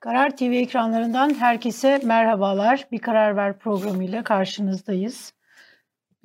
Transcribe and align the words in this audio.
Karar 0.00 0.36
TV 0.36 0.42
ekranlarından 0.42 1.34
herkese 1.34 2.00
merhabalar. 2.04 2.88
Bir 2.92 2.98
Karar 2.98 3.36
Ver 3.36 3.58
programıyla 3.58 4.24
karşınızdayız. 4.24 5.32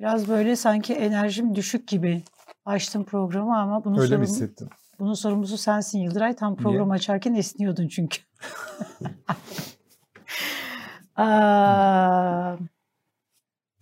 Biraz 0.00 0.28
böyle 0.28 0.56
sanki 0.56 0.94
enerjim 0.94 1.54
düşük 1.54 1.88
gibi 1.88 2.22
açtım 2.64 3.04
programı 3.04 3.58
ama 3.58 3.84
bunun 3.84 3.96
Öyle 3.98 4.06
sorumlu, 4.06 4.20
mi 4.22 4.28
hissettin? 4.30 4.68
bunun 4.98 5.14
sorumlusu 5.14 5.58
sensin 5.58 5.98
Yıldıray. 5.98 6.36
Tam 6.36 6.56
program 6.56 6.90
açarken 6.90 7.34
esniyordun 7.34 7.88
çünkü. 7.88 8.18
Aa, 11.16 12.56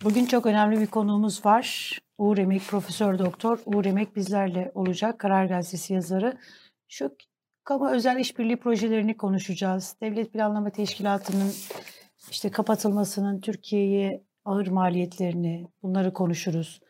Bugün 0.03 0.25
çok 0.25 0.45
önemli 0.45 0.79
bir 0.79 0.87
konuğumuz 0.87 1.45
var. 1.45 1.99
Uğur 2.17 2.37
Emek, 2.37 2.67
Profesör 2.67 3.19
Doktor 3.19 3.59
Uğur 3.65 3.85
Emek 3.85 4.15
bizlerle 4.15 4.71
olacak. 4.75 5.19
Karar 5.19 5.45
Gazetesi 5.45 5.93
yazarı. 5.93 6.37
Şu 6.87 7.15
kamu 7.63 7.89
özel 7.89 8.19
işbirliği 8.19 8.57
projelerini 8.57 9.17
konuşacağız. 9.17 9.95
Devlet 10.01 10.33
Planlama 10.33 10.69
Teşkilatı'nın 10.69 11.51
işte 12.31 12.51
kapatılmasının 12.51 13.41
Türkiye'ye 13.41 14.23
ağır 14.45 14.67
maliyetlerini 14.67 15.67
bunları 15.83 16.13
konuşuruz. 16.13 16.81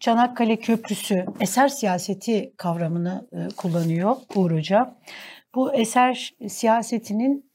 Çanakkale 0.00 0.56
Köprüsü 0.56 1.26
eser 1.40 1.68
siyaseti 1.68 2.52
kavramını 2.56 3.28
e, 3.32 3.48
kullanıyor 3.56 4.16
Uğur 4.34 4.50
Hoca. 4.50 4.96
Bu 5.54 5.74
eser 5.74 6.34
siyasetinin 6.48 7.52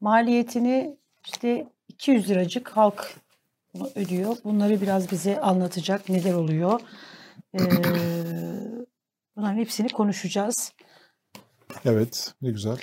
maliyetini 0.00 0.96
işte 1.26 1.66
200 1.88 2.30
liracık 2.30 2.68
halk 2.68 3.14
ödüyor. 3.94 4.36
Bunları 4.44 4.80
biraz 4.80 5.10
bize 5.10 5.40
anlatacak 5.40 6.08
neler 6.08 6.34
oluyor. 6.34 6.80
Ee, 7.54 7.60
bunların 9.36 9.56
hepsini 9.56 9.88
konuşacağız. 9.88 10.72
Evet, 11.84 12.34
ne 12.42 12.50
güzel. 12.50 12.76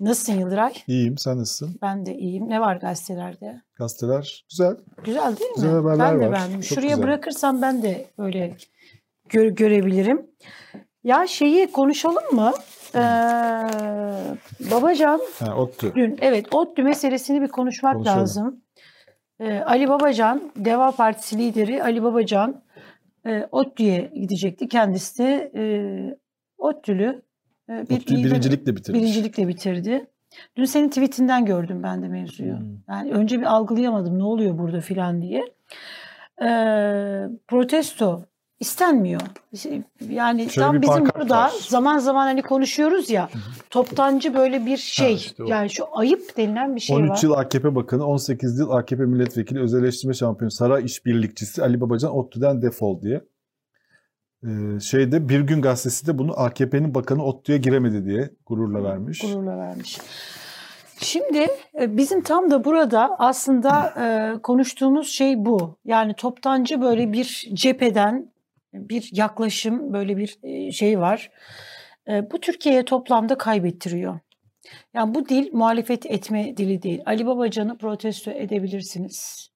Nasılsın 0.00 0.40
Yıldıray? 0.40 0.72
İyiyim, 0.86 1.18
sen 1.18 1.38
nasılsın? 1.38 1.78
Ben 1.82 2.06
de 2.06 2.14
iyiyim. 2.14 2.48
Ne 2.50 2.60
var 2.60 2.76
gazetelerde? 2.76 3.60
Gazeteler 3.74 4.44
güzel. 4.50 4.76
Güzel 5.04 5.36
değil 5.36 5.50
mi? 5.50 5.54
Güzel 5.54 5.70
haberler 5.70 6.12
ben 6.14 6.20
de 6.20 6.26
var. 6.26 6.32
beğendim. 6.32 6.60
Çok 6.60 6.78
Şuraya 6.78 6.88
güzel. 6.88 7.02
bırakırsam 7.02 7.62
ben 7.62 7.82
de 7.82 8.06
böyle 8.18 8.56
gör, 9.28 9.46
görebilirim. 9.46 10.26
Ya 11.04 11.26
şeyi 11.26 11.72
konuşalım 11.72 12.24
mı? 12.32 12.52
Ee, 12.94 12.98
Babacan 14.70 15.20
Ha, 15.38 15.56
ODTÜ. 15.56 15.92
dün 15.94 16.18
evet 16.20 16.54
ODTÜ 16.54 16.82
meselesini 16.82 17.42
bir 17.42 17.48
konuşmak 17.48 17.94
Konuşalım. 17.94 18.20
lazım. 18.20 18.60
Ee, 19.40 19.58
Ali 19.58 19.88
Babacan, 19.88 20.52
Deva 20.56 20.90
Partisi 20.92 21.38
lideri 21.38 21.82
Ali 21.82 22.02
Babacan 22.02 22.62
e, 23.26 23.48
ODTÜ'ye 23.52 24.10
gidecekti. 24.14 24.68
Kendisi 24.68 25.18
de 25.18 25.52
e, 25.54 25.62
ODTÜ'lü 26.58 27.04
e, 27.06 27.22
bir 27.70 27.96
ODTÜ'yü 27.96 28.18
lider- 28.18 28.24
birincilikle 28.30 28.76
bitirmiş. 28.76 29.02
birincilikle 29.02 29.48
bitirdi. 29.48 30.06
Dün 30.56 30.64
senin 30.64 30.88
tweetinden 30.88 31.44
gördüm 31.46 31.82
ben 31.82 32.02
de 32.02 32.08
mevzuyu. 32.08 32.58
Hmm. 32.58 32.66
Yani 32.88 33.12
önce 33.12 33.40
bir 33.40 33.46
algılayamadım 33.46 34.18
ne 34.18 34.24
oluyor 34.24 34.58
burada 34.58 34.80
filan 34.80 35.22
diye. 35.22 35.44
Ee, 36.42 37.28
protesto 37.48 38.24
istenmiyor. 38.60 39.20
Yani 40.10 40.50
Şöyle 40.50 40.66
tam 40.66 40.76
bir 40.76 40.82
bizim 40.82 41.04
burada 41.14 41.36
var. 41.38 41.52
zaman 41.68 41.98
zaman 41.98 42.22
hani 42.26 42.42
konuşuyoruz 42.42 43.10
ya 43.10 43.28
toptancı 43.70 44.34
böyle 44.34 44.66
bir 44.66 44.76
şey. 44.76 45.14
işte 45.14 45.42
o. 45.44 45.48
yani 45.48 45.70
şu 45.70 45.84
ayıp 45.98 46.36
denilen 46.36 46.76
bir 46.76 46.80
şey 46.80 46.96
13 46.96 47.10
var. 47.10 47.18
yıl 47.22 47.32
AKP 47.32 47.74
Bakanı, 47.74 48.06
18 48.06 48.58
yıl 48.58 48.70
AKP 48.70 49.04
Milletvekili, 49.04 49.60
özelleştirme 49.60 50.14
şampiyonu, 50.14 50.50
saray 50.50 50.84
işbirlikçisi 50.84 51.62
Ali 51.62 51.80
Babacan 51.80 52.16
ODTÜ'den 52.16 52.62
defol 52.62 53.02
diye. 53.02 53.20
Ee, 54.44 54.80
şeyde 54.80 55.28
Bir 55.28 55.40
Gün 55.40 55.62
Gazetesi 55.62 56.06
de 56.06 56.18
bunu 56.18 56.40
AKP'nin 56.40 56.94
bakanı 56.94 57.24
ODTÜ'ye 57.24 57.58
giremedi 57.58 58.04
diye 58.04 58.30
gururla 58.46 58.84
vermiş. 58.84 59.18
Gururla 59.18 59.58
vermiş. 59.58 59.98
Şimdi 60.98 61.46
e, 61.80 61.96
bizim 61.96 62.22
tam 62.22 62.50
da 62.50 62.64
burada 62.64 63.16
aslında 63.18 63.94
e, 64.00 64.38
konuştuğumuz 64.42 65.08
şey 65.08 65.44
bu. 65.44 65.78
Yani 65.84 66.14
toptancı 66.14 66.80
böyle 66.80 67.12
bir 67.12 67.50
cepheden 67.52 68.32
bir 68.74 69.10
yaklaşım, 69.12 69.92
böyle 69.92 70.16
bir 70.16 70.38
e, 70.42 70.72
şey 70.72 71.00
var. 71.00 71.30
Bu 72.32 72.40
Türkiye'ye 72.40 72.84
toplamda 72.84 73.38
kaybettiriyor. 73.38 74.18
Yani 74.94 75.14
bu 75.14 75.28
dil 75.28 75.52
muhalefet 75.52 76.06
etme 76.06 76.56
dili 76.56 76.82
değil. 76.82 77.02
Ali 77.06 77.26
Babacan'ı 77.26 77.78
protesto 77.78 78.30
edebilirsiniz. 78.30 79.49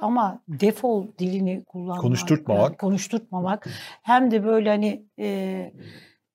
Ama 0.00 0.42
defol 0.48 1.06
dilini 1.18 1.64
kullanmak, 1.64 2.00
Konuşturtmamak. 2.00 2.62
yani 2.64 2.76
konuşturtmamak 2.76 3.66
hem 4.02 4.30
de 4.30 4.44
böyle 4.44 4.68
hani 4.68 5.06
e, 5.18 5.72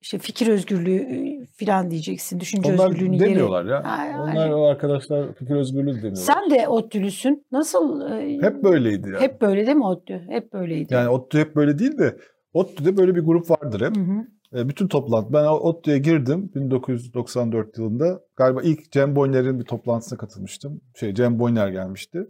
işte 0.01 0.17
fikir 0.17 0.47
özgürlüğü 0.47 1.45
falan 1.59 1.91
diyeceksin, 1.91 2.39
düşünce 2.39 2.73
Onlar 2.73 2.89
özgürlüğünü 2.89 3.19
demiyorlar 3.19 3.65
ya. 3.65 3.83
Ay, 3.83 4.15
ay. 4.15 4.19
Onlar 4.19 4.49
o 4.49 4.65
arkadaşlar 4.67 5.33
fikir 5.33 5.55
özgürlüğü 5.55 5.95
demiyorlar. 5.95 6.15
Sen 6.15 6.49
de 6.51 6.67
ODTÜ'lüsün. 6.67 7.45
Nasıl? 7.51 8.09
Hep 8.41 8.63
böyleydi 8.63 9.09
ya. 9.09 9.21
Hep 9.21 9.41
böyle 9.41 9.65
değil 9.65 9.77
mi 9.77 9.85
ODTÜ? 9.85 10.25
Hep 10.29 10.53
böyleydi. 10.53 10.93
Yani 10.93 11.09
ODTÜ 11.09 11.39
hep 11.39 11.55
böyle 11.55 11.79
değil 11.79 11.97
de 11.97 12.17
ODTÜ'de 12.53 12.97
böyle 12.97 13.15
bir 13.15 13.21
grup 13.21 13.49
vardır 13.49 13.81
hep. 13.81 13.97
Hı 13.97 14.01
hı. 14.01 14.25
E, 14.59 14.69
bütün 14.69 14.87
toplantı. 14.87 15.33
Ben 15.33 15.45
ODTÜ'ye 15.45 15.97
girdim 15.97 16.51
1994 16.55 17.77
yılında. 17.77 18.21
Galiba 18.35 18.61
ilk 18.61 18.91
Cem 18.91 19.15
Boyner'in 19.15 19.59
bir 19.59 19.65
toplantısına 19.65 20.17
katılmıştım. 20.17 20.81
Şey 20.95 21.13
Cem 21.13 21.39
Boyner 21.39 21.67
gelmişti. 21.67 22.27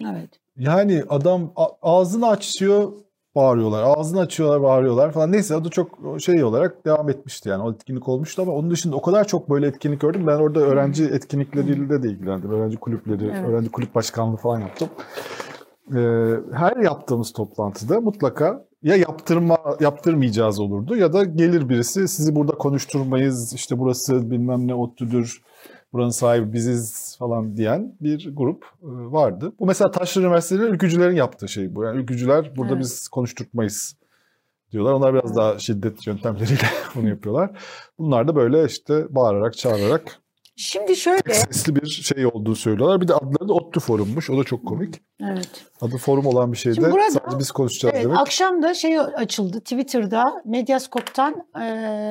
Evet. 0.00 0.30
Yani 0.58 1.02
adam 1.08 1.52
ağzını 1.82 2.28
açıyor 2.28 2.92
bağırıyorlar. 3.34 3.82
Ağzını 3.82 4.20
açıyorlar 4.20 4.62
bağırıyorlar 4.62 5.12
falan. 5.12 5.32
Neyse 5.32 5.64
da 5.64 5.68
çok 5.68 5.98
şey 6.20 6.44
olarak 6.44 6.86
devam 6.86 7.10
etmişti 7.10 7.48
yani. 7.48 7.62
O 7.62 7.72
etkinlik 7.72 8.08
olmuştu 8.08 8.42
ama 8.42 8.52
onun 8.52 8.70
dışında 8.70 8.96
o 8.96 9.02
kadar 9.02 9.24
çok 9.26 9.50
böyle 9.50 9.66
etkinlik 9.66 10.00
gördüm. 10.00 10.26
Ben 10.26 10.36
orada 10.36 10.60
öğrenci 10.60 11.04
etkinlikleriyle 11.04 12.02
de 12.02 12.08
ilgilendim. 12.08 12.50
Öğrenci 12.50 12.76
kulüpleri, 12.76 13.24
Evet. 13.24 13.48
öğrenci 13.48 13.70
kulüp 13.70 13.94
başkanlığı 13.94 14.36
falan 14.36 14.60
yaptım. 14.60 14.88
Ee, 15.96 15.96
her 16.52 16.76
yaptığımız 16.76 17.32
toplantıda 17.32 18.00
mutlaka 18.00 18.64
ya 18.82 18.96
yaptırma 18.96 19.58
yaptırmayacağız 19.80 20.60
olurdu 20.60 20.96
ya 20.96 21.12
da 21.12 21.24
gelir 21.24 21.68
birisi 21.68 22.08
sizi 22.08 22.34
burada 22.34 22.52
konuşturmayız 22.52 23.52
işte 23.54 23.78
burası 23.78 24.30
bilmem 24.30 24.68
ne 24.68 24.74
ODTÜ'dür 24.74 25.42
buranın 25.92 26.10
sahibi 26.10 26.52
biziz 26.52 27.16
falan 27.18 27.56
diyen 27.56 27.96
bir 28.00 28.36
grup 28.36 28.64
e, 28.64 28.86
vardı. 28.88 29.52
Bu 29.58 29.66
mesela 29.66 29.90
Taşlı 29.90 30.20
Üniversitesi'nin 30.20 30.66
ülkücülerin 30.66 31.16
yaptığı 31.16 31.48
şey 31.48 31.74
bu. 31.74 31.84
Yani 31.84 32.00
ülkücüler 32.00 32.56
burada 32.56 32.72
Evet. 32.72 32.82
biz 32.82 33.08
konuşturtmayız 33.08 33.96
diyorlar. 34.72 34.92
Onlar 34.92 35.14
biraz 35.14 35.36
daha 35.36 35.58
şiddet 35.58 36.06
yöntemleriyle 36.06 36.66
bunu 36.94 37.08
yapıyorlar. 37.08 37.50
Bunlar 37.98 38.28
da 38.28 38.36
böyle 38.36 38.64
işte 38.64 39.14
bağırarak 39.14 39.56
çağırarak 39.56 40.20
Şimdi 40.56 40.96
şöyle. 40.96 41.34
sesli 41.34 41.76
bir 41.76 41.86
şey 41.86 42.26
olduğu 42.26 42.54
söylüyorlar. 42.54 43.00
Bir 43.00 43.08
de 43.08 43.14
adları 43.14 43.48
da 43.48 43.52
ODTÜ 43.52 43.80
Forum'muş. 43.80 44.30
O 44.30 44.38
da 44.38 44.44
çok 44.44 44.66
komik. 44.66 44.94
Evet. 45.22 45.48
Adı 45.80 45.96
forum 45.96 46.26
olan 46.26 46.52
bir 46.52 46.56
şeyde 46.58 46.74
Şimdi 46.74 46.90
burada- 46.90 47.10
sadece 47.10 47.38
biz 47.38 47.50
konuşacağız 47.50 47.94
Evet, 47.94 48.04
demek. 48.04 48.18
akşam 48.20 48.62
da 48.62 48.74
şey 48.74 49.00
açıldı 49.00 49.60
Twitter'da 49.60 50.24
Medyaskop'tan 50.44 51.46
e, 51.56 51.60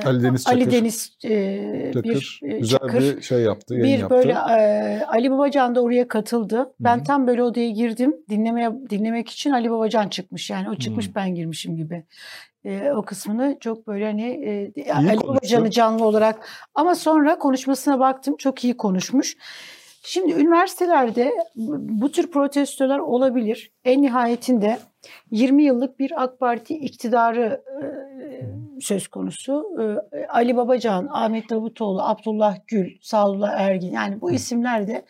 Ali 0.05 0.23
Deniz 0.23 0.43
Çakır. 0.43 0.57
Ali 0.57 0.71
Deniz 0.71 1.17
e, 1.25 1.91
Çakır 1.93 2.03
bir 2.09 2.39
e, 2.43 2.57
güzel 2.59 2.79
Çakır 2.79 3.01
bir 3.01 3.21
şey 3.21 3.39
yaptı, 3.39 3.75
bir 3.75 3.85
yaptı. 3.85 4.09
böyle 4.15 4.31
e, 4.31 5.05
Ali 5.07 5.31
Babacan 5.31 5.75
da 5.75 5.81
oraya 5.81 6.07
katıldı. 6.07 6.73
Ben 6.79 6.97
Hı 6.97 7.01
hı. 7.01 7.03
tam 7.03 7.27
böyle 7.27 7.43
odaya 7.43 7.69
girdim 7.69 8.15
dinlemeye 8.29 8.71
dinlemek 8.89 9.29
için 9.29 9.51
Ali 9.51 9.71
Babacan 9.71 10.07
çıkmış. 10.09 10.49
Yani 10.49 10.69
o 10.69 10.75
çıkmış 10.75 11.09
Hı. 11.09 11.15
ben 11.15 11.35
girmişim 11.35 11.75
gibi. 11.75 12.03
E, 12.65 12.91
o 12.91 13.01
kısmını 13.01 13.57
çok 13.59 13.87
böyle 13.87 14.05
hani 14.05 14.29
e, 14.75 14.93
Ali. 14.93 15.19
Babacan'ı 15.19 15.71
canlı 15.71 16.05
olarak 16.05 16.49
ama 16.75 16.95
sonra 16.95 17.39
konuşmasına 17.39 17.99
baktım 17.99 18.35
çok 18.37 18.63
iyi 18.63 18.77
konuşmuş. 18.77 19.37
Şimdi 20.03 20.33
üniversitelerde 20.33 21.33
bu 21.77 22.11
tür 22.11 22.31
protestolar 22.31 22.99
olabilir. 22.99 23.71
En 23.85 24.01
nihayetinde 24.01 24.79
20 25.31 25.63
yıllık 25.63 25.99
bir 25.99 26.23
AK 26.23 26.39
Parti 26.39 26.73
iktidarı 26.73 27.63
e, 27.81 27.85
söz 28.81 29.07
konusu. 29.07 29.65
E, 30.13 30.25
Ali 30.27 30.57
Babacan, 30.57 31.07
Ahmet 31.11 31.49
Davutoğlu, 31.49 32.01
Abdullah 32.01 32.57
Gül, 32.67 32.91
Sadullah 33.01 33.59
Ergin 33.59 33.91
yani 33.91 34.21
bu 34.21 34.31
isimler 34.31 34.87
de 34.87 35.05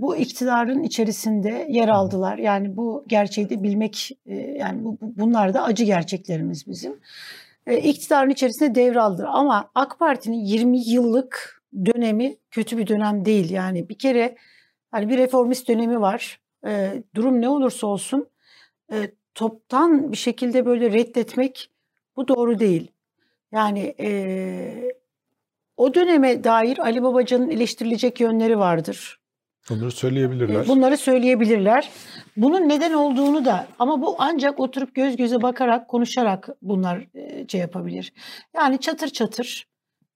bu 0.00 0.16
iktidarın 0.16 0.82
içerisinde 0.82 1.66
yer 1.70 1.88
aldılar. 1.88 2.38
Yani 2.38 2.76
bu 2.76 3.04
gerçeği 3.08 3.50
de 3.50 3.62
bilmek 3.62 4.18
e, 4.26 4.34
yani 4.36 4.84
bu, 4.84 4.98
bu- 5.00 5.12
bunlar 5.16 5.54
da 5.54 5.62
acı 5.62 5.84
gerçeklerimiz 5.84 6.66
bizim. 6.66 7.00
E, 7.66 7.78
iktidarın 7.78 8.30
içerisinde 8.30 8.74
devraldılar 8.74 9.28
ama 9.32 9.70
AK 9.74 9.98
Parti'nin 9.98 10.44
20 10.44 10.88
yıllık 10.88 11.62
dönemi 11.86 12.36
kötü 12.50 12.78
bir 12.78 12.86
dönem 12.86 13.24
değil. 13.24 13.50
Yani 13.50 13.88
bir 13.88 13.98
kere 13.98 14.36
hani 14.90 15.08
bir 15.08 15.18
reformist 15.18 15.68
dönemi 15.68 16.00
var. 16.00 16.40
E, 16.66 17.02
durum 17.14 17.40
ne 17.40 17.48
olursa 17.48 17.86
olsun 17.86 18.28
toptan 19.34 20.12
bir 20.12 20.16
şekilde 20.16 20.66
böyle 20.66 20.92
reddetmek 20.92 21.70
bu 22.16 22.28
doğru 22.28 22.58
değil. 22.58 22.90
Yani 23.52 23.94
e, 24.00 24.92
o 25.76 25.94
döneme 25.94 26.44
dair 26.44 26.78
Ali 26.78 27.02
Babacan'ın 27.02 27.50
eleştirilecek 27.50 28.20
yönleri 28.20 28.58
vardır. 28.58 29.19
Bunları 29.70 29.90
söyleyebilirler. 29.90 30.64
E, 30.64 30.68
Bunları 30.68 30.96
söyleyebilirler. 30.96 31.90
Bunun 32.36 32.68
neden 32.68 32.92
olduğunu 32.92 33.44
da 33.44 33.66
ama 33.78 34.02
bu 34.02 34.16
ancak 34.18 34.60
oturup 34.60 34.94
göz 34.94 35.16
göze 35.16 35.42
bakarak 35.42 35.88
konuşarak 35.88 36.48
bunlar 36.62 37.06
e, 37.14 37.48
şey 37.48 37.60
yapabilir. 37.60 38.12
Yani 38.56 38.78
çatır 38.78 39.08
çatır 39.08 39.66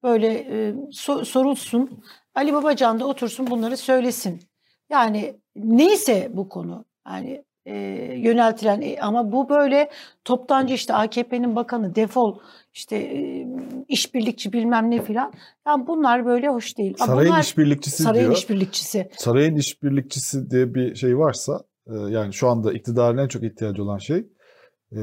böyle 0.02 0.28
e, 0.34 0.70
so- 0.90 1.24
sorulsun. 1.24 2.04
Ali 2.34 2.52
Babacan 2.52 3.00
da 3.00 3.06
otursun 3.06 3.46
bunları 3.46 3.76
söylesin. 3.76 4.40
Yani 4.90 5.36
neyse 5.56 6.28
bu 6.32 6.48
konu. 6.48 6.84
Yani 7.08 7.44
e, 7.66 7.74
yöneltilen 8.16 8.80
e, 8.82 8.96
ama 9.00 9.32
bu 9.32 9.48
böyle 9.48 9.90
toptancı 10.24 10.74
işte 10.74 10.94
AKP'nin 10.94 11.56
bakanı 11.56 11.94
defol 11.94 12.38
işte 12.72 12.96
e, 12.96 13.46
işbirlikçi 13.88 14.52
bilmem 14.52 14.90
ne 14.90 15.02
filan. 15.02 15.32
Yani 15.66 15.86
bunlar 15.86 16.26
böyle 16.26 16.48
hoş 16.48 16.78
değil. 16.78 16.94
Sarayın 16.98 17.30
bunlar, 17.30 17.40
işbirlikçisi 17.40 18.02
sarayın 18.02 18.24
diyor. 18.24 18.36
işbirlikçisi. 18.36 19.08
Sarayın 19.16 19.56
işbirlikçisi 19.56 20.50
diye 20.50 20.74
bir 20.74 20.94
şey 20.94 21.18
varsa 21.18 21.52
e, 21.86 21.94
yani 22.08 22.32
şu 22.32 22.48
anda 22.48 22.72
iktidarın 22.72 23.18
en 23.18 23.28
çok 23.28 23.42
ihtiyacı 23.42 23.82
olan 23.82 23.98
şey 23.98 24.26
e, 24.92 25.00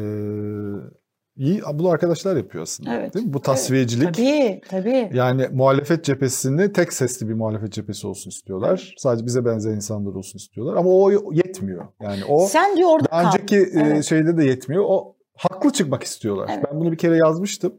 iyi 1.42 1.62
bunu 1.74 1.90
arkadaşlar 1.90 2.36
yapıyor 2.38 2.64
aslında. 2.64 2.94
Evet, 2.96 3.14
Değil 3.14 3.26
mi? 3.26 3.34
Bu 3.34 3.42
tasfiyecilik. 3.42 4.14
Tabii 4.14 4.62
tabii. 4.70 5.10
Yani 5.14 5.48
muhalefet 5.52 6.04
cephesini 6.06 6.74
tek 6.74 6.94
sesli 6.94 7.30
bir 7.30 7.34
muhalefet 7.34 7.72
cephesi 7.74 8.08
olsun 8.08 8.30
istiyorlar. 8.30 8.94
Sadece 8.98 9.26
bize 9.26 9.46
benzer 9.46 9.72
insanlar 9.72 10.14
olsun 10.14 10.38
istiyorlar. 10.38 10.76
Ama 10.76 10.90
o 10.90 11.32
yetmiyor. 11.32 11.86
Yani 12.02 12.26
o 12.26 12.40
Sen 12.48 12.78
diyor 12.78 12.90
orada 12.90 13.08
daha 13.12 13.22
kal. 13.24 13.28
önceki 13.30 13.56
e, 13.58 13.70
Evet. 13.76 14.06
şeyde 14.06 14.38
de 14.38 14.46
yetmiyor. 14.46 14.84
O 14.88 15.16
haklı 15.38 15.72
çıkmak 15.74 16.04
istiyorlar. 16.04 16.50
Evet. 16.54 16.66
Ben 16.72 16.80
bunu 16.80 16.92
bir 16.92 16.98
kere 16.98 17.18
yazmıştım. 17.18 17.74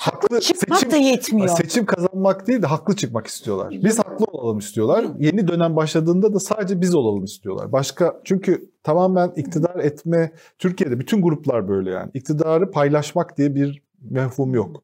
Haklı 0.00 0.40
Çıkmak 0.40 0.78
seçim 0.78 0.92
da 0.92 0.96
yetmiyor. 0.96 1.48
seçim 1.48 1.86
kazanmak 1.86 2.46
değil 2.46 2.62
de 2.62 2.66
haklı 2.66 2.96
çıkmak 2.96 3.26
istiyorlar. 3.26 3.70
Biz 3.70 3.98
haklı 3.98 4.24
olalım 4.24 4.58
istiyorlar. 4.58 5.06
Yeni 5.18 5.48
dönem 5.48 5.76
başladığında 5.76 6.34
da 6.34 6.40
sadece 6.40 6.80
biz 6.80 6.94
olalım 6.94 7.24
istiyorlar. 7.24 7.72
Başka 7.72 8.20
çünkü 8.24 8.70
tamamen 8.82 9.32
iktidar 9.36 9.76
etme 9.76 10.32
Türkiye'de 10.58 10.98
bütün 11.00 11.22
gruplar 11.22 11.68
böyle 11.68 11.90
yani. 11.90 12.10
İktidarı 12.14 12.70
paylaşmak 12.70 13.38
diye 13.38 13.54
bir 13.54 13.82
mefhum 14.10 14.54
yok. 14.54 14.82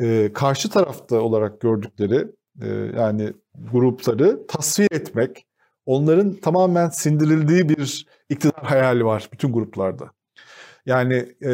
Ee, 0.00 0.30
karşı 0.34 0.70
tarafta 0.70 1.20
olarak 1.20 1.60
gördükleri 1.60 2.26
e, 2.62 2.68
yani 2.96 3.32
grupları 3.72 4.46
tasfiye 4.46 4.88
etmek, 4.90 5.46
onların 5.86 6.32
tamamen 6.32 6.88
sindirildiği 6.88 7.68
bir 7.68 8.06
iktidar 8.28 8.64
hayali 8.64 9.04
var 9.04 9.28
bütün 9.32 9.52
gruplarda. 9.52 10.10
Yani 10.86 11.26
e, 11.44 11.52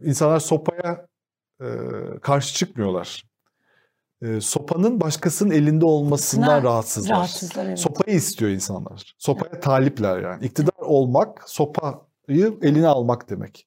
insanlar 0.00 0.40
sopaya 0.40 1.08
e, 1.60 1.66
karşı 2.22 2.54
çıkmıyorlar. 2.54 3.24
E, 4.22 4.40
sopanın 4.40 5.00
başkasının 5.00 5.50
elinde 5.50 5.84
olmasından 5.84 6.64
rahatsızlar. 6.64 7.16
Rahatsızlar 7.16 7.66
evet. 7.66 7.78
Sopayı 7.78 8.16
istiyor 8.16 8.50
insanlar. 8.50 9.14
Sopaya 9.18 9.60
talipler 9.60 10.22
yani. 10.22 10.44
İktidar 10.44 10.82
olmak, 10.82 11.42
sopayı 11.46 12.58
eline 12.62 12.86
almak 12.86 13.30
demek. 13.30 13.66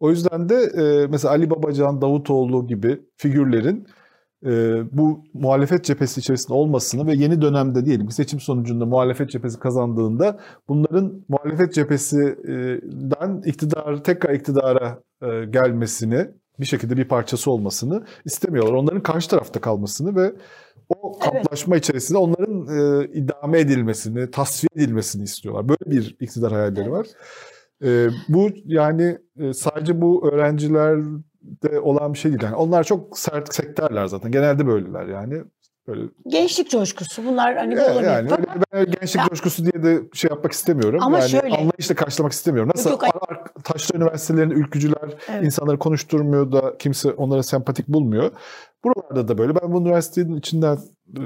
O 0.00 0.10
yüzden 0.10 0.48
de 0.48 0.54
e, 0.54 1.06
mesela 1.06 1.32
Ali 1.32 1.50
Babacan, 1.50 2.02
Davutoğlu 2.02 2.66
gibi 2.66 3.00
figürlerin 3.16 3.86
e, 4.46 4.82
bu 4.92 5.24
muhalefet 5.34 5.84
cephesi 5.84 6.20
içerisinde 6.20 6.54
olmasını 6.54 7.06
ve 7.06 7.14
yeni 7.14 7.42
dönemde 7.42 7.84
diyelim 7.84 8.06
ki 8.06 8.14
seçim 8.14 8.40
sonucunda 8.40 8.86
muhalefet 8.86 9.30
cephesi 9.30 9.58
kazandığında 9.58 10.40
bunların 10.68 11.24
muhalefet 11.28 11.74
cephesinden 11.74 13.42
iktidar 13.46 14.04
tekrar 14.04 14.34
iktidara 14.34 15.02
e, 15.22 15.44
gelmesini 15.44 16.28
bir 16.60 16.64
şekilde 16.66 16.96
bir 16.96 17.08
parçası 17.08 17.50
olmasını 17.50 18.04
istemiyorlar. 18.24 18.72
Onların 18.72 19.02
karşı 19.02 19.30
tarafta 19.30 19.60
kalmasını 19.60 20.16
ve 20.16 20.32
o 20.88 21.18
Evet. 21.22 21.32
kamplaşma 21.32 21.76
içerisinde 21.76 22.18
onların 22.18 22.66
e, 22.66 23.08
idame 23.12 23.60
edilmesini, 23.60 24.30
tasfiye 24.30 24.68
edilmesini 24.84 25.22
istiyorlar. 25.24 25.68
Böyle 25.68 25.90
bir 25.90 26.16
iktidar 26.20 26.52
hayalleri 26.52 26.90
var. 26.92 27.06
E, 27.84 28.08
bu 28.28 28.48
yani 28.64 29.18
e, 29.38 29.52
sadece 29.52 30.00
bu 30.00 30.28
öğrencilerde 30.32 31.80
olan 31.82 32.12
bir 32.12 32.18
şey 32.18 32.30
değil. 32.30 32.42
Yani 32.42 32.56
onlar 32.56 32.84
çok 32.84 33.18
sert 33.18 33.54
sektörler 33.54 34.06
zaten. 34.06 34.32
Genelde 34.32 34.66
böyleler 34.66 35.06
yani. 35.06 35.42
Böyle 35.88 36.02
Gençlik 36.26 36.70
coşkusu 36.70 37.24
bunlar 37.24 37.56
hani 37.56 37.74
Evet, 37.74 37.90
olabilir. 37.90 38.08
yani 38.10 38.28
Fakat 38.28 38.48
ben 38.72 38.84
gençlik 38.86 39.16
Ya- 39.16 39.26
coşkusu 39.28 39.62
diye 39.64 39.82
de 39.82 40.02
şey 40.12 40.30
yapmak 40.30 40.52
istemiyorum. 40.52 40.98
Ama 41.02 41.18
yani 41.18 41.28
şöyle- 41.30 41.56
anlayışla 41.56 41.94
karşılamak 41.94 42.32
istemiyorum. 42.32 42.70
Nasıl 42.74 42.90
Yok, 42.90 43.02
yok, 43.02 43.28
ar- 43.30 43.44
taşra 43.64 43.98
üniversitelerinin 43.98 44.54
ülkücüler 44.54 45.14
Evet. 45.28 45.44
insanları 45.44 45.78
konuşturmuyor 45.78 46.52
da 46.52 46.76
kimse 46.78 47.12
onlara 47.12 47.42
sempatik 47.42 47.88
bulmuyor. 47.88 48.30
Buralarda 48.84 49.28
da 49.28 49.38
böyle. 49.38 49.54
Ben 49.62 49.72
bu 49.72 49.80
üniversitenin 49.80 50.36
içinden 50.36 50.78
e, 51.16 51.22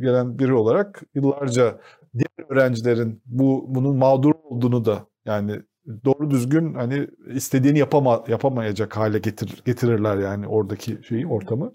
gelen 0.00 0.38
biri 0.38 0.52
olarak 0.54 1.02
yıllarca 1.14 1.78
diğer 2.14 2.48
öğrencilerin 2.50 3.22
bu 3.26 3.64
bunun 3.68 3.96
mağdur 3.96 4.32
olduğunu 4.44 4.84
da 4.84 4.98
yani 5.24 5.60
doğru 6.04 6.30
düzgün 6.30 6.74
hani 6.74 7.06
istediğini 7.34 7.78
yapama, 7.78 8.24
yapamayacak 8.28 8.96
hale 8.96 9.18
getir, 9.18 9.62
getirirler 9.66 10.16
yani 10.16 10.46
oradaki 10.48 10.98
şeyi 11.08 11.26
ortamı. 11.26 11.72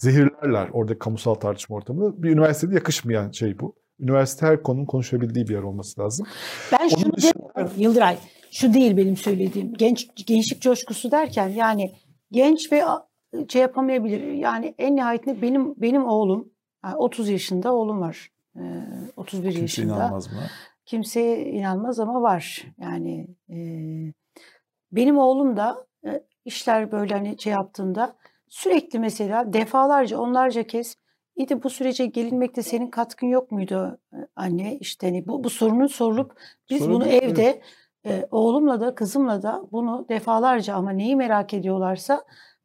Zehirlerler 0.00 0.68
oradaki 0.72 0.98
kamusal 0.98 1.34
tartışma 1.34 1.76
ortamını. 1.76 2.22
Bir 2.22 2.30
üniversitede 2.30 2.74
yakışmayan 2.74 3.30
şey 3.30 3.58
bu. 3.58 3.74
Üniversite 3.98 4.46
her 4.46 4.62
konunun 4.62 4.86
konuşabildiği 4.86 5.48
bir 5.48 5.54
yer 5.54 5.62
olması 5.62 6.00
lazım. 6.00 6.26
Ben 6.72 6.88
şunu 6.88 7.02
Onun 7.04 7.12
dışında- 7.16 7.32
demiyorum 7.56 7.80
Yıldıray. 7.82 8.16
Şu 8.50 8.74
değil 8.74 8.96
benim 8.96 9.16
söylediğim. 9.16 9.74
Genç 9.74 10.08
gençlik 10.26 10.62
coşkusu 10.62 11.10
derken 11.10 11.48
yani 11.48 11.92
genç 12.32 12.72
ve 12.72 12.82
şey 13.48 13.62
yapamayabilir. 13.62 14.32
Yani 14.32 14.74
en 14.78 14.96
nihayetinde 14.96 15.42
benim 15.42 15.74
benim 15.76 16.04
oğlum 16.06 16.48
yani 16.84 16.96
30 16.96 17.28
yaşında 17.28 17.74
oğlum 17.74 18.00
var. 18.00 18.28
Ee, 18.56 18.60
31 19.16 19.42
Kimse 19.42 19.60
yaşında. 19.60 19.94
inanmaz 19.96 20.30
buna. 20.32 20.46
Kimseye 20.86 21.44
inanmaz 21.46 22.00
ama 22.00 22.22
var. 22.22 22.66
Yani 22.78 23.26
e, 23.50 23.56
benim 24.92 25.18
oğlum 25.18 25.56
da 25.56 25.86
e, 26.06 26.22
işler 26.44 26.92
böyle 26.92 27.14
hani 27.14 27.36
şey 27.40 27.52
yaptığında 27.52 28.16
sürekli 28.50 28.98
mesela 28.98 29.52
defalarca 29.52 30.18
onlarca 30.18 30.62
kez 30.62 30.96
iyi 31.36 31.48
de 31.48 31.62
bu 31.62 31.70
sürece 31.70 32.06
gelinmekte 32.06 32.62
senin 32.62 32.90
katkın 32.90 33.26
yok 33.26 33.50
muydu 33.50 33.98
e, 34.12 34.16
anne? 34.36 34.76
İşte 34.76 35.06
hani 35.06 35.26
bu, 35.26 35.44
bu 35.44 35.50
sorunun 35.50 35.86
sorulup 35.86 36.32
biz 36.70 36.78
Sorun 36.78 36.94
bunu 36.94 37.04
değil, 37.04 37.22
evde 37.22 37.62
e, 38.06 38.26
oğlumla 38.30 38.80
da 38.80 38.94
kızımla 38.94 39.42
da 39.42 39.62
bunu 39.72 40.06
defalarca 40.08 40.74
ama 40.74 40.90
neyi 40.90 41.16
merak 41.16 41.54
ediyorlarsa 41.54 42.24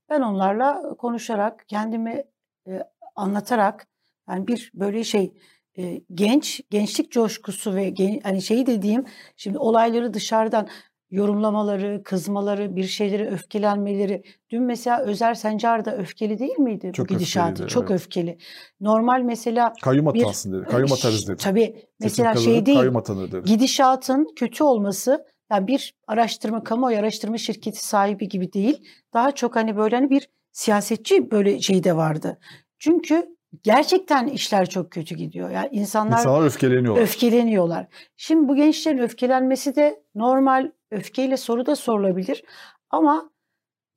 ben 0.10 0.22
onlarla 0.22 0.96
konuşarak 0.98 1.66
kendimi 1.68 2.24
e, 2.68 2.84
anlatarak 3.16 3.88
yani 4.30 4.48
bir 4.48 4.72
böyle 4.74 5.04
şey 5.04 5.34
e, 5.78 6.02
genç 6.14 6.62
gençlik 6.70 7.12
coşkusu 7.12 7.76
ve 7.76 7.90
gen, 7.90 8.20
hani 8.24 8.42
şeyi 8.42 8.66
dediğim 8.66 9.06
şimdi 9.38 9.58
olayları 9.58 10.14
dışarıdan 10.14 10.68
yorumlamaları, 11.12 12.04
kızmaları, 12.04 12.76
bir 12.76 12.84
şeylere 12.84 13.30
öfkelenmeleri. 13.30 14.24
Dün 14.50 14.64
mesela 14.64 15.02
Özer 15.02 15.34
Sencar 15.34 15.86
da 15.86 15.98
öfkeli 15.98 16.40
değil 16.40 16.60
miydi 16.60 16.92
Çok 16.94 17.10
bu 17.10 17.14
gidişatı? 17.14 17.68
Çok 17.68 17.92
evet. 17.92 18.02
öfkeli. 18.02 18.38
Normal 18.82 19.22
mesela 19.22 19.74
Kayyum 19.84 20.14
Bir- 20.14 20.22
atansın 20.22 20.54
dedi. 20.54 20.66
Kayyum 20.72 20.92
atarız 20.94 21.28
dedi. 21.28 21.38
tabii 21.38 21.76
mesela 22.00 22.36
şey 22.36 22.66
değil. 22.66 22.78
Kayyum 22.78 22.96
atanır 22.96 23.32
dedi. 23.32 23.46
Gidişatın 23.46 24.28
kötü 24.36 24.64
olması 24.64 25.26
yani 25.52 25.68
bir 25.68 25.96
araştırma, 26.08 26.64
kamuoyu 26.64 26.98
araştırma 26.98 27.38
şirketi 27.38 27.86
sahibi 27.86 28.28
gibi 28.30 28.54
değil. 28.54 28.82
Daha 29.14 29.32
çok 29.32 29.56
hani 29.56 29.78
böyle 29.78 29.96
hani 29.96 30.10
bir 30.10 30.30
siyasetçi 30.52 31.32
böyle 31.32 31.60
şey 31.62 31.84
de 31.84 31.96
vardı. 31.96 32.40
Çünkü 32.80 33.36
gerçekten 33.64 34.28
işler 34.28 34.70
çok 34.70 34.92
kötü 34.92 35.16
gidiyor. 35.16 35.50
Yani 35.50 35.70
insanlar 35.72 36.18
İnsanlar 36.18 36.46
öfkeleniyorlar. 36.46 37.02
öfkeleniyorlar. 37.04 37.88
Şimdi 38.18 38.48
bu 38.48 38.56
gençlerin 38.56 38.98
öfkelenmesi 38.98 39.76
de 39.76 40.04
normal 40.16 40.72
öfkeyle 40.96 41.38
soru 41.38 41.66
da 41.66 41.76
sorulabilir. 41.76 42.44
Ama 42.90 43.30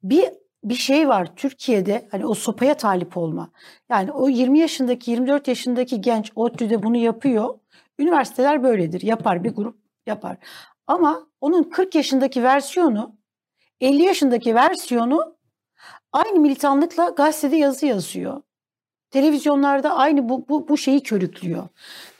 bir 0.02 0.24
bir 0.64 0.74
şey 0.74 1.08
var 1.08 1.36
Türkiye'de 1.36 2.08
hani 2.10 2.26
o 2.26 2.34
sopaya 2.34 2.76
talip 2.76 3.16
olma. 3.16 3.50
Yani 3.90 4.12
o 4.12 4.28
20 4.28 4.58
yaşındaki 4.58 5.10
24 5.10 5.48
yaşındaki 5.48 6.00
genç 6.00 6.32
ODTÜ'de 6.34 6.82
bunu 6.82 6.96
yapıyor. 6.96 7.58
Üniversiteler 7.98 8.62
böyledir. 8.62 9.02
Yapar 9.02 9.44
bir 9.44 9.50
grup 9.50 9.78
yapar. 10.06 10.36
Ama 10.86 11.26
onun 11.40 11.62
40 11.62 11.94
yaşındaki 11.94 12.42
versiyonu 12.42 13.16
50 13.80 14.02
yaşındaki 14.02 14.54
versiyonu 14.54 15.36
aynı 16.12 16.40
militanlıkla 16.40 17.08
gazetede 17.08 17.56
yazı 17.56 17.86
yazıyor. 17.86 18.42
Televizyonlarda 19.10 19.96
aynı 19.96 20.28
bu, 20.28 20.48
bu, 20.48 20.68
bu 20.68 20.78
şeyi 20.78 21.02
körüklüyor. 21.02 21.68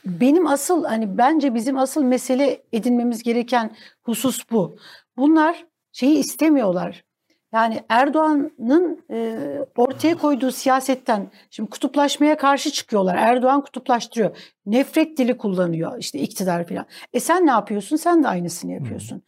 Benim 0.07 0.47
asıl 0.47 0.85
hani 0.85 1.19
bence 1.19 1.55
bizim 1.55 1.79
asıl 1.79 2.03
mesele 2.03 2.63
edinmemiz 2.73 3.23
gereken 3.23 3.77
husus 4.03 4.51
bu. 4.51 4.77
Bunlar 5.17 5.67
şeyi 5.93 6.19
istemiyorlar. 6.19 7.05
Yani 7.53 7.81
Erdoğan'ın 7.89 9.05
e, 9.11 9.37
ortaya 9.77 10.15
koyduğu 10.19 10.51
siyasetten 10.53 11.31
şimdi 11.51 11.71
kutuplaşmaya 11.71 12.37
karşı 12.37 12.71
çıkıyorlar. 12.71 13.17
Erdoğan 13.17 13.61
kutuplaştırıyor. 13.61 14.37
Nefret 14.67 15.19
dili 15.19 15.37
kullanıyor 15.39 15.99
işte 15.99 16.19
iktidar 16.19 16.67
falan. 16.69 16.87
E 17.13 17.21
sen 17.21 17.47
ne 17.47 17.51
yapıyorsun? 17.51 17.97
Sen 17.97 18.23
de 18.25 18.29
aynısını 18.29 18.73
yapıyorsun. 18.73 19.23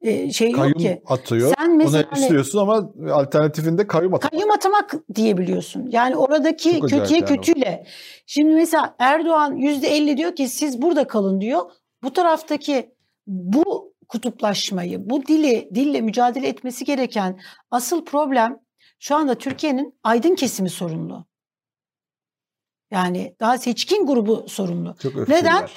E, 0.00 0.32
şey 0.32 0.50
yok 0.50 0.60
Kayyum 0.60 0.78
ki. 0.78 1.02
atıyor. 1.06 1.54
Sen 1.58 1.76
mesela 1.76 2.04
hani- 2.10 2.20
istiyorsun 2.20 2.58
ama 2.58 2.92
alternatifinde 3.12 3.86
kayyum 3.86 4.14
atıyor. 4.14 4.30
Kayyum 4.30 4.50
atamak 4.50 4.94
diyebiliyorsun. 5.14 5.86
Yani 5.90 6.16
oradaki 6.16 6.72
Çok 6.80 6.90
kötüye 6.90 7.20
yani 7.20 7.24
o. 7.24 7.26
kötüyle. 7.26 7.86
Şimdi 8.26 8.54
mesela 8.54 8.94
Erdoğan 8.98 9.56
%50 9.56 10.16
diyor 10.16 10.36
ki 10.36 10.48
siz 10.48 10.82
burada 10.82 11.06
kalın 11.06 11.40
diyor. 11.40 11.62
Bu 12.02 12.12
taraftaki 12.12 12.94
bu 13.26 13.91
kutuplaşmayı, 14.12 15.10
bu 15.10 15.26
dili, 15.26 15.70
dille 15.74 16.00
mücadele 16.00 16.48
etmesi 16.48 16.84
gereken 16.84 17.40
asıl 17.70 18.04
problem 18.04 18.60
şu 18.98 19.16
anda 19.16 19.34
Türkiye'nin 19.34 19.98
aydın 20.02 20.34
kesimi 20.34 20.70
sorunlu. 20.70 21.26
Yani 22.90 23.36
daha 23.40 23.58
seçkin 23.58 24.06
grubu 24.06 24.48
sorumlu. 24.48 24.96
Çok. 25.02 25.28
Neden? 25.28 25.68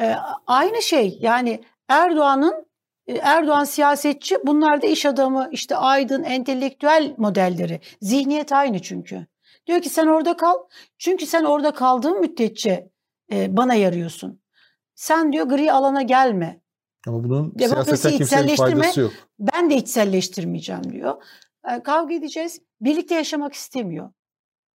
Ee, 0.00 0.16
aynı 0.46 0.82
şey 0.82 1.18
yani 1.20 1.60
Erdoğan'ın 1.88 2.66
e, 3.06 3.14
Erdoğan 3.14 3.64
siyasetçi, 3.64 4.36
bunlar 4.46 4.82
da 4.82 4.86
iş 4.86 5.06
adamı, 5.06 5.48
işte 5.52 5.76
aydın, 5.76 6.22
entelektüel 6.22 7.14
modelleri. 7.16 7.80
Zihniyet 8.00 8.52
aynı 8.52 8.82
çünkü. 8.82 9.26
Diyor 9.66 9.82
ki 9.82 9.88
sen 9.88 10.06
orada 10.06 10.36
kal. 10.36 10.54
Çünkü 10.98 11.26
sen 11.26 11.44
orada 11.44 11.70
kaldığın 11.70 12.20
müddetçe 12.20 12.90
e, 13.32 13.56
bana 13.56 13.74
yarıyorsun. 13.74 14.40
Sen 14.94 15.32
diyor 15.32 15.46
gri 15.46 15.72
alana 15.72 16.02
gelme. 16.02 16.60
Ama 17.06 17.24
bunun 17.24 17.54
siyaseten 17.58 18.16
kimsenin 18.16 18.56
faydası 18.56 19.00
yok. 19.00 19.12
Ben 19.38 19.70
de 19.70 19.76
içselleştirmeyeceğim 19.76 20.92
diyor. 20.92 21.22
E, 21.70 21.82
kavga 21.82 22.14
edeceğiz. 22.14 22.60
Birlikte 22.80 23.14
yaşamak 23.14 23.54
istemiyor. 23.54 24.10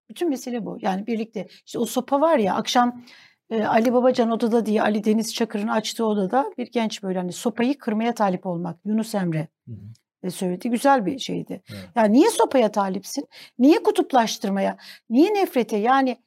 Bütün 0.09 0.29
mesele 0.29 0.65
bu. 0.65 0.77
Yani 0.81 1.07
birlikte. 1.07 1.47
İşte 1.65 1.79
o 1.79 1.85
sopa 1.85 2.21
var 2.21 2.37
ya 2.37 2.55
akşam 2.55 3.03
e, 3.49 3.63
Ali 3.63 3.93
Babacan 3.93 4.31
odada 4.31 4.65
diye 4.65 4.81
Ali 4.81 5.03
Deniz 5.03 5.33
Çakır'ın 5.33 5.67
açtığı 5.67 6.05
odada 6.05 6.51
bir 6.57 6.71
genç 6.71 7.03
böyle 7.03 7.19
hani 7.19 7.33
sopayı 7.33 7.77
kırmaya 7.77 8.13
talip 8.13 8.45
olmak. 8.45 8.79
Yunus 8.85 9.15
Emre 9.15 9.47
Hı 9.67 9.71
hı. 9.71 9.77
e, 10.23 10.29
söyledi. 10.29 10.69
Güzel 10.69 11.05
bir 11.05 11.19
şeydi. 11.19 11.61
Evet. 11.71 11.89
Yani 11.95 12.13
niye 12.13 12.29
sopaya 12.29 12.71
talipsin? 12.71 13.27
Niye 13.59 13.83
kutuplaştırmaya? 13.83 14.77
Niye 15.09 15.33
nefrete? 15.33 15.77
Yani 15.77 16.17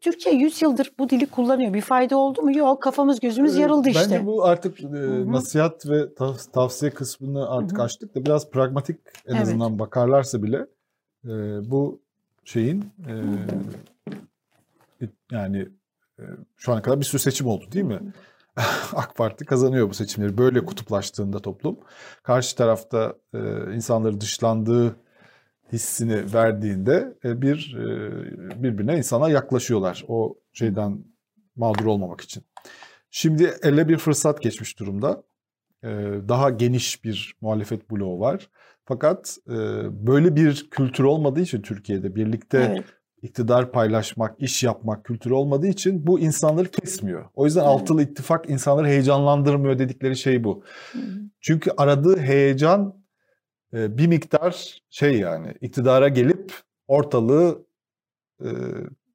Türkiye 0.00 0.34
100 0.34 0.62
yıldır 0.62 0.92
bu 0.98 1.08
dili 1.08 1.26
kullanıyor. 1.26 1.74
Bir 1.74 1.80
fayda 1.80 2.16
oldu 2.16 2.42
mu? 2.42 2.56
Yok. 2.56 2.82
Kafamız 2.82 3.20
gözümüz 3.20 3.56
Ee, 3.56 3.60
yarıldı 3.60 3.88
işte. 3.88 4.00
Bence 4.04 4.26
bu 4.26 4.44
artık 4.44 4.80
e, 4.80 4.86
hı. 4.86 5.32
nasihat 5.32 5.86
ve 5.88 6.00
tav- 6.00 6.50
tavsiye 6.52 6.90
kısmını 6.90 7.50
artık 7.50 7.78
Hı 7.78 7.82
hı. 7.82 7.84
açtık 7.86 8.14
da 8.14 8.24
biraz 8.24 8.50
pragmatik 8.50 9.00
en 9.26 9.32
Evet. 9.34 9.42
azından 9.42 9.78
bakarlarsa 9.78 10.42
bile 10.42 10.66
e, 11.24 11.30
bu 11.70 12.00
şeyin 12.44 12.84
e, 13.08 13.12
yani 15.30 15.68
e, 16.18 16.22
şu 16.56 16.72
ana 16.72 16.82
kadar 16.82 17.00
bir 17.00 17.04
sürü 17.04 17.22
seçim 17.22 17.46
oldu 17.46 17.64
değil 17.72 17.84
mi? 17.84 18.00
AK 18.94 19.16
Parti 19.16 19.44
kazanıyor 19.44 19.90
bu 19.90 19.94
seçimleri. 19.94 20.38
Böyle 20.38 20.64
kutuplaştığında 20.64 21.38
toplum. 21.38 21.76
Karşı 22.22 22.56
tarafta 22.56 23.14
e, 23.34 23.38
insanları 23.74 24.20
dışlandığı 24.20 24.96
hissini 25.72 26.34
verdiğinde 26.34 27.14
e, 27.24 27.42
bir 27.42 27.76
e, 27.78 28.62
birbirine 28.62 28.96
insana 28.98 29.28
yaklaşıyorlar. 29.28 30.04
O 30.08 30.38
şeyden 30.52 31.04
mağdur 31.56 31.84
olmamak 31.84 32.20
için. 32.20 32.42
Şimdi 33.10 33.54
ele 33.62 33.88
bir 33.88 33.98
fırsat 33.98 34.42
geçmiş 34.42 34.78
durumda. 34.78 35.22
E, 35.84 35.88
daha 36.28 36.50
geniş 36.50 37.04
bir 37.04 37.36
muhalefet 37.40 37.90
bloğu 37.90 38.20
var. 38.20 38.50
Fakat 38.84 39.36
böyle 39.90 40.36
bir 40.36 40.70
kültür 40.70 41.04
olmadığı 41.04 41.40
için 41.40 41.62
Türkiye'de 41.62 42.14
birlikte 42.14 42.58
Evet. 42.58 42.84
iktidar 43.22 43.72
paylaşmak, 43.72 44.42
iş 44.42 44.62
yapmak 44.62 45.04
kültürü 45.04 45.34
olmadığı 45.34 45.66
için 45.66 46.06
bu 46.06 46.20
insanları 46.20 46.70
kesmiyor. 46.70 47.24
O 47.34 47.44
yüzden 47.44 47.60
Evet. 47.60 47.70
altılı 47.70 48.02
ittifak 48.02 48.50
insanları 48.50 48.86
heyecanlandırmıyor 48.86 49.78
dedikleri 49.78 50.16
şey 50.16 50.44
bu. 50.44 50.64
Çünkü 51.40 51.70
aradığı 51.76 52.18
heyecan 52.18 52.95
bir 53.76 54.06
miktar 54.06 54.82
şey 54.90 55.18
yani 55.18 55.54
iktidara 55.60 56.08
gelip 56.08 56.52
ortalığı 56.88 57.66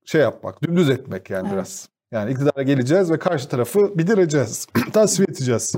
şey 0.06 0.22
yapmak, 0.22 0.64
dümdüz 0.64 0.90
etmek 0.90 1.30
yani 1.30 1.48
Evet. 1.48 1.54
biraz. 1.54 1.90
Yani 2.12 2.32
iktidara 2.32 2.64
geleceğiz 2.64 3.12
ve 3.12 3.20
karşı 3.20 3.50
tarafı 3.50 3.98
bidireceğiz, 3.98 4.68
tasfiye 4.94 5.26
edeceğiz. 5.30 5.76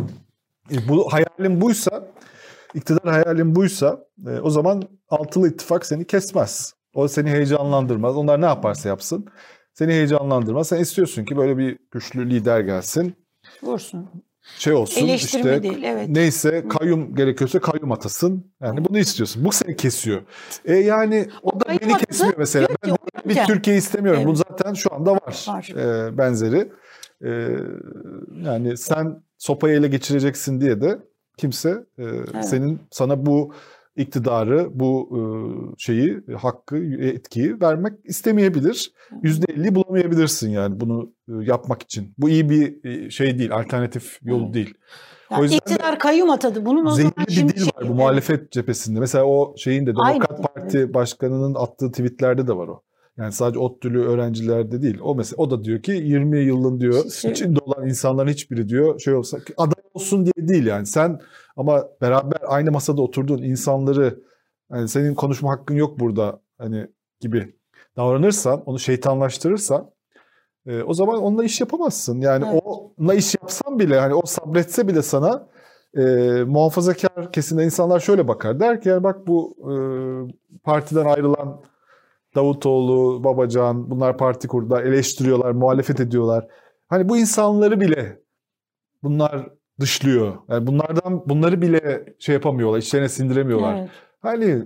E, 0.72 0.88
bu 0.90 1.14
hayalin 1.14 1.62
buysa, 1.62 2.08
iktidar 2.74 3.24
hayalin 3.24 3.56
buysa 3.56 4.06
e, 4.28 4.40
o 4.40 4.50
zaman 4.50 4.84
altılı 5.10 5.50
ittifak 5.50 5.86
seni 5.86 6.08
kesmez. 6.08 6.74
O 6.94 7.08
seni 7.08 7.30
heyecanlandırmaz. 7.30 8.18
Onlar 8.18 8.42
ne 8.42 8.46
yaparsa 8.46 8.90
yapsın 8.90 9.26
seni 9.74 9.92
heyecanlandırmaz. 9.92 10.68
Sen 10.68 10.80
istiyorsun 10.80 11.26
ki 11.26 11.38
böyle 11.38 11.58
bir 11.58 11.78
güçlü 11.92 12.30
lider 12.30 12.60
gelsin. 12.60 13.16
Vursun. 13.64 14.10
Şey 14.58 14.74
olsun 14.74 15.08
Eleştirme 15.08 15.52
işte 15.58 15.64
değil. 15.64 15.84
Evet. 15.84 16.10
neyse 16.10 16.64
kayyum 16.70 17.16
gerekiyorsa 17.16 17.60
kayyum 17.60 17.92
atasın. 17.92 18.52
Yani 18.62 18.86
bunu 18.86 18.98
istiyorsun. 18.98 19.46
Bu 19.46 19.52
seni 19.52 19.76
kesiyor. 19.76 20.22
E 20.66 20.76
yani 20.76 21.28
o 21.44 21.60
da 21.60 21.66
beni 21.70 21.94
atası 21.94 22.06
kesmiyor 22.06 22.34
mesela. 22.38 22.68
diyor 22.68 22.78
Ben 22.86 22.90
o 22.90 22.96
bir 23.26 23.30
yüzden- 23.30 23.48
Türkiye 23.48 23.78
istemiyorum. 23.78 24.22
Bu 24.26 24.30
Evet. 24.30 24.44
zaten 24.50 24.74
şu 24.74 24.94
anda 24.94 25.12
var. 25.14 25.46
Var. 25.48 25.70
E, 25.78 26.18
benzeri. 26.18 26.72
E, 27.26 27.30
yani 28.46 28.78
sen 28.78 29.24
sopayı 29.38 29.80
ele 29.80 29.88
geçireceksin 29.88 30.62
diye 30.62 30.82
de 30.82 30.98
kimse 31.38 31.84
e, 32.00 32.04
senin 32.44 32.80
sana 32.92 33.26
bu 33.26 33.54
iktidarı, 33.96 34.68
bu 34.74 35.10
e, 35.12 35.20
şeyi, 35.78 36.22
hakkı, 36.38 36.78
etkiyi 37.00 37.62
vermek 37.62 37.94
istemeyebilir. 38.04 38.94
Yüzde 39.24 39.54
elli 39.54 39.76
bulamayabilirsin 39.76 40.50
yani 40.50 40.80
bunu 40.80 41.12
e, 41.30 41.32
yapmak 41.46 41.84
için. 41.84 42.14
Bu 42.18 42.30
iyi 42.30 42.50
bir 42.50 42.86
e, 42.86 43.10
şey 43.10 43.40
değil, 43.40 43.56
alternatif 43.56 44.20
yol 44.22 44.54
değil. 44.54 44.74
Yani 45.32 45.40
o 45.40 45.44
yüzden 45.44 45.58
de 45.58 45.62
iktidar 45.72 46.00
kayyum 46.00 46.30
atadı. 46.30 46.66
Bunun 46.66 46.86
o 46.86 46.92
zaman 46.92 47.14
bir 47.20 47.36
dil 47.36 47.58
şey- 47.58 47.68
var 47.68 47.90
bu 47.90 47.94
muhalefet 47.94 48.52
cephesinde. 48.52 49.00
Mesela 49.00 49.26
o 49.26 49.56
şeyin 49.58 49.86
de 49.86 49.96
Demokrat 49.96 50.38
dil, 50.38 50.44
Parti 50.44 50.94
Başkanı'nın 50.94 51.56
attığı 51.56 51.92
tweetlerde 51.92 52.48
de 52.48 52.58
var 52.58 52.68
o. 52.68 52.82
Yani 53.18 53.32
sadece 53.32 53.60
ODTÜ'lü 53.60 54.02
öğrencilerde 54.04 54.82
değil. 54.82 54.98
O 55.02 55.16
mesela 55.16 55.36
o 55.38 55.52
da 55.52 55.64
diyor 55.64 55.82
ki 55.82 55.92
20 55.92 56.40
yılın 56.40 56.80
diyor 56.80 57.10
Şey- 57.12 57.32
içinde 57.32 57.60
olan 57.60 57.88
insanların 57.88 58.30
hiçbiri 58.30 58.70
diyor 58.70 59.00
şey 59.00 59.14
olsa 59.14 59.38
aday 59.58 59.84
olsun 59.94 60.26
diye 60.26 60.48
değil 60.48 60.66
yani. 60.66 60.86
Sen 60.86 61.20
ama 61.56 61.88
beraber 62.02 62.40
aynı 62.48 62.72
masada 62.72 63.02
oturduğun 63.02 63.44
insanları 63.44 64.20
hani 64.72 64.88
senin 64.88 65.16
konuşma 65.16 65.52
hakkın 65.52 65.76
yok 65.76 66.00
burada 66.00 66.42
hani 66.58 66.88
gibi 67.20 67.56
davranırsan, 67.98 68.64
onu 68.66 68.80
şeytanlaştırırsan 68.80 69.92
e, 70.66 70.84
o 70.84 70.94
zaman 70.94 71.22
onunla 71.24 71.44
iş 71.44 71.60
yapamazsın. 71.60 72.22
Yani 72.22 72.46
Evet. 72.52 72.62
onunla 72.66 73.14
iş 73.14 73.36
yapsan 73.42 73.80
bile 73.80 74.00
hani 74.00 74.14
o 74.14 74.26
sabretse 74.26 74.88
bile 74.88 75.02
sana 75.02 75.48
e, 75.98 76.02
muhafazakar 76.44 77.32
kesimde 77.32 77.64
insanlar 77.64 78.00
şöyle 78.00 78.28
bakar. 78.28 78.60
Der 78.60 78.82
ki 78.82 78.90
yani 78.90 79.04
bak 79.04 79.28
bu 79.28 79.56
e, 79.60 79.76
partiden 80.64 81.06
ayrılan 81.06 81.62
Davutoğlu, 82.36 83.24
Babacan 83.24 83.90
bunlar 83.90 84.18
parti 84.18 84.48
kurdular, 84.48 84.84
eleştiriyorlar, 84.84 85.52
muhalefet 85.52 86.00
ediyorlar. 86.00 86.48
Hani 86.88 87.10
bu 87.10 87.18
insanları 87.18 87.82
bile 87.82 88.22
bunlar 89.04 89.50
dışlıyor. 89.84 90.38
Yani 90.50 90.68
bunlardan 90.68 91.30
bunları 91.30 91.62
bile 91.62 92.06
şey 92.20 92.34
yapamıyorlar, 92.34 92.80
içlerine 92.80 93.10
sindiremiyorlar. 93.10 93.78
Evet. 93.78 93.90
Hani 94.22 94.66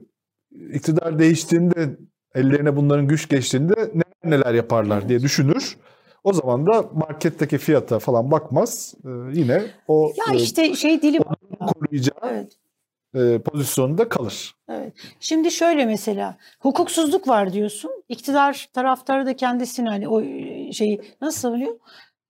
iktidar 0.73 1.19
değiştiğinde 1.19 1.97
ellerine 2.35 2.75
bunların 2.75 3.07
güç 3.07 3.29
geçtiğinde 3.29 3.73
neler 3.93 4.39
neler 4.39 4.53
yaparlar 4.53 4.97
Evet. 4.99 5.09
diye 5.09 5.21
düşünür. 5.21 5.77
O 6.23 6.33
zaman 6.33 6.67
da 6.67 6.81
marketteki 6.93 7.57
fiyata 7.57 7.99
falan 7.99 8.31
bakmaz. 8.31 8.93
Ee, 9.05 9.09
yine 9.33 9.61
o 9.87 10.11
Ya 10.17 10.33
e, 10.33 10.37
işte 10.37 10.75
şey 10.75 11.01
dili 11.01 11.19
koruyacağı 11.59 12.17
Evet. 12.31 12.51
e, 13.15 13.41
pozisyonunda 13.41 14.09
kalır. 14.09 14.55
Evet. 14.69 14.93
Şimdi 15.19 15.51
şöyle 15.51 15.85
mesela 15.85 16.37
hukuksuzluk 16.59 17.27
var 17.27 17.53
diyorsun. 17.53 17.91
İktidar 18.09 18.69
taraftarı 18.73 19.25
da 19.25 19.35
kendisini 19.35 19.89
hani 19.89 20.07
o 20.07 20.21
e, 20.21 20.71
şeyi 20.71 21.01
nasıl 21.21 21.39
savunuyor? 21.39 21.73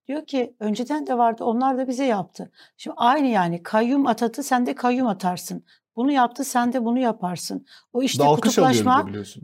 Diyor 0.08 0.26
ki 0.26 0.56
önceden 0.60 1.08
de 1.08 1.18
vardı 1.18 1.44
onlar 1.44 1.78
da 1.78 1.88
bize 1.88 2.06
yaptı. 2.06 2.52
Şimdi 2.78 2.94
aynı 3.00 3.28
yani 3.28 3.64
kayyum 3.64 4.08
atadı 4.08 4.44
sen 4.44 4.66
de 4.66 4.76
kayyum 4.76 5.08
atarsın. 5.08 5.64
Bunu 5.96 6.12
yaptı 6.12 6.44
sen 6.44 6.74
de 6.74 6.86
bunu 6.86 7.00
yaparsın. 7.00 7.66
O 7.94 8.04
işte 8.04 8.24
bir 8.24 8.28
kutuplaşma. 8.66 8.96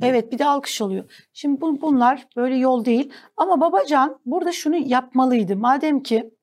Evet 0.07 0.31
bir 0.31 0.39
de 0.39 0.45
alkış 0.45 0.81
alıyor. 0.81 1.27
Şimdi 1.33 1.61
bu, 1.61 1.81
bunlar 1.81 2.27
böyle 2.35 2.55
yol 2.55 2.85
değil. 2.85 3.11
Ama 3.37 3.61
Babacan 3.61 4.19
burada 4.25 4.51
şunu 4.51 4.75
yapmalıydı. 4.75 5.55
Madem 5.55 6.03
ki 6.03 6.33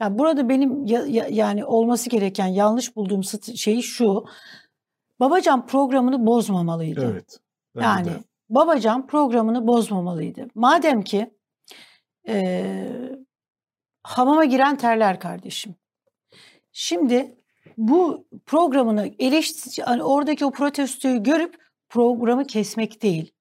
ya 0.00 0.18
burada 0.18 0.48
benim 0.48 0.86
ya- 0.86 1.06
ya- 1.06 1.28
yani 1.30 1.64
olması 1.64 2.10
gereken 2.10 2.46
yanlış 2.46 2.96
bulduğum 2.96 3.24
şey 3.56 3.80
şu. 3.82 4.24
Babacan 5.20 5.66
programını 5.66 6.26
bozmamalıydı. 6.26 7.10
Evet. 7.12 7.40
Yani 7.74 8.04
de. 8.04 8.10
Babacan 8.48 9.06
programını 9.06 9.66
bozmamalıydı. 9.66 10.46
Madem 10.54 11.02
ki 11.02 11.30
eee, 12.28 13.18
hamama 14.10 14.44
giren 14.44 14.76
terler 14.76 15.20
kardeşim. 15.20 15.74
Şimdi 16.72 17.36
bu 17.76 18.26
programını 18.46 19.10
eleştir, 19.18 19.82
hani 19.82 20.02
oradaki 20.02 20.44
o 20.44 20.50
protestoyu 20.50 21.22
görüp 21.22 21.56
programı 21.88 22.46
kesmek 22.46 23.02
değil. 23.02 23.32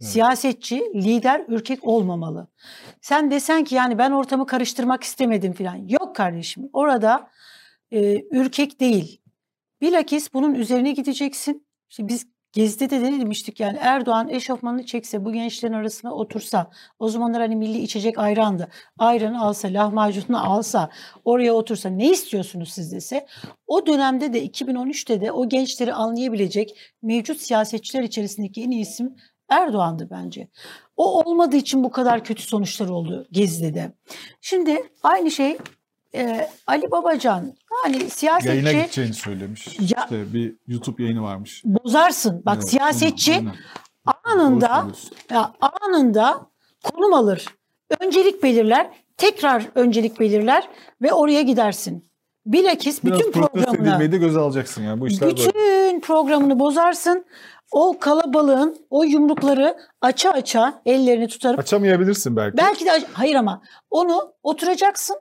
Evet. 0.00 0.12
Siyasetçi, 0.12 0.80
lider, 0.94 1.44
ürkek 1.48 1.84
olmamalı. 1.84 2.48
Sen 3.00 3.30
desen 3.30 3.64
ki 3.64 3.74
yani 3.74 3.98
ben 3.98 4.10
ortamı 4.10 4.46
karıştırmak 4.46 5.02
istemedim 5.02 5.52
falan. 5.52 5.88
Yok 5.88 6.16
kardeşim. 6.16 6.70
Orada 6.72 7.30
e, 7.90 8.22
ürkek 8.30 8.80
değil. 8.80 9.20
Bilakis 9.80 10.34
bunun 10.34 10.54
üzerine 10.54 10.92
gideceksin. 10.92 11.66
İşte 11.90 12.08
biz 12.08 12.26
Gezi'de 12.54 12.90
de 12.90 13.02
demiştik 13.02 13.60
yani 13.60 13.78
Erdoğan 13.80 14.28
eşofmanını 14.28 14.86
çekse 14.86 15.24
bu 15.24 15.32
gençlerin 15.32 15.72
arasına 15.72 16.14
otursa 16.14 16.70
o 16.98 17.08
zamanlar 17.08 17.42
hani 17.42 17.56
milli 17.56 17.78
içecek 17.78 18.18
ayrandı. 18.18 18.68
Ayranı 18.98 19.42
alsa 19.42 19.68
lahmacununu 19.68 20.50
alsa 20.50 20.90
oraya 21.24 21.52
otursa 21.52 21.88
ne 21.88 22.10
istiyorsunuz 22.10 22.72
siz 22.72 22.92
dese 22.92 23.26
o 23.66 23.86
dönemde 23.86 24.32
de 24.32 24.46
2013'te 24.46 25.20
de 25.20 25.32
o 25.32 25.48
gençleri 25.48 25.92
anlayabilecek 25.92 26.78
mevcut 27.02 27.40
siyasetçiler 27.40 28.02
içerisindeki 28.02 28.62
en 28.62 28.70
iyi 28.70 28.82
isim 28.82 29.16
Erdoğan'dı 29.48 30.08
bence. 30.10 30.48
O 30.96 31.22
olmadığı 31.22 31.56
için 31.56 31.84
bu 31.84 31.90
kadar 31.90 32.24
kötü 32.24 32.42
sonuçlar 32.42 32.88
oldu 32.88 33.26
Gezi'de. 33.32 33.92
Şimdi 34.40 34.90
aynı 35.02 35.30
şey 35.30 35.58
e, 36.14 36.48
Ali 36.66 36.90
Babacan 36.90 37.52
hani 37.82 38.10
siyasetçi 38.10 38.48
Yayına 38.48 38.72
gideceğini 38.72 39.14
söylemiş. 39.14 39.66
Ya- 39.80 39.84
İşte 40.04 40.32
bir 40.32 40.54
YouTube 40.66 41.02
yayını 41.02 41.22
varmış. 41.22 41.62
bozarsın. 41.64 42.42
Bak 42.46 42.54
Evet, 42.56 42.68
siyasetçi 42.70 43.32
aynen. 43.34 43.54
anında 44.24 44.86
ya 45.30 45.52
anında 45.60 46.46
konum 46.84 47.14
alır. 47.14 47.44
Öncelik 48.00 48.42
belirler. 48.42 48.90
Tekrar 49.16 49.64
öncelik 49.74 50.20
belirler 50.20 50.68
ve 51.02 51.12
oraya 51.12 51.42
gidersin. 51.42 52.04
Bilakis 52.46 53.04
Biraz 53.04 53.18
bütün 53.18 53.32
programını 53.32 53.88
edilmeyi 53.88 54.20
göze 54.20 54.38
alacaksın 54.38 54.82
yani 54.82 55.00
bu 55.00 55.06
işler 55.06 55.20
böyle. 55.28 55.36
bütün 55.36 56.00
programını 56.00 56.58
bozarsın. 56.58 57.24
O 57.72 57.98
kalabalığın 57.98 58.76
o 58.90 59.02
yumrukları 59.04 59.76
aça 60.00 60.30
aça 60.30 60.82
ellerini 60.86 61.28
tutarıp 61.28 61.58
Açamayabilirsin 61.58 62.36
belki. 62.36 62.56
belki 62.56 62.84
de 62.86 62.90
hayır 63.12 63.34
ama 63.34 63.62
onu 63.90 64.32
oturacaksın. 64.42 65.16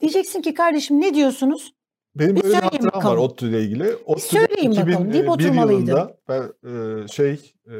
Diyeceksin 0.00 0.42
ki 0.42 0.54
kardeşim 0.54 1.00
ne 1.00 1.14
diyorsunuz? 1.14 1.74
Benim 2.14 2.36
Bir 2.36 2.42
böyle 2.42 2.56
bir 2.56 2.62
hatıram 2.62 2.84
var 2.86 2.92
bakalım. 2.92 3.18
ODTÜ 3.18 3.48
ile 3.48 3.62
ilgili. 3.62 3.96
ODTÜ'de 3.96 4.46
söyleyin 4.46 4.70
bakalım, 4.70 5.12
deyip 5.12 5.26
2001 5.26 5.28
oturmalıydı. 5.28 6.18
ben 6.28 6.42
e, 6.64 7.08
şey 7.08 7.52
e, 7.66 7.74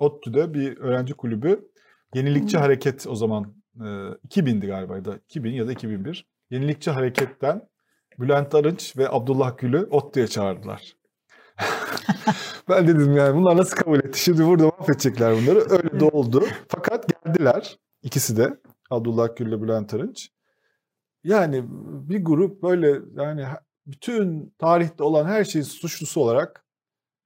ODTÜ'de 0.00 0.54
bir 0.54 0.78
öğrenci 0.78 1.14
kulübü 1.14 1.72
Yenilikçi 2.14 2.56
Hı. 2.56 2.60
Hareket 2.60 3.06
o 3.06 3.14
zaman 3.14 3.54
e, 3.76 3.84
2000'di 4.28 4.66
galiba 4.66 5.04
da 5.04 5.16
2000 5.16 5.52
ya 5.52 5.66
da 5.66 5.72
2001. 5.72 6.26
Yenilikçi 6.50 6.90
Hareket'ten 6.90 7.68
Bülent 8.20 8.54
Arınç 8.54 8.96
ve 8.98 9.08
Abdullah 9.10 9.58
Gül'ü 9.58 9.86
ODTÜ'ye 9.90 10.26
çağırdılar. 10.26 10.96
ben 12.68 12.88
dedim 12.88 13.16
yani 13.16 13.36
bunlar 13.36 13.56
nasıl 13.56 13.76
kabul 13.76 13.98
etti? 13.98 14.20
Şimdi 14.20 14.46
burada 14.46 14.64
mahvedecekler 14.78 15.36
bunları. 15.36 15.58
Öyle 15.70 16.00
de 16.00 16.04
oldu. 16.04 16.44
Fakat 16.68 17.24
geldiler 17.24 17.78
ikisi 18.02 18.36
de. 18.36 18.60
Abdullah 18.90 19.36
Gül 19.36 19.46
ile 19.46 19.62
Bülent 19.62 19.94
Arınç. 19.94 20.31
Yani 21.24 21.64
bir 22.08 22.24
grup 22.24 22.62
böyle 22.62 23.00
yani 23.16 23.44
bütün 23.86 24.54
tarihte 24.58 25.02
olan 25.04 25.24
her 25.24 25.44
şeyin 25.44 25.64
suçlusu 25.64 26.20
olarak 26.20 26.64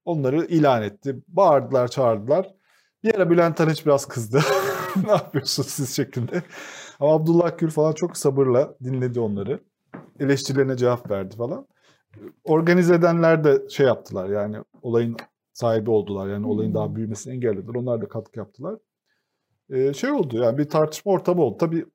onları 0.04 0.44
ilan 0.46 0.82
etti. 0.82 1.16
Bağırdılar, 1.28 1.88
çağırdılar. 1.88 2.54
Bir 3.02 3.14
ara 3.14 3.30
Bülent 3.30 3.60
Arınç 3.60 3.86
biraz 3.86 4.06
kızdı. 4.08 4.40
ne 5.04 5.10
yapıyorsunuz 5.10 5.68
siz 5.68 5.96
şeklinde. 5.96 6.42
Ama 7.00 7.14
Abdullah 7.14 7.58
Gül 7.58 7.70
falan 7.70 7.92
çok 7.92 8.16
sabırla 8.16 8.74
dinledi 8.84 9.20
onları. 9.20 9.60
Eleştirilerine 10.20 10.76
cevap 10.76 11.10
verdi 11.10 11.36
falan. 11.36 11.66
Organize 12.44 12.94
edenler 12.94 13.44
de 13.44 13.68
şey 13.68 13.86
yaptılar 13.86 14.28
yani 14.28 14.56
olayın 14.82 15.16
sahibi 15.52 15.90
oldular. 15.90 16.28
Yani 16.28 16.46
olayın 16.46 16.74
daha 16.74 16.96
büyümesini 16.96 17.34
engellediler. 17.34 17.74
Onlar 17.74 18.02
da 18.02 18.08
katkı 18.08 18.38
yaptılar. 18.38 18.78
Ee, 19.70 19.94
şey 19.94 20.10
oldu 20.10 20.36
yani 20.36 20.58
bir 20.58 20.68
tartışma 20.68 21.12
ortamı 21.12 21.42
oldu. 21.42 21.56
Tabii 21.58 21.86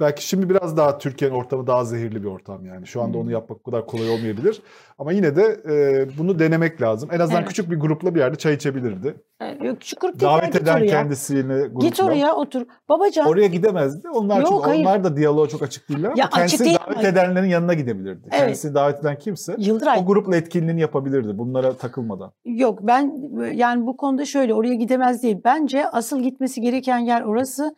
belki 0.00 0.28
şimdi 0.28 0.50
biraz 0.50 0.76
daha 0.76 0.98
Türkiye'nin 0.98 1.34
ortamı 1.36 1.66
daha 1.66 1.84
zehirli 1.84 2.22
bir 2.22 2.28
ortam 2.28 2.66
yani. 2.66 2.86
Şu 2.86 3.02
anda 3.02 3.18
onu 3.18 3.30
yapmak 3.30 3.58
o 3.60 3.62
kadar 3.70 3.86
kolay 3.86 4.10
olmayabilir. 4.10 4.62
Ama 4.98 5.12
yine 5.12 5.36
de 5.36 5.42
e, 5.68 6.18
bunu 6.18 6.38
denemek 6.38 6.82
lazım. 6.82 7.08
En 7.12 7.20
azından 7.20 7.38
Evet. 7.40 7.48
küçük 7.48 7.70
bir 7.70 7.76
grupla 7.76 8.14
bir 8.14 8.20
yerde 8.20 8.36
çay 8.36 8.54
içebilirdi. 8.54 9.14
E, 9.40 9.66
Yok 9.66 9.78
şu 9.80 9.96
grup 10.00 10.20
Davet 10.20 10.56
eden 10.56 10.76
oraya. 10.76 10.86
kendisini 10.86 11.62
grupla. 11.66 11.88
Git 11.88 12.00
oraya 12.00 12.34
otur. 12.34 12.66
Babacan 12.88 13.26
Oraya 13.26 13.46
gidemezdi. 13.46 14.08
Onlar 14.08 14.36
Yok, 14.40 14.46
çünkü 14.48 14.62
hayır. 14.62 14.80
onlar 14.80 15.04
da 15.04 15.16
diyaloğa 15.16 15.48
çok 15.48 15.62
açık 15.62 15.88
değiller 15.88 16.08
ama 16.08 16.14
Ya 16.18 16.28
kendisini 16.30 16.64
değil 16.66 16.78
davet 16.86 16.98
ama- 16.98 17.08
edenlerin 17.08 17.46
yanına 17.48 17.74
gidebilirdi. 17.74 18.20
Evet. 18.30 18.38
Kendisini 18.40 18.74
davet 18.74 19.00
eden 19.00 19.18
kimse 19.18 19.54
Yıldıray 19.58 19.98
o 20.02 20.06
grupla 20.06 20.36
etkinliğini 20.36 20.80
yapabilirdi 20.80 21.38
bunlara 21.38 21.72
takılmadan. 21.72 22.32
Yok 22.44 22.78
ben 22.82 23.14
yani 23.54 23.86
bu 23.86 23.96
konuda 23.96 24.24
şöyle 24.24 24.54
oraya 24.54 24.74
gidemez 24.74 25.22
değil. 25.22 25.36
Bence 25.44 25.88
asıl 25.88 26.20
gitmesi 26.20 26.60
gereken 26.60 26.98
yer 26.98 27.22
orası. 27.22 27.74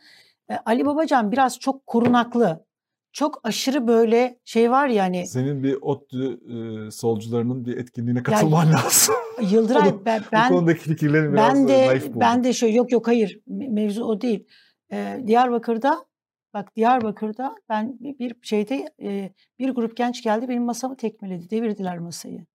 E, 0.50 0.56
Ali 0.66 0.86
Babacan 0.86 1.32
biraz 1.32 1.58
çok 1.58 1.86
korunaklı. 1.86 2.68
Çok 3.12 3.40
aşırı 3.44 3.86
böyle 3.86 4.38
şey 4.44 4.70
var 4.70 4.88
yani 4.88 5.26
Senin 5.26 5.62
bir 5.62 5.78
ODTÜ 5.82 6.40
e, 6.86 6.90
solcularının 6.90 7.64
bir 7.64 7.76
etkinliğine 7.76 8.22
katılman 8.22 8.72
lazım. 8.72 9.14
Yıldıray 9.50 9.88
Oğlum, 9.88 10.02
ben 10.04 10.20
Bu 10.20 10.32
ben, 10.32 10.48
konudaki 10.48 10.80
fikirlerin 10.80 11.32
biraz 11.32 11.54
ben 11.54 11.64
e, 11.64 11.68
de 11.68 12.00
ben 12.14 12.44
de 12.44 12.52
şöyle 12.52 12.76
yok 12.76 12.92
yok 12.92 13.06
hayır 13.06 13.40
me- 13.48 13.70
mevzu 13.70 14.04
o 14.04 14.20
değil. 14.20 14.46
E, 14.92 15.20
Diyarbakır'da 15.26 16.06
bak 16.54 16.76
Diyarbakır'da 16.76 17.54
ben 17.68 17.98
bir 18.00 18.34
şeyde 18.42 18.88
e, 19.02 19.32
bir 19.58 19.70
grup 19.70 19.96
genç 19.96 20.22
geldi 20.22 20.48
benim 20.48 20.64
masamı 20.64 20.96
tekmeledi. 20.96 21.50
Devirdiler 21.50 21.98
masayı. 21.98 22.46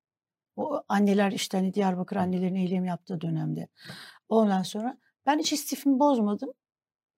O 0.55 0.81
anneler 0.87 1.31
işte 1.31 1.57
hani 1.57 1.73
Diyarbakır 1.73 2.15
annelerin 2.15 2.55
eylem 2.55 2.85
yaptığı 2.85 3.21
dönemde. 3.21 3.67
Ondan 4.29 4.63
sonra 4.63 4.97
ben 5.25 5.39
hiç 5.39 5.53
istifimi 5.53 5.99
bozmadım. 5.99 6.53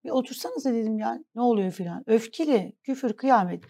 Bir 0.05 0.09
otursanıza 0.09 0.73
dedim 0.73 0.99
ya 0.99 1.19
ne 1.35 1.41
oluyor 1.41 1.71
filan. 1.71 2.03
Öfkeli, 2.07 2.73
küfür, 2.83 3.13
kıyamet. 3.13 3.63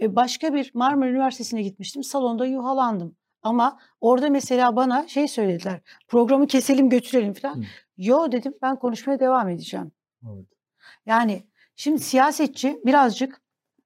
E, 0.00 0.16
başka 0.16 0.54
bir 0.54 0.70
Marmara 0.74 1.10
Üniversitesi'ne 1.10 1.62
gitmiştim. 1.62 2.02
Salonda 2.02 2.46
yuhalandım. 2.46 3.16
Ama 3.42 3.78
orada 4.00 4.30
mesela 4.30 4.76
bana 4.76 5.08
şey 5.08 5.28
söylediler. 5.28 5.80
Programı 6.08 6.46
keselim 6.46 6.88
götürelim 6.90 7.32
filan. 7.32 7.54
Hı. 7.54 7.62
Yo 7.96 8.32
dedim 8.32 8.54
ben 8.62 8.76
konuşmaya 8.78 9.20
devam 9.20 9.48
edeceğim. 9.48 9.92
Evet. 10.24 10.46
Yani 11.06 11.46
şimdi 11.76 11.98
siyasetçi 12.00 12.80
birazcık 12.86 13.42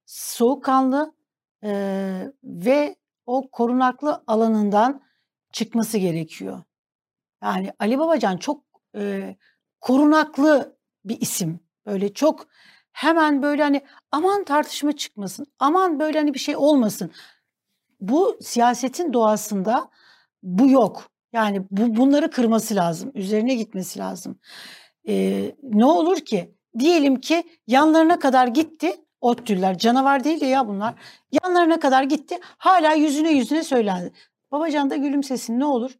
soğukkanlı 0.06 1.14
eee, 1.62 2.32
ve 2.44 2.96
o 3.26 3.50
korunaklı 3.50 4.24
alanından 4.26 5.02
çıkması 5.52 5.98
gerekiyor. 5.98 6.62
Yani 7.42 7.72
Ali 7.78 7.98
Babacan 7.98 8.36
çok 8.36 8.64
eee, 8.94 9.36
korunaklı 9.80 10.76
bir 11.04 11.20
isim. 11.20 11.60
Böyle 11.86 12.14
çok 12.14 12.46
hemen 12.92 13.42
böyle 13.42 13.62
hani 13.62 13.82
aman 14.12 14.44
tartışma 14.44 14.92
çıkmasın, 14.92 15.46
aman 15.58 16.00
böyle 16.00 16.18
hani 16.18 16.34
bir 16.34 16.38
şey 16.38 16.56
olmasın. 16.56 17.10
Bu 18.00 18.38
siyasetin 18.42 19.12
doğasında 19.12 19.90
bu 20.42 20.68
yok. 20.70 21.10
Yani 21.32 21.62
bu 21.70 21.96
bunları 21.96 22.30
kırması 22.30 22.74
lazım, 22.74 23.10
üzerine 23.14 23.54
gitmesi 23.54 23.98
lazım. 23.98 24.38
Eee, 25.04 25.56
ne 25.62 25.84
olur 25.86 26.18
ki 26.20 26.54
diyelim 26.78 27.20
ki 27.20 27.44
yanlarına 27.66 28.18
kadar 28.18 28.46
gitti 28.48 28.96
ODTÜ'ler 29.20 29.78
canavar 29.78 30.24
değil 30.24 30.40
de 30.40 30.46
ya 30.46 30.68
bunlar 30.68 30.94
yanlarına 31.32 31.80
kadar 31.80 32.02
gitti 32.02 32.38
hala 32.58 32.94
yüzüne 32.94 33.30
yüzüne 33.32 33.64
söylendi. 33.64 34.12
Babacan 34.52 34.90
da 34.90 34.96
gülümsesin 34.96 35.60
ne 35.60 35.64
olur 35.66 35.90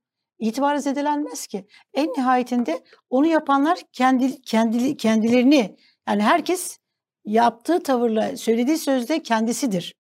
itibarı 0.49 0.81
zedelenmez 0.81 1.47
ki. 1.47 1.67
En 1.95 2.09
nihayetinde 2.09 2.85
onu 3.11 3.27
yapanlar 3.27 3.79
kendi, 3.93 4.43
kendi 4.43 4.97
kendilerini 4.97 5.77
yani 6.09 6.23
herkes 6.23 6.79
yaptığı 7.25 7.83
tavırla 7.83 8.37
söylediği 8.37 8.79
sözde 8.79 9.23
kendisidir. 9.23 9.95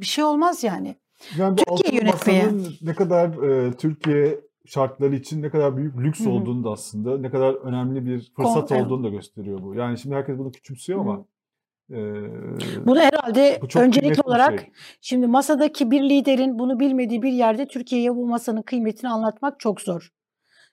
Bir 0.00 0.06
şey 0.06 0.24
olmaz 0.24 0.64
yani. 0.64 0.96
Yani 1.38 1.58
bu 1.58 1.76
Türkiye 1.76 2.00
yönetmeye. 2.00 2.52
ne 2.82 2.94
kadar 2.94 3.42
e, 3.42 3.72
Türkiye 3.76 4.40
şartları 4.66 5.14
için 5.14 5.42
ne 5.42 5.50
kadar 5.50 5.76
büyük 5.76 5.98
lüks 5.98 6.20
Hı 6.20 6.24
hı. 6.24 6.30
olduğunu 6.30 6.64
da 6.64 6.70
aslında 6.70 7.18
ne 7.18 7.30
kadar 7.30 7.54
önemli 7.54 8.06
bir 8.06 8.32
fırsat 8.36 8.72
evet. 8.72 8.86
olduğunu 8.86 9.04
da 9.04 9.08
gösteriyor 9.08 9.62
bu. 9.62 9.74
Yani 9.74 9.98
şimdi 9.98 10.14
herkes 10.14 10.38
bunu 10.38 10.52
küçümsüyor 10.52 11.00
ama 11.00 11.14
e, 11.14 11.24
Bunu 12.86 13.00
herhalde 13.00 13.60
bu 13.62 13.78
öncelikli 13.78 14.20
olarak 14.24 14.60
şey. 14.60 14.70
Şimdi 15.00 15.26
masadaki 15.26 15.90
bir 15.90 16.02
liderin 16.02 16.58
bunu 16.58 16.80
bilmediği 16.80 17.22
bir 17.22 17.32
yerde 17.32 17.66
Türkiye'ye 17.66 18.14
bu 18.16 18.26
masanın 18.26 18.62
kıymetini 18.62 19.10
anlatmak 19.10 19.60
çok 19.60 19.80
zor. 19.80 20.10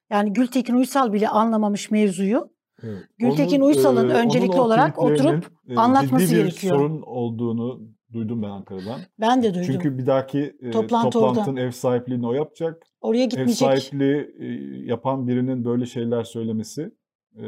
Yani 0.09 0.33
Gültekin 0.33 0.75
Uysal 0.75 1.13
bile 1.13 1.29
anlamamış 1.29 1.91
mevzuyu. 1.91 2.51
Evet. 2.83 3.03
Gültekin 3.17 3.61
Uysal'ın 3.61 4.09
e, 4.09 4.13
öncelikli 4.13 4.59
olarak 4.59 4.99
oturup 4.99 5.51
e, 5.69 5.75
anlatması 5.75 6.25
ciddi 6.25 6.35
bir 6.35 6.41
gerekiyor. 6.41 6.75
sorun 6.75 7.01
olduğunu 7.01 7.81
duydum 8.13 8.43
ben 8.43 8.49
Ankara'dan. 8.49 8.99
Ben 9.19 9.43
de 9.43 9.53
duydum. 9.53 9.69
Çünkü 9.71 9.97
bir 9.97 10.05
dahaki 10.05 10.55
e, 10.61 10.71
Toplantı 10.71 11.19
orada. 11.19 11.29
toplantının 11.29 11.57
ev 11.57 11.71
sahipliğini 11.71 12.27
o 12.27 12.33
yapacak. 12.33 12.83
Oraya 13.01 13.23
Ev 13.23 13.29
gitmeyecek. 13.29 13.57
sahipliği 13.57 14.35
e, 14.39 14.45
yapan 14.85 15.27
birinin 15.27 15.65
böyle 15.65 15.85
şeyler 15.85 16.23
söylemesi 16.23 16.91
e, 17.37 17.45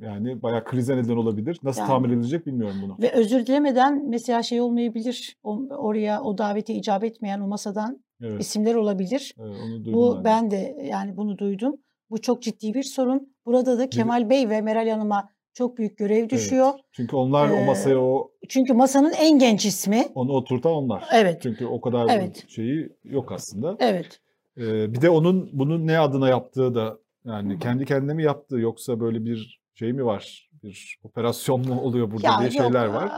yani 0.00 0.42
bayağı 0.42 0.64
krize 0.64 0.96
neden 0.96 1.16
olabilir. 1.16 1.58
Nasıl 1.62 1.80
Yani. 1.80 1.88
tamir 1.88 2.08
edilecek 2.10 2.46
bilmiyorum 2.46 2.76
bunu. 2.82 2.96
Ve 3.02 3.12
özür 3.12 3.46
dilemeden 3.46 4.08
mesela 4.08 4.42
şey 4.42 4.60
olmayabilir. 4.60 5.36
O, 5.42 5.60
oraya 5.76 6.22
o 6.22 6.38
davete 6.38 6.74
icap 6.74 7.04
etmeyen 7.04 7.40
o 7.40 7.46
masadan 7.46 8.04
Evet, 8.22 8.40
isimler 8.40 8.74
olabilir. 8.74 9.34
evet, 9.40 9.56
onu 9.66 9.84
duydum 9.84 9.92
Bu 9.92 10.20
ben. 10.24 10.50
de. 10.50 10.56
ben 10.76 10.80
de 10.80 10.86
yani 10.88 11.16
bunu 11.16 11.38
duydum. 11.38 11.76
Bu 12.10 12.20
çok 12.20 12.42
ciddi 12.42 12.74
bir 12.74 12.82
sorun. 12.82 13.32
Burada 13.46 13.78
da 13.78 13.90
Kemal 13.90 14.30
Bey 14.30 14.48
ve 14.48 14.60
Meral 14.60 14.88
Hanım'a 14.88 15.28
çok 15.54 15.78
büyük 15.78 15.98
görev 15.98 16.28
düşüyor. 16.28 16.72
Çünkü 16.92 17.16
onlar 17.16 17.50
o 17.50 17.54
Ee, 17.54 17.64
masaya 17.66 17.98
o 17.98 18.30
Çünkü 18.48 18.72
masanın 18.74 19.12
en 19.20 19.38
genç 19.38 19.66
ismi. 19.66 20.04
onu 20.14 20.32
oturtan 20.32 20.72
onlar. 20.72 21.04
Evet. 21.14 21.40
Çünkü 21.42 21.66
o 21.66 21.80
kadar 21.80 22.06
Evet. 22.10 22.44
şeyi 22.48 22.88
yok 23.04 23.32
aslında. 23.32 23.76
Evet. 23.80 24.20
Ee, 24.58 24.92
bir 24.92 25.00
de 25.00 25.10
onun 25.10 25.50
bunu 25.52 25.86
ne 25.86 25.98
adına 25.98 26.28
yaptığı 26.28 26.74
da 26.74 26.98
yani 27.28 27.58
kendi 27.58 27.84
kendine 27.84 28.14
mi 28.14 28.22
yaptı 28.22 28.58
yoksa 28.58 29.00
böyle 29.00 29.24
bir 29.24 29.60
şey 29.74 29.92
mi 29.92 30.04
var? 30.04 30.50
Bir 30.62 30.98
operasyon 31.02 31.68
mu 31.68 31.80
oluyor 31.80 32.10
burada 32.10 32.26
Ya 32.26 32.38
diye 32.38 32.44
yok, 32.48 32.52
şeyler 32.52 32.86
var. 32.86 33.12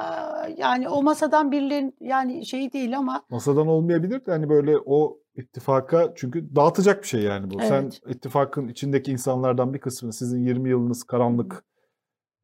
Yani 0.56 0.88
o 0.88 1.02
masadan 1.02 1.52
birilerinin 1.52 1.94
yani 2.00 2.46
şey 2.46 2.72
değil 2.72 2.98
ama 2.98 3.22
Masadan 3.30 3.66
olmayabilir 3.66 4.26
de 4.26 4.30
hani 4.30 4.48
böyle 4.48 4.78
o 4.86 5.18
ittifaka 5.36 6.12
çünkü 6.16 6.56
dağıtacak 6.56 7.02
bir 7.02 7.08
şey 7.08 7.20
yani 7.22 7.50
bu. 7.50 7.60
Sen 7.60 7.82
Evet. 7.82 8.00
ittifakın 8.08 8.68
içindeki 8.68 9.12
insanlardan 9.12 9.74
bir 9.74 9.78
kısmını 9.78 10.12
sizin 10.12 10.44
20 10.44 10.70
yılınız 10.70 11.04
karanlık 11.04 11.64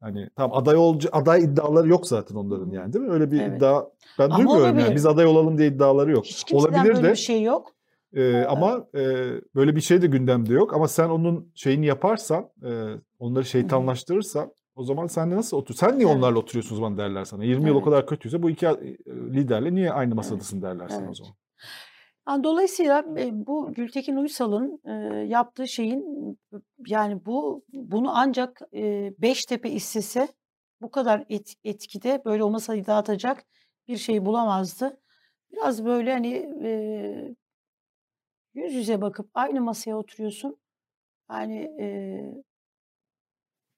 Hani 0.01 0.29
tam 0.35 0.53
aday 0.53 0.75
olcu 0.75 1.09
aday 1.11 1.43
iddiaları 1.43 1.87
yok 1.87 2.07
zaten 2.07 2.35
onların 2.35 2.71
yani 2.71 2.93
değil 2.93 3.05
mi? 3.05 3.11
Öyle 3.11 3.31
bir 3.31 3.41
Evet. 3.41 3.57
iddia 3.57 3.85
ben 4.19 4.25
Ama 4.25 4.37
duymuyorum 4.37 4.63
olabilir. 4.65 4.83
yani. 4.85 4.95
Biz 4.95 5.05
aday 5.05 5.25
olalım 5.25 5.57
diye 5.57 5.67
iddiaları 5.67 6.11
yok. 6.11 6.25
Hiç 6.25 6.53
Olabilir 6.53 6.83
böyle 6.83 7.03
de 7.03 7.11
bir 7.11 7.15
şey 7.15 7.43
yok. 7.43 7.71
E, 8.17 8.45
ama 8.45 8.87
e, 8.95 9.01
böyle 9.55 9.75
bir 9.75 9.81
şey 9.81 10.01
de 10.01 10.07
gündemde 10.07 10.53
yok. 10.53 10.73
Ama 10.73 10.87
sen 10.87 11.09
onun 11.09 11.51
şeyini 11.55 11.85
yaparsan, 11.85 12.49
e, 12.65 12.69
onları 13.19 13.45
şeytanlaştırırsan 13.45 14.51
o 14.75 14.83
zaman 14.83 15.07
sen 15.07 15.31
de 15.31 15.35
nasıl 15.35 15.57
otur? 15.57 15.75
Sen 15.75 15.97
niye 15.97 16.07
Evet. 16.07 16.17
onlarla 16.17 16.39
oturuyorsun 16.39 16.75
o 16.75 16.77
zaman 16.77 16.97
derler 16.97 17.25
sana. 17.25 17.43
20 17.43 17.67
yıl 17.67 17.75
o 17.75 17.77
Evet. 17.77 17.85
kadar 17.85 18.07
kötüyse 18.07 18.43
bu 18.43 18.49
iki 18.49 18.65
e, 18.65 18.97
liderle 19.07 19.75
niye 19.75 19.91
aynı 19.91 20.15
masadasın 20.15 20.61
derler 20.61 20.87
sana 20.87 21.01
o 21.01 21.05
Evet. 21.05 21.17
zaman. 21.17 21.33
Yani 22.29 22.43
dolayısıyla 22.43 23.05
e, 23.17 23.29
bu 23.47 23.73
Gültekin 23.73 24.15
Uysal'ın 24.15 24.81
e, 24.85 24.91
yaptığı 25.27 25.67
şeyin 25.67 26.03
yani 26.87 27.25
bu 27.25 27.63
bunu 27.73 28.11
ancak 28.17 28.61
Beştepe 29.19 29.69
istese 29.69 30.27
bu 30.81 30.91
kadar 30.91 31.25
et, 31.29 31.53
etkide 31.63 32.21
böyle 32.25 32.43
o 32.43 32.49
masayı 32.49 32.85
dağıtacak 32.85 33.43
bir 33.87 33.97
şey 33.97 34.25
bulamazdı. 34.25 34.97
Biraz 35.51 35.85
böyle 35.85 36.13
hani 36.13 36.33
yüz 38.57 38.73
yüze 38.73 39.01
bakıp 39.01 39.29
aynı 39.33 39.61
masaya 39.61 39.95
oturuyorsun. 39.97 40.57
Yani 41.31 41.57
e, 41.81 41.87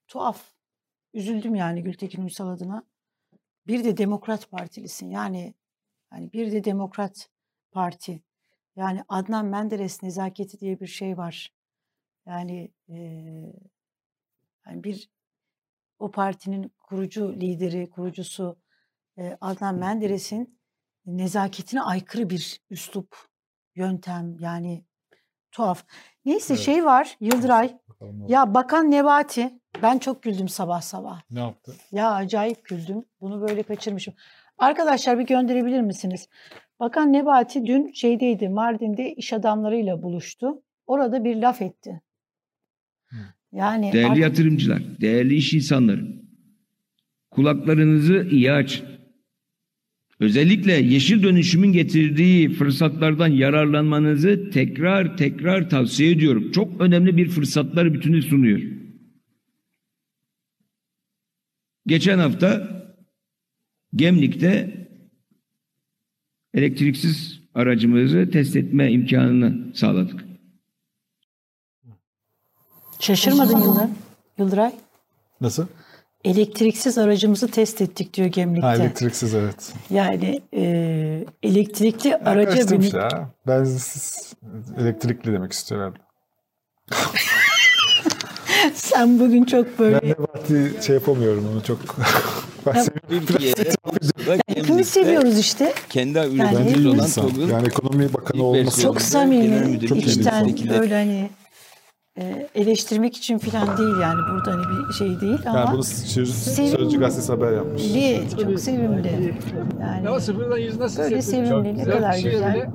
tuhaf. 0.08 0.52
Üzüldüm 1.14 1.54
yani 1.54 1.82
Gültekin 1.82 2.22
Uysal 2.22 2.48
adına. 2.48 2.84
Bir 3.66 3.84
de 3.84 3.96
Demokrat 3.96 4.50
Partilisin. 4.50 5.10
Yani 5.10 5.54
yani 6.12 6.32
bir 6.32 6.52
de 6.52 6.64
Demokrat 6.64 7.28
Parti. 7.72 8.22
Yani 8.76 9.04
Adnan 9.08 9.46
Menderes 9.46 10.02
nezaketi 10.02 10.60
diye 10.60 10.80
bir 10.80 10.86
şey 10.86 11.16
var. 11.16 11.54
Yani 12.26 12.72
eee, 12.88 13.52
yani 14.66 14.84
bir 14.84 15.10
o 15.98 16.10
partinin 16.10 16.72
kurucu 16.80 17.40
lideri, 17.40 17.90
kurucusu 17.90 18.56
eee, 19.18 19.38
Adnan 19.40 19.74
Menderes'in 19.74 20.60
nezaketine 21.06 21.82
aykırı 21.82 22.30
bir 22.30 22.60
üslup, 22.70 23.29
yöntem 23.74 24.36
yani 24.40 24.84
tuhaf. 25.52 25.84
Neyse 26.24 26.54
Evet. 26.54 26.64
şey 26.64 26.84
var 26.84 27.16
Yıldıray. 27.20 27.72
Bakalım. 27.88 28.26
Ya 28.28 28.54
Bakan 28.54 28.90
Nebati 28.90 29.60
ben 29.82 29.98
çok 29.98 30.22
güldüm 30.22 30.48
sabah 30.48 30.80
sabah. 30.80 31.20
Ne 31.30 31.40
yaptı? 31.40 31.74
Ya 31.92 32.10
acayip 32.12 32.64
güldüm. 32.64 33.04
Bunu 33.20 33.40
böyle 33.48 33.62
kaçırmışım. 33.62 34.14
Arkadaşlar 34.58 35.18
bir 35.18 35.26
gönderebilir 35.26 35.80
misiniz? 35.80 36.28
Bakan 36.80 37.12
Nebati 37.12 37.66
dün 37.66 37.92
şeydeydi, 37.92 38.48
Mardin'de 38.48 39.14
iş 39.14 39.32
adamlarıyla 39.32 40.02
buluştu. 40.02 40.62
Orada 40.86 41.24
bir 41.24 41.36
laf 41.36 41.62
etti. 41.62 42.00
Hı. 43.06 43.16
Yani 43.52 43.92
Değerli 43.92 44.06
artık- 44.10 44.22
yatırımcılar, 44.22 44.82
değerli 45.00 45.34
iş 45.34 45.52
insanları, 45.54 46.06
kulaklarınızı 47.30 48.26
iyi 48.30 48.52
açın. 48.52 48.86
Özellikle 50.20 50.72
yeşil 50.72 51.22
dönüşümün 51.22 51.72
getirdiği 51.72 52.54
fırsatlardan 52.54 53.28
yararlanmanızı 53.28 54.50
tekrar 54.50 55.16
tekrar 55.16 55.70
tavsiye 55.70 56.10
ediyorum. 56.10 56.52
Çok 56.52 56.80
önemli 56.80 57.16
bir 57.16 57.28
fırsatlar 57.28 57.94
bütünü 57.94 58.22
sunuyor. 58.22 58.60
Geçen 61.86 62.18
hafta 62.18 62.68
Gemlik'te 63.96 64.88
elektriksiz 66.54 67.40
aracımızı 67.54 68.30
test 68.30 68.56
etme 68.56 68.92
imkanını 68.92 69.74
sağladık. 69.74 70.24
şaşırmadın 73.00 73.58
Yıldır, 73.58 73.88
Yıldıray. 74.38 74.72
Nasıl? 75.40 75.66
Elektriksiz 76.24 76.98
aracımızı 76.98 77.48
test 77.48 77.80
ettik 77.80 78.14
diyor 78.14 78.28
Gemlik'te. 78.28 78.66
Ha, 78.66 78.74
elektriksiz 78.74 79.34
evet. 79.34 79.72
Yani 79.90 80.40
e, 80.54 81.24
elektrikli 81.42 82.16
araca 82.16 82.70
binip 82.70 82.94
ya. 82.94 83.30
Benzinsiz 83.46 84.32
elektrikli 84.78 85.32
demek 85.32 85.52
istiyor 85.52 85.80
herhalde. 85.80 85.98
sen 88.74 89.20
bugün 89.20 89.44
çok 89.44 89.78
böyle 89.78 90.00
Ben 90.02 90.08
Nebati 90.10 90.86
şey 90.86 90.94
yapamıyorum 90.94 91.48
onu 91.52 91.62
çok. 91.62 91.78
ben. 92.66 92.86
Türkiye'de 93.26 93.70
Yani 94.56 94.84
seviyoruz 94.84 95.38
işte. 95.38 95.74
kendi 95.88 96.18
Yani 96.18 96.34
üreticisi 96.34 96.70
hepimiz- 96.70 96.86
olan 96.86 96.98
insan. 96.98 97.28
TOG'un 97.28 97.48
Yani 97.48 97.66
ekonomi 97.66 98.14
bakanı 98.14 98.42
olması. 98.44 98.82
Çok 98.82 99.02
samimi, 99.02 99.88
Çok 99.88 99.98
içten 99.98 100.44
insan. 100.44 100.78
böyle 100.80 100.94
hani 100.94 101.30
eleştirmek 102.54 103.16
için 103.16 103.38
falan 103.38 103.78
değil 103.78 104.00
yani 104.02 104.20
burada 104.30 104.50
hani 104.52 104.88
bir 104.88 104.94
şey 104.94 105.20
değil 105.20 105.38
ama 105.46 105.58
Yani 105.58 105.72
bunu 105.72 105.82
Sözcü, 105.82 106.32
Sevimli. 106.32 106.76
Sözcü 106.76 107.00
gazetesi 107.00 107.32
haber 107.32 107.52
yapmış. 107.52 107.82
Li, 107.82 108.20
çok 108.30 108.60
sevimli. 108.60 109.34
Yani 109.80 110.06
böyle 110.98 111.22
sevimli, 111.22 111.78
ne 111.78 111.84
kadar 111.84 112.12
şey 112.12 112.30
güzel. 112.30 112.70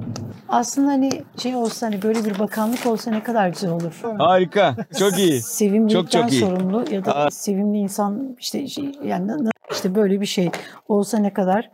Aslında 0.49 0.91
hani 0.91 1.09
şey 1.37 1.55
olsa 1.55 1.87
hani 1.87 2.01
böyle 2.01 2.25
bir 2.25 2.39
bakanlık 2.39 2.85
olsa 2.85 3.11
ne 3.11 3.23
kadar 3.23 3.49
güzel 3.49 3.71
olur. 3.71 4.01
harika. 4.17 4.75
Çok 4.99 5.17
iyi. 5.17 5.41
Sevimlilikten 5.41 6.01
Çok 6.01 6.11
çok 6.11 6.31
iyi. 6.31 6.41
sorumlu 6.41 6.85
ya 6.91 7.05
da 7.05 7.15
Aa. 7.15 7.31
sevimli 7.31 7.77
insan 7.77 8.35
işte 8.39 8.67
şey, 8.67 8.91
yani 9.03 9.31
işte 9.71 9.95
böyle 9.95 10.21
bir 10.21 10.25
şey 10.25 10.49
olsa 10.87 11.17
ne 11.17 11.33
kadar 11.33 11.71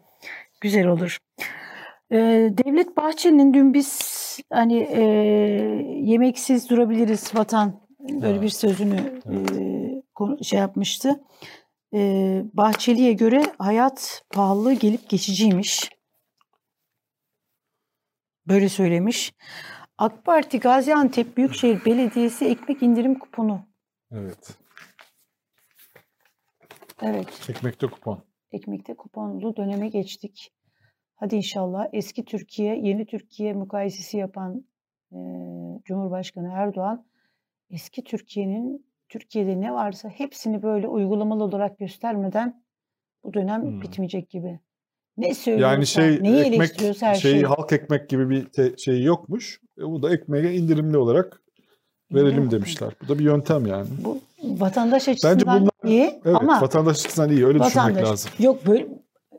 güzel 0.62 0.88
olur. 0.88 1.18
Ee, 2.12 2.18
Devlet 2.66 2.98
Bahçeli'nin 2.98 3.54
dün 3.54 3.74
biz 3.74 3.88
hani 4.50 4.78
e, 4.78 5.02
yemeksiz 6.12 6.70
durabiliriz 6.70 7.36
vatan 7.36 7.82
böyle 8.00 8.42
bir 8.42 8.50
sözünü 8.50 9.22
e, 9.26 9.36
konu- 10.16 10.44
şey 10.44 10.60
yapmıştı. 10.60 11.24
Ee, 11.94 12.42
Bahçeli'ye 12.54 13.14
göre 13.14 13.44
hayat 13.58 14.24
pahalılığı 14.34 14.74
gelip 14.74 15.10
geçiciymiş. 15.10 15.90
Böyle 18.48 18.70
söylemiş. 18.70 19.34
AK 19.98 20.26
Parti 20.26 20.60
Gaziantep 20.60 21.38
Büyükşehir 21.38 21.86
Belediyesi 21.86 22.46
ekmek 22.46 22.84
indirim 22.84 23.20
kuponu. 23.20 23.66
Evet. 24.12 24.58
Evet, 27.02 27.50
Ekmekte 27.50 27.88
kupon. 27.88 28.24
ekmekte 28.52 28.96
kuponlu 28.96 29.56
döneme 29.56 29.88
geçtik. 29.88 30.52
Hadi 31.22 31.36
inşallah 31.36 31.88
eski 31.94 32.26
Türkiye, 32.26 32.76
yeni 32.76 33.06
Türkiye 33.06 33.54
mukayesesi 33.54 34.18
yapan 34.18 34.66
e, 35.12 35.18
Cumhurbaşkanı 35.86 36.50
Erdoğan 36.54 37.06
eski 37.70 38.04
Türkiye'nin 38.04 38.86
Türkiye'de 39.10 39.62
ne 39.62 39.74
varsa 39.74 40.10
hepsini 40.10 40.64
böyle 40.64 40.88
uygulamalı 40.88 41.44
olarak 41.44 41.80
göstermeden 41.80 42.64
bu 43.24 43.34
dönem 43.34 43.62
Hmm. 43.62 43.82
bitmeyecek 43.82 44.30
gibi. 44.30 44.60
Ne 45.18 45.34
söylüyorsa, 45.34 45.74
Yani 45.74 45.88
şey 45.88 46.24
neyi 46.24 46.40
ekmek 46.42 46.56
eleştiriyorsa 46.58 47.08
her 47.08 47.16
şey 47.16 47.32
şey. 47.32 47.42
halk 47.44 47.72
ekmek 47.74 48.10
gibi 48.10 48.30
bir 48.30 48.46
te- 48.46 48.78
şey 48.78 49.04
yokmuş. 49.04 49.60
E, 49.80 49.82
bu 49.82 50.04
da 50.04 50.14
ekmeğe 50.14 50.54
indirimli 50.54 50.98
olarak 50.98 51.42
verelim 52.14 52.30
İndirim 52.30 52.52
demişler. 52.52 52.94
Bu 53.04 53.08
da 53.08 53.20
bir 53.20 53.24
yöntem 53.24 53.66
yani. 53.66 53.88
Bu 54.04 54.20
vatandaş 54.44 55.08
açısından 55.08 55.60
bunlar- 55.62 55.72
iyi 55.92 56.02
Evet, 56.26 56.36
ama 56.36 56.62
vatandaş 56.62 57.06
açısından 57.06 57.30
iyi. 57.30 57.46
Öyle 57.46 57.60
düşünmek 57.60 57.76
vatandaş 57.88 58.10
lazım. 58.10 58.32
yok 58.40 58.66
böyle 58.68 58.88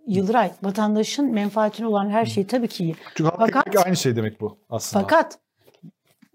Yıldıray 0.07 0.53
vatandaşın 0.63 1.33
menfaatine 1.33 1.87
olan 1.87 2.11
her 2.11 2.27
şey 2.27 2.47
tabii 2.47 2.69
ki 2.69 2.85
iyi. 2.85 2.97
Çünkü 3.15 3.31
Fakat- 3.39 3.87
aynı 3.87 3.97
şey 3.97 4.17
demek 4.17 4.41
bu 4.41 4.59
aslında. 4.71 5.03
Fakat 5.03 5.39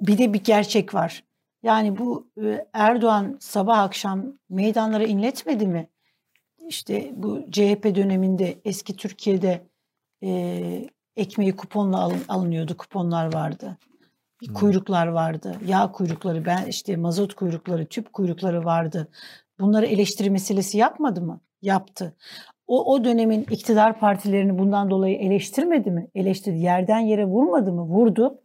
bir 0.01 0.17
de 0.17 0.33
bir 0.33 0.43
gerçek 0.43 0.93
var. 0.93 1.23
Yani 1.63 1.97
bu 1.97 2.27
e, 2.43 2.67
Erdoğan 2.73 3.37
sabah 3.39 3.79
akşam 3.79 4.25
meydanlara 4.49 5.03
inletmedi 5.03 5.67
mi? 5.67 5.89
İşte 6.67 7.11
bu 7.15 7.51
CHP 7.51 7.95
döneminde 7.95 8.59
eski 8.65 8.95
Türkiye'de 8.95 9.67
e, 10.23 10.89
ekmeği 11.15 11.55
kuponla 11.55 11.97
alın- 11.99 12.25
alınıyordu. 12.27 12.77
Kuponlar 12.77 13.33
vardı. 13.33 13.77
Hmm. 14.45 14.53
Kuyruklar 14.53 15.07
vardı. 15.07 15.55
Yağ 15.65 15.91
kuyrukları, 15.91 16.45
ben 16.45 16.65
işte 16.65 16.95
mazot 16.95 17.33
kuyrukları, 17.33 17.85
tüp 17.85 18.13
kuyrukları 18.13 18.65
vardı. 18.65 19.07
Bunları 19.59 19.85
eleştiri 19.85 20.29
meselesi 20.29 20.77
yapmadı 20.77 21.21
mı? 21.21 21.39
Yaptı. 21.61 22.15
O, 22.67 22.93
o 22.93 23.03
dönemin 23.03 23.41
iktidar 23.41 23.99
partilerini 23.99 24.59
bundan 24.59 24.89
dolayı 24.89 25.17
eleştirmedi 25.17 25.91
mi? 25.91 26.07
Eleştirdi. 26.15 26.57
Yerden 26.57 26.99
yere 26.99 27.25
vurmadı 27.25 27.71
mı? 27.71 27.81
Vurdu. 27.81 28.41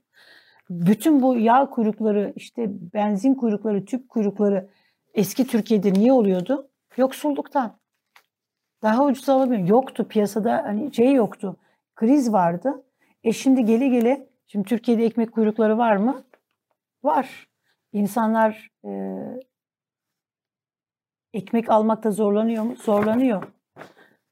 Bütün 0.70 1.22
bu 1.22 1.36
yağ 1.36 1.70
kuyrukları, 1.70 2.32
işte 2.36 2.66
benzin 2.94 3.34
kuyrukları, 3.34 3.84
tüp 3.84 4.08
kuyrukları 4.08 4.68
eski 5.14 5.46
Türkiye'de 5.46 5.92
niye 5.92 6.12
oluyordu? 6.12 6.68
Yoksulluktan. 6.96 7.78
Daha 8.82 9.04
ucuz 9.04 9.28
alamıyor. 9.28 9.68
Yoktu 9.68 10.08
piyasada 10.08 10.62
hani 10.64 10.94
şey 10.94 11.14
yoktu. 11.14 11.56
Kriz 11.94 12.32
vardı. 12.32 12.84
E 13.24 13.32
şimdi 13.32 13.64
gele 13.64 13.88
gele 13.88 14.28
şimdi 14.46 14.68
Türkiye'de 14.68 15.04
ekmek 15.04 15.32
kuyrukları 15.32 15.78
var 15.78 15.96
mı? 15.96 16.24
Var. 17.02 17.48
İnsanlar 17.92 18.70
e, 18.84 18.90
ekmek 21.34 21.70
almakta 21.70 22.10
zorlanıyor 22.10 22.64
mu? 22.64 22.76
Zorlanıyor. 22.76 23.42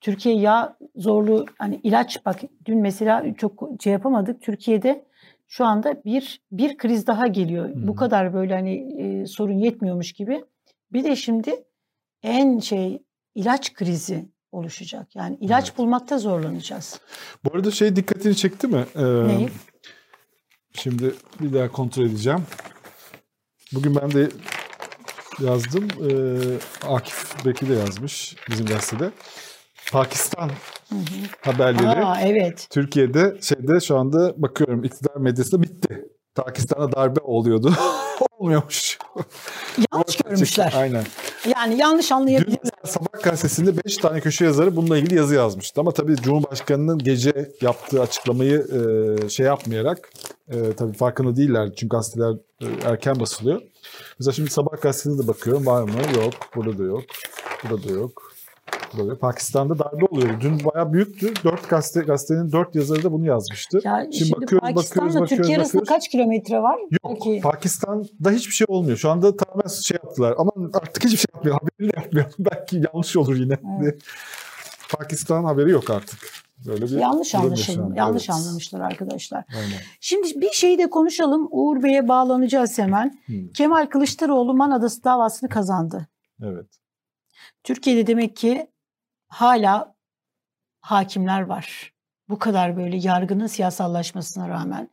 Türkiye 0.00 0.36
yağ 0.36 0.76
zorluğu 0.96 1.46
hani 1.58 1.80
ilaç 1.82 2.26
bak 2.26 2.40
dün 2.66 2.78
mesela 2.78 3.24
çok 3.38 3.68
şey 3.80 3.92
yapamadık. 3.92 4.42
Türkiye'de 4.42 5.04
şu 5.48 5.64
anda 5.64 6.04
bir 6.04 6.40
bir 6.52 6.76
kriz 6.76 7.06
daha 7.06 7.26
geliyor. 7.26 7.68
Hı 7.68 7.88
Bu 7.88 7.94
kadar 7.96 8.34
böyle 8.34 8.54
hani 8.54 9.02
e, 9.02 9.26
sorun 9.26 9.58
yetmiyormuş 9.58 10.12
gibi. 10.12 10.44
Bir 10.92 11.04
de 11.04 11.16
şimdi 11.16 11.64
en 12.22 12.58
şey 12.58 13.02
ilaç 13.34 13.72
krizi 13.74 14.28
oluşacak. 14.52 15.16
Yani 15.16 15.36
ilaç 15.40 15.68
Evet. 15.68 15.78
bulmakta 15.78 16.18
zorlanacağız. 16.18 17.00
Bu 17.44 17.54
arada 17.56 17.70
şey 17.70 17.96
dikkatini 17.96 18.36
çekti 18.36 18.66
mi? 18.66 18.84
Ee, 18.96 19.02
Neyi? 19.04 19.48
Şimdi 20.72 21.14
bir 21.40 21.52
daha 21.52 21.68
kontrol 21.72 22.04
edeceğim. 22.04 22.42
Bugün 23.74 23.96
ben 23.96 24.10
de 24.10 24.28
yazdım. 25.40 25.88
Ee, 26.10 26.88
Akif 26.88 27.46
Beki 27.46 27.68
de 27.68 27.74
yazmış 27.74 28.36
bizim 28.50 28.66
gazetede. 28.66 29.10
Pakistan 29.92 30.48
Hı 30.88 30.94
hı. 30.94 31.03
haberleri 31.53 32.05
Aa, 32.05 32.20
evet. 32.20 32.66
Türkiye'de 32.70 33.37
şeyde 33.40 33.81
şu 33.81 33.98
anda 33.98 34.42
bakıyorum 34.42 34.85
iktidar 34.85 35.16
medyasında 35.16 35.62
bitti. 35.62 36.09
Pakistan'a 36.35 36.92
darbe 36.92 37.20
oluyordu. 37.20 37.74
Olmuyormuş. 38.38 38.98
Yanlış 39.92 40.16
görmüşler. 40.16 40.74
Aynen. 40.76 41.05
Yani 41.57 41.79
yanlış 41.79 42.12
anlayabilirler. 42.12 42.61
Dün 42.64 42.90
Sabah 42.90 43.22
gazetesinde 43.22 43.85
5 43.85 43.96
tane 43.96 44.20
köşe 44.20 44.44
yazarı 44.44 44.76
bununla 44.76 44.98
ilgili 44.98 45.14
yazı 45.14 45.35
yazmıştı. 45.35 45.81
Ama 45.81 45.92
tabii 45.92 46.16
Cumhurbaşkanı'nın 46.16 46.98
gece 46.98 47.53
yaptığı 47.61 48.03
açıklamayı 48.03 48.66
e, 49.24 49.29
şey 49.29 49.46
yapmayarak 49.46 50.11
e, 50.48 50.72
tabii 50.72 50.92
farkında 50.92 51.37
değiller. 51.37 51.68
Çünkü 51.76 51.88
gazeteler 51.88 52.33
e, 52.61 52.66
erken 52.85 53.20
basılıyor. 53.20 53.62
Mesela 54.18 54.33
şimdi 54.33 54.50
Sabah 54.50 54.83
gazetesine 54.83 55.22
de 55.22 55.29
bakıyorum 55.29 55.66
var 55.66 55.83
mı? 55.83 55.90
Yok. 56.16 56.35
Burada 56.57 56.79
da 56.79 56.83
yok. 56.83 57.05
Burada 57.64 57.88
da 57.88 57.92
yok. 57.92 58.33
Yok. 58.98 59.20
Pakistan'da 59.20 59.79
darbe 59.79 60.05
oluyor. 60.05 60.40
Dün 60.40 60.61
bayağı 60.64 60.92
büyüktü. 60.92 61.35
Dört 61.44 61.68
gazete, 61.68 62.00
gazetenin 62.07 62.53
dört 62.53 62.74
yazarı 62.74 63.03
da 63.03 63.12
bunu 63.12 63.26
yazmıştı. 63.26 63.81
Ya 63.85 64.00
Şimdi 64.03 64.16
şimdi, 64.16 64.33
bakıyoruz, 64.33 64.68
Pakistan'la 64.74 65.07
bakıyoruz, 65.09 65.29
Türkiye 65.29 65.38
bakıyoruz, 65.42 65.61
arasında 65.61 65.83
bakıyoruz. 65.83 65.88
kaç 65.88 66.09
kilometre 66.09 66.59
var? 66.62 66.79
Yok. 66.90 66.90
Belki- 67.05 67.40
Pakistan'da 67.40 68.31
hiçbir 68.31 68.53
şey 68.53 68.66
olmuyor. 68.70 68.96
Şu 68.96 69.11
anda 69.11 69.37
tamamen 69.37 69.68
şey 69.68 69.98
yaptılar. 70.05 70.35
Ama 70.38 70.53
artık 70.74 71.05
hiçbir 71.05 71.16
şey 71.16 71.26
yapmıyor. 71.35 71.59
Haberi 71.61 71.92
de 71.92 71.96
yapmıyor. 72.00 72.26
Belki 72.38 72.83
yanlış 72.94 73.16
olur 73.16 73.37
yine. 73.37 73.59
Evet. 73.83 74.03
Pakistan 74.98 75.44
haberi 75.44 75.70
yok 75.70 75.90
artık. 75.90 76.18
Böyle 76.66 76.85
bir 76.85 76.90
Yanlış 76.90 77.35
yaşandı. 77.35 77.92
Yanlış 77.96 78.29
Evet. 78.29 78.38
anlamışlar 78.40 78.81
arkadaşlar. 78.81 79.44
Aynen. 79.57 79.79
Şimdi 80.00 80.40
bir 80.40 80.50
şeyi 80.50 80.79
de 80.79 80.90
konuşalım. 80.90 81.48
Uğur 81.50 81.83
Bey'e 81.83 82.09
bağlanacağız 82.09 82.79
hemen. 82.79 83.18
Hmm. 83.26 83.48
Kemal 83.48 83.87
Kılıçdaroğlu 83.87 84.55
Man 84.55 84.70
Adası 84.70 85.05
davasını 85.05 85.48
kazandı. 85.48 86.09
Evet. 86.42 86.66
Türkiye'de 87.64 88.07
demek 88.07 88.37
ki 88.37 88.69
hala 89.30 89.94
hakimler 90.80 91.40
var. 91.40 91.92
Bu 92.28 92.38
kadar 92.38 92.76
böyle 92.76 92.96
yargının 92.96 93.46
siyasallaşmasına 93.46 94.48
rağmen. 94.48 94.88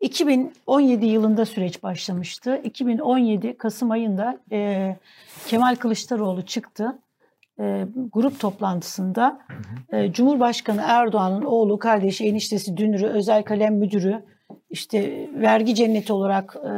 2017 0.00 1.06
yılında 1.06 1.46
süreç 1.46 1.82
başlamıştı. 1.82 2.60
2017 2.64 3.58
Kasım 3.58 3.90
ayında 3.90 4.38
e, 4.52 4.96
Kemal 5.46 5.76
Kılıçdaroğlu 5.76 6.46
çıktı. 6.46 6.98
E, 7.60 7.86
grup 8.12 8.40
toplantısında 8.40 9.40
e, 9.92 10.12
Cumhurbaşkanı 10.12 10.82
Erdoğan'ın 10.84 11.42
oğlu, 11.42 11.78
kardeşi, 11.78 12.24
eniştesi, 12.24 12.76
dünürü, 12.76 13.06
özel 13.06 13.42
kalem 13.42 13.74
müdürü, 13.74 14.22
işte 14.70 15.28
vergi 15.34 15.74
cenneti 15.74 16.12
olarak 16.12 16.56
e, 16.64 16.70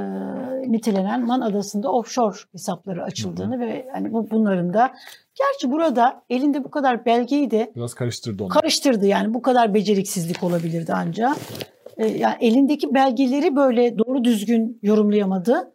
nitelenen 0.72 1.26
Man 1.26 1.40
Adası'nda 1.40 1.92
offshore 1.92 2.36
hesapları 2.52 3.04
açıldığını 3.04 3.60
ve 3.60 3.88
hani 3.92 4.12
bu 4.12 4.30
bunların 4.30 4.74
da 4.74 4.94
gerçi 5.34 5.70
burada 5.72 6.22
elinde 6.30 6.64
bu 6.64 6.70
kadar 6.70 7.04
belgeyi 7.06 7.50
de 7.50 7.72
Biraz 7.76 7.94
karıştırdı 7.94 8.42
onu. 8.44 8.48
karıştırdı 8.48 9.06
yani 9.06 9.34
bu 9.34 9.42
kadar 9.42 9.74
beceriksizlik 9.74 10.42
olabilirdi 10.42 10.92
ancak. 10.96 11.36
E, 11.96 12.06
yani 12.06 12.34
elindeki 12.40 12.94
belgeleri 12.94 13.56
böyle 13.56 13.98
doğru 13.98 14.24
düzgün 14.24 14.78
yorumlayamadı. 14.82 15.74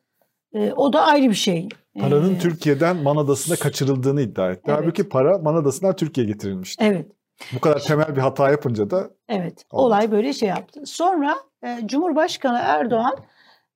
E, 0.53 0.71
o 0.73 0.93
da 0.93 1.01
ayrı 1.01 1.29
bir 1.29 1.33
şey. 1.35 1.67
Paranın 1.99 2.35
E, 2.35 2.39
Türkiye'den 2.39 2.95
Man 2.97 3.17
Adası'na 3.17 3.55
kaçırıldığını 3.55 4.21
iddia 4.21 4.51
etti. 4.51 4.61
Evet. 4.67 4.79
Halbuki 4.81 5.09
para 5.09 5.37
Man 5.37 5.55
Adası'ndan 5.55 5.95
Türkiye'ye 5.95 6.33
getirilmişti. 6.33 6.83
Evet. 6.87 7.11
Bu 7.55 7.59
kadar 7.59 7.79
temel 7.79 8.15
bir 8.15 8.21
hata 8.21 8.49
yapınca 8.51 8.89
da 8.89 9.09
Evet, 9.29 9.65
Olmadı. 9.71 9.85
olay 9.87 10.11
böyle 10.11 10.33
şey 10.33 10.49
yaptı. 10.49 10.81
Sonra 10.85 11.35
e, 11.63 11.79
Cumhurbaşkanı 11.85 12.57
Erdoğan 12.61 13.15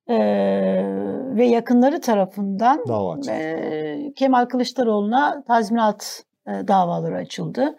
e, 0.08 0.16
ve 1.36 1.46
yakınları 1.46 2.00
tarafından 2.00 2.84
dava 2.88 3.12
açıldı. 3.12 3.32
e, 3.32 4.12
Kemal 4.16 4.44
Kılıçdaroğlu'na 4.44 5.44
tazminat 5.46 6.24
e, 6.46 6.50
davaları 6.50 7.16
açıldı. 7.16 7.76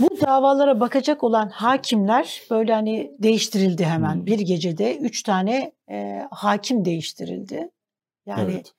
Bu 0.00 0.20
davalara 0.26 0.80
bakacak 0.80 1.24
olan 1.24 1.48
hakimler 1.48 2.42
böyle 2.50 2.72
hani 2.72 3.12
değiştirildi 3.18 3.84
hemen. 3.84 4.14
Hmm. 4.14 4.26
Bir 4.26 4.38
gecede 4.38 4.98
üç 4.98 5.22
tane 5.22 5.72
e, 5.90 6.26
hakim 6.30 6.84
değiştirildi. 6.84 7.70
Yani 8.26 8.52
evet. 8.52 8.72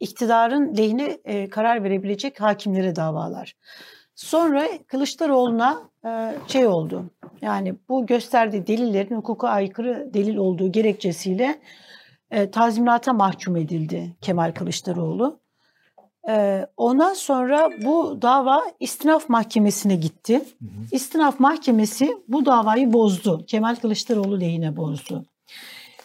iktidarın 0.00 0.76
lehine 0.76 1.18
e, 1.24 1.48
karar 1.50 1.84
verebilecek 1.84 2.40
hakimlere 2.40 2.96
davalar. 2.96 3.56
Sonra 4.14 4.68
Kılıçdaroğlu'na 4.86 5.89
şey 6.46 6.66
oldu. 6.66 7.04
Yani 7.42 7.74
bu 7.88 8.06
gösterdiği 8.06 8.66
delillerin 8.66 9.16
hukuka 9.16 9.48
aykırı 9.48 10.10
delil 10.14 10.36
olduğu 10.36 10.72
gerekçesiyle 10.72 11.60
tazminata 12.52 13.12
mahkum 13.12 13.56
edildi 13.56 14.16
Kemal 14.20 14.52
Kılıçdaroğlu. 14.52 15.40
Ondan 16.76 17.14
sonra 17.14 17.70
bu 17.84 18.22
dava 18.22 18.62
istinaf 18.80 19.28
mahkemesine 19.28 19.96
gitti. 19.96 20.34
Hı 20.34 20.64
hı. 20.64 20.68
İstinaf 20.92 21.40
mahkemesi 21.40 22.16
bu 22.28 22.46
davayı 22.46 22.92
bozdu. 22.92 23.44
Kemal 23.46 23.74
Kılıçdaroğlu 23.74 24.40
lehine 24.40 24.76
bozdu. 24.76 25.24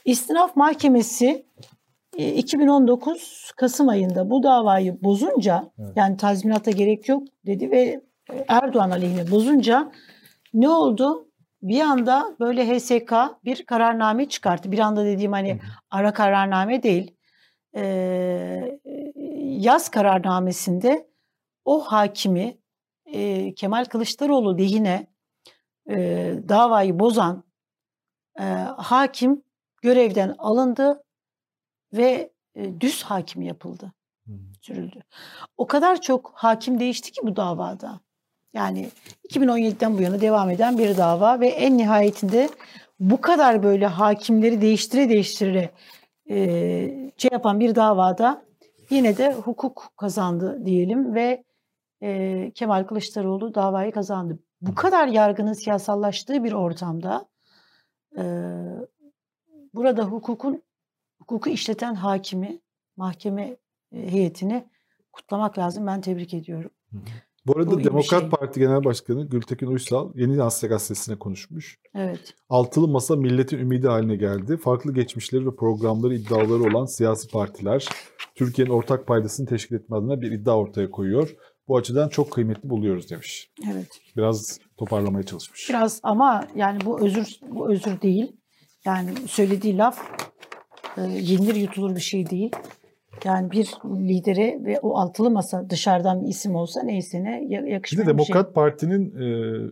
İstinaf 0.05 0.55
mahkemesi 0.55 1.45
e, 2.17 2.33
2019 2.33 3.51
Kasım 3.57 3.89
ayında 3.89 4.29
bu 4.29 4.43
davayı 4.43 5.03
bozunca 5.03 5.71
Evet. 5.79 5.91
yani 5.95 6.17
tazminata 6.17 6.71
gerek 6.71 7.09
yok 7.09 7.23
dedi 7.45 7.71
ve 7.71 8.01
Erdoğan 8.47 8.91
aleyhine 8.91 9.31
bozunca 9.31 9.91
ne 10.53 10.69
oldu? 10.69 11.27
Bir 11.61 11.81
anda 11.81 12.35
böyle 12.39 12.77
HSK 12.77 13.13
bir 13.45 13.65
kararname 13.65 14.29
çıkarttı. 14.29 14.71
Bir 14.71 14.79
anda 14.79 15.05
dediğim 15.05 15.31
hani 15.31 15.61
ara 15.89 16.13
kararname 16.13 16.83
değil. 16.83 17.15
Ee, 17.75 18.79
yaz 19.43 19.89
kararnamesinde 19.89 21.07
o 21.65 21.79
hakimi 21.79 22.57
e, 23.05 23.53
Kemal 23.53 23.85
Kılıçdaroğlu 23.85 24.57
lehine 24.57 25.07
e, 25.89 25.95
davayı 26.49 26.99
bozan 26.99 27.43
e, 28.39 28.43
hakim 28.77 29.43
görevden 29.81 30.35
alındı 30.37 31.03
ve 31.93 32.33
e, 32.55 32.81
düz 32.81 33.03
hakim 33.03 33.41
yapıldı, 33.41 33.93
sürüldü. 34.61 35.03
O 35.57 35.67
kadar 35.67 36.01
çok 36.01 36.31
hakim 36.35 36.79
değişti 36.79 37.11
ki 37.11 37.21
bu 37.23 37.35
davada. 37.35 37.99
Yani 38.55 38.89
2017'den 39.29 39.97
bu 39.97 40.01
yana 40.01 40.21
devam 40.21 40.49
eden 40.49 40.77
bir 40.77 40.97
dava 40.97 41.39
ve 41.39 41.47
en 41.47 41.77
nihayetinde 41.77 42.49
bu 42.99 43.21
kadar 43.21 43.63
böyle 43.63 43.85
hakimleri 43.85 44.61
değiştire 44.61 45.09
değiştire 45.09 45.71
e, 46.29 46.35
şey 47.17 47.29
yapan 47.31 47.59
bir 47.59 47.75
davada 47.75 48.45
yine 48.89 49.17
de 49.17 49.33
hukuk 49.33 49.93
kazandı 49.97 50.65
diyelim 50.65 51.15
ve 51.15 51.43
e, 52.01 52.51
Kemal 52.55 52.83
Kılıçdaroğlu 52.83 53.55
davayı 53.55 53.91
kazandı. 53.91 54.39
Bu 54.61 54.75
kadar 54.75 55.07
yargının 55.07 55.53
siyasallaştığı 55.53 56.43
bir 56.43 56.51
ortamda 56.51 57.25
e, 58.17 58.23
burada 59.73 60.03
hukukun 60.03 60.63
hukuku 61.19 61.49
işleten 61.49 61.95
hakimi, 61.95 62.59
mahkeme 62.97 63.57
e, 63.91 64.11
heyetini 64.11 64.65
kutlamak 65.11 65.57
lazım. 65.57 65.87
Ben 65.87 66.01
tebrik 66.01 66.33
ediyorum. 66.33 66.71
Bu 67.47 67.57
arada 67.57 67.71
Bu 67.71 67.83
Demokrat 67.83 68.21
şey. 68.21 68.29
Parti 68.29 68.59
Genel 68.59 68.83
Başkanı 68.83 69.29
Gültekin 69.29 69.67
Uysal 69.67 70.11
Yeni 70.15 70.43
Asya 70.43 70.69
Gazetesi'ne 70.69 71.15
konuşmuş. 71.15 71.79
Evet. 71.95 72.33
Altılı 72.49 72.87
masa 72.87 73.15
milletin 73.15 73.57
ümidi 73.57 73.87
haline 73.87 74.15
geldi. 74.15 74.57
Farklı 74.57 74.93
geçmişleri 74.93 75.47
ve 75.47 75.55
programları 75.55 76.15
iddiaları 76.15 76.63
olan 76.63 76.85
siyasi 76.85 77.27
partiler 77.27 77.87
Türkiye'nin 78.35 78.71
ortak 78.71 79.07
paydasını 79.07 79.47
teşkil 79.47 79.75
etme 79.75 79.97
adına 79.97 80.21
bir 80.21 80.31
iddia 80.31 80.57
ortaya 80.57 80.91
koyuyor. 80.91 81.35
Bu 81.67 81.77
açıdan 81.77 82.09
çok 82.09 82.31
kıymetli 82.31 82.69
buluyoruz 82.69 83.09
demiş. 83.09 83.51
Evet. 83.73 84.01
Biraz 84.17 84.59
toparlamaya 84.77 85.23
çalışmış. 85.23 85.69
Biraz 85.69 85.99
ama 86.03 86.47
yani 86.55 86.79
bu 86.85 87.05
özür 87.05 87.39
bu 87.49 87.71
özür 87.71 88.01
değil. 88.01 88.35
Yani 88.85 89.13
söylediği 89.27 89.77
laf 89.77 89.99
e, 90.97 91.01
yenilir 91.01 91.55
yutulur 91.55 91.95
bir 91.95 92.01
şey 92.01 92.29
değil. 92.29 92.51
Yani 93.23 93.51
bir 93.51 93.73
lidere 93.85 94.59
ve 94.65 94.79
o 94.79 94.97
altılı 94.97 95.31
masa 95.31 95.69
dışarıdan 95.69 96.23
bir 96.23 96.27
isim 96.27 96.55
olsa 96.55 96.83
neyse 96.83 97.23
ne 97.23 97.29
ya- 97.31 97.59
Şimdi 97.59 97.69
yakışmayan 97.71 98.17
bir 98.17 98.23
şey. 98.23 98.33
Demokrat 98.33 98.55
Parti'nin 98.55 99.15
e, 99.15 99.25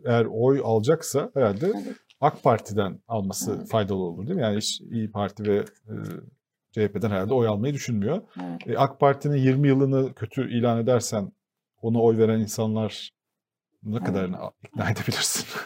eğer 0.06 0.26
oy 0.26 0.62
alacaksa 0.64 1.32
herhalde 1.34 1.66
Evet. 1.76 1.96
AK 2.22 2.44
Parti'den 2.44 3.00
alması 3.08 3.56
Evet. 3.58 3.70
faydalı 3.70 3.98
olur 4.04 4.28
değil 4.28 4.36
mi? 4.36 4.42
Yani 4.44 4.58
hiç 4.58 4.82
İyi 4.82 5.12
Parti 5.12 5.44
ve 5.44 5.56
e, 5.58 5.94
CHP'den 6.72 7.10
herhalde 7.10 7.34
oy 7.34 7.48
almayı 7.48 7.74
düşünmüyor. 7.74 8.22
Evet. 8.42 8.68
E, 8.68 8.78
AK 8.78 9.00
Parti'nin 9.00 9.38
20 9.38 9.68
yılını 9.68 10.14
kötü 10.14 10.58
ilan 10.60 10.80
edersen 10.80 11.32
ona 11.82 12.02
oy 12.02 12.18
veren 12.18 12.40
insanlar 12.40 13.10
ne 13.84 13.96
Evet. 13.96 14.08
kadarını 14.08 14.36
ikna 14.64 14.90
edebilirsin? 14.90 15.46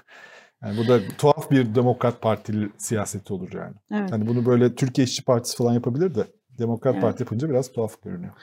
Yani 0.63 0.77
bu 0.77 0.87
da 0.87 0.99
tuhaf 1.17 1.51
bir 1.51 1.75
Demokrat 1.75 2.21
Partili 2.21 2.69
siyaseti 2.77 3.33
olur 3.33 3.53
yani. 3.53 3.75
Evet. 3.91 4.11
Hani 4.11 4.27
bunu 4.27 4.45
böyle 4.45 4.75
Türkiye 4.75 5.05
İşçi 5.05 5.23
Partisi 5.25 5.57
falan 5.57 5.73
yapabilir 5.73 6.15
de 6.15 6.23
Demokrat 6.59 6.93
Evet. 6.93 7.01
Parti 7.03 7.23
yapınca 7.23 7.49
biraz 7.49 7.71
tuhaf 7.71 8.01
görünüyor. 8.03 8.33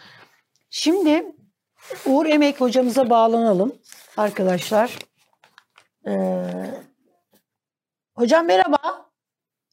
Şimdi 0.70 1.26
Uğur 2.06 2.26
Emek 2.26 2.60
hocamıza 2.60 3.10
bağlanalım 3.10 3.72
arkadaşlar. 4.16 4.98
Ee, 6.08 6.44
hocam 8.14 8.46
merhaba. 8.46 8.78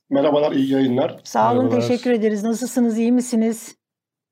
Merhabalar, 0.09 0.51
iyi 0.51 0.71
yayınlar. 0.71 1.21
Sağ 1.23 1.53
olun, 1.53 1.63
Merhabalar. 1.63 1.87
teşekkür 1.87 2.11
ederiz. 2.11 2.43
Nasılsınız, 2.43 2.97
iyi 2.97 3.11
misiniz? 3.11 3.75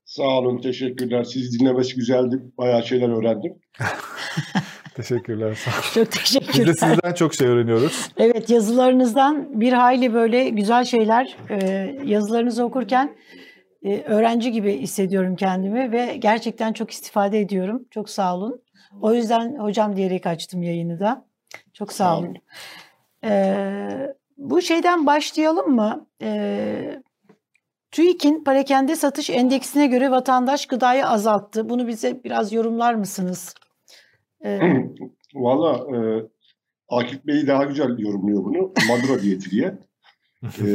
Sağ 0.05 0.23
olun, 0.23 0.61
teşekkürler. 0.61 1.23
Siz 1.23 1.59
dinlemesi 1.59 1.95
güzeldi. 1.95 2.39
Bayağı 2.57 2.83
şeyler 2.83 3.09
öğrendim. 3.19 3.53
Teşekkürler. 4.95 5.55
Sağ 5.55 5.71
olun. 5.71 5.81
Çok 5.93 6.13
Biz 6.13 6.35
de 6.35 6.39
teşekkürler. 6.39 6.73
sizden 6.73 7.13
çok 7.13 7.33
şey 7.33 7.47
öğreniyoruz. 7.47 8.09
Evet, 8.17 8.49
yazılarınızdan 8.49 9.61
bir 9.61 9.73
hayli 9.73 10.13
böyle 10.13 10.49
güzel 10.49 10.85
şeyler, 10.85 11.37
e, 11.49 11.55
yazılarınızı 12.05 12.63
okurken 12.63 13.15
e, 13.83 14.01
öğrenci 14.01 14.51
gibi 14.51 14.77
hissediyorum 14.77 15.35
kendimi 15.35 15.91
ve 15.91 16.15
gerçekten 16.17 16.73
çok 16.73 16.91
istifade 16.91 17.39
ediyorum. 17.39 17.85
Çok 17.91 18.09
sağ 18.09 18.35
olun. 18.35 18.61
O 19.01 19.13
yüzden 19.13 19.55
hocam 19.55 19.95
diyerek 19.95 20.27
açtım 20.27 20.63
yayını 20.63 20.99
da. 20.99 21.25
Çok 21.73 21.91
sağ 21.93 22.03
Sağ 22.03 22.17
olun. 22.17 22.25
olun. 22.27 22.37
Ee, 23.23 24.15
bu 24.37 24.61
şeyden 24.61 25.05
başlayalım 25.05 25.75
mı? 25.75 26.07
Ee, 26.21 27.01
TÜİK'in 27.91 28.43
parakende 28.43 28.95
satış 28.95 29.29
endeksine 29.29 29.87
göre 29.87 30.11
vatandaş 30.11 30.65
gıdayı 30.65 31.07
azalttı. 31.07 31.69
Bunu 31.69 31.87
bize 31.87 32.23
biraz 32.23 32.53
yorumlar 32.53 32.93
mısınız? 32.93 33.55
Ee, 34.45 34.59
Valla 35.33 35.97
e, 35.97 35.99
Akif 36.89 37.25
Bey 37.27 37.47
daha 37.47 37.63
güzel 37.63 37.99
yorumluyor 37.99 38.45
bunu. 38.45 38.73
Maduro 38.89 39.21
diyeti 39.21 39.51
diye. 39.51 39.73
E, 40.43 40.67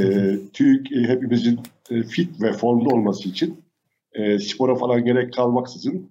TÜİK 0.52 0.92
e, 0.92 0.96
hepimizin 1.08 1.60
e, 1.90 2.02
fit 2.02 2.42
ve 2.42 2.52
formda 2.52 2.94
olması 2.94 3.28
için 3.28 3.64
e, 4.12 4.38
spora 4.38 4.74
falan 4.74 5.04
gerek 5.04 5.32
kalmaksızın 5.32 6.10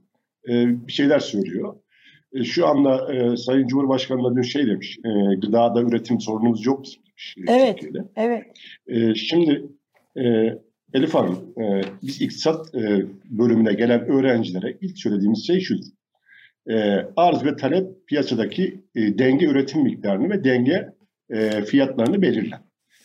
e, 0.50 0.88
bir 0.88 0.92
şeyler 0.92 1.20
söylüyor. 1.20 1.76
E, 2.34 2.44
şu 2.44 2.68
anda 2.68 3.14
e, 3.14 3.38
Sayın 3.38 3.68
Cumhurbaşkanı 3.68 4.24
da 4.24 4.36
dün 4.36 4.42
şey 4.42 4.68
demiş, 4.68 4.98
e, 5.06 5.36
gıdada 5.36 5.82
üretim 5.82 6.20
sorunumuz 6.22 6.66
yok 6.66 6.86
demiş. 6.86 7.36
e, 7.38 7.52
Evet. 7.54 7.80
Türkiye'de. 7.80 8.08
evet, 8.16 8.44
Ee, 8.88 9.16
şimdi 9.16 9.66
e, 10.18 10.24
Elif 10.94 11.14
Hanım, 11.14 11.54
e, 11.62 11.82
biz 12.04 12.22
iktisat 12.22 12.76
e, 12.76 13.06
bölümüne 13.26 13.74
gelen 13.74 14.02
öğrencilere 14.02 14.78
ilk 14.82 14.98
söylediğimiz 14.98 15.48
şey 15.48 15.60
şudur. 15.60 15.86
E, 16.70 17.06
arz 17.16 17.46
ve 17.46 17.56
talep 17.56 18.08
piyasadaki 18.08 18.84
e, 18.96 19.18
denge 19.18 19.46
üretim 19.46 19.84
miktarını 19.84 20.30
ve 20.30 20.44
denge 20.44 20.90
e, 21.30 21.62
fiyatlarını 21.62 22.22
belirler. 22.22 22.60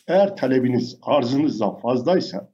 Eğer 0.09 0.37
talebiniz 0.37 0.99
arzınızdan 1.03 1.79
fazlaysa 1.79 2.53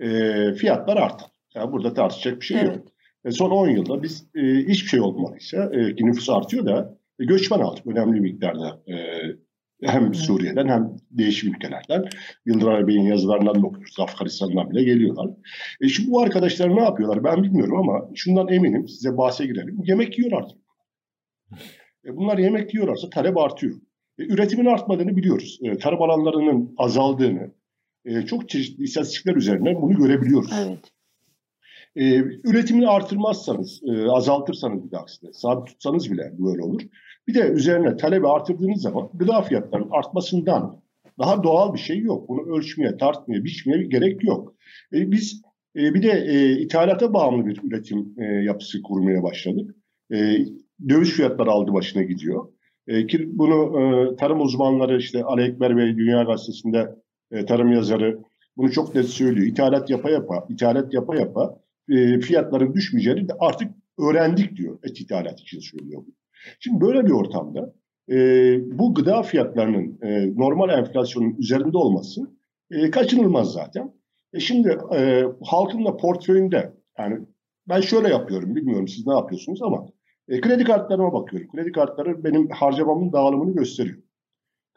e, 0.00 0.52
fiyatlar 0.52 0.96
artar. 0.96 1.30
Yani 1.54 1.72
burada 1.72 1.94
tartışacak 1.94 2.40
bir 2.40 2.46
şey 2.46 2.56
yok. 2.56 2.66
evet. 2.68 2.88
E, 3.24 3.30
son 3.30 3.50
10 3.50 3.68
yılda 3.68 4.02
biz 4.02 4.26
e, 4.34 4.40
hiçbir 4.42 4.88
şey 4.88 5.00
olmadıysa 5.00 5.70
e, 5.72 5.94
ki 5.94 6.06
nüfus 6.06 6.30
artıyor 6.30 6.66
da 6.66 6.98
e, 7.20 7.24
göçmen 7.24 7.58
aldık 7.58 7.86
önemli 7.86 8.20
miktarda. 8.20 8.82
E, 8.88 8.94
hem 9.82 10.14
Suriye'den 10.14 10.68
hem 10.68 10.96
değişik 11.10 11.56
ülkelerden. 11.56 12.04
Yıldıray 12.46 12.86
Bey'in 12.86 13.02
yazılarından 13.02 13.62
da 13.62 13.66
okuyoruz. 13.66 14.00
Afganistan'dan 14.00 14.70
bile 14.70 14.84
geliyorlar. 14.84 15.30
E 15.80 15.88
şimdi 15.88 16.10
bu 16.10 16.20
arkadaşlar 16.20 16.76
ne 16.76 16.80
yapıyorlar 16.80 17.24
ben 17.24 17.42
bilmiyorum 17.42 17.76
ama 17.76 18.08
şundan 18.14 18.48
eminim 18.48 18.88
size 18.88 19.16
bahse 19.16 19.46
girelim. 19.46 19.80
Yemek 19.84 20.18
yiyorlar. 20.18 20.44
E 22.04 22.16
bunlar 22.16 22.38
yemek 22.38 22.74
yiyorlarsa 22.74 23.10
talep 23.10 23.38
artıyor. 23.38 23.74
E, 24.18 24.22
üretimin 24.24 24.66
artmadığını 24.66 25.16
biliyoruz. 25.16 25.58
E, 25.62 25.78
tarım 25.78 26.02
alanlarının 26.02 26.74
azaldığını, 26.78 27.50
e, 28.08 28.26
çok 28.26 28.48
çeşitli 28.48 28.84
istatistikler 28.84 29.36
üzerinden 29.36 29.82
bunu 29.82 29.94
görebiliyoruz. 29.94 30.50
evet. 30.66 30.78
E, 31.96 32.16
üretimini 32.44 32.88
artırmazsanız, 32.88 33.80
e, 33.86 34.10
azaltırsanız 34.10 34.84
bir 34.84 34.90
de 34.90 34.98
aksine, 34.98 35.32
sabit 35.32 35.66
tutsanız 35.66 36.10
bile 36.12 36.32
böyle 36.38 36.62
olur. 36.62 36.82
Bir 37.28 37.34
de 37.34 37.40
üzerine 37.40 37.96
talebi 37.96 38.28
artırdığınız 38.28 38.82
zaman 38.82 39.10
gıda 39.14 39.42
fiyatlarının 39.42 39.90
artmasından 39.90 40.80
daha 41.18 41.42
doğal 41.42 41.74
bir 41.74 41.78
şey 41.78 41.98
yok. 41.98 42.28
Bunu 42.28 42.56
ölçmeye, 42.56 42.96
tartmaya, 42.96 43.44
biçmeye 43.44 43.82
gerek 43.82 44.24
yok. 44.24 44.54
E, 44.92 45.10
biz 45.10 45.42
e, 45.76 45.94
bir 45.94 46.02
de 46.02 46.10
e, 46.28 46.60
ithalata 46.62 47.14
bağımlı 47.14 47.46
bir 47.46 47.60
üretim 47.64 48.14
e, 48.18 48.24
yapısı 48.24 48.82
kurmaya 48.82 49.22
başladık. 49.22 49.74
E, 50.12 50.38
döviz 50.88 51.10
fiyatları 51.10 51.50
aldı 51.50 51.72
başına 51.72 52.02
gidiyor. 52.02 52.48
E, 52.86 53.06
ki 53.06 53.38
bunu 53.38 53.80
e, 53.80 54.16
tarım 54.16 54.40
uzmanları 54.40 54.98
işte 54.98 55.24
Ali 55.24 55.42
Ekber 55.42 55.76
Bey 55.76 55.96
Dünya 55.96 56.22
Gazetesi'nde 56.22 56.94
e, 57.30 57.46
tarım 57.46 57.72
yazarı 57.72 58.18
bunu 58.56 58.72
çok 58.72 58.94
net 58.94 59.06
söylüyor. 59.06 59.46
İthalat 59.46 59.90
yapa 59.90 60.10
yapa, 60.10 60.46
ithalat 60.48 60.94
yapa 60.94 61.16
yapa 61.16 61.60
e, 61.90 62.20
fiyatların 62.20 62.74
düşmeyeceğini 62.74 63.28
de 63.28 63.32
artık 63.40 63.70
öğrendik 63.98 64.56
diyor 64.56 64.78
et 64.82 65.00
ithalat 65.00 65.40
için 65.40 65.60
söylüyor. 65.60 66.02
Şimdi 66.60 66.80
böyle 66.80 67.06
bir 67.06 67.10
ortamda 67.10 67.74
e, 68.10 68.16
bu 68.78 68.94
gıda 68.94 69.22
fiyatlarının 69.22 69.98
e, 70.02 70.36
normal 70.36 70.78
enflasyonun 70.78 71.36
üzerinde 71.38 71.78
olması 71.78 72.20
e, 72.70 72.90
kaçınılmaz 72.90 73.52
zaten. 73.52 73.92
E 74.32 74.40
şimdi 74.40 74.78
e, 74.96 75.24
halkın 75.44 75.84
da 75.84 75.96
portföyünde 75.96 76.72
yani 76.98 77.18
ben 77.68 77.80
şöyle 77.80 78.08
yapıyorum 78.08 78.56
bilmiyorum 78.56 78.88
siz 78.88 79.06
ne 79.06 79.12
yapıyorsunuz 79.12 79.62
ama 79.62 79.86
e, 80.28 80.40
kredi 80.40 80.64
kartlarıma 80.64 81.12
bakıyorum. 81.12 81.48
Kredi 81.50 81.72
kartları 81.72 82.24
benim 82.24 82.48
harcamamın 82.50 83.12
dağılımını 83.12 83.54
gösteriyor. 83.54 83.98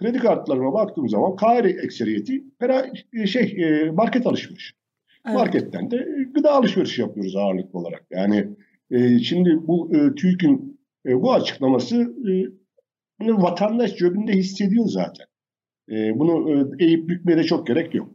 Kredi 0.01 0.17
kartlarıma 0.17 0.73
baktığım 0.73 1.09
zaman 1.09 1.35
KR 1.35 1.65
ekseriyeti 1.65 2.43
pera, 2.59 2.85
e, 3.13 3.27
şey 3.27 3.43
e, 3.43 3.91
market 3.91 4.27
alışveriş. 4.27 4.73
evet. 5.25 5.35
Marketten 5.35 5.91
de 5.91 6.07
gıda 6.33 6.51
alışverişi 6.51 7.01
yapıyoruz 7.01 7.35
ağırlıklı 7.35 7.79
olarak. 7.79 8.05
Yani 8.11 8.47
e, 8.91 9.19
şimdi 9.19 9.67
bu 9.67 9.91
e, 9.95 10.15
TÜİK'in 10.15 10.79
e, 11.05 11.21
bu 11.21 11.33
açıklaması 11.33 12.01
e, 13.21 13.27
vatandaş 13.27 13.95
cebinde 13.95 14.31
hissediyor 14.31 14.85
zaten. 14.87 15.25
E, 15.91 16.19
bunu 16.19 16.51
e, 16.79 16.85
eğip 16.85 17.09
bükmeye 17.09 17.37
de 17.37 17.43
çok 17.43 17.67
gerek 17.67 17.95
yok. 17.95 18.09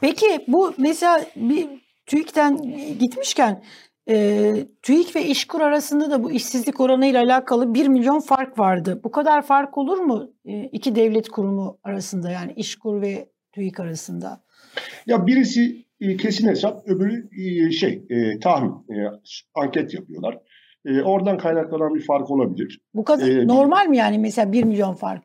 Peki 0.00 0.26
bu 0.48 0.74
mesela 0.78 1.24
bir 1.36 1.66
TÜİK'ten 2.06 2.56
gitmişken 2.98 3.62
e, 4.08 4.54
TÜİK 4.82 5.16
ve 5.16 5.26
İşkur 5.26 5.60
arasında 5.60 6.10
da 6.10 6.22
bu 6.22 6.30
işsizlik 6.30 6.80
oranıyla 6.80 7.22
alakalı 7.22 7.74
1 7.74 7.88
milyon 7.88 8.20
fark 8.20 8.58
vardı. 8.58 9.00
Bu 9.04 9.10
kadar 9.10 9.42
fark 9.42 9.78
olur 9.78 9.98
mu 9.98 10.30
e, 10.44 10.64
iki 10.64 10.94
devlet 10.94 11.28
kurumu 11.28 11.78
arasında 11.82 12.30
yani 12.30 12.52
İşkur 12.56 13.02
ve 13.02 13.28
TÜİK 13.52 13.80
arasında? 13.80 14.44
Ya 15.06 15.26
birisi 15.26 15.84
e, 16.00 16.16
kesin 16.16 16.48
hesap, 16.48 16.88
öbürü 16.88 17.28
e, 17.42 17.70
şey 17.70 18.04
e, 18.10 18.40
tahmin, 18.40 18.70
e, 18.70 18.94
anket 19.54 19.94
yapıyorlar. 19.94 20.38
E, 20.86 21.02
oradan 21.02 21.38
kaynaklanan 21.38 21.94
bir 21.94 22.06
fark 22.06 22.30
olabilir. 22.30 22.80
Bu 22.94 23.04
kadar 23.04 23.28
Ee, 23.28 23.46
normal 23.46 23.86
mi 23.86 23.96
yani 23.96 24.18
mesela 24.18 24.52
1 24.52 24.64
milyon 24.64 24.94
fark? 24.94 25.24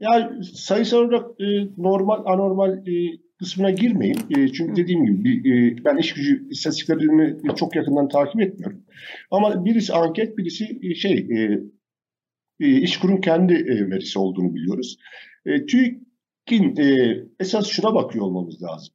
Yani 0.00 0.44
sayısal 0.44 0.98
olarak 0.98 1.24
e, 1.40 1.46
normal, 1.78 2.22
anormal 2.26 2.70
e, 2.70 2.92
kısmına 3.40 3.70
girmeyin. 3.70 4.18
E, 4.30 4.48
çünkü 4.48 4.76
dediğim 4.76 5.06
gibi 5.06 5.24
bir, 5.24 5.52
e, 5.52 5.84
ben 5.84 5.96
iş 5.96 6.14
gücü 6.14 6.48
istatistiklerini 6.50 7.54
çok 7.56 7.76
yakından 7.76 8.08
takip 8.08 8.40
etmiyorum. 8.40 8.82
Ama 9.30 9.64
birisi 9.64 9.92
anket, 9.92 10.38
birisi 10.38 10.78
e, 10.82 10.94
şey 10.94 11.12
e, 11.12 11.60
e, 12.60 12.80
işkurun 12.80 13.16
kendi 13.16 13.54
e, 13.54 13.90
verisi 13.90 14.18
olduğunu 14.18 14.54
biliyoruz. 14.54 14.96
E, 15.46 15.66
TÜİK'in 15.66 16.76
e, 16.76 17.16
esas 17.40 17.66
şuna 17.66 17.94
bakıyor 17.94 18.24
olmamız 18.24 18.62
lazım. 18.62 18.94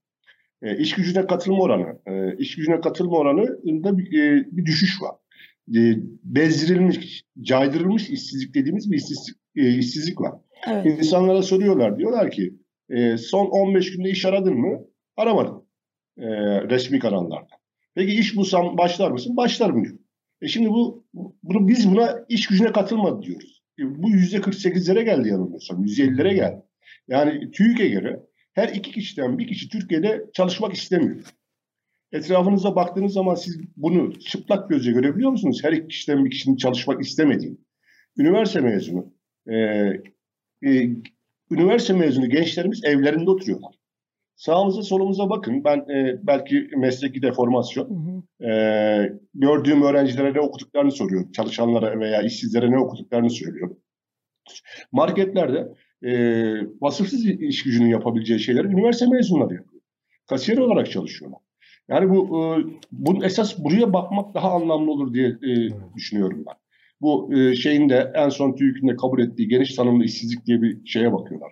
E, 0.62 0.77
iş 0.77 0.93
gücüne 0.93 1.27
katılma 1.27 1.63
oranı, 1.63 1.99
e, 2.08 2.38
iş 2.38 2.55
gücüne 2.55 2.81
katılma 2.81 3.17
oranında 3.17 3.97
bir, 3.97 4.19
e, 4.19 4.45
bir 4.51 4.65
düşüş 4.65 5.01
var. 5.01 5.15
E, 5.75 5.79
bezdirilmiş, 6.23 7.23
caydırılmış 7.41 8.10
işsizlik 8.10 8.55
dediğimiz 8.55 8.91
bir 8.91 8.97
işsizlik, 8.97 9.36
e, 9.55 9.77
işsizlik 9.77 10.21
var. 10.21 10.34
Evet. 10.67 10.86
İnsanlara 10.86 11.41
soruyorlar. 11.41 11.99
Diyorlar 11.99 12.31
ki 12.31 12.53
e, 12.89 13.17
son 13.17 13.45
15 13.45 13.91
günde 13.91 14.10
iş 14.10 14.26
aradın 14.26 14.58
mı? 14.58 14.82
Aramadım. 15.17 15.65
E, 16.17 16.28
resmi 16.69 17.00
kanallarda. 17.00 17.56
Peki 17.96 18.13
iş 18.13 18.36
bulsam 18.36 18.77
başlar 18.77 19.12
mısın? 19.12 19.38
Başlarım 19.38 19.83
diyor. 19.83 19.98
E 20.42 20.48
şimdi 20.48 20.69
bu 20.69 21.06
bunu 21.44 21.67
biz 21.67 21.92
buna 21.92 22.25
iş 22.29 22.48
gücüne 22.48 22.71
katılmadı 22.71 23.21
diyoruz. 23.21 23.63
E, 23.79 24.04
bu 24.04 24.10
yüzde 24.10 24.38
48'lere 24.38 25.04
geldi 25.04 25.29
yanılmıyorsam. 25.29 25.86
150'lere 25.86 26.33
geldi. 26.36 26.62
Yani 27.08 27.52
TÜİK'e 27.52 27.88
göre 27.88 28.19
her 28.54 28.69
iki 28.69 28.92
kişiden 28.92 29.38
bir 29.38 29.48
kişi 29.48 29.69
Türkiye'de 29.69 30.25
çalışmak 30.33 30.73
istemiyor. 30.73 31.25
Etrafınıza 32.12 32.75
baktığınız 32.75 33.13
zaman 33.13 33.36
siz 33.36 33.60
bunu 33.77 34.19
çıplak 34.19 34.69
gözle 34.69 34.92
görebiliyor 34.92 35.31
musunuz? 35.31 35.60
Her 35.63 35.71
iki 35.71 35.88
kişiden 35.88 36.25
bir 36.25 36.31
kişinin 36.31 36.56
çalışmak 36.56 37.02
istemediğini. 37.02 37.58
Üniversite 38.17 38.60
mezunu, 38.62 39.13
e, 39.48 39.56
e, 40.65 40.90
üniversite 41.52 41.93
mezunu 41.93 42.29
gençlerimiz 42.29 42.83
evlerinde 42.83 43.29
oturuyorlar. 43.29 43.75
Sağımıza 44.35 44.83
solumuza 44.83 45.29
bakın. 45.29 45.63
Ben 45.63 45.77
e, 45.77 46.19
belki 46.27 46.69
mesleki 46.77 47.21
deformasyon. 47.21 47.89
Hı 47.89 47.93
hı. 47.93 48.50
E, 48.50 49.19
gördüğüm 49.33 49.81
öğrencilere 49.81 50.33
ne 50.33 50.39
okuduklarını 50.39 50.91
soruyorum. 50.91 51.31
Çalışanlara 51.31 52.00
veya 52.00 52.21
işsizlere 52.21 52.71
ne 52.71 52.79
okuduklarını 52.79 53.29
söylüyorum. 53.29 53.77
Marketlerde 54.91 55.67
e, 56.04 56.12
vasıfsız 56.81 57.25
iş 57.25 57.63
gücünün 57.63 57.89
yapabileceği 57.89 58.39
şeyleri 58.39 58.67
üniversite 58.67 59.08
mezunları 59.08 59.54
yapıyor. 59.54 59.81
Kasiyer 60.27 60.58
olarak 60.58 60.91
çalışıyorlar. 60.91 61.39
Yani 61.87 62.10
bu 62.10 62.25
e, 62.25 62.41
bunun 62.91 63.21
esas 63.21 63.60
buraya 63.60 63.93
bakmak 63.93 64.33
daha 64.33 64.52
anlamlı 64.52 64.91
olur 64.91 65.13
diye 65.13 65.27
e, 65.27 65.69
düşünüyorum 65.96 66.43
ben. 66.48 66.65
Bu 67.06 67.33
e, 67.33 67.56
şeyin 67.56 67.89
de 67.89 68.12
en 68.15 68.29
son 68.29 68.56
TÜİK'in 68.56 68.87
de 68.87 68.95
kabul 68.95 69.19
ettiği 69.19 69.47
geniş 69.47 69.75
tanımlı 69.75 70.03
işsizlik 70.03 70.45
diye 70.45 70.62
bir 70.62 70.85
şeye 70.85 71.13
bakıyorlar. 71.13 71.51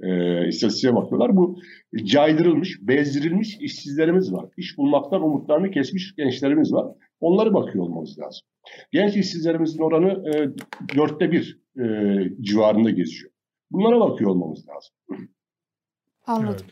E, 0.00 0.48
istatistiğe 0.48 0.94
bakıyorlar. 0.94 1.36
Bu 1.36 1.58
caydırılmış, 2.04 2.78
bezdirilmiş 2.82 3.56
işsizlerimiz 3.60 4.32
var. 4.32 4.50
İş 4.56 4.78
bulmaktan 4.78 5.22
umutlarını 5.22 5.70
kesmiş 5.70 6.14
gençlerimiz 6.16 6.72
var. 6.72 6.94
Onları 7.20 7.54
bakıyor 7.54 7.84
olmamız 7.84 8.18
lazım. 8.18 8.40
Genç 8.92 9.16
işsizlerimizin 9.16 9.82
oranı 9.82 10.28
e, 10.28 10.48
dörtte 10.96 11.32
bir 11.32 11.60
e, 11.78 11.84
civarında 12.40 12.90
geziyor. 12.90 13.30
Bunlara 13.70 14.00
bakıyor 14.00 14.30
olmamız 14.30 14.68
lazım. 14.68 14.94
Anladım. 16.26 16.66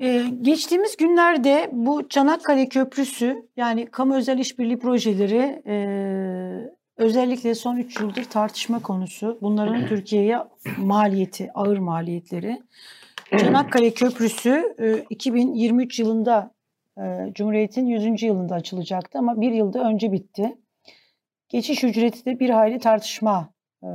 Ee, 0.00 0.22
geçtiğimiz 0.42 0.96
günlerde 0.96 1.70
bu 1.72 2.08
Çanakkale 2.08 2.68
Köprüsü 2.68 3.48
yani 3.56 3.86
kamu 3.86 4.16
özel 4.16 4.38
işbirliği 4.38 4.78
projeleri 4.78 5.62
e, 5.66 5.76
özellikle 6.96 7.54
son 7.54 7.76
3 7.76 8.00
yıldır 8.00 8.24
tartışma 8.24 8.82
konusu. 8.82 9.38
Bunların 9.42 9.86
Türkiye'ye 9.86 10.38
maliyeti, 10.78 11.50
ağır 11.54 11.78
maliyetleri. 11.78 12.62
Çanakkale 13.38 13.90
Köprüsü 13.90 14.74
e, 14.78 15.04
2023 15.10 15.98
yılında 15.98 16.54
e, 16.98 17.02
Cumhuriyet'in 17.34 17.86
100. 17.86 18.22
yılında 18.22 18.54
açılacaktı 18.54 19.18
ama 19.18 19.40
bir 19.40 19.52
yılda 19.52 19.88
önce 19.88 20.12
bitti. 20.12 20.58
Geçiş 21.48 21.84
ücreti 21.84 22.24
de 22.24 22.40
bir 22.40 22.50
hayli 22.50 22.78
tartışma 22.78 23.52
e, 23.82 23.88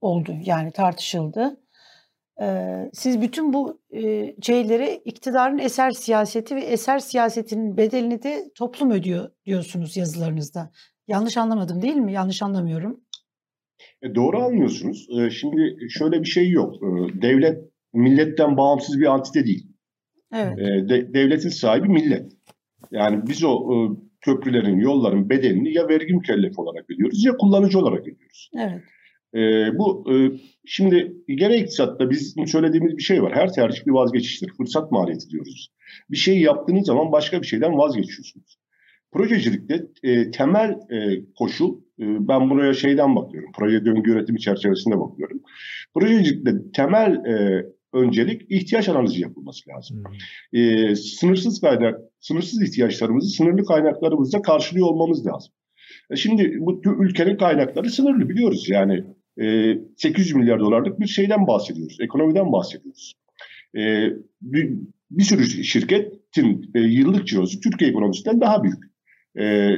oldu 0.00 0.36
yani 0.44 0.70
tartışıldı. 0.70 1.60
Siz 2.92 3.20
bütün 3.20 3.52
bu 3.52 3.80
şeyleri 4.42 5.02
iktidarın 5.04 5.58
eser 5.58 5.90
siyaseti 5.90 6.56
ve 6.56 6.60
eser 6.60 6.98
siyasetinin 6.98 7.76
bedelini 7.76 8.22
de 8.22 8.50
toplum 8.54 8.90
ödüyor 8.90 9.30
diyorsunuz 9.46 9.96
yazılarınızda. 9.96 10.70
Yanlış 11.08 11.36
anlamadım 11.36 11.82
değil 11.82 11.96
mi? 11.96 12.12
Yanlış 12.12 12.42
anlamıyorum. 12.42 13.00
E, 14.02 14.14
doğru 14.14 14.38
anlıyorsunuz. 14.38 15.08
Şimdi 15.30 15.76
şöyle 15.90 16.20
bir 16.20 16.28
şey 16.28 16.50
yok. 16.50 16.74
Devlet 17.22 17.58
milletten 17.92 18.56
bağımsız 18.56 19.00
bir 19.00 19.06
antite 19.06 19.46
değil. 19.46 19.72
Evet. 20.34 20.58
De, 20.58 21.14
devletin 21.14 21.48
sahibi 21.48 21.88
millet. 21.88 22.32
Yani 22.90 23.26
biz 23.26 23.44
o 23.44 23.68
köprülerin, 24.20 24.78
yolların 24.78 25.30
bedelini 25.30 25.72
ya 25.72 25.88
vergi 25.88 26.14
mükellefi 26.14 26.60
olarak 26.60 26.90
ödüyoruz 26.90 27.24
ya 27.24 27.36
kullanıcı 27.36 27.78
olarak 27.78 28.00
ödüyoruz. 28.00 28.50
Evet. 28.58 28.82
E, 29.36 29.70
bu 29.78 30.12
e, 30.12 30.14
şimdi 30.64 31.16
gene 31.28 31.58
iktisatta 31.58 32.10
bizim 32.10 32.46
söylediğimiz 32.46 32.96
bir 32.96 33.02
şey 33.02 33.22
var. 33.22 33.34
Her 33.34 33.52
tercih 33.52 33.86
bir 33.86 33.92
vazgeçiştir. 33.92 34.52
Fırsat 34.56 34.92
maliyeti 34.92 35.30
diyoruz. 35.30 35.68
Bir 36.10 36.16
şeyi 36.16 36.40
yaptığınız 36.40 36.86
zaman 36.86 37.12
başka 37.12 37.42
bir 37.42 37.46
şeyden 37.46 37.78
vazgeçiyorsunuz. 37.78 38.58
Projecilikte 39.12 39.86
e, 40.02 40.30
temel 40.30 40.70
e, 40.70 41.24
koşul, 41.38 41.78
e, 41.78 42.04
ben 42.28 42.50
buraya 42.50 42.74
şeyden 42.74 43.16
bakıyorum, 43.16 43.50
proje 43.56 43.84
döngü 43.84 44.10
yönetimi 44.10 44.40
çerçevesinde 44.40 45.00
bakıyorum. 45.00 45.40
Projecilikte 45.94 46.52
temel 46.74 47.14
e, 47.14 47.66
öncelik 47.92 48.42
ihtiyaç 48.50 48.88
analizi 48.88 49.22
yapılması 49.22 49.70
lazım. 49.70 50.04
Hmm. 50.04 50.60
E, 50.60 50.96
sınırsız 50.96 51.60
kaynak, 51.60 52.00
sınırsız 52.20 52.62
ihtiyaçlarımızı 52.62 53.28
sınırlı 53.28 53.64
kaynaklarımızla 53.64 54.42
karşılıyor 54.42 54.86
olmamız 54.86 55.26
lazım. 55.26 55.52
E, 56.10 56.16
şimdi 56.16 56.56
bu 56.60 56.82
ülkenin 56.84 57.36
kaynakları 57.36 57.90
sınırlı 57.90 58.28
biliyoruz. 58.28 58.68
Yani 58.68 59.04
e, 59.40 59.78
800 59.96 60.34
milyar 60.34 60.60
dolarlık 60.60 61.00
bir 61.00 61.06
şeyden 61.06 61.46
bahsediyoruz, 61.46 61.98
ekonomiden 62.00 62.52
bahsediyoruz. 62.52 63.12
E, 63.76 63.80
bir, 64.42 64.78
bir 65.10 65.22
sürü 65.22 65.44
şirketin 65.44 66.70
e, 66.74 66.80
yıllık 66.80 67.26
cirosu 67.26 67.60
Türkiye 67.60 67.90
ekonomisinden 67.90 68.40
daha 68.40 68.62
büyük. 68.62 68.96
Ee, 69.38 69.76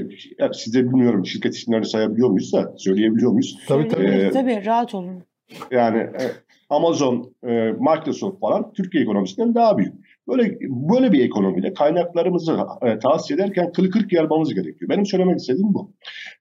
size 0.52 0.84
bilmiyorum 0.84 1.26
şirket 1.26 1.54
isimlerini 1.54 1.86
sayabiliyor 1.86 2.28
muyuz 2.28 2.52
da 2.52 2.74
söyleyebiliyor 2.76 3.30
muyuz? 3.30 3.58
Tabii 3.68 3.88
tabii. 3.88 4.06
Ee, 4.06 4.30
tabii 4.30 4.62
rahat 4.66 4.94
olun. 4.94 5.22
Yani 5.70 5.98
e, 5.98 6.22
Amazon, 6.70 7.34
e, 7.42 7.48
Microsoft 7.72 8.40
falan 8.40 8.72
Türkiye 8.72 9.02
ekonomisinden 9.02 9.54
daha 9.54 9.78
büyük. 9.78 9.94
Böyle 10.28 10.58
böyle 10.62 11.12
bir 11.12 11.24
ekonomide 11.24 11.72
kaynaklarımızı 11.72 12.58
e, 12.82 12.98
tahsis 12.98 13.30
ederken 13.30 13.72
kılı 13.72 13.90
kırk 13.90 14.12
yarmamız 14.12 14.54
gerekiyor. 14.54 14.88
Benim 14.88 15.06
söylemek 15.06 15.38
istediğim 15.38 15.74
bu. 15.74 15.92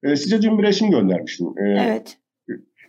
E, 0.04 0.16
size 0.16 0.42
dün 0.42 0.58
bir 0.58 0.64
resim 0.64 0.92
göndermiştim. 0.92 1.48
E, 1.48 1.70
evet. 1.70 2.18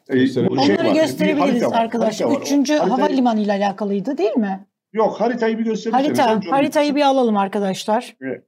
E, 0.09 0.21
bu 0.21 0.27
şey 0.27 0.47
Onları 0.47 0.89
var, 0.89 0.95
gösterebiliriz 0.95 1.63
arkadaşlar. 1.63 2.41
Üçüncü 2.41 2.75
havalimanı 2.75 3.41
ile 3.41 3.53
alakalıydı 3.53 4.19
değil 4.19 4.37
mi? 4.37 4.67
Yok 4.93 5.21
haritayı 5.21 5.59
bir 5.59 5.65
gösterebiliriz. 5.65 6.19
Harita, 6.19 6.51
haritayı 6.51 6.95
bir 6.95 7.03
alalım 7.03 7.37
arkadaşlar. 7.37 8.17
Evet. 8.21 8.45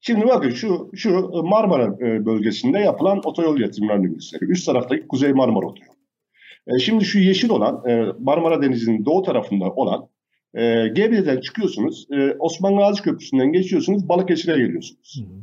Şimdi 0.00 0.26
bakın 0.26 0.50
şu 0.50 0.90
şu 0.94 1.30
Marmara 1.44 1.84
e, 1.84 2.26
bölgesinde 2.26 2.78
yapılan 2.78 3.20
otoyol 3.24 3.60
yatırımlarını 3.60 4.06
gösteriyor. 4.06 4.50
Üst 4.50 4.66
taraftaki 4.66 5.08
Kuzey 5.08 5.32
Marmara 5.32 5.66
otoyolu. 5.66 5.96
E, 6.66 6.78
şimdi 6.78 7.04
şu 7.04 7.18
yeşil 7.18 7.50
olan 7.50 7.88
e, 7.88 8.06
Marmara 8.20 8.62
Denizi'nin 8.62 9.04
doğu 9.04 9.22
tarafında 9.22 9.70
olan 9.70 10.08
Gebze'den 10.94 11.40
çıkıyorsunuz. 11.40 12.08
Osman 12.38 12.76
Gazi 12.76 13.02
Köprüsü'nden 13.02 13.52
geçiyorsunuz. 13.52 14.08
Balıkesir'e 14.08 14.56
geliyorsunuz. 14.56 15.16
Hı 15.18 15.34
hı. 15.34 15.38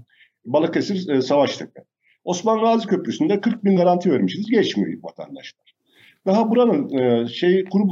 Balıkesir 0.45 1.21
Savaştepe. 1.21 1.83
Osman 2.29 2.59
Gazi 2.59 2.87
Köprüsü'nde 2.87 3.41
40 3.41 3.65
bin 3.65 3.75
garanti 3.75 4.11
vermişiz. 4.11 4.49
Geçmiyor 4.51 5.03
vatandaşlar. 5.03 5.75
Daha 6.25 6.49
buranın 6.49 7.25
şey 7.25 7.65
kurum 7.65 7.89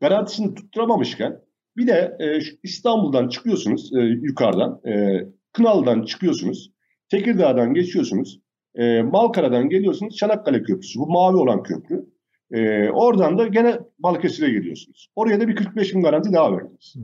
garantisini 0.00 0.54
tutturamamışken 0.54 1.40
bir 1.76 1.86
de 1.86 2.16
e, 2.20 2.38
İstanbul'dan 2.62 3.28
çıkıyorsunuz 3.28 3.90
e, 3.94 4.00
yukarıdan, 4.00 4.80
e, 4.86 5.24
Kınalı'dan 5.52 6.02
çıkıyorsunuz, 6.02 6.70
Tekirdağ'dan 7.08 7.74
geçiyorsunuz, 7.74 8.40
e, 8.74 9.02
Malkara'dan 9.02 9.68
geliyorsunuz, 9.68 10.16
Çanakkale 10.16 10.62
Köprüsü, 10.62 10.98
bu 10.98 11.06
mavi 11.06 11.36
olan 11.36 11.62
köprü. 11.62 12.06
E, 12.52 12.90
oradan 12.90 13.38
da 13.38 13.46
gene 13.46 13.78
Balıkesir'e 13.98 14.50
geliyorsunuz. 14.50 15.08
Oraya 15.16 15.40
da 15.40 15.48
bir 15.48 15.56
45 15.56 15.94
bin 15.94 16.02
garanti 16.02 16.32
daha 16.32 16.52
verdiniz. 16.52 16.94
Hmm. 16.94 17.02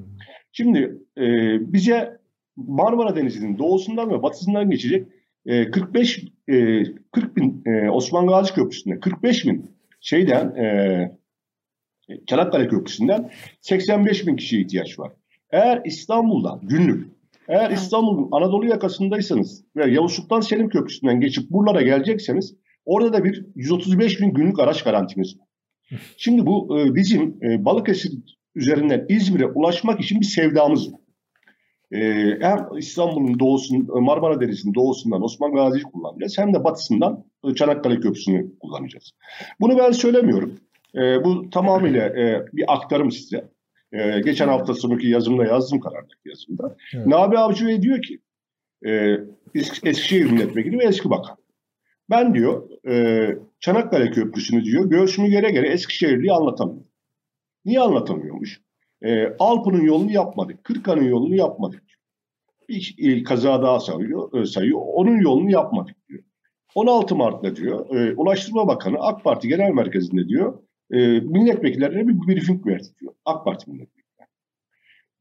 Şimdi 0.52 0.98
e, 1.18 1.22
bize 1.72 2.19
Marmara 2.68 3.16
Denizi'nin 3.16 3.58
doğusundan 3.58 4.11
ve 4.11 4.22
batısından 4.22 4.70
geçecek 4.70 5.08
e, 5.46 5.70
45 5.70 6.24
e, 6.48 6.84
40 7.12 7.36
bin 7.36 7.62
e, 7.66 7.90
Osman 7.90 8.26
Gazi 8.26 8.54
Köprüsü'nde 8.54 9.00
45 9.00 9.46
bin 9.46 9.70
şeyden 10.00 10.54
e, 10.54 11.20
Çanakkale 12.26 12.68
Köprüsü'nden 12.68 13.30
85 13.61 14.26
bin 14.26 14.36
kişiye 14.36 14.62
ihtiyaç 14.62 14.98
var. 14.98 15.12
Eğer 15.50 15.82
İstanbul'dan 15.84 16.61
günlük, 16.62 17.08
eğer 17.48 17.70
İstanbul'un 17.70 18.28
Anadolu 18.32 18.66
yakasındaysanız 18.66 19.64
ve 19.76 19.90
Yavuz 19.90 20.12
Sultan 20.12 20.40
Selim 20.40 20.68
Köprüsü'nden 20.68 21.20
geçip 21.20 21.50
buralara 21.50 21.82
gelecekseniz 21.82 22.54
orada 22.84 23.12
da 23.12 23.24
bir 23.24 23.46
135 23.54 24.20
bin 24.20 24.34
günlük 24.34 24.61
araç 24.61 24.84
garantimiz 24.84 25.38
var. 25.38 25.46
Şimdi 26.16 26.46
bu 26.46 26.78
e, 26.80 26.94
bizim 26.94 27.38
e, 27.42 27.64
Balıkesir 27.64 28.12
üzerinden 28.54 29.06
İzmir'e 29.08 29.46
ulaşmak 29.46 30.00
için 30.00 30.20
bir 30.20 30.26
sevdamız 30.26 30.92
var. 30.92 30.99
E, 31.93 31.99
hem 32.41 32.68
İstanbul'un 32.78 33.38
doğusun, 33.38 33.88
Marmara 34.03 34.41
Denizi'nin 34.41 34.74
doğusundan 34.74 35.22
Osman 35.22 35.53
Gazi'yi 35.53 35.82
kullanacağız 35.82 36.38
hem 36.38 36.55
de 36.55 36.64
batısından 36.64 37.24
Çanakkale 37.57 38.01
Köprüsü'nü 38.01 38.59
kullanacağız. 38.61 39.11
Bunu 39.61 39.78
ben 39.78 39.91
söylemiyorum. 39.91 40.61
E, 40.95 41.24
bu 41.24 41.51
tamamıyla 41.51 42.07
e, 42.07 42.47
bir 42.53 42.64
aktarım 42.74 43.11
size. 43.11 43.51
E, 43.93 44.20
geçen 44.20 44.49
hafta 44.49 44.74
sonraki 44.74 45.09
yazımda 45.09 45.45
yazdım 45.45 45.80
karardaki 45.80 46.28
yazımda. 46.28 46.76
Evet. 46.95 47.07
Nabi 47.07 47.38
Avcı 47.38 47.82
diyor 47.82 48.03
ki 48.03 48.18
e, 48.86 49.16
Eskişehir 49.84 50.30
Milletvekili 50.30 50.78
ve 50.78 50.84
eski 50.84 51.11
bakan. 51.11 51.36
Ben 52.11 52.34
diyor 52.34 52.70
e, 52.88 53.38
Çanakkale 53.61 54.11
Köprüsü'nü 54.11 54.64
diyor 54.64 54.91
göğsümü 54.91 55.28
gere 55.28 55.51
gere 55.51 55.68
Eskişehirli'yi 55.68 56.32
anlatamıyorum. 56.32 56.88
Niye 57.64 57.80
anlatamıyormuş? 57.80 58.61
E, 59.03 59.36
Alpı'nın 59.38 59.82
yolunu 59.82 60.12
yapmadık. 60.12 60.64
Kırkan'ın 60.64 61.05
yolunu 61.05 61.34
yapmadık. 61.34 61.82
Bir 62.68 62.94
e, 62.98 63.22
kaza 63.22 63.62
daha 63.62 63.80
sayıyor, 63.80 64.42
e, 64.42 64.46
sayıyor. 64.46 64.80
Onun 64.82 65.20
yolunu 65.20 65.51
yapmadık 65.51 65.96
diyor. 66.09 66.22
16 66.74 67.16
Mart'ta 67.16 67.57
diyor 67.57 67.96
e, 67.96 68.14
Ulaştırma 68.16 68.68
Bakanı 68.68 68.96
AK 68.98 69.24
Parti 69.24 69.48
Genel 69.48 69.70
Merkezi'nde 69.70 70.28
diyor 70.28 70.62
e, 70.90 71.20
milletvekillerine 71.20 72.09
bir 72.09 72.28
briefing 72.28 72.66
verdi 72.66 72.88
diyor. 73.01 73.14
AK 73.24 73.44
Parti 73.44 73.70
milletvekilleri. 73.70 74.28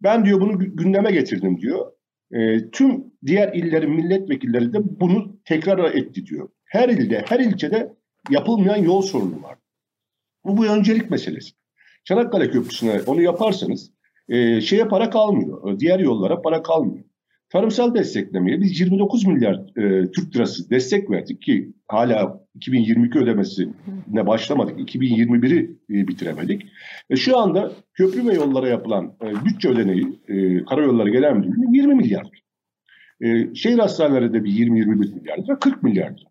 Ben 0.04 0.26
diyor 0.26 0.42
bunu 0.42 0.60
gündeme 0.60 1.12
getirdim 1.12 1.62
diyor. 1.62 1.92
E, 2.32 2.70
tüm 2.70 3.04
diğer 3.26 3.54
illerin 3.54 3.92
milletvekilleri 3.92 4.74
de 4.74 5.00
bunu 5.00 5.40
tekrar 5.46 5.94
etti 5.94 6.26
diyor. 6.26 6.50
Her 6.66 6.90
ilde, 6.90 7.26
her 7.28 7.40
ilçede 7.40 7.94
yapılmayan 8.30 8.84
yol 8.84 9.02
sorunu 9.02 9.44
var. 9.44 9.58
Bu 10.46 10.58
bu 10.58 10.66
öncelik 10.66 11.12
meselesi. 11.12 11.52
Çanakkale 12.04 12.52
Köprüsü'ne 12.52 13.02
onu 13.08 13.22
yaparsanız 13.22 13.92
e, 14.30 14.62
şeye 14.62 14.88
para 14.88 15.10
kalmıyor. 15.10 15.80
Diğer 15.80 16.00
yollara 16.00 16.42
para 16.42 16.64
kalmıyor. 16.64 17.04
Tarımsal 17.50 17.96
desteklemeye 17.96 18.62
biz 18.62 18.80
29 18.80 19.28
milyar 19.28 19.56
e, 19.56 20.12
Türk 20.12 20.36
lirası 20.36 20.70
destek 20.70 21.10
verdik 21.10 21.42
ki 21.42 21.74
hala 21.88 22.46
2022 22.56 23.20
ödemesine 23.20 24.28
başlamadık. 24.28 24.80
2021'i 24.80 25.78
e, 25.90 26.08
bitiremedik. 26.08 26.66
E, 27.10 27.16
şu 27.16 27.38
anda 27.38 27.72
köprü 27.94 28.28
ve 28.28 28.34
yollara 28.34 28.68
yapılan 28.68 29.14
e, 29.24 29.46
bütçe 29.46 29.70
ödeneği 29.70 30.20
e, 30.28 30.66
Karayolları 30.66 31.36
Müdürlüğü'nün 31.36 31.74
20 31.74 31.96
milyar. 31.96 32.30
E, 33.22 33.56
şehir 33.56 33.80
hastaneleri 33.80 34.34
de 34.34 34.44
bir 34.44 34.52
20-21 34.52 34.96
milyar 34.96 35.38
lira, 35.38 35.60
40 35.60 35.84
milyar. 35.84 36.24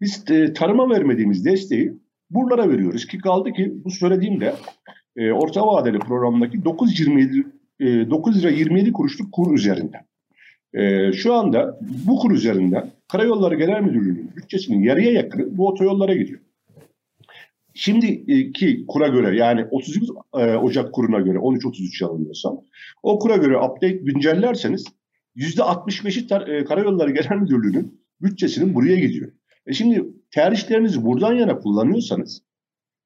Biz 0.00 0.30
e, 0.30 0.52
tarıma 0.52 0.90
vermediğimiz 0.90 1.44
desteği 1.44 1.92
buralara 2.30 2.70
veriyoruz 2.70 3.06
ki 3.06 3.18
kaldı 3.18 3.52
ki 3.52 3.72
bu 3.84 3.90
söylediğimde 3.90 4.54
e, 5.16 5.32
orta 5.32 5.66
vadeli 5.66 5.98
programındaki 5.98 6.58
9.27 6.58 7.44
e, 7.80 8.10
9 8.10 8.42
lira 8.42 8.50
27 8.50 8.92
kuruşluk 8.92 9.32
kur 9.32 9.54
üzerinden. 9.54 10.06
E, 10.74 11.12
şu 11.12 11.34
anda 11.34 11.78
bu 12.06 12.18
kur 12.18 12.30
üzerinden 12.30 12.90
Karayolları 13.08 13.54
Genel 13.54 13.80
Müdürlüğü'nün 13.80 14.36
bütçesinin 14.36 14.82
yarıya 14.82 15.12
yakını 15.12 15.58
bu 15.58 15.68
otoyollara 15.68 16.14
gidiyor. 16.14 16.40
Şimdiki 17.74 18.86
kura 18.88 19.08
göre 19.08 19.36
yani 19.36 19.66
31 19.70 20.08
e, 20.34 20.56
Ocak 20.56 20.92
kuruna 20.92 21.20
göre 21.20 21.38
13.33 21.38 22.04
yanılmıyorsam 22.04 22.60
o 23.02 23.18
kura 23.18 23.36
göre 23.36 23.58
update 23.58 23.96
güncellerseniz 23.96 24.84
%65'i 25.36 26.26
tar- 26.26 26.56
e, 26.56 26.64
Karayolları 26.64 27.10
Genel 27.10 27.40
Müdürlüğü'nün 27.40 28.00
bütçesinin 28.22 28.74
buraya 28.74 28.96
gidiyor. 28.96 29.32
E 29.66 29.72
şimdi 29.72 30.04
tercihlerinizi 30.30 31.04
buradan 31.04 31.34
yana 31.34 31.58
kullanıyorsanız 31.58 32.42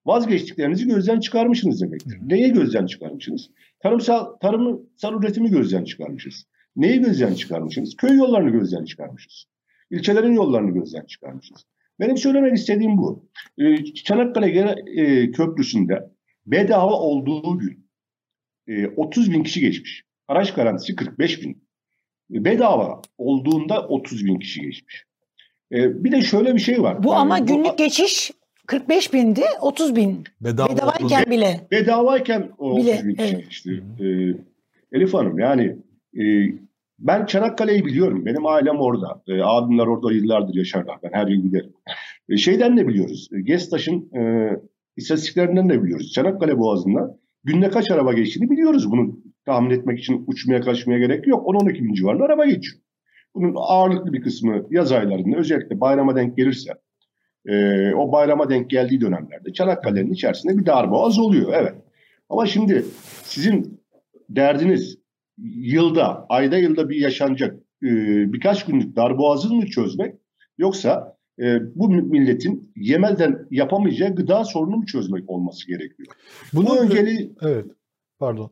vazgeçtiklerinizi 0.09 0.87
gözden 0.87 1.21
çıkarmışsınız 1.21 1.83
demektir. 1.83 2.19
Neye 2.27 2.49
gözden 2.49 2.87
çıkarmışsınız? 2.87 3.51
Tarımsal, 3.81 4.37
tarımsal 4.37 5.23
üretimi 5.23 5.51
gözden 5.51 5.85
çıkarmışız. 5.85 6.47
Neyi 6.77 7.01
gözden 7.01 7.35
çıkarmışız? 7.35 7.97
Köy 7.97 8.17
yollarını 8.17 8.51
gözden 8.51 8.85
çıkarmışız. 8.85 9.45
İlçelerin 9.91 10.33
yollarını 10.33 10.71
gözden 10.71 11.05
çıkarmışız. 11.05 11.67
Benim 12.01 12.17
söylemek 12.17 12.55
istediğim 12.55 12.99
bu. 12.99 13.29
Ee, 13.59 13.85
Çanakkale 13.85 14.77
e, 14.97 15.31
Köprüsü'nde 15.31 16.11
bedava 16.47 16.95
olduğu 17.01 17.59
gün 17.59 17.89
30 18.97 19.29
e, 19.29 19.33
bin 19.33 19.43
kişi 19.43 19.61
geçmiş. 19.61 20.05
Araç 20.29 20.55
garantisi 20.55 20.97
45 20.97 21.43
bin. 21.43 21.65
E, 22.35 22.45
bedava 22.45 23.03
olduğunda 23.19 23.89
30 23.89 24.25
bin 24.25 24.39
kişi 24.39 24.61
geçmiş. 24.61 25.05
Bir 25.73 26.13
de 26.13 26.23
şöyle 26.23 26.55
bir 26.55 26.61
şey 26.61 26.83
var. 26.83 27.03
Bu 27.03 27.09
yani 27.09 27.19
ama 27.19 27.39
günlük 27.39 27.73
bu, 27.73 27.77
geçiş 27.77 28.31
45 28.69 29.13
bindi, 29.13 29.43
30 29.61 29.97
bin. 29.97 30.25
Bedava 30.41 30.69
Bedavayken 30.69 31.23
oldu. 31.23 31.31
bile. 31.31 31.61
Bedavayken 31.71 32.51
o 32.59 32.77
bile, 32.77 32.95
30 32.95 33.07
bin 33.09 33.15
kişi 33.15 33.71
evet. 33.71 34.01
Ee, 34.01 34.97
Elif 34.97 35.15
Hanım 35.15 35.39
yani 35.39 35.77
e, 36.19 36.23
ben 36.99 37.27
Çanakkale'yi 37.27 37.85
biliyorum. 37.85 38.27
Benim 38.27 38.47
ailem 38.47 38.77
orada. 38.79 39.23
E, 39.29 39.43
abimler 39.43 39.87
orada 39.87 40.13
yıllardır 40.13 40.55
yaşarlar. 40.55 40.99
Ben 41.03 41.11
her 41.13 41.27
yıl 41.27 41.43
giderim. 41.43 41.73
E, 42.29 42.37
şeyden 42.37 42.77
de 42.77 42.89
biliyoruz. 42.89 43.29
E, 43.33 43.41
Gestaş'ın 43.41 44.11
e, 44.17 44.51
istatistiklerinden 44.97 45.69
de 45.69 45.83
biliyoruz. 45.83 46.13
Çanakkale 46.13 46.59
Boğazı'nda 46.59 47.19
günde 47.45 47.71
kaç 47.71 47.91
araba 47.91 48.13
geçtiğini 48.13 48.51
biliyoruz. 48.51 48.91
Bunu 48.91 49.19
tahmin 49.47 49.71
etmek 49.71 49.99
için 49.99 50.25
uçmaya 50.27 50.61
kaçmaya 50.61 50.99
gerek 50.99 51.27
yok. 51.27 51.47
10-12 51.47 51.75
bin 51.85 51.95
civarında 51.95 52.25
araba 52.25 52.47
geçiyor. 52.47 52.83
Bunun 53.35 53.55
ağırlıklı 53.57 54.13
bir 54.13 54.23
kısmı 54.23 54.67
yaz 54.71 54.93
aylarında 54.93 55.37
özellikle 55.37 55.81
bayrama 55.81 56.17
denk 56.17 56.37
gelirse 56.37 56.73
e, 57.47 57.95
o 57.95 58.13
bayrama 58.13 58.51
denk 58.51 58.71
geldiği 58.71 59.01
dönemlerde 59.01 59.53
Çanakkale'nin 59.53 60.13
içerisinde 60.13 60.59
bir 60.59 60.67
darboğaz 60.67 61.19
oluyor. 61.19 61.53
Evet. 61.55 61.75
Ama 62.29 62.47
şimdi 62.47 62.85
sizin 63.23 63.81
derdiniz 64.31 64.99
yılda, 65.57 66.27
ayda 66.29 66.57
yılda 66.57 66.89
bir 66.89 66.97
yaşanacak 66.97 67.55
e, 67.83 67.89
birkaç 68.33 68.65
günlük 68.65 68.97
darboğazını 68.97 69.55
mı 69.55 69.67
çözmek 69.67 70.15
yoksa 70.59 71.17
e, 71.41 71.59
bu 71.75 71.89
milletin 71.89 72.73
yemeden 72.77 73.47
yapamayacağı 73.51 74.15
gıda 74.15 74.45
sorunu 74.45 74.77
mu 74.77 74.87
çözmek 74.87 75.31
olması 75.31 75.67
gerekiyor? 75.67 76.09
Bunu 76.53 76.67
bu 76.67 76.79
önceliği... 76.79 77.33
Evet, 77.43 77.67
pardon. 78.19 78.51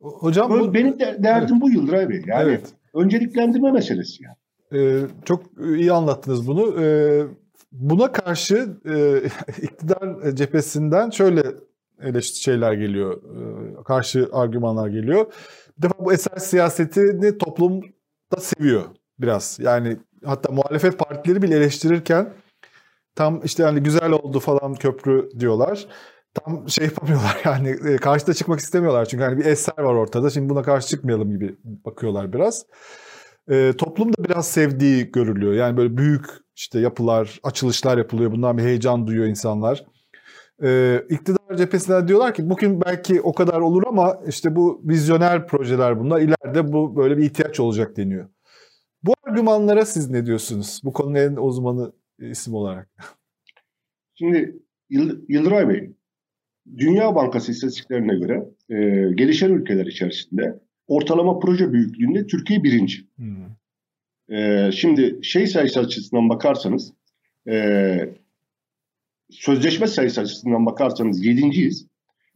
Hocam 0.00 0.50
bu, 0.50 0.74
benim 0.74 0.98
de 0.98 1.16
derdim 1.22 1.56
evet. 1.56 1.62
bu 1.62 1.70
Yıldıray 1.70 2.08
Bey. 2.08 2.22
Yani 2.26 2.48
evet. 2.48 2.72
önceliklendirme 2.94 3.72
meselesi 3.72 4.22
yani. 4.24 4.36
Ee, 4.72 5.06
çok 5.24 5.42
iyi 5.76 5.92
anlattınız 5.92 6.46
bunu. 6.46 6.82
Ee, 6.82 7.22
buna 7.72 8.12
karşı 8.12 8.76
e, 8.84 9.22
iktidar 9.62 10.30
cephesinden 10.34 11.10
şöyle 11.10 11.42
eleştiri 12.02 12.42
şeyler 12.42 12.72
geliyor, 12.72 13.22
e, 13.22 13.82
karşı 13.82 14.28
argümanlar 14.32 14.88
geliyor. 14.88 15.32
Bir 15.78 15.82
defa 15.82 16.04
bu 16.04 16.12
eser 16.12 16.36
siyasetini 16.36 17.38
toplum 17.38 17.80
da 18.32 18.40
seviyor 18.40 18.82
biraz. 19.18 19.58
Yani 19.60 19.96
hatta 20.24 20.52
muhalefet 20.52 20.98
partileri 20.98 21.42
bile 21.42 21.56
eleştirirken 21.56 22.32
tam 23.14 23.40
işte 23.44 23.62
yani 23.62 23.80
güzel 23.80 24.10
oldu 24.10 24.40
falan 24.40 24.74
köprü 24.74 25.28
diyorlar. 25.38 25.86
Tam 26.34 26.68
şey 26.68 26.84
yapamıyorlar 26.84 27.40
yani 27.44 27.76
e, 27.88 27.96
karşıda 27.96 28.34
çıkmak 28.34 28.60
istemiyorlar 28.60 29.06
çünkü 29.06 29.24
hani 29.24 29.38
bir 29.38 29.44
eser 29.44 29.78
var 29.78 29.94
ortada. 29.94 30.30
Şimdi 30.30 30.48
buna 30.48 30.62
karşı 30.62 30.88
çıkmayalım 30.88 31.30
gibi 31.30 31.56
bakıyorlar 31.64 32.32
biraz. 32.32 32.66
E, 33.50 33.72
toplum 33.72 34.12
da 34.12 34.24
biraz 34.24 34.50
sevdiği 34.50 35.12
görülüyor. 35.12 35.52
Yani 35.52 35.76
böyle 35.76 35.96
büyük 35.96 36.24
işte 36.58 36.80
yapılar, 36.80 37.40
açılışlar 37.42 37.98
yapılıyor. 37.98 38.32
Bundan 38.32 38.58
bir 38.58 38.62
heyecan 38.62 39.06
duyuyor 39.06 39.26
insanlar 39.26 39.84
e, 40.62 41.00
iktidar 41.10 41.56
cephesinden 41.56 42.08
diyorlar 42.08 42.34
ki 42.34 42.50
bugün 42.50 42.80
belki 42.80 43.20
o 43.20 43.32
kadar 43.34 43.60
olur 43.60 43.82
ama 43.86 44.20
işte 44.28 44.56
bu 44.56 44.82
vizyoner 44.84 45.46
projeler 45.46 46.00
bunlar 46.00 46.20
ileride 46.20 46.72
bu 46.72 46.96
böyle 46.96 47.16
bir 47.16 47.22
ihtiyaç 47.22 47.60
olacak 47.60 47.96
deniyor. 47.96 48.28
Bu 49.02 49.14
argümanlara 49.24 49.84
siz 49.84 50.10
ne 50.10 50.26
diyorsunuz? 50.26 50.80
Bu 50.84 50.92
konunun 50.92 51.14
en 51.14 51.36
uzmanı 51.36 51.92
isim 52.18 52.54
olarak. 52.54 52.88
Şimdi 54.14 54.56
Yıldıray 55.28 55.68
Bey, 55.68 55.92
Dünya 56.78 57.14
Bankası 57.14 57.52
istatistiklerine 57.52 58.14
göre 58.14 58.44
e, 58.70 58.76
gelişen 59.14 59.50
ülkeler 59.50 59.86
içerisinde 59.86 60.60
ortalama 60.86 61.38
proje 61.38 61.72
büyüklüğünde 61.72 62.26
Türkiye 62.26 62.62
birinci. 62.62 63.06
Hmm. 63.16 63.57
E, 64.30 64.70
şimdi 64.72 65.18
şey 65.22 65.46
sayısı 65.46 65.80
açısından 65.80 66.28
bakarsanız 66.28 66.92
e, 67.48 67.98
sözleşme 69.30 69.86
sayısı 69.86 70.20
açısından 70.20 70.66
bakarsanız 70.66 71.24
yedinciyiz. 71.24 71.86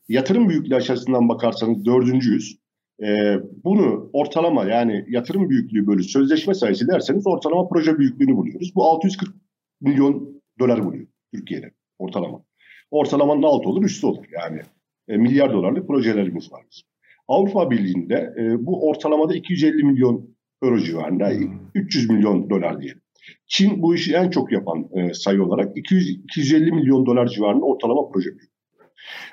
Yatırım 0.08 0.48
büyüklüğü 0.48 0.74
açısından 0.74 1.28
bakarsanız 1.28 1.84
dördüncüyüz. 1.84 2.62
Ee, 3.02 3.36
bunu 3.64 4.10
ortalama 4.12 4.64
yani 4.64 5.04
yatırım 5.08 5.50
büyüklüğü 5.50 5.86
bölü 5.86 6.04
sözleşme 6.04 6.54
sayısı 6.54 6.88
derseniz 6.88 7.26
ortalama 7.26 7.68
proje 7.68 7.98
büyüklüğünü 7.98 8.36
buluyoruz. 8.36 8.72
Bu 8.74 8.84
640 8.84 9.34
milyon 9.80 10.42
dolar 10.58 10.84
buluyor 10.84 11.06
Türkiye'de 11.34 11.70
ortalama. 11.98 12.44
Ortalamanın 12.90 13.42
altı 13.42 13.68
olur 13.68 13.84
üstü 13.84 14.06
olur 14.06 14.24
yani. 14.32 14.60
E, 15.08 15.16
milyar 15.16 15.52
dolarlık 15.52 15.86
projelerimiz 15.86 16.52
var 16.52 16.64
bizim. 16.70 16.88
Avrupa 17.28 17.70
Birliği'nde 17.70 18.34
e, 18.38 18.66
bu 18.66 18.88
ortalamada 18.88 19.34
250 19.34 19.84
milyon 19.84 20.36
euro 20.62 20.78
civarında, 20.78 21.28
hmm. 21.30 21.60
300 21.74 22.10
milyon 22.10 22.50
dolar 22.50 22.80
diyelim. 22.80 23.02
Çin 23.46 23.82
bu 23.82 23.94
işi 23.94 24.14
en 24.14 24.30
çok 24.30 24.52
yapan 24.52 24.88
e, 24.94 25.14
sayı 25.14 25.42
olarak 25.42 25.76
200 25.76 26.10
250 26.10 26.72
milyon 26.72 27.06
dolar 27.06 27.26
civarında 27.26 27.64
ortalama 27.64 28.08
proje. 28.08 28.30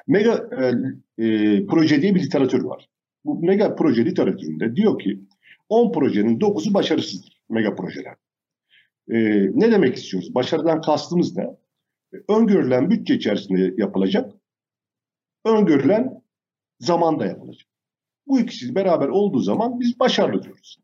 Mega 0.07 0.49
e, 0.61 0.65
e, 1.25 1.65
proje 1.65 2.01
diye 2.01 2.15
bir 2.15 2.23
literatür 2.23 2.63
var. 2.63 2.89
Bu 3.25 3.39
mega 3.39 3.75
proje 3.75 4.05
literatüründe 4.05 4.75
diyor 4.75 4.99
ki 4.99 5.19
10 5.69 5.91
projenin 5.91 6.39
9'u 6.39 6.73
başarısızdır 6.73 7.41
mega 7.49 7.75
projeler. 7.75 8.15
E, 9.11 9.17
ne 9.53 9.71
demek 9.71 9.95
istiyoruz? 9.95 10.35
Başarıdan 10.35 10.81
kastımız 10.81 11.37
ne? 11.37 11.47
Öngörülen 12.29 12.89
bütçe 12.89 13.15
içerisinde 13.15 13.73
yapılacak, 13.77 14.33
öngörülen 15.45 16.21
zamanda 16.79 17.25
yapılacak. 17.25 17.67
Bu 18.27 18.39
ikisi 18.39 18.75
beraber 18.75 19.07
olduğu 19.07 19.39
zaman 19.39 19.79
biz 19.79 19.99
başarılı 19.99 20.43
diyoruz. 20.43 20.78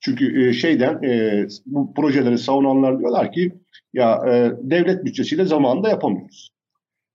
Çünkü 0.00 0.48
e, 0.48 0.52
şeyden 0.52 1.02
e, 1.02 1.46
bu 1.66 1.94
projeleri 1.94 2.38
savunanlar 2.38 2.98
diyorlar 2.98 3.32
ki 3.32 3.52
ya 3.92 4.22
e, 4.28 4.52
devlet 4.70 5.04
bütçesiyle 5.04 5.44
zamanında 5.44 5.88
yapamıyoruz. 5.88 6.52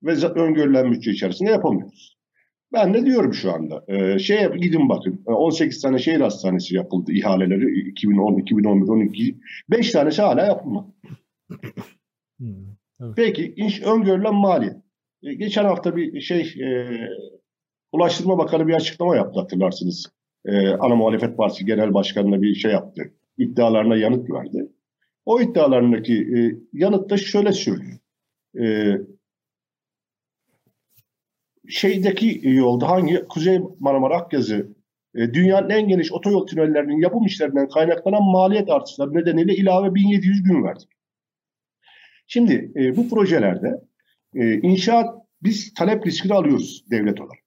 Ve 0.04 0.12
öngörülen 0.28 0.92
bütçe 0.92 1.12
içerisinde 1.12 1.52
yapamıyoruz. 1.52 2.18
Ben 2.74 2.94
de 2.94 3.06
diyorum 3.06 3.34
şu 3.34 3.54
anda. 3.54 3.84
E, 3.88 4.20
şeye 4.20 4.52
gidin 4.58 4.90
bakın. 4.90 5.24
18 5.26 5.82
tane 5.82 6.00
şehir 6.00 6.22
hastanesi 6.22 6.76
yapıldı 6.76 7.12
ihaleleri 7.12 7.90
2010, 7.90 8.38
2011, 8.38 8.88
12. 8.88 9.38
5 9.70 9.92
tanesi 9.92 10.22
hala 10.22 10.46
yapılmadı. 10.46 10.88
Hmm, 12.40 12.48
evet. 13.02 13.14
Peki 13.16 13.54
iş, 13.58 13.82
öngörülen 13.82 14.36
maliyet. 14.36 14.76
E, 15.24 15.34
geçen 15.34 15.66
hafta 15.66 15.96
bir 15.96 16.22
şey 16.22 16.42
e, 16.42 16.88
Ulaştırma 17.92 18.38
Bakanı 18.38 18.68
bir 18.68 18.74
açıklama 18.74 19.16
yaptı 19.16 19.40
hatırlarsınız 19.40 20.15
e, 20.46 20.70
ana 20.70 20.96
muhalefet 20.96 21.38
partisi 21.38 21.66
genel 21.66 21.94
başkanına 21.94 22.42
bir 22.42 22.56
şey 22.56 22.72
yaptı. 22.72 23.14
İddialarına 23.38 23.96
yanıt 23.96 24.30
verdi. 24.32 24.70
O 25.26 25.42
iddialarındaki 25.42 26.14
e, 26.14 26.40
yanıt 26.74 27.10
da 27.10 27.18
şöyle 27.18 27.52
söylüyor. 27.52 27.98
E, 28.60 28.66
şeydeki 31.70 32.42
yolda 32.44 32.90
hangi 32.90 33.24
Kuzey 33.30 33.62
Marmara 33.80 34.18
Akyazı 34.18 34.76
e, 35.16 35.34
dünyanın 35.34 35.70
en 35.70 35.88
geniş 35.88 36.12
otoyol 36.12 36.48
tünellerinin 36.48 37.02
yapım 37.02 37.26
işlerinden 37.26 37.70
kaynaklanan 37.70 38.24
maliyet 38.24 38.70
artışları 38.70 39.14
nedeniyle 39.14 39.56
ilave 39.56 39.96
1700 39.96 40.44
gün 40.44 40.64
verdik. 40.64 40.90
Şimdi 42.28 42.72
e, 42.76 42.98
bu 42.98 43.10
projelerde 43.10 43.82
e, 44.36 44.54
inşaat 44.54 45.16
biz 45.44 45.74
talep 45.74 46.08
riskini 46.08 46.34
alıyoruz 46.34 46.86
devlet 46.92 47.22
olarak. 47.22 47.45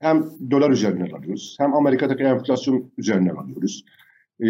Hem 0.00 0.50
dolar 0.50 0.70
üzerinden 0.70 1.10
alıyoruz, 1.10 1.56
hem 1.60 1.74
Amerika'daki 1.74 2.22
enflasyon 2.22 2.92
üzerinden 2.98 3.34
alıyoruz. 3.36 3.84
E, 4.42 4.46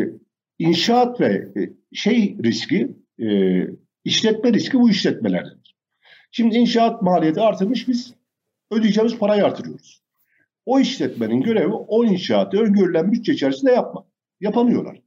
inşaat 0.59 1.21
ve 1.21 1.33
e, 1.57 1.71
şey 1.93 2.37
riski, 2.45 2.97
e, 3.21 3.27
işletme 4.05 4.53
riski 4.53 4.79
bu 4.79 4.91
işletmelerdir. 4.91 5.77
Şimdi 6.31 6.57
inşaat 6.57 7.03
maliyeti 7.03 7.41
artırmış, 7.41 7.89
biz 7.89 8.15
ödeyeceğimiz 8.71 9.19
parayı 9.19 9.45
artırıyoruz. 9.45 10.03
O 10.67 10.81
işletmenin 10.81 11.41
görevi 11.41 11.73
o 11.73 12.05
inşaatı 12.05 12.59
öngörülen 12.59 13.13
bütçe 13.13 13.33
içerisinde 13.33 13.73
yapmak. 13.73 14.07
Yapamıyorlar. 14.41 15.01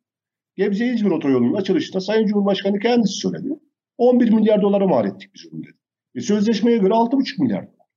Gebze-İzmir 0.55 1.11
otoyolunun 1.11 1.53
açılışında 1.53 2.01
Sayın 2.01 2.27
Cumhurbaşkanı 2.27 2.79
kendisi 2.79 3.13
söyledi. 3.13 3.49
11 3.97 4.29
milyar 4.29 4.61
dolara 4.61 4.87
mal 4.87 5.05
ettik 5.05 5.31
biz 5.35 5.53
onu 5.53 5.63
dedi. 5.63 5.77
E, 6.15 6.21
sözleşmeye 6.21 6.77
göre 6.77 6.93
6,5 6.93 7.41
milyar 7.43 7.61
dolar. 7.61 7.87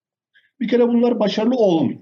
Bir 0.61 0.69
kere 0.69 0.89
bunlar 0.89 1.21
başarılı 1.21 1.55
olmuyor. 1.55 2.01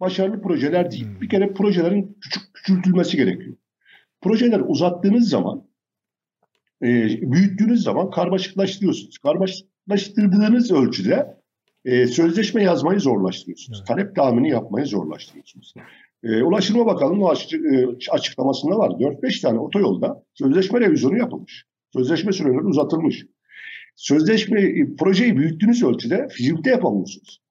Başarılı 0.00 0.42
projeler 0.42 0.90
değil. 0.90 1.06
Bir 1.20 1.28
kere 1.28 1.52
projelerin 1.52 2.18
küçük 2.20 2.54
küçültülmesi 2.54 3.16
gerekiyor. 3.16 3.56
Projeler 4.20 4.60
uzattığınız 4.66 5.28
zaman, 5.28 5.66
e, 6.82 6.86
büyüttüğünüz 7.32 7.82
zaman 7.82 8.10
karmaşıklaştırıyorsunuz. 8.10 9.18
Karmaşıklaştırdığınız 9.18 10.72
ölçüde 10.72 11.40
e, 11.84 12.06
sözleşme 12.06 12.62
yazmayı 12.62 13.00
zorlaştırıyorsunuz. 13.00 13.78
Evet. 13.78 13.88
Talep 13.88 14.16
tahmini 14.16 14.50
yapmayı 14.50 14.86
zorlaştırıyorsunuz. 14.86 15.74
E, 16.22 16.42
Ulaştırma 16.42 16.86
Bakanlığı'nın 16.86 17.74
e, 17.74 17.86
açıklamasında 18.10 18.78
var. 18.78 18.90
4-5 18.90 19.42
tane 19.42 19.58
otoyolda 19.58 20.24
sözleşme 20.34 20.80
revizyonu 20.80 21.18
yapılmış. 21.18 21.64
Sözleşme 21.92 22.32
süreleri 22.32 22.62
uzatılmış. 22.62 23.26
Sözleşme, 23.96 24.74
projeyi 24.98 25.36
büyüttüğünüz 25.36 25.82
ölçüde 25.82 26.28
fizibilite 26.28 26.70
yapamıyorsunuz. 26.70 27.42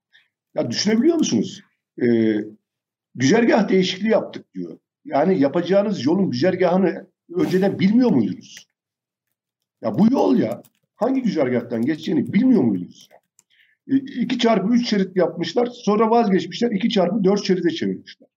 Ya 0.56 0.72
düşünebiliyor 0.72 1.18
musunuz? 1.18 1.62
E, 2.02 2.08
güzergah 3.16 3.70
değişikliği 3.70 4.10
yaptık 4.10 4.54
diyor. 4.54 4.78
Yani 5.06 5.40
yapacağınız 5.40 6.06
yolun 6.06 6.32
güzergahını 6.32 7.08
önceden 7.36 7.80
bilmiyor 7.80 8.12
muydunuz? 8.12 8.68
Ya 9.82 10.00
bu 10.00 10.14
yol 10.14 10.38
ya 10.38 10.64
hangi 10.96 11.22
güzergahtan 11.22 11.82
geçeceğini 11.82 12.34
bilmiyor 12.34 12.64
muydunuz? 12.64 13.10
2 13.88 14.36
e, 14.36 14.40
çarpı 14.40 14.74
3 14.74 14.90
şerit 14.90 15.18
yapmışlar. 15.18 15.66
Sonra 15.66 16.10
vazgeçmişler. 16.10 16.72
2 16.72 16.90
çarpı 16.90 17.24
4 17.24 17.46
şeride 17.46 17.70
çevirmişler. 17.70 18.30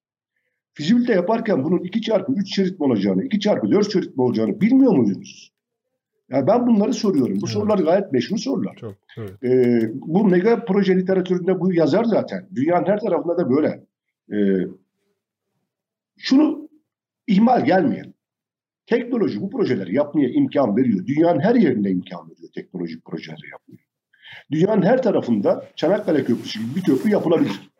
Fizibilite 0.74 1.12
yaparken 1.12 1.64
bunun 1.64 1.78
2 1.78 2.02
çarpı 2.02 2.32
3 2.32 2.54
şerit 2.54 2.80
mi 2.80 2.86
olacağını, 2.86 3.24
2 3.24 3.40
çarpı 3.40 3.70
4 3.70 3.92
şerit 3.92 4.16
mi 4.16 4.22
olacağını 4.22 4.60
bilmiyor 4.60 4.96
muydunuz? 4.96 5.52
Yani 6.32 6.46
ben 6.46 6.66
bunları 6.66 6.94
soruyorum. 6.94 7.34
Bu 7.34 7.46
evet. 7.46 7.48
sorular 7.48 7.78
gayet 7.78 8.12
meşhur 8.12 8.38
sorular. 8.38 8.76
Çok, 8.76 8.94
evet. 9.16 9.44
ee, 9.44 9.90
bu 9.94 10.24
mega 10.24 10.64
proje 10.64 10.96
literatüründe 10.96 11.60
bu 11.60 11.72
yazar 11.72 12.04
zaten. 12.04 12.48
Dünyanın 12.54 12.86
her 12.86 13.00
tarafında 13.00 13.38
da 13.38 13.50
böyle. 13.50 13.84
Ee, 14.32 14.66
şunu 16.16 16.68
ihmal 17.26 17.64
gelmeyen. 17.64 18.14
Teknoloji 18.86 19.40
bu 19.40 19.50
projeleri 19.50 19.94
yapmaya 19.94 20.28
imkan 20.28 20.76
veriyor. 20.76 21.06
Dünyanın 21.06 21.40
her 21.40 21.54
yerinde 21.54 21.90
imkan 21.90 22.30
veriyor 22.30 22.48
teknolojik 22.54 23.04
projeleri 23.04 23.50
yapmaya. 23.52 23.82
Dünyanın 24.50 24.82
her 24.82 25.02
tarafında 25.02 25.64
Çanakkale 25.76 26.24
Köprüsü 26.24 26.60
gibi 26.60 26.76
bir 26.76 26.82
köprü 26.82 27.10
yapılabilir. 27.10 27.70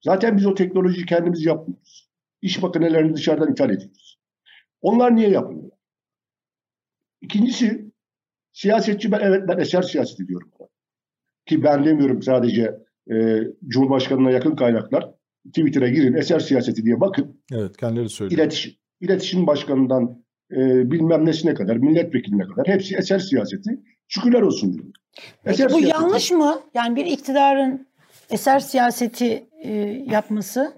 Zaten 0.00 0.36
biz 0.36 0.46
o 0.46 0.54
teknolojiyi 0.54 1.06
kendimiz 1.06 1.44
yapmıyoruz. 1.44 2.08
İş 2.42 2.62
makinelerini 2.62 3.14
dışarıdan 3.14 3.52
ithal 3.52 3.70
ediyoruz. 3.70 4.18
Onlar 4.82 5.16
niye 5.16 5.30
yapmıyor? 5.30 5.70
İkincisi 7.26 7.92
siyasetçi 8.52 9.12
ben 9.12 9.20
evet 9.20 9.48
ben 9.48 9.58
eser 9.58 9.82
siyaseti 9.82 10.28
diyorum. 10.28 10.50
Ki 11.46 11.62
ben 11.62 11.84
demiyorum 11.84 12.22
sadece 12.22 12.74
e, 13.10 13.38
Cumhurbaşkanı'na 13.68 14.30
yakın 14.30 14.56
kaynaklar 14.56 15.14
Twitter'a 15.46 15.88
girin 15.88 16.14
eser 16.14 16.40
siyaseti 16.40 16.84
diye 16.84 17.00
bakın. 17.00 17.42
Evet 17.52 17.76
kendileri 17.76 18.08
söylüyor. 18.08 18.40
İletişim, 18.40 18.72
iletişim 19.00 19.46
başkanından 19.46 20.24
e, 20.52 20.90
bilmem 20.90 21.26
nesine 21.26 21.54
kadar, 21.54 21.76
milletvekiline 21.76 22.44
kadar 22.44 22.66
hepsi 22.66 22.96
eser 22.96 23.18
siyaseti. 23.18 23.70
Şükürler 24.08 24.42
olsun 24.42 24.72
diyorum. 24.72 24.92
Peki 25.44 25.64
bu 25.64 25.68
siyaseti, 25.68 25.88
yanlış 25.88 26.30
mı? 26.30 26.60
Yani 26.74 26.96
bir 26.96 27.06
iktidarın 27.06 27.86
eser 28.30 28.60
siyaseti 28.60 29.46
e, 29.62 29.72
yapması? 30.10 30.74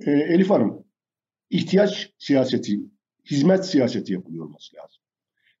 E, 0.00 0.10
Elif 0.10 0.50
Hanım, 0.50 0.84
ihtiyaç 1.50 2.12
siyaseti, 2.18 2.80
hizmet 3.30 3.66
siyaseti 3.66 4.12
yapılıyor 4.12 4.44
olması 4.44 4.76
lazım. 4.76 5.02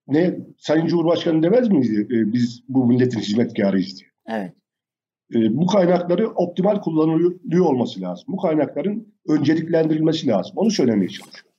Ne 0.08 0.38
Sayın 0.58 0.86
Cumhurbaşkanı 0.86 1.42
demez 1.42 1.68
miydi 1.68 2.06
e, 2.10 2.32
biz 2.32 2.62
bu 2.68 2.86
milletin 2.86 3.20
hizmetkarıyız 3.20 3.98
diye? 3.98 4.10
Evet. 4.28 4.52
E, 5.34 5.56
bu 5.56 5.66
kaynakları 5.66 6.30
optimal 6.30 6.80
kullanılıyor 6.80 7.64
olması 7.64 8.00
lazım. 8.00 8.24
Bu 8.28 8.36
kaynakların 8.36 9.14
önceliklendirilmesi 9.28 10.26
lazım. 10.26 10.52
Onu 10.56 10.70
söylemeye 10.70 11.08
çalışıyorum. 11.08 11.50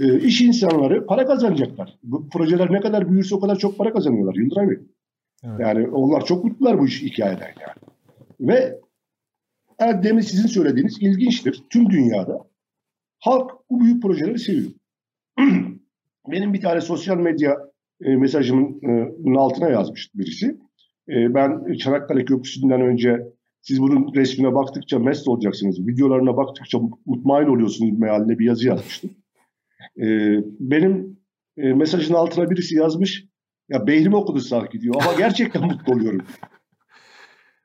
E, 0.00 0.26
iş 0.26 0.40
insanları 0.40 1.06
para 1.06 1.26
kazanacaklar. 1.26 1.98
Bu 2.02 2.28
projeler 2.28 2.72
ne 2.72 2.80
kadar 2.80 3.10
büyürse 3.10 3.34
o 3.34 3.40
kadar 3.40 3.56
çok 3.56 3.78
para 3.78 3.92
kazanıyorlar 3.92 4.34
Yıldıray 4.34 4.68
Bey. 4.68 4.78
Evet. 5.44 5.60
Yani 5.60 5.88
onlar 5.88 6.24
çok 6.24 6.44
mutlular 6.44 6.78
bu 6.78 6.86
iş 6.86 7.02
hikayeden 7.02 7.54
yani. 7.60 7.78
Ve 8.40 8.80
demin 9.80 10.20
sizin 10.20 10.46
söylediğiniz 10.46 11.02
ilginçtir. 11.02 11.62
Tüm 11.70 11.90
dünyada 11.90 12.38
halk 13.18 13.50
bu 13.70 13.80
büyük 13.80 14.02
projeleri 14.02 14.38
seviyor. 14.38 14.70
Benim 16.30 16.54
bir 16.54 16.60
tane 16.60 16.80
sosyal 16.80 17.16
medya 17.16 17.56
e, 18.04 18.16
mesajımın 18.16 18.80
e, 19.34 19.38
altına 19.38 19.68
yazmıştı 19.68 20.18
birisi. 20.18 20.46
E, 21.08 21.34
ben 21.34 21.74
Çanakkale 21.74 22.24
Köprüsü'nden 22.24 22.80
önce 22.80 23.22
siz 23.62 23.80
bunun 23.80 24.14
resmine 24.14 24.54
baktıkça 24.54 24.98
mest 24.98 25.28
olacaksınız. 25.28 25.86
Videolarına 25.86 26.36
baktıkça 26.36 26.78
mutmain 27.06 27.46
oluyorsunuz 27.46 27.98
mealine 27.98 28.38
bir 28.38 28.44
yazı 28.44 28.68
yazmıştım. 28.68 29.10
E, 29.98 30.06
benim 30.60 31.18
e, 31.56 31.72
mesajın 31.72 32.14
altına 32.14 32.50
birisi 32.50 32.76
yazmış. 32.76 33.24
Ya 33.68 33.86
beynim 33.86 34.14
okudu 34.14 34.40
sanki 34.40 34.80
diyor 34.80 34.94
ama 35.00 35.12
gerçekten 35.18 35.62
mutlu 35.66 35.92
oluyorum. 35.92 36.22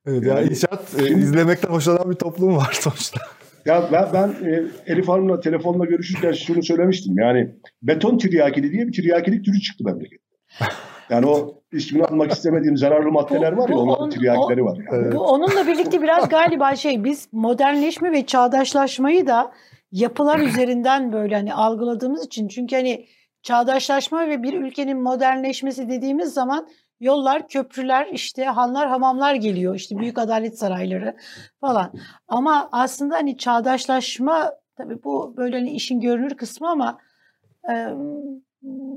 Evet 0.05 0.23
yani, 0.23 0.39
ya 0.39 0.41
inşaat 0.41 0.99
e, 0.99 1.09
izlemekten 1.09 1.69
hoşlanan 1.69 2.11
bir 2.11 2.15
toplum 2.15 2.57
var 2.57 2.69
sonuçta. 2.73 3.19
Ya 3.65 3.89
ben, 3.91 4.05
ben 4.13 4.27
e, 4.27 4.63
Elif 4.85 5.07
Hanım'la 5.07 5.39
telefonla 5.39 5.85
görüşürken 5.85 6.31
şunu 6.31 6.63
söylemiştim. 6.63 7.15
Yani 7.17 7.55
beton 7.83 8.17
tiryakili 8.17 8.71
diye 8.71 8.87
bir 8.87 8.91
tiryakilik 8.91 9.45
türü 9.45 9.59
çıktı 9.59 9.83
memlekette. 9.83 10.23
Yani 11.09 11.25
o 11.25 11.61
ismini 11.71 12.05
almak 12.05 12.31
istemediğim 12.31 12.77
zararlı 12.77 13.11
maddeler 13.11 13.51
var 13.51 13.69
ya 13.69 13.75
bu, 13.75 13.79
onların 13.79 14.09
tiryakileri 14.09 14.63
var. 14.63 14.77
Yani. 14.91 15.15
Bu 15.15 15.19
onunla 15.19 15.67
birlikte 15.67 16.01
biraz 16.01 16.29
galiba 16.29 16.75
şey 16.75 17.03
biz 17.03 17.27
modernleşme 17.31 18.11
ve 18.11 18.25
çağdaşlaşmayı 18.25 19.27
da 19.27 19.51
yapılar 19.91 20.39
üzerinden 20.47 21.13
böyle 21.13 21.35
hani 21.35 21.53
algıladığımız 21.53 22.25
için 22.25 22.47
çünkü 22.47 22.75
hani 22.75 23.05
çağdaşlaşma 23.43 24.27
ve 24.27 24.43
bir 24.43 24.53
ülkenin 24.53 25.01
modernleşmesi 25.01 25.89
dediğimiz 25.89 26.33
zaman 26.33 26.67
yollar, 27.01 27.47
köprüler, 27.47 28.07
işte 28.11 28.43
hanlar, 28.43 28.89
hamamlar 28.89 29.35
geliyor. 29.35 29.75
İşte 29.75 29.97
büyük 29.97 30.17
adalet 30.17 30.59
sarayları 30.59 31.15
falan. 31.61 31.93
Ama 32.27 32.69
aslında 32.71 33.15
hani 33.15 33.37
çağdaşlaşma 33.37 34.53
tabii 34.77 35.03
bu 35.03 35.33
böyle 35.37 35.57
hani 35.57 35.71
işin 35.71 35.99
görünür 35.99 36.37
kısmı 36.37 36.69
ama 36.69 36.97
e, 37.71 37.73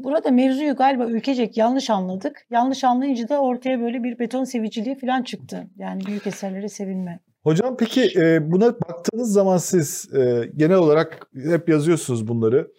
burada 0.04 0.30
mevzuyu 0.30 0.76
galiba 0.76 1.04
ülkecek 1.04 1.56
yanlış 1.56 1.90
anladık. 1.90 2.46
Yanlış 2.50 2.84
anlayınca 2.84 3.28
da 3.28 3.40
ortaya 3.40 3.80
böyle 3.80 4.02
bir 4.02 4.18
beton 4.18 4.44
seviciliği 4.44 4.98
falan 4.98 5.22
çıktı. 5.22 5.66
Yani 5.76 6.06
büyük 6.06 6.26
eserlere 6.26 6.68
sevinme. 6.68 7.20
Hocam 7.42 7.76
peki 7.76 8.10
buna 8.42 8.80
baktığınız 8.80 9.32
zaman 9.32 9.56
siz 9.56 10.08
genel 10.56 10.76
olarak 10.76 11.26
hep 11.34 11.68
yazıyorsunuz 11.68 12.28
bunları. 12.28 12.70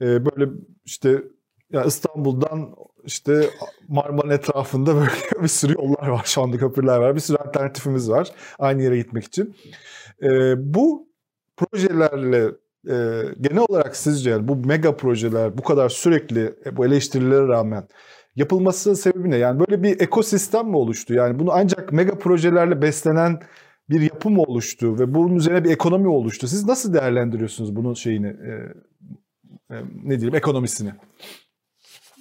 Böyle 0.00 0.50
işte 0.84 1.22
ya 1.72 1.84
İstanbul'dan 1.84 2.74
işte 3.04 3.50
Marmara'nın 3.88 4.32
etrafında 4.32 4.94
böyle 4.94 5.10
bir 5.42 5.48
sürü 5.48 5.72
yollar 5.72 6.08
var 6.08 6.22
şu 6.24 6.42
anda 6.42 6.58
köprüler 6.58 6.98
var. 6.98 7.14
Bir 7.14 7.20
sürü 7.20 7.36
alternatifimiz 7.36 8.10
var 8.10 8.28
aynı 8.58 8.82
yere 8.82 8.96
gitmek 8.96 9.24
için. 9.24 9.56
E, 10.22 10.28
bu 10.74 11.08
projelerle 11.56 12.44
e, 12.88 13.22
genel 13.40 13.64
olarak 13.68 13.96
sizce 13.96 14.30
yani 14.30 14.48
bu 14.48 14.56
mega 14.56 14.96
projeler 14.96 15.58
bu 15.58 15.62
kadar 15.62 15.88
sürekli 15.88 16.54
e, 16.66 16.76
bu 16.76 16.86
eleştirilere 16.86 17.48
rağmen 17.48 17.88
yapılmasının 18.36 18.94
sebebi 18.94 19.30
ne? 19.30 19.36
Yani 19.36 19.60
böyle 19.60 19.82
bir 19.82 20.00
ekosistem 20.00 20.68
mi 20.68 20.76
oluştu? 20.76 21.14
Yani 21.14 21.38
bunu 21.38 21.52
ancak 21.52 21.92
mega 21.92 22.18
projelerle 22.18 22.82
beslenen 22.82 23.40
bir 23.90 24.00
yapı 24.00 24.30
mı 24.30 24.42
oluştu 24.42 24.98
ve 24.98 25.14
bunun 25.14 25.34
üzerine 25.34 25.64
bir 25.64 25.70
ekonomi 25.70 26.08
oluştu? 26.08 26.48
Siz 26.48 26.64
nasıl 26.64 26.94
değerlendiriyorsunuz 26.94 27.76
bunun 27.76 27.94
şeyini, 27.94 28.26
e, 28.26 28.52
e, 29.70 29.82
ne 30.04 30.20
diyeyim, 30.20 30.34
ekonomisini? 30.34 30.92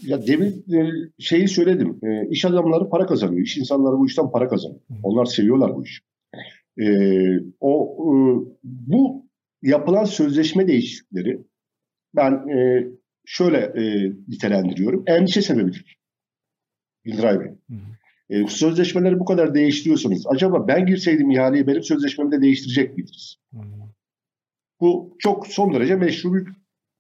Ya 0.02 0.28
demin 0.28 0.66
e, 0.74 0.90
şeyi 1.20 1.48
söyledim. 1.48 2.00
E, 2.04 2.28
iş 2.30 2.46
adamları 2.46 2.90
para 2.90 3.06
kazanıyor. 3.06 3.42
İş 3.42 3.58
insanları 3.58 4.00
bu 4.00 4.08
işten 4.08 4.32
para 4.32 4.48
kazanıyor. 4.48 4.82
Onlar 5.04 5.26
seviyorlar 5.26 5.76
bu 5.76 5.84
işi. 5.84 6.02
E, 6.78 6.88
o 7.60 7.98
e, 8.00 8.12
bu 8.64 9.26
yapılan 9.62 10.04
sözleşme 10.04 10.68
değişiklikleri 10.68 11.40
ben 12.16 12.32
e, 12.32 12.88
şöyle 13.26 13.58
e, 13.58 14.14
nitelendiriyorum. 14.28 15.04
Endişe 15.08 15.42
sebebidir. 15.42 16.00
Yıldıray 17.06 17.40
Bey. 17.40 17.48
Hı 17.48 17.74
hı. 17.74 18.00
E, 18.30 18.48
sözleşmeleri 18.48 19.20
bu 19.20 19.26
kadar 19.26 19.54
değiştiriyorsanız 19.54 20.26
acaba 20.28 20.68
ben 20.68 20.86
girseydim 20.86 21.32
ihaleye 21.32 21.68
benim 21.68 21.84
sözleşmemi 21.84 22.32
de 22.32 22.42
değiştirecek 22.42 22.98
miydiniz? 22.98 23.36
Hı. 23.54 23.60
Bu 24.82 25.16
çok 25.20 25.48
son 25.48 25.74
derece 25.74 25.96
meşru 25.96 26.34
bir 26.34 26.48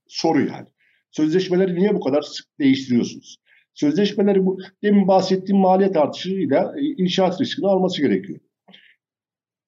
soru 0.07 0.39
yani. 0.39 0.67
Sözleşmeleri 1.11 1.75
niye 1.75 1.95
bu 1.95 1.99
kadar 1.99 2.21
sık 2.21 2.59
değiştiriyorsunuz? 2.59 3.37
Sözleşmeleri 3.73 4.45
bu 4.45 4.59
demin 4.83 5.07
bahsettiğim 5.07 5.61
maliyet 5.61 5.97
artışıyla 5.97 6.73
e, 6.79 6.81
inşaat 6.81 7.41
riskini 7.41 7.67
alması 7.67 8.01
gerekiyor. 8.01 8.39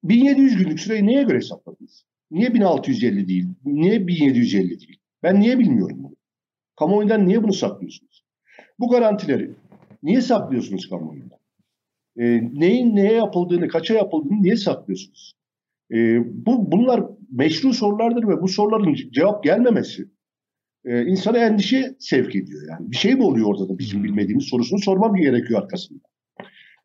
1700 0.04 0.56
günlük 0.56 0.80
süreyi 0.80 1.06
neye 1.06 1.22
göre 1.22 1.36
hesapladınız? 1.36 2.04
Niye 2.30 2.54
1650 2.54 3.28
değil? 3.28 3.46
Niye 3.64 4.06
1750 4.06 4.68
değil? 4.68 4.98
Ben 5.22 5.40
niye 5.40 5.58
bilmiyorum 5.58 5.96
bunu? 6.02 6.16
Kamuoyundan 6.78 7.28
niye 7.28 7.42
bunu 7.42 7.52
saklıyorsunuz? 7.52 8.24
Bu 8.78 8.88
garantileri 8.88 9.50
niye 10.02 10.20
saklıyorsunuz 10.20 10.88
kamuoyundan? 10.88 11.38
E, 12.16 12.24
neyin 12.60 12.96
neye 12.96 13.12
yapıldığını, 13.12 13.68
kaça 13.68 13.94
yapıldığını 13.94 14.42
niye 14.42 14.56
saklıyorsunuz? 14.56 15.34
E, 15.92 15.96
bu 16.46 16.72
Bunlar 16.72 17.04
meşru 17.30 17.72
sorulardır 17.72 18.28
ve 18.28 18.42
bu 18.42 18.48
soruların 18.48 18.94
cevap 18.94 19.44
gelmemesi 19.44 20.08
e, 20.84 21.04
insana 21.04 21.38
endişe 21.38 21.94
sevk 21.98 22.36
ediyor. 22.36 22.62
Yani 22.70 22.90
bir 22.90 22.96
şey 22.96 23.14
mi 23.14 23.22
oluyor 23.22 23.46
orada 23.46 23.68
da 23.68 23.78
bizim 23.78 24.04
bilmediğimiz 24.04 24.44
sorusunu 24.44 24.78
sormam 24.78 25.14
gerekiyor 25.14 25.62
arkasında. 25.62 25.98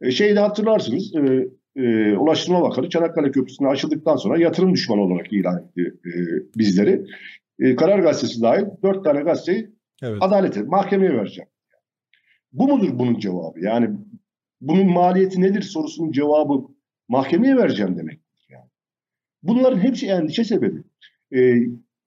E, 0.01 0.11
şeyde 0.11 0.39
hatırlarsınız 0.39 1.15
e, 1.15 1.47
e, 1.75 2.17
Ulaştırma 2.17 2.61
Bakanı 2.61 2.89
Çanakkale 2.89 3.31
Köprüsü'nü 3.31 3.67
açıldıktan 3.67 4.15
sonra 4.15 4.39
yatırım 4.39 4.73
düşmanı 4.73 5.01
olarak 5.01 5.33
ilan 5.33 5.63
etti 5.63 5.93
e, 6.05 6.11
bizleri. 6.57 7.05
E, 7.59 7.75
Karar 7.75 7.99
Gazetesi 7.99 8.41
dahil 8.41 8.65
dört 8.83 9.03
tane 9.03 9.21
gazeteyi 9.21 9.69
evet. 10.03 10.17
adalete, 10.21 10.61
mahkemeye 10.63 11.13
vereceğim. 11.13 11.49
Bu 12.53 12.67
mudur 12.67 12.99
bunun 12.99 13.19
cevabı? 13.19 13.59
Yani 13.59 13.89
bunun 14.61 14.91
maliyeti 14.91 15.41
nedir 15.41 15.61
sorusunun 15.61 16.11
cevabı 16.11 16.67
mahkemeye 17.07 17.57
vereceğim 17.57 17.97
demek. 17.97 18.19
Yani. 18.49 18.69
Bunların 19.43 19.79
hepsi 19.79 20.07
endişe 20.07 20.43
sebebi. 20.43 20.83
E, 21.35 21.55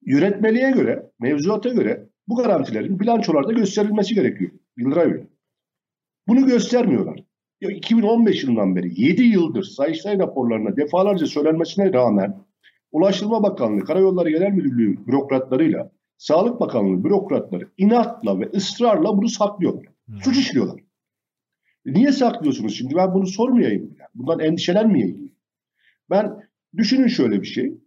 yönetmeliğe 0.03 0.71
göre, 0.71 1.11
mevzuata 1.21 1.69
göre 1.69 2.09
bu 2.29 2.37
garantilerin 2.37 3.01
bilançolarda 3.01 3.53
gösterilmesi 3.53 4.15
gerekiyor. 4.15 4.51
Yıldıray 4.77 5.15
Bey. 5.15 5.25
Bunu 6.29 6.47
göstermiyorlar. 6.47 7.25
2015 7.61 8.45
yılından 8.45 8.77
beri 8.77 9.01
7 9.01 9.23
yıldır 9.23 9.63
Sayıştay 9.63 10.19
raporlarına 10.19 10.77
defalarca 10.77 11.27
söylenmesine 11.27 11.93
rağmen 11.93 12.45
Ulaştırma 12.93 13.43
Bakanlığı, 13.43 13.85
Karayolları 13.85 14.31
Genel 14.31 14.51
Müdürlüğü 14.51 15.07
bürokratlarıyla 15.07 15.93
Sağlık 16.19 16.61
Bakanlığı 16.61 17.05
bürokratları 17.05 17.69
inatla 17.79 18.41
ve 18.41 18.51
ısrarla 18.55 19.17
bunu 19.17 19.29
saklıyorlar. 19.29 19.85
Hmm. 20.07 20.21
Suç 20.21 20.39
işliyorlar. 20.39 20.81
Niye 21.87 22.13
saklıyorsunuz 22.13 22.79
şimdi? 22.79 22.95
Ben 22.95 23.15
bunu 23.15 23.27
sormayayım. 23.27 23.97
Yani. 23.99 24.09
Bundan 24.15 24.41
endişelenmeyeyim. 24.41 25.33
Ben 26.11 26.49
düşünün 26.77 27.07
şöyle 27.07 27.43
bir 27.43 27.47
şey. 27.47 27.80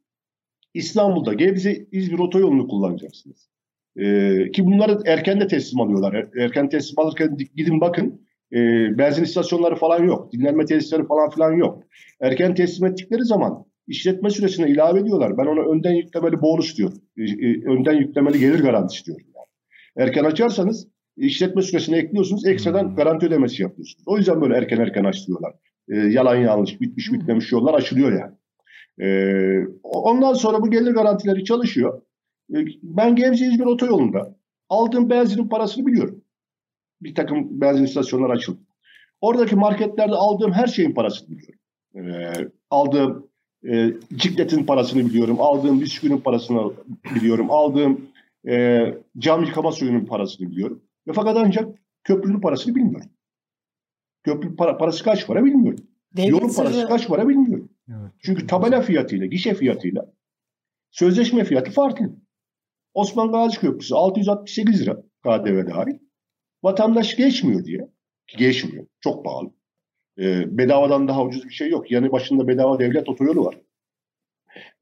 İstanbul'da 0.73 1.33
Gebze 1.33 1.85
İzmir 1.91 2.19
otoyolunu 2.19 2.67
kullanacaksınız. 2.67 3.49
Ee, 3.97 4.51
ki 4.51 4.65
bunları 4.65 4.99
erken 5.05 5.41
de 5.41 5.47
teslim 5.47 5.81
alıyorlar. 5.81 6.13
Er, 6.13 6.43
erken 6.43 6.69
teslim 6.69 6.99
alırken 6.99 7.37
gidin 7.55 7.81
bakın. 7.81 8.21
E, 8.53 8.57
benzin 8.97 9.23
istasyonları 9.23 9.75
falan 9.75 10.03
yok. 10.03 10.33
Dinlenme 10.33 10.65
tesisleri 10.65 11.07
falan 11.07 11.29
filan 11.29 11.51
yok. 11.51 11.83
Erken 12.21 12.55
teslim 12.55 12.87
ettikleri 12.87 13.25
zaman 13.25 13.65
işletme 13.87 14.29
süresine 14.29 14.69
ilave 14.69 14.99
ediyorlar. 14.99 15.37
Ben 15.37 15.45
ona 15.45 15.61
önden 15.61 15.93
yüklemeli 15.93 16.41
bonus 16.41 16.77
diyorum. 16.77 16.97
E, 17.17 17.23
e, 17.23 17.65
önden 17.65 17.93
yüklemeli 17.93 18.39
gelir 18.39 18.59
garantisi 18.59 19.05
diyorum. 19.05 19.25
Yani. 19.35 20.07
Erken 20.07 20.23
açarsanız 20.23 20.87
işletme 21.17 21.61
süresine 21.61 21.97
ekliyorsunuz. 21.97 22.45
Ekstradan 22.45 22.83
hmm. 22.83 22.95
garanti 22.95 23.25
ödemesi 23.25 23.61
yapıyorsunuz. 23.61 24.03
O 24.05 24.17
yüzden 24.17 24.41
böyle 24.41 24.55
erken 24.55 24.77
erken 24.77 25.03
açlıyorlar. 25.03 25.53
E, 25.89 25.95
yalan 25.95 26.35
yanlış, 26.35 26.81
bitmiş 26.81 27.11
hmm. 27.11 27.19
bitmemiş 27.19 27.51
yollar 27.51 27.73
açılıyor 27.73 28.11
yani. 28.11 28.33
E, 29.01 29.07
ondan 29.83 30.33
sonra 30.33 30.61
bu 30.61 30.71
gelir 30.71 30.91
garantileri 30.91 31.45
çalışıyor. 31.45 32.01
E, 32.55 32.57
ben 32.83 33.15
Gebze 33.15 33.45
İzmir 33.45 33.65
otoyolunda 33.65 34.35
aldığım 34.69 35.09
benzinin 35.09 35.47
parasını 35.47 35.85
biliyorum. 35.85 36.21
Bir 37.01 37.15
takım 37.15 37.61
benzin 37.61 37.83
istasyonları 37.83 38.31
açıldı. 38.31 38.59
Oradaki 39.21 39.55
marketlerde 39.55 40.15
aldığım 40.15 40.51
her 40.51 40.67
şeyin 40.67 40.93
parasını 40.93 41.29
biliyorum. 41.29 41.59
E, 41.95 42.33
aldığım 42.69 43.27
e, 43.71 43.93
cikletin 44.15 44.65
parasını 44.65 45.05
biliyorum. 45.05 45.37
Aldığım 45.39 45.81
bisküvinin 45.81 46.21
parasını 46.21 46.71
biliyorum. 47.15 47.51
Aldığım 47.51 48.01
e, 48.47 48.85
cam 49.17 49.43
yıkama 49.43 49.71
suyunun 49.71 50.05
parasını 50.05 50.51
biliyorum. 50.51 50.81
Ve 51.07 51.13
fakat 51.13 51.37
ancak 51.37 51.69
köprünün 52.03 52.39
parasını 52.39 52.75
bilmiyorum. 52.75 53.09
Köprü 54.23 54.55
para, 54.55 54.77
parası 54.77 55.03
kaç 55.03 55.27
para 55.27 55.45
bilmiyorum. 55.45 55.85
Devlet 56.17 56.31
Yolun 56.31 56.47
sırrı... 56.47 56.63
parası 56.63 56.87
kaç 56.87 57.07
para 57.07 57.29
bilmiyorum. 57.29 57.52
Evet. 57.89 58.11
Çünkü 58.19 58.47
tabela 58.47 58.81
fiyatıyla, 58.81 59.25
gişe 59.25 59.53
fiyatıyla 59.53 60.13
sözleşme 60.91 61.43
fiyatı 61.43 61.71
farklı. 61.71 62.15
Osman 62.93 63.31
Gazi 63.31 63.59
Köprüsü 63.59 63.95
668 63.95 64.81
lira 64.81 64.95
KDV 65.23 65.67
dahil. 65.67 65.97
Vatandaş 66.63 67.15
geçmiyor 67.15 67.65
diye. 67.65 67.89
Ki 68.27 68.37
geçmiyor. 68.37 68.85
Çok 69.01 69.25
pahalı. 69.25 69.51
E, 70.19 70.57
bedavadan 70.57 71.07
daha 71.07 71.23
ucuz 71.23 71.45
bir 71.45 71.53
şey 71.53 71.69
yok. 71.69 71.91
Yani 71.91 72.11
başında 72.11 72.47
bedava 72.47 72.79
devlet 72.79 73.09
otoyolu 73.09 73.45
var. 73.45 73.57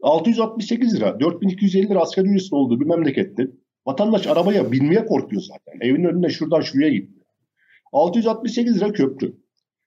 668 0.01 0.95
lira, 0.95 1.19
4250 1.19 1.89
lira 1.89 1.99
asgari 1.99 2.27
ücretin 2.27 2.55
olduğu 2.55 2.79
bir 2.79 2.85
memlekette 2.85 3.47
vatandaş 3.85 4.27
arabaya 4.27 4.71
binmeye 4.71 5.05
korkuyor 5.05 5.41
zaten. 5.41 5.79
Evin 5.81 6.03
önüne 6.03 6.29
şuradan 6.29 6.61
şuraya 6.61 6.89
gidiyor. 6.89 7.25
668 7.91 8.77
lira 8.77 8.91
köprü. 8.91 9.35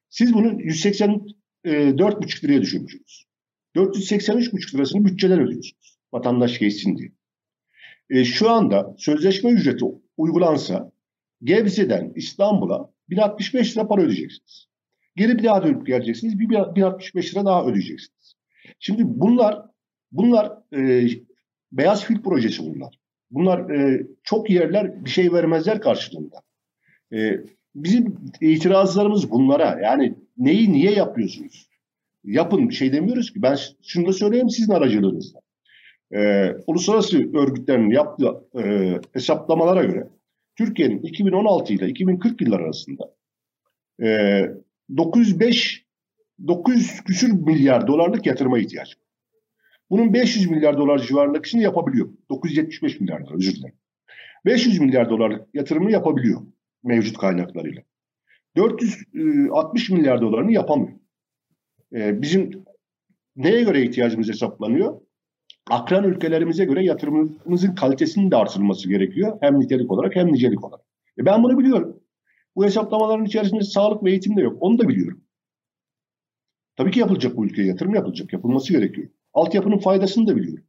Siz 0.09 0.35
bunu 0.35 0.61
184,5 1.65 2.45
liraya 2.45 2.63
düşürmüşsünüz. 2.63 3.25
483,5 3.77 4.75
lirasını 4.75 5.05
bütçeler 5.05 5.39
ödüyorsunuz. 5.39 5.99
Vatandaş 6.13 6.59
geçsin 6.59 6.97
diye. 6.97 7.13
E, 8.11 8.25
şu 8.25 8.51
anda 8.51 8.95
sözleşme 8.99 9.51
ücreti 9.51 9.85
uygulansa 10.17 10.93
Gebze'den 11.43 12.13
İstanbul'a 12.15 12.91
1065 13.11 13.77
lira 13.77 13.89
para 13.89 14.03
ödeyeceksiniz. 14.03 14.67
Geri 15.17 15.39
bir 15.39 15.45
daha 15.45 15.63
dönüp 15.63 15.87
geleceksiniz. 15.87 16.39
Bir, 16.39 16.49
bir 16.49 16.83
65 16.83 17.35
lira 17.35 17.45
daha 17.45 17.67
ödeyeceksiniz. 17.67 18.35
Şimdi 18.79 19.03
bunlar 19.07 19.63
bunlar 20.13 20.53
e, 20.77 21.09
beyaz 21.73 22.05
fil 22.05 22.23
projesi 22.23 22.63
bunlar. 22.63 22.99
Bunlar 23.31 23.71
e, 23.71 24.07
çok 24.23 24.51
yerler 24.51 25.05
bir 25.05 25.11
şey 25.11 25.33
vermezler 25.33 25.81
karşılığında. 25.81 26.37
E, 27.13 27.41
bizim 27.75 28.17
itirazlarımız 28.41 29.31
bunlara. 29.31 29.81
Yani 29.83 30.15
neyi 30.39 30.73
niye 30.73 30.91
yapıyorsunuz? 30.93 31.69
Yapın 32.25 32.69
bir 32.69 32.75
şey 32.75 32.93
demiyoruz 32.93 33.33
ki. 33.33 33.43
Ben 33.43 33.57
şunu 33.83 34.07
da 34.07 34.13
söyleyeyim 34.13 34.51
sizin 34.51 34.73
aracılığınızla. 34.73 35.41
E, 36.15 36.51
uluslararası 36.67 37.37
örgütlerin 37.37 37.91
yaptığı 37.91 38.45
e, 38.59 38.95
hesaplamalara 39.13 39.85
göre 39.85 40.09
Türkiye'nin 40.57 41.03
2016 41.03 41.73
ile 41.73 41.89
2040 41.89 42.41
yıllar 42.41 42.61
arasında 42.61 43.15
e, 44.03 44.41
905 44.97 45.85
900 46.47 47.01
küsür 47.05 47.33
milyar 47.33 47.87
dolarlık 47.87 48.27
yatırıma 48.27 48.59
ihtiyaç. 48.59 48.95
Bunun 49.91 50.15
500 50.15 50.51
milyar 50.51 50.79
dolar 50.79 50.99
civarındakini 50.99 51.63
yapabiliyor. 51.63 52.09
975 52.31 53.01
milyar 53.01 53.27
dolar 53.27 53.35
özür 53.35 53.55
dilerim. 53.55 53.75
500 54.45 54.81
milyar 54.81 55.11
dolarlık 55.11 55.55
yatırımı 55.55 55.91
yapabiliyor 55.91 56.41
mevcut 56.85 57.19
kaynaklarıyla. 57.19 57.83
460 58.57 59.91
milyar 59.91 60.21
dolarını 60.21 60.53
yapamıyor. 60.53 60.99
Ee, 61.93 62.23
bizim 62.23 62.65
neye 63.37 63.63
göre 63.63 63.83
ihtiyacımız 63.83 64.29
hesaplanıyor? 64.29 65.01
Akran 65.71 66.05
ülkelerimize 66.05 66.65
göre 66.65 66.85
yatırımımızın 66.85 67.75
kalitesinin 67.75 68.31
de 68.31 68.37
artırılması 68.37 68.89
gerekiyor. 68.89 69.39
Hem 69.41 69.61
nitelik 69.61 69.91
olarak 69.91 70.17
hem 70.17 70.33
nicelik 70.33 70.65
olarak. 70.65 70.85
E 71.19 71.27
ben 71.27 71.43
bunu 71.43 71.59
biliyorum. 71.59 72.01
Bu 72.57 72.65
hesaplamaların 72.65 73.25
içerisinde 73.25 73.63
sağlık 73.63 74.05
ve 74.05 74.11
eğitim 74.11 74.37
de 74.37 74.41
yok. 74.41 74.57
Onu 74.61 74.79
da 74.79 74.89
biliyorum. 74.89 75.25
Tabii 76.77 76.91
ki 76.91 77.01
yapılacak 77.01 77.37
bu 77.37 77.47
ülkeye 77.47 77.69
yatırım 77.69 77.95
yapılacak. 77.95 78.33
Yapılması 78.33 78.73
gerekiyor. 78.73 79.09
Altyapının 79.33 79.79
faydasını 79.79 80.27
da 80.27 80.37
biliyorum. 80.37 80.65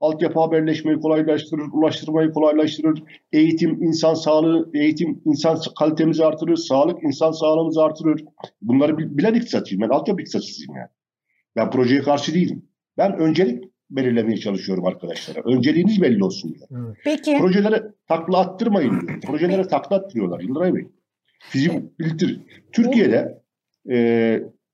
Altyapı 0.00 0.40
haberleşmeyi 0.40 1.00
kolaylaştırır, 1.00 1.68
ulaştırmayı 1.72 2.32
kolaylaştırır. 2.32 3.02
Eğitim, 3.32 3.82
insan 3.82 4.14
sağlığı, 4.14 4.70
eğitim, 4.74 5.22
insan 5.24 5.58
kalitemizi 5.78 6.24
artırır. 6.24 6.56
Sağlık, 6.56 7.04
insan 7.04 7.32
sağlığımızı 7.32 7.82
artırır. 7.82 8.24
Bunları 8.62 8.98
bilen 8.98 9.34
iktisatçıyım. 9.34 9.82
Ben 9.82 9.88
altyapı 9.88 10.20
iktisatçısıyım 10.20 10.76
yani. 10.76 10.88
Ben 11.56 11.70
projeye 11.70 12.02
karşı 12.02 12.34
değilim. 12.34 12.64
Ben 12.98 13.18
öncelik 13.18 13.64
belirlemeye 13.90 14.36
çalışıyorum 14.36 14.86
arkadaşlara. 14.86 15.40
Önceliğiniz 15.44 16.02
belli 16.02 16.24
olsun 16.24 16.54
diyor. 16.54 16.96
Peki. 17.04 17.38
Projelere 17.38 17.82
takla 18.08 18.38
attırmayın 18.38 19.00
diyor. 19.00 19.20
Projelere 19.20 19.68
takla 19.68 19.96
attırıyorlar 19.96 20.40
Yıldıray 20.40 20.74
Bey. 20.74 20.86
Fizik 21.40 21.98
bildir. 21.98 22.40
Türkiye'de 22.72 23.42
e, 23.90 23.96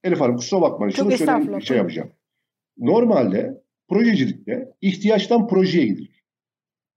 Elif 0.04 0.20
Hanım 0.20 0.36
kusura 0.36 0.60
bakmayın. 0.60 0.92
Şunu 0.92 1.10
söyleyeyim, 1.10 1.62
şey 1.62 1.76
yapacağım. 1.76 2.10
Normalde 2.78 3.62
projecilikte 3.88 4.72
ihtiyaçtan 4.80 5.48
projeye 5.48 5.86
gidilir. 5.86 6.24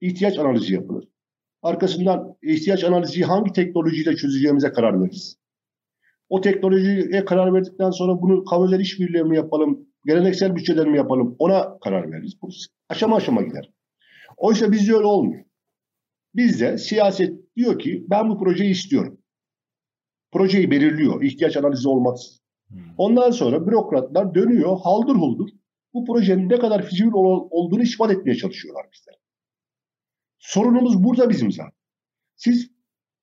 İhtiyaç 0.02 0.40
analizi 0.40 0.74
yapılır. 0.74 1.08
Arkasından 1.62 2.38
ihtiyaç 2.42 2.84
analizi 2.84 3.24
hangi 3.24 3.54
teknolojiyle 3.54 4.16
çözeceğimize 4.16 4.72
karar 4.72 5.02
veririz. 5.02 5.38
O 6.30 6.42
teknolojiye 6.42 7.26
karar 7.26 7.54
verdikten 7.54 7.92
sonra 7.92 8.22
bunu 8.22 8.46
kamuoyu 8.46 8.82
işbirliği 8.82 9.24
mi 9.24 9.36
yapalım, 9.36 9.88
geleneksel 10.06 10.56
bütçeler 10.56 10.88
mi 10.88 10.98
yapalım 10.98 11.36
ona 11.40 11.80
karar 11.80 12.12
veririz. 12.12 12.42
Bu 12.42 12.50
aşama 12.90 13.16
aşama 13.16 13.42
gider. 13.42 13.72
Oysa 14.38 14.72
bizde 14.72 14.94
öyle 14.94 15.06
olmuyor. 15.06 15.46
Bizde 16.36 16.78
siyaset 16.78 17.56
diyor 17.56 17.80
ki 17.80 18.06
ben 18.10 18.30
bu 18.30 18.40
projeyi 18.40 18.72
istiyorum. 18.72 19.18
Projeyi 20.32 20.72
belirliyor 20.72 21.24
ihtiyaç 21.24 21.58
analizi 21.58 21.88
olmaz. 21.88 22.40
Ondan 22.98 23.32
sonra 23.32 23.68
bürokratlar 23.68 24.36
dönüyor 24.36 24.78
haldır 24.84 25.16
huldur 25.16 25.50
bu 25.94 26.06
projenin 26.06 26.50
ne 26.50 26.60
kadar 26.60 26.86
fizibil 26.86 27.12
olduğunu 27.14 27.82
ispat 27.82 28.12
etmeye 28.12 28.36
çalışıyorlar 28.36 28.86
bizler. 28.94 29.16
Sorunumuz 30.40 31.04
burada 31.04 31.30
bizim 31.30 31.52
zaten. 31.52 31.80
Siz 32.36 32.72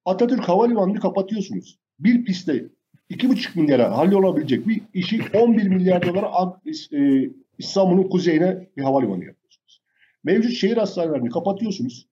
Atatürk 0.04 0.48
Havalimanı'nı 0.48 1.00
kapatıyorsunuz. 1.00 1.78
Bir 1.98 2.24
pistte 2.24 2.68
2,5 3.10 3.60
milyara 3.60 3.96
hallolabilecek 3.96 4.68
bir 4.68 4.82
işi 4.94 5.20
11 5.34 5.68
milyar 5.68 6.02
dolara 6.02 6.60
e, 6.92 7.30
İstanbul'un 7.58 8.08
kuzeyine 8.08 8.68
bir 8.76 8.82
havalimanı 8.82 9.24
yapıyorsunuz. 9.24 9.82
Mevcut 10.24 10.52
şehir 10.52 10.76
hastanelerini 10.76 11.30
kapatıyorsunuz. 11.30 12.08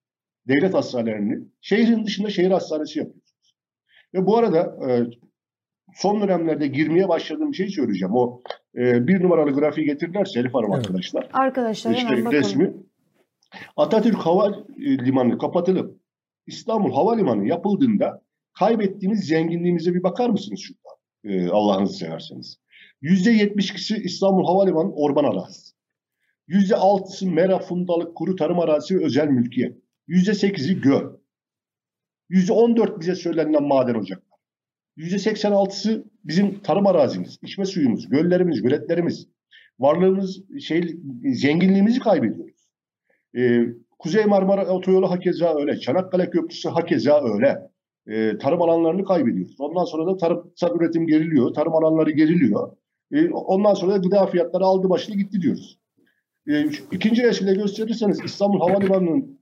Devlet 0.48 0.74
hastanelerini. 0.74 1.48
Şehrin 1.60 2.06
dışında 2.06 2.30
şehir 2.30 2.50
hastanesi 2.50 2.98
yapıyorsunuz. 2.98 3.56
Ve 4.14 4.26
bu 4.26 4.36
arada 4.36 4.76
e, 4.88 5.06
son 5.94 6.20
dönemlerde 6.20 6.66
girmeye 6.66 7.08
başladığım 7.08 7.54
şey 7.54 7.68
söyleyeceğim. 7.68 8.14
O 8.14 8.42
e, 8.76 9.08
bir 9.08 9.22
numaralı 9.22 9.50
grafiği 9.50 9.86
getirdilerse 9.86 10.40
Elif 10.40 10.54
Hanım 10.54 10.72
evet. 10.74 10.86
arkadaşlar. 10.86 11.28
Arkadaşlar 11.32 11.90
işte 11.90 12.06
hemen 12.06 12.24
bakalım. 12.24 12.42
resmi. 12.42 12.72
Atatürk 13.76 14.16
Havalimanı 14.16 15.38
kapatılıp 15.38 16.00
İstanbul 16.46 16.92
Havalimanı 16.92 17.46
yapıldığında 17.46 18.22
kaybettiğimiz 18.58 19.26
zenginliğimize 19.26 19.94
bir 19.94 20.02
bakar 20.02 20.28
mısınız 20.28 20.60
şurada? 20.60 20.94
Ee, 21.24 21.48
Allah'ınızı 21.48 21.94
severseniz. 21.94 22.58
%72'si 23.02 24.02
İstanbul 24.02 24.46
Havalimanı 24.46 24.94
orman 24.94 25.24
arazisi. 25.24 25.74
%6'sı 26.48 27.26
mera, 27.26 27.58
fundalık, 27.58 28.16
kuru 28.16 28.36
tarım 28.36 28.58
arazisi 28.58 28.98
ve 28.98 29.04
özel 29.04 29.28
mülkiyet. 29.28 29.78
%8'i 30.08 30.80
göl. 30.80 31.16
%14 32.30 33.00
bize 33.00 33.14
söylenilen 33.14 33.62
maden 33.62 33.94
ocaklar. 33.94 34.33
%86'sı 34.98 36.04
bizim 36.24 36.60
tarım 36.60 36.86
arazimiz, 36.86 37.38
içme 37.42 37.64
suyumuz, 37.64 38.08
göllerimiz, 38.08 38.62
göletlerimiz. 38.62 39.28
Varlığımız, 39.78 40.42
şey, 40.60 40.96
zenginliğimizi 41.24 42.00
kaybediyoruz. 42.00 42.68
Ee, 43.36 43.66
Kuzey 43.98 44.24
Marmara 44.24 44.66
Otoyolu 44.66 45.10
hakeza 45.10 45.56
öyle. 45.56 45.80
Çanakkale 45.80 46.30
Köprüsü 46.30 46.68
hakeza 46.68 47.24
öyle. 47.34 47.58
Ee, 48.08 48.38
tarım 48.38 48.62
alanlarını 48.62 49.04
kaybediyoruz. 49.04 49.56
Ondan 49.60 49.84
sonra 49.84 50.06
da 50.06 50.16
tarımsal 50.16 50.76
üretim 50.76 51.06
geriliyor. 51.06 51.54
Tarım 51.54 51.74
alanları 51.74 52.10
geriliyor. 52.10 52.76
Ee, 53.12 53.28
ondan 53.30 53.74
sonra 53.74 53.92
da 53.92 53.96
gıda 53.96 54.26
fiyatları 54.26 54.64
aldı 54.64 54.90
başını 54.90 55.16
gitti 55.16 55.40
diyoruz. 55.40 55.78
Ee, 56.48 56.64
ikinci 56.92 57.22
resimde 57.22 57.54
gösterirseniz 57.54 58.20
İstanbul 58.24 58.60
Havalimanı'nın 58.60 59.40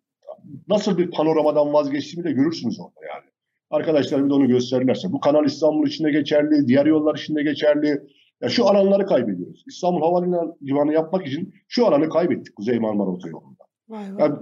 nasıl 0.69 0.99
bir 0.99 1.11
panoramadan 1.11 1.73
vazgeçtiğini 1.73 2.25
de 2.25 2.33
görürsünüz 2.33 2.81
orada 2.81 3.07
yani. 3.15 3.32
Arkadaşlar 3.73 4.25
bir 4.25 4.31
de 4.31 4.35
onu 4.35 4.49
gösterirlerse. 4.49 5.13
Bu 5.13 5.21
kanal 5.21 5.45
İstanbul 5.45 5.87
içinde 5.87 6.11
geçerli, 6.11 6.69
diğer 6.69 6.87
yollar 6.87 7.15
içinde 7.15 7.43
geçerli. 7.43 8.03
Ya 8.43 8.49
şu 8.49 8.67
alanları 8.67 9.07
kaybediyoruz. 9.07 9.65
İstanbul 9.67 10.01
Havalimanı 10.01 10.93
yapmak 10.93 11.27
için 11.27 11.55
şu 11.69 11.87
alanı 11.87 12.09
kaybettik 12.09 12.57
Kuzey 12.57 12.79
Marmara 12.79 13.11
Otoyolu'nda. 13.11 13.65
Vay 13.89 14.15
vay. 14.15 14.23
Yani 14.23 14.35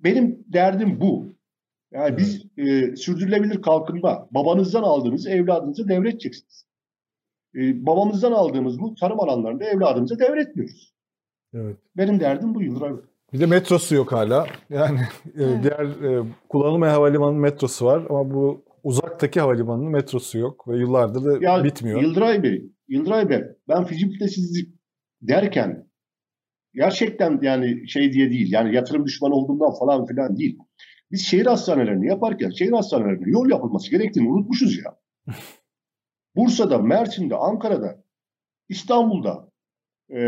benim 0.00 0.44
derdim 0.52 1.00
bu. 1.00 1.26
Yani 1.92 2.16
biz 2.16 2.46
e, 2.56 2.96
sürdürülebilir 2.96 3.62
kalkınma, 3.62 4.28
babanızdan 4.30 4.82
aldığınızı 4.82 5.30
evladınıza 5.30 5.88
devredeceksiniz. 5.88 6.66
E, 7.54 7.86
babamızdan 7.86 8.32
aldığımız 8.32 8.80
bu 8.80 8.94
tarım 8.94 9.20
alanlarında 9.20 9.64
evladımıza 9.64 10.18
devretmiyoruz. 10.18 10.94
Evet. 11.54 11.76
Benim 11.96 12.20
derdim 12.20 12.54
bu 12.54 12.62
Yıldır 12.62 12.82
abi. 12.82 13.00
Bir 13.32 13.40
de 13.40 13.46
metrosu 13.46 13.94
yok 13.94 14.12
hala. 14.12 14.46
Yani 14.70 15.00
e, 15.38 15.42
Evet. 15.42 15.62
diğer 15.62 15.84
e, 16.10 16.24
kullanılmayan 16.48 16.92
havalimanının 16.92 17.40
metrosu 17.40 17.86
var 17.86 18.02
ama 18.10 18.34
bu 18.34 18.63
uzaktaki 18.84 19.40
havalimanının 19.40 19.90
metrosu 19.90 20.38
yok 20.38 20.68
ve 20.68 20.78
yıllardır 20.78 21.24
da 21.24 21.44
Ya 21.46 21.64
bitmiyor. 21.64 22.02
Yıldıray 22.02 22.42
Bey, 22.42 22.70
Yıldıray 22.88 23.28
Bey 23.28 23.42
ben 23.68 23.84
fizibilitesizlik 23.84 24.74
derken 25.22 25.88
gerçekten 26.74 27.38
yani 27.42 27.88
şey 27.88 28.12
diye 28.12 28.30
değil 28.30 28.52
yani 28.52 28.74
yatırım 28.74 29.06
düşmanı 29.06 29.34
olduğumdan 29.34 29.72
falan 29.78 30.06
filan 30.06 30.36
değil. 30.36 30.58
Biz 31.10 31.26
şehir 31.26 31.46
hastanelerini 31.46 32.06
yaparken 32.06 32.50
şehir 32.50 32.72
hastanelerine 32.72 33.30
yol 33.30 33.50
yapılması 33.50 33.90
gerektiğini 33.90 34.28
unutmuşuz 34.28 34.78
ya. 34.78 34.96
Bursa'da, 36.36 36.78
Mersin'de, 36.78 37.36
Ankara'da, 37.36 38.04
İstanbul'da 38.68 39.48
e, 40.10 40.20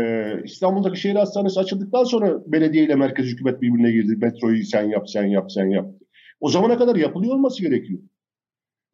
İstanbul'daki 0.43 0.99
şehir 0.99 1.15
hastanesi 1.15 1.59
açıldıktan 1.59 2.03
sonra 2.03 2.51
belediye 2.51 2.83
ile 2.83 2.95
merkez 2.95 3.25
hükümet 3.25 3.61
birbirine 3.61 3.91
girdi. 3.91 4.25
Metroyu 4.25 4.63
sen 4.63 4.83
yap, 4.83 5.09
sen 5.09 5.25
yap, 5.25 5.51
sen 5.51 5.65
yap. 5.65 5.91
O 6.39 6.49
zamana 6.49 6.77
kadar 6.77 6.95
yapılıyor 6.95 7.33
olması 7.33 7.61
gerekiyor. 7.61 7.99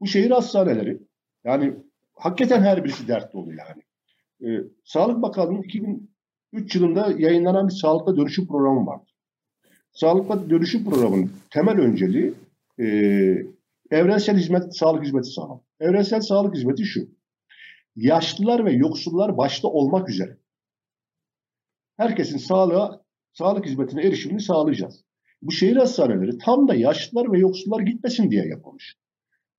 Bu 0.04 0.08
şehir 0.08 0.32
hastaneleri 0.32 1.00
yani 1.44 1.74
hakikaten 2.14 2.62
her 2.62 2.84
birisi 2.84 3.08
dert 3.08 3.34
dolu 3.34 3.50
yani. 3.54 3.84
Ee, 4.44 4.64
Sağlık 4.84 5.22
Bakanlığı'nın 5.22 5.62
2003 5.62 6.76
yılında 6.76 7.14
yayınlanan 7.18 7.68
bir 7.68 7.74
sağlıkla 7.74 8.18
dönüşüm 8.18 8.48
programı 8.48 8.86
vardı. 8.86 9.06
Sağlıkla 9.92 10.50
dönüşüm 10.50 10.86
programının 10.86 11.32
temel 11.50 11.80
önceliği 11.80 12.34
e, 12.80 12.86
evrensel 13.92 14.38
hizmet, 14.38 14.78
sağlık 14.78 15.04
hizmeti 15.04 15.30
sağlamak. 15.30 15.64
Evrensel 15.80 16.22
sağlık 16.22 16.56
hizmeti 16.56 16.84
şu. 16.84 17.08
Yaşlılar 17.96 18.66
ve 18.66 18.72
yoksullar 18.72 19.38
başta 19.38 19.68
olmak 19.68 20.10
üzere 20.10 20.38
herkesin 21.98 22.38
sağlığa, 22.38 23.02
sağlık 23.34 23.66
hizmetine 23.66 24.02
erişimini 24.02 24.42
sağlayacağız. 24.42 25.04
Bu 25.42 25.52
şehir 25.52 25.76
hastaneleri 25.76 26.38
tam 26.38 26.68
da 26.68 26.76
yaşlılar 26.76 27.32
ve 27.32 27.40
yoksullar 27.40 27.80
gitmesin 27.80 28.32
diye 28.32 28.48
yapılmış. 28.48 29.03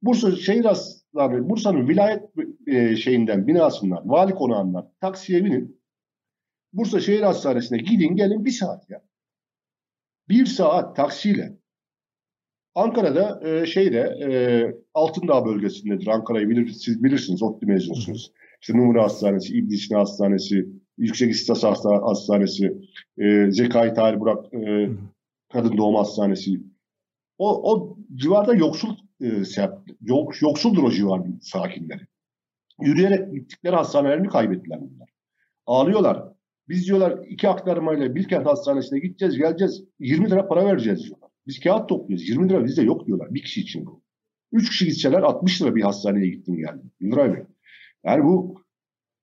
Bursa 0.05 0.37
şehir 0.37 0.65
hastaneleri, 0.65 1.49
Bursa'nın 1.49 1.89
vilayet 1.89 2.23
e, 2.67 2.97
şeyinden, 2.97 3.47
binasından, 3.47 4.09
vali 4.09 4.35
konağından 4.35 4.93
taksiye 5.01 5.45
binin. 5.45 5.81
Bursa 6.73 7.01
Şehir 7.01 7.23
Hastanesi'ne 7.23 7.79
gidin 7.79 8.17
gelin 8.17 8.45
bir 8.45 8.51
saat 8.51 8.91
ya. 8.91 9.03
Bir 10.29 10.47
saat 10.47 10.97
taksiyle. 10.97 11.59
Ankara'da 12.75 13.49
e, 13.49 13.67
şeyde 13.67 13.99
e, 13.99 14.31
Altındağ 14.95 15.47
bölgesindedir. 15.47 16.07
Ankara'yı 16.07 16.49
bilir, 16.49 16.69
siz 16.69 17.05
bilirsiniz, 17.05 17.43
ODTÜ 17.43 17.67
mezunusunuz. 17.67 18.33
İşte 18.61 18.77
Numara 18.77 19.03
Hastanesi, 19.03 19.55
İbn 19.55 19.75
Sina 19.75 19.99
Hastanesi, 20.01 20.69
Yüksek 20.99 21.31
İstas 21.31 21.65
Hasta- 21.65 22.03
Hastanesi, 22.03 22.79
e, 23.19 23.51
Zekai 23.51 23.95
Tahir 23.95 24.21
Burak 24.21 24.55
e, 24.55 24.89
Kadın 25.53 25.77
Doğum 25.77 25.95
Hastanesi. 25.95 26.61
O, 27.39 27.73
o 27.73 27.99
civarda 28.15 28.55
yoksul 28.55 28.97
e, 29.25 29.43
yok, 30.01 30.43
yoksuldur 30.43 30.83
o 30.83 30.91
civarın 30.91 31.39
sakinleri. 31.43 32.03
Yürüyerek 32.81 33.33
gittikleri 33.33 33.77
hastanelerini 33.77 34.29
kaybettiler 34.29 34.81
bunlar. 34.81 35.09
Ağlıyorlar. 35.67 36.35
Biz 36.69 36.87
diyorlar 36.87 37.19
iki 37.29 37.49
aktarmayla 37.49 38.15
Bilkent 38.15 38.47
Hastanesi'ne 38.47 38.99
gideceğiz 38.99 39.37
geleceğiz 39.37 39.85
20 39.99 40.31
lira 40.31 40.49
para 40.49 40.67
vereceğiz 40.67 41.05
diyorlar. 41.05 41.31
Biz 41.47 41.61
kağıt 41.61 41.89
topluyoruz 41.89 42.29
20 42.29 42.49
lira 42.49 42.65
bizde 42.65 42.83
yok 42.83 43.07
diyorlar 43.07 43.35
bir 43.35 43.43
kişi 43.43 43.61
için 43.61 43.87
bu. 43.87 44.03
3 44.53 44.71
kişi 44.71 44.85
gitseler 44.85 45.23
60 45.23 45.63
lira 45.63 45.75
bir 45.75 45.83
hastaneye 45.83 46.29
gittim 46.29 46.57
geldim. 46.57 46.91
Yıldıray 47.01 47.35
Bey. 47.35 47.43
Yani 48.05 48.25
bu 48.25 48.63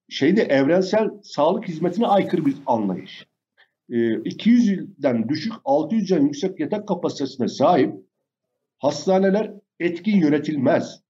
şeyde 0.08 0.42
evrensel 0.42 1.10
sağlık 1.22 1.68
hizmetine 1.68 2.06
aykırı 2.06 2.46
bir 2.46 2.54
anlayış. 2.66 3.26
Ee, 3.90 3.94
200'den 3.94 5.28
düşük 5.28 5.52
600'den 5.52 6.22
yüksek 6.22 6.60
yatak 6.60 6.88
kapasitesine 6.88 7.48
sahip 7.48 7.94
hastaneler 8.78 9.54
etkin 9.80 10.16
yönetilmez. 10.16 11.02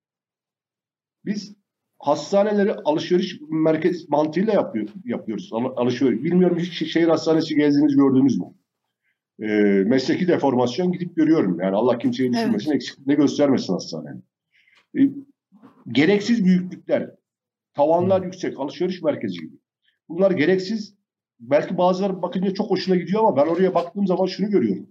Biz 1.24 1.56
hastaneleri 1.98 2.74
alışveriş 2.74 3.40
merkez 3.50 4.08
mantığıyla 4.08 4.52
yapıyor, 4.52 4.88
yapıyoruz. 5.04 5.48
Al- 5.52 5.76
alışveriş. 5.76 6.22
Bilmiyorum 6.22 6.58
hiç 6.58 6.92
şehir 6.92 7.08
hastanesi 7.08 7.54
gezdiniz 7.54 7.96
gördünüz 7.96 8.38
mü? 8.38 8.46
Ee, 9.42 9.46
mesleki 9.86 10.28
deformasyon 10.28 10.92
gidip 10.92 11.16
görüyorum. 11.16 11.60
Yani 11.60 11.76
Allah 11.76 11.98
kimseyi 11.98 12.32
düşürmesin, 12.32 12.72
eksiklik 12.72 13.08
de 13.08 13.14
göstermesin 13.14 13.72
hastanenin. 13.72 14.24
Ee, 14.98 15.10
gereksiz 15.88 16.44
büyüklükler, 16.44 17.10
tavanlar 17.74 18.22
yüksek, 18.22 18.60
alışveriş 18.60 19.02
merkezi 19.02 19.38
gibi. 19.40 19.56
Bunlar 20.08 20.30
gereksiz. 20.30 20.94
Belki 21.40 21.78
bazıları 21.78 22.22
bakınca 22.22 22.54
çok 22.54 22.70
hoşuna 22.70 22.96
gidiyor 22.96 23.20
ama 23.20 23.36
ben 23.36 23.46
oraya 23.50 23.74
baktığım 23.74 24.06
zaman 24.06 24.26
şunu 24.26 24.50
görüyorum. 24.50 24.86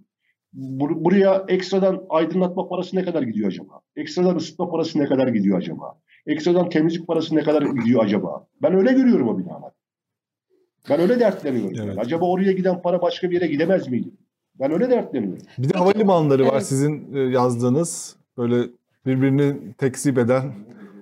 Bur- 0.54 1.04
buraya 1.04 1.44
ekstradan 1.48 2.04
aydınlatma 2.08 2.68
parası 2.68 2.96
ne 2.96 3.04
kadar 3.04 3.22
gidiyor 3.22 3.48
acaba? 3.48 3.80
Ekstradan 3.96 4.36
ısıtma 4.36 4.70
parası 4.70 4.98
ne 4.98 5.04
kadar 5.06 5.28
gidiyor 5.28 5.58
acaba? 5.58 5.98
Ekstradan 6.26 6.68
temizlik 6.68 7.06
parası 7.06 7.36
ne 7.36 7.42
kadar 7.42 7.62
gidiyor 7.62 8.04
acaba? 8.04 8.46
Ben 8.62 8.74
öyle 8.74 8.92
görüyorum 8.92 9.28
o 9.28 9.38
binalar. 9.38 9.72
Ben 10.90 11.00
öyle 11.00 11.20
dertleniyorum. 11.20 11.72
Evet. 11.76 11.86
Yani. 11.88 12.00
Acaba 12.00 12.24
oraya 12.24 12.52
giden 12.52 12.82
para 12.82 13.02
başka 13.02 13.30
bir 13.30 13.34
yere 13.34 13.46
gidemez 13.46 13.88
miydi? 13.88 14.08
Ben 14.60 14.72
öyle 14.72 14.90
dertleniyorum. 14.90 15.42
Bir 15.58 15.68
de 15.74 15.78
havalimanları 15.78 16.46
var 16.46 16.52
Evet. 16.52 16.66
sizin 16.66 17.14
e, 17.14 17.20
yazdığınız. 17.20 18.16
Böyle 18.38 18.68
birbirini 19.06 19.72
tekzip 19.78 20.18
eden, 20.18 20.52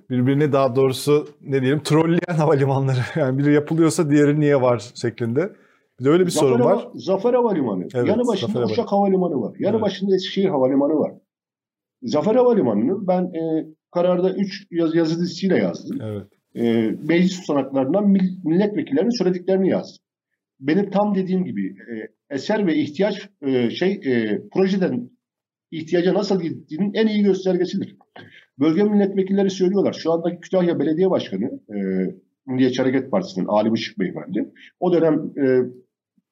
birbirini 0.09 0.51
daha 0.51 0.75
doğrusu 0.75 1.27
ne 1.41 1.61
diyelim 1.61 1.79
trolleyen 1.83 2.35
havalimanları. 2.37 2.99
Yani 3.15 3.37
biri 3.37 3.53
yapılıyorsa 3.53 4.09
diğeri 4.11 4.39
niye 4.39 4.61
var 4.61 4.91
şeklinde. 5.01 5.49
Bir 6.01 6.05
de 6.05 6.09
öyle 6.09 6.25
bir 6.25 6.31
sorun 6.31 6.57
Zafer, 6.57 6.65
var. 6.65 6.77
Hava- 6.83 6.91
Zafer 6.95 7.33
Havalimanı. 7.33 7.87
Evet, 7.95 8.07
yanı 8.07 8.27
başında 8.27 8.51
Zafer 8.51 8.71
Uşak 8.73 8.91
Havalimanı 8.91 9.41
var. 9.41 9.55
Yanı 9.59 9.73
Evet. 9.75 9.81
başında 9.85 10.15
Eskişehir 10.15 10.47
Havalimanı 10.49 10.93
var. 10.93 11.11
Zafer 12.03 12.35
Havalimanı'nı 12.35 13.07
ben 13.07 13.23
e, 13.23 13.65
kararda 13.91 14.33
3 14.33 14.67
yaz, 14.71 14.95
yazı 14.95 15.19
dizisiyle 15.19 15.57
yazdım. 15.57 15.99
Evet. 16.01 16.23
E, 16.55 16.91
meclis 17.07 17.39
tutanaklarından 17.41 18.03
mil- 18.07 18.37
milletvekillerinin 18.43 19.17
söylediklerini 19.23 19.69
yazdım. 19.69 20.03
Benim 20.59 20.89
tam 20.89 21.15
dediğim 21.15 21.45
gibi 21.45 21.67
e, 21.67 22.07
eser 22.29 22.67
ve 22.67 22.75
ihtiyaç 22.75 23.29
e, 23.41 23.69
şey 23.69 23.91
e, 23.91 24.41
projeden 24.53 25.09
ihtiyaca 25.71 26.13
nasıl 26.13 26.41
gittiğinin 26.41 26.93
en 26.93 27.07
iyi 27.07 27.23
göstergesidir. 27.23 27.95
Bölge 28.59 28.83
milletvekilleri 28.83 29.49
söylüyorlar. 29.49 29.93
Şu 29.93 30.11
andaki 30.11 30.39
Kütahya 30.39 30.79
Belediye 30.79 31.09
Başkanı 31.09 31.45
e, 31.75 31.75
Milliyetçi 32.47 32.81
Hareket 32.81 33.11
Partisi'nin 33.11 33.45
Ali 33.45 33.73
Işık 33.73 33.99
Beyefendi. 33.99 34.53
O 34.79 34.93
dönem 34.93 35.31
e, 35.37 35.43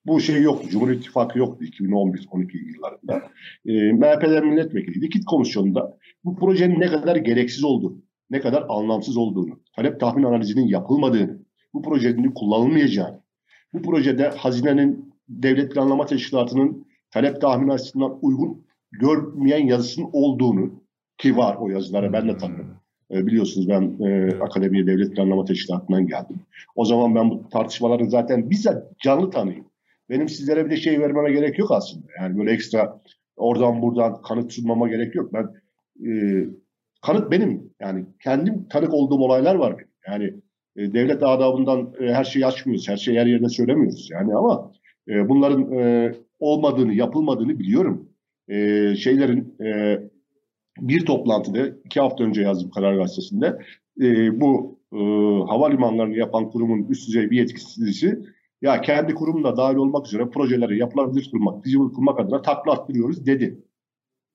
bu 0.05 0.19
şey 0.19 0.41
yoktu. 0.41 0.69
Cumhur 0.69 0.89
İttifakı 0.91 1.39
yoktu 1.39 1.65
2011-12 1.65 2.75
yıllarında. 2.75 3.29
E, 3.65 3.93
MHP'den 3.93 4.47
milletvekiliydi. 4.47 5.09
KİT 5.09 5.25
komisyonunda 5.25 5.97
bu 6.23 6.35
projenin 6.35 6.79
ne 6.79 6.87
kadar 6.87 7.15
gereksiz 7.15 7.63
olduğunu, 7.63 8.01
ne 8.29 8.39
kadar 8.39 8.65
anlamsız 8.69 9.17
olduğunu, 9.17 9.59
talep 9.75 9.99
tahmin 9.99 10.23
analizinin 10.23 10.67
yapılmadığını, 10.67 11.39
bu 11.73 11.81
projenin 11.81 12.31
kullanılmayacağını, 12.31 13.21
bu 13.73 13.81
projede 13.81 14.29
hazinenin 14.29 15.13
devlet 15.29 15.73
planlama 15.73 16.05
teşkilatının 16.05 16.87
talep 17.11 17.41
tahmin 17.41 17.69
açısından 17.69 18.19
uygun 18.21 18.65
görmeyen 18.91 19.65
yazısının 19.65 20.09
olduğunu 20.13 20.83
ki 21.17 21.37
var 21.37 21.55
o 21.59 21.69
yazılara 21.69 22.13
ben 22.13 22.27
de 22.27 22.37
tanıdım. 22.37 22.79
E, 23.11 23.27
biliyorsunuz 23.27 23.69
ben 23.69 24.05
e, 24.05 24.35
Akademiye 24.41 24.87
Devlet 24.87 25.15
Planlama 25.15 25.45
Teşkilatı'ndan 25.45 26.07
geldim. 26.07 26.39
O 26.75 26.85
zaman 26.85 27.15
ben 27.15 27.29
bu 27.29 27.49
tartışmaları 27.49 28.09
zaten 28.09 28.49
bizzat 28.49 28.99
canlı 28.99 29.29
tanıyayım. 29.29 29.68
Benim 30.09 30.29
sizlere 30.29 30.65
bir 30.65 30.71
de 30.71 30.77
şey 30.77 30.99
vermeme 30.99 31.31
gerek 31.31 31.59
yok 31.59 31.71
aslında. 31.71 32.07
Yani 32.19 32.37
böyle 32.37 32.51
ekstra 32.51 33.01
oradan 33.37 33.81
buradan 33.81 34.21
kanıt 34.21 34.53
sunmama 34.53 34.87
gerek 34.87 35.15
yok. 35.15 35.33
Ben 35.33 35.47
e, 36.09 36.11
kanıt 37.01 37.31
benim. 37.31 37.73
Yani 37.81 38.05
kendim 38.23 38.67
tanık 38.69 38.93
olduğum 38.93 39.19
olaylar 39.19 39.55
var. 39.55 39.75
Yani 40.07 40.33
e, 40.75 40.93
devlet 40.93 41.23
adabından 41.23 41.93
e, 41.99 42.13
her 42.13 42.23
şeyi 42.23 42.45
açmıyoruz. 42.45 42.89
Her 42.89 42.97
şeyi 42.97 43.19
her 43.19 43.25
yerde 43.25 43.49
söylemiyoruz. 43.49 44.09
Yani 44.11 44.35
ama 44.35 44.71
e, 45.09 45.29
bunların 45.29 45.71
e, 45.71 46.11
olmadığını, 46.39 46.93
yapılmadığını 46.93 47.59
biliyorum. 47.59 48.09
E, 48.47 48.55
şeylerin 48.95 49.55
e, 49.63 49.99
bir 50.79 51.05
toplantıda 51.05 51.67
iki 51.85 51.99
hafta 51.99 52.23
önce 52.23 52.41
yazdım 52.41 52.71
Karar 52.71 52.95
Gazetesi'nde 52.95 53.59
e, 54.01 54.39
bu 54.41 54.79
e, 54.93 54.97
havalimanlarını 55.49 56.17
yapan 56.17 56.49
kurumun 56.49 56.87
üst 56.89 57.07
düzey 57.07 57.31
bir 57.31 57.37
yetkisi 57.37 57.81
ya 58.61 58.81
kendi 58.81 59.13
kurumla 59.13 59.57
dahil 59.57 59.75
olmak 59.75 60.07
üzere 60.07 60.29
projeleri 60.29 60.79
yapılabilir 60.79 61.29
kılmak, 61.31 61.65
dijital 61.65 61.89
kılmak 61.89 62.19
adına 62.19 62.41
takla 62.41 62.71
attırıyoruz 62.71 63.25
dedi. 63.25 63.63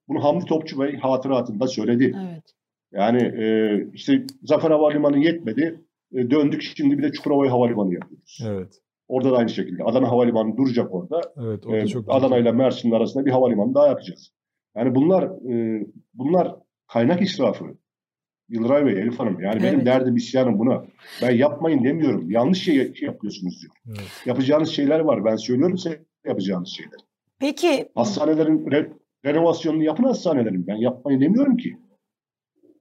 Bunu 0.08 0.24
Hamdi 0.24 0.44
Topçu 0.44 0.80
Bey 0.80 0.96
hatıratında 0.96 1.66
söyledi. 1.66 2.16
Evet. 2.28 2.44
Yani 2.92 3.22
e, 3.22 3.78
işte 3.92 4.26
Zafer 4.42 4.70
Havalimanı 4.70 5.18
yetmedi. 5.18 5.84
E, 6.12 6.30
döndük 6.30 6.62
şimdi 6.62 6.98
bir 6.98 7.02
de 7.02 7.12
Çukurova 7.12 7.50
Havalimanı 7.50 7.94
yapıyoruz. 7.94 8.38
Evet. 8.46 8.80
Orada 9.08 9.32
da 9.32 9.36
aynı 9.36 9.48
şekilde. 9.48 9.84
Adana 9.84 10.08
Havalimanı 10.08 10.56
duracak 10.56 10.94
orada. 10.94 11.20
Evet. 11.36 11.66
O 11.66 11.72
da 11.72 11.76
E, 11.76 11.86
çok 11.86 12.04
Adana 12.08 12.38
ile 12.38 12.52
Mersin 12.52 12.90
arasında 12.90 13.26
bir 13.26 13.30
havalimanı 13.30 13.74
daha 13.74 13.86
yapacağız. 13.86 14.32
Yani 14.76 14.94
bunlar 14.94 15.22
e, 15.24 15.86
bunlar 16.14 16.56
kaynak 16.92 17.22
israfı. 17.22 17.64
Yıldıray 18.48 18.86
Bey, 18.86 18.92
Elif 18.92 19.18
Hanım. 19.18 19.40
Yani 19.40 19.62
benim 19.62 19.74
Evet. 19.74 19.86
derdim 19.86 20.16
isyanım 20.16 20.58
buna. 20.58 20.84
Ben 21.22 21.30
yapmayın 21.36 21.84
demiyorum. 21.84 22.30
Yanlış 22.30 22.62
şey 22.64 22.92
yapıyorsunuz 23.00 23.62
diyor. 23.62 23.72
Evet. 23.88 24.22
Yapacağınız 24.26 24.68
şeyler 24.70 25.00
var. 25.00 25.24
Ben 25.24 25.36
söylüyorum 25.36 25.78
size 25.78 26.02
yapacağınız 26.26 26.68
şeyler. 26.68 27.00
Peki 27.38 27.88
Hastanelerin 27.94 28.66
re- 28.66 28.92
renovasyonunu 29.24 29.82
yapın 29.82 30.04
hastanelerin. 30.04 30.66
Ben 30.66 30.76
yapmayın 30.76 31.20
demiyorum 31.20 31.56
ki. 31.56 31.76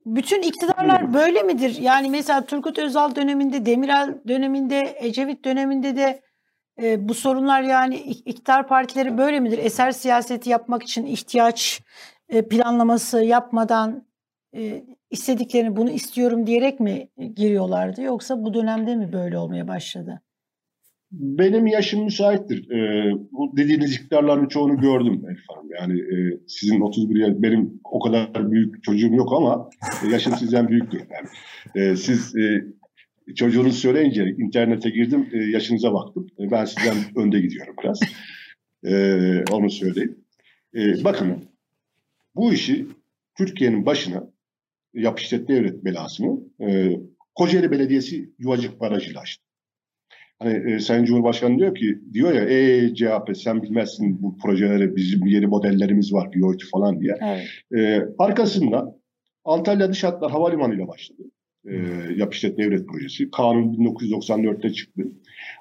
bütün 0.05 0.41
iktidarlar 0.41 1.13
böyle 1.13 1.43
midir? 1.43 1.77
Yani 1.81 2.09
mesela 2.09 2.45
Turgut 2.45 2.79
Özal 2.79 3.15
döneminde, 3.15 3.65
Demirel 3.65 4.17
döneminde, 4.27 4.95
Ecevit 4.99 5.45
döneminde 5.45 5.95
de 5.95 6.21
e, 6.81 7.07
bu 7.09 7.13
sorunlar 7.13 7.61
yani 7.61 7.95
ik- 7.95 8.23
iktidar 8.25 8.67
partileri 8.67 9.17
böyle 9.17 9.39
midir? 9.39 9.57
Eser 9.57 9.91
siyaseti 9.91 10.49
yapmak 10.49 10.83
için 10.83 11.05
ihtiyaç 11.05 11.81
e, 12.29 12.47
planlaması 12.47 13.23
yapmadan 13.23 14.05
e, 14.55 14.83
istediklerini 15.09 15.75
bunu 15.75 15.89
istiyorum 15.89 16.47
diyerek 16.47 16.79
mi 16.79 17.09
giriyorlardı? 17.35 18.01
Yoksa 18.01 18.43
bu 18.43 18.53
dönemde 18.53 18.95
mi 18.95 19.13
böyle 19.13 19.37
olmaya 19.37 19.67
başladı? 19.67 20.21
Benim 21.13 21.67
yaşım 21.67 22.03
müsaittir. 22.03 22.71
Ee, 22.71 23.11
bu 23.31 23.57
dediğiniz 23.57 23.95
iktidarların 23.95 24.47
çoğunu 24.47 24.81
gördüm 24.81 25.21
Elif 25.29 25.43
Hanım. 25.49 25.69
Yani 25.79 25.99
e, 25.99 26.39
sizin 26.47 26.81
31 26.81 27.19
yaş, 27.19 27.33
benim 27.37 27.81
o 27.83 27.99
kadar 27.99 28.51
büyük 28.51 28.83
çocuğum 28.83 29.13
yok 29.13 29.33
ama 29.33 29.69
yaşım 30.11 30.35
sizden 30.35 30.67
büyüktür. 30.67 30.99
Yani, 30.99 31.27
e, 31.75 31.95
siz 31.95 32.35
e, 32.35 32.65
çocuğunuz 33.35 33.79
söyleyince 33.79 34.23
internete 34.23 34.89
girdim, 34.89 35.29
e, 35.33 35.37
yaşınıza 35.37 35.93
baktım. 35.93 36.27
E, 36.39 36.51
ben 36.51 36.65
sizden 36.65 36.97
önde 37.15 37.39
gidiyorum 37.39 37.75
biraz. 37.83 37.99
E, 38.83 38.93
onu 39.51 39.69
söyleyeyim. 39.69 40.17
E, 40.75 41.03
bakın, 41.03 41.43
bu 42.35 42.53
işi 42.53 42.87
Türkiye'nin 43.37 43.85
başına 43.85 44.32
yapıştırdı 44.93 45.47
devlet 45.47 45.85
belasını 45.85 46.39
e, 46.61 46.99
Kocaeli 47.35 47.71
Belediyesi 47.71 48.29
Yuvacık 48.39 48.79
Barajı'yla 48.79 49.21
açtı. 49.21 49.43
Hani 50.39 50.73
e, 50.73 50.79
Sayın 50.79 51.05
Cumhurbaşkanı 51.05 51.57
diyor 51.57 51.75
ki 51.75 51.99
diyor 52.13 52.33
ya 52.33 52.43
ey 52.43 52.93
CHP 52.93 53.37
sen 53.37 53.63
bilmezsin 53.63 54.21
bu 54.21 54.37
projeleri 54.37 54.95
bizim 54.95 55.25
yeni 55.25 55.47
modellerimiz 55.47 56.13
var 56.13 56.33
BYD 56.33 56.59
falan 56.71 57.01
diye. 57.01 57.17
Evet. 57.21 57.47
E, 57.77 58.07
arkasından 58.19 58.93
Antalya 59.45 59.89
Dış 59.89 60.03
Hatlar 60.03 60.31
Havalimanı 60.31 60.75
ile 60.75 60.87
başladı. 60.87 61.21
E, 61.67 61.75
yapıştırdı 62.15 62.57
devlet 62.57 62.87
projesi. 62.87 63.31
Kanun 63.31 63.73
1994'te 63.73 64.73
çıktı. 64.73 65.03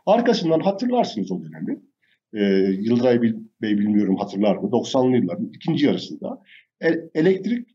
Arkasından 0.06 0.60
hatırlarsınız 0.60 1.32
o 1.32 1.40
dönemi. 1.42 1.80
E, 2.34 2.42
Yıldıray 2.80 3.22
Bey 3.62 3.78
bilmiyorum 3.78 4.16
hatırlar 4.16 4.56
mı? 4.56 4.68
90'lı 4.68 5.16
yılların 5.16 5.50
ikinci 5.54 5.86
yarısında 5.86 6.42
e- 6.84 7.10
elektrik 7.14 7.68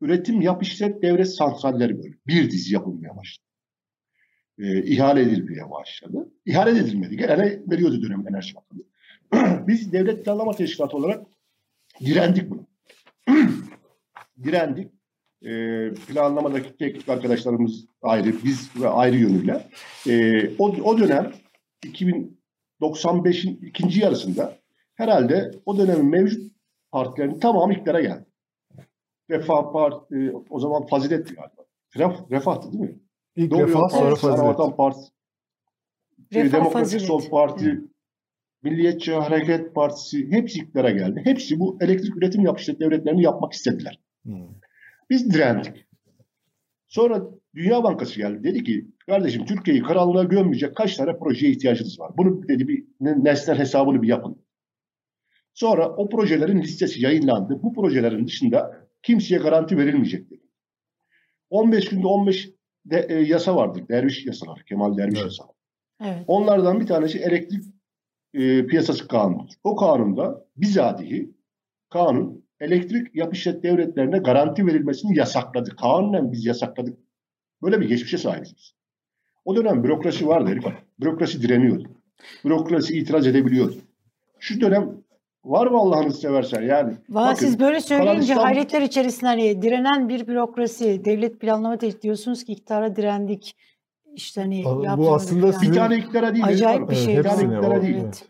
üretim 0.00 0.40
yap 0.40 0.62
işlet 0.62 1.02
devlet 1.02 1.34
santralleri 1.34 1.98
böyle 1.98 2.14
bir 2.26 2.50
dizi 2.50 2.74
yapılmaya 2.74 3.16
başladı. 3.16 3.48
E, 4.58 4.82
ihale 4.82 5.22
edilmeye 5.22 5.70
başladı. 5.70 6.32
İhale 6.46 6.70
edilmedi. 6.70 7.16
Gene 7.16 7.60
veriyordu 7.70 8.02
dönem 8.02 8.28
Enerji 8.28 8.54
Bakanı. 8.54 8.82
Biz 9.66 9.92
devlet 9.92 10.24
planlama 10.24 10.52
teşkilatı 10.52 10.96
olarak 10.96 11.26
direndik 12.00 12.50
bunu. 12.50 12.66
direndik. 14.44 14.92
E, 15.42 15.50
planlamadaki 15.94 16.76
teknik 16.76 17.08
arkadaşlarımız 17.08 17.84
ayrı, 18.02 18.32
biz 18.44 18.70
ve 18.82 18.88
ayrı 18.88 19.16
yönüyle. 19.16 19.68
E, 20.08 20.42
o, 20.58 20.68
o 20.68 20.98
dönem 20.98 21.32
2095'in 21.84 23.60
ikinci 23.62 24.00
yarısında 24.00 24.58
herhalde 24.94 25.50
o 25.66 25.78
dönemin 25.78 26.06
mevcut 26.06 26.52
partilerin 26.90 27.38
tamamı 27.38 27.72
iktidara 27.72 28.00
geldi. 28.00 28.27
Refah 29.30 29.72
Parti, 29.72 30.32
o 30.50 30.60
zaman 30.60 30.86
Fazilet'ti 30.86 31.34
galiba. 31.34 31.64
Ref, 31.96 32.30
Refah'tı 32.30 32.72
değil 32.72 32.84
mi? 32.84 32.98
İlk 33.36 33.50
Doğru 33.50 33.68
refah 33.68 33.88
sonra 33.88 34.14
fazilet. 34.14 34.76
Partisi, 34.76 35.10
şey, 36.32 36.42
Refah 36.42 36.58
Demokratik 36.58 36.72
Fazilet. 36.72 37.06
Sol 37.06 37.30
Parti, 37.30 37.80
Milliyetçi 38.62 39.12
Hareket 39.12 39.74
Partisi 39.74 40.30
hepsi 40.30 40.58
iktidara 40.58 40.90
geldi. 40.90 41.20
Hepsi 41.24 41.60
bu 41.60 41.78
elektrik 41.80 42.16
üretim 42.16 42.42
yapıştırıcı 42.42 42.80
devletlerini 42.80 43.22
yapmak 43.22 43.52
istediler. 43.52 44.00
Hmm. 44.24 44.48
Biz 45.10 45.34
direndik. 45.34 45.86
Sonra 46.86 47.22
Dünya 47.54 47.84
Bankası 47.84 48.16
geldi. 48.16 48.44
Dedi 48.44 48.64
ki 48.64 48.86
kardeşim 49.06 49.44
Türkiye'yi 49.44 49.82
karanlığa 49.82 50.24
gömmeyecek 50.24 50.76
kaç 50.76 50.96
tane 50.96 51.18
projeye 51.18 51.52
ihtiyacınız 51.52 52.00
var? 52.00 52.12
Bunu 52.16 52.48
dedi 52.48 52.68
bir 52.68 52.84
ne- 53.00 53.24
nesnel 53.24 53.58
hesabını 53.58 54.02
bir 54.02 54.08
yapın. 54.08 54.42
Sonra 55.54 55.88
o 55.88 56.08
projelerin 56.08 56.62
listesi 56.62 57.02
yayınlandı. 57.02 57.62
Bu 57.62 57.72
projelerin 57.74 58.26
dışında 58.26 58.87
kimseye 59.02 59.38
garanti 59.40 59.78
verilmeyecek 59.78 60.30
dedi. 60.30 60.42
15 61.50 61.88
günde 61.88 62.06
15 62.06 62.50
de, 62.86 63.06
e, 63.08 63.14
yasa 63.14 63.56
vardır. 63.56 63.88
Derviş 63.88 64.26
yasaları. 64.26 64.64
Kemal 64.64 64.96
Derviş 64.96 65.18
Evet. 65.20 65.24
yasaları. 65.24 65.52
Evet. 66.04 66.24
Onlardan 66.26 66.80
bir 66.80 66.86
tanesi 66.86 67.18
elektrik 67.18 67.64
e, 68.34 68.66
piyasası 68.66 69.08
kanunudur. 69.08 69.54
O 69.64 69.76
kanunda 69.76 70.46
bizatihi 70.56 71.30
kanun 71.90 72.44
elektrik 72.60 73.14
yapışet 73.14 73.62
devletlerine 73.62 74.18
garanti 74.18 74.66
verilmesini 74.66 75.18
yasakladı. 75.18 75.76
Kanunen 75.76 76.32
biz 76.32 76.46
yasakladık. 76.46 76.98
Böyle 77.62 77.80
bir 77.80 77.88
geçmişe 77.88 78.18
sahibiz 78.18 78.54
biz. 78.56 78.74
O 79.44 79.56
dönem 79.56 79.84
bürokrasi 79.84 80.26
vardı 80.26 80.50
herif. 80.50 80.64
Bürokrasi 81.00 81.42
direniyordu. 81.42 81.88
Bürokrasi 82.44 82.98
itiraz 82.98 83.26
edebiliyordu. 83.26 83.76
Şu 84.38 84.60
dönem 84.60 84.97
var 85.44 85.66
mı 85.66 85.78
Allah'ınızı 85.78 86.20
seversen 86.20 86.62
yani. 86.62 86.94
Valla 87.10 87.36
siz 87.36 87.60
böyle 87.60 87.80
söyleyince 87.80 88.20
İstanbul- 88.20 88.42
hayretler 88.42 88.82
içerisinde 88.82 89.26
hani 89.26 89.62
direnen 89.62 90.08
bir 90.08 90.26
bürokrasi, 90.26 91.04
devlet 91.04 91.40
planlama 91.40 91.76
te- 91.78 92.02
diyorsunuz 92.02 92.44
ki 92.44 92.52
iktidara 92.52 92.96
direndik. 92.96 93.56
İşte 94.14 94.40
hani 94.40 94.64
Bu 94.96 95.14
aslında 95.14 95.52
bir 95.62 95.72
tane 95.72 95.96
iktidara 95.98 96.34
değil. 96.34 96.44
Acayip 96.44 96.90
bir 96.90 96.96
Evet, 96.96 97.04
şey. 97.04 97.16
Bir 97.18 97.22
tane 97.22 97.42
iktidara 97.42 97.82
değil. 97.82 97.96
evet. 98.04 98.24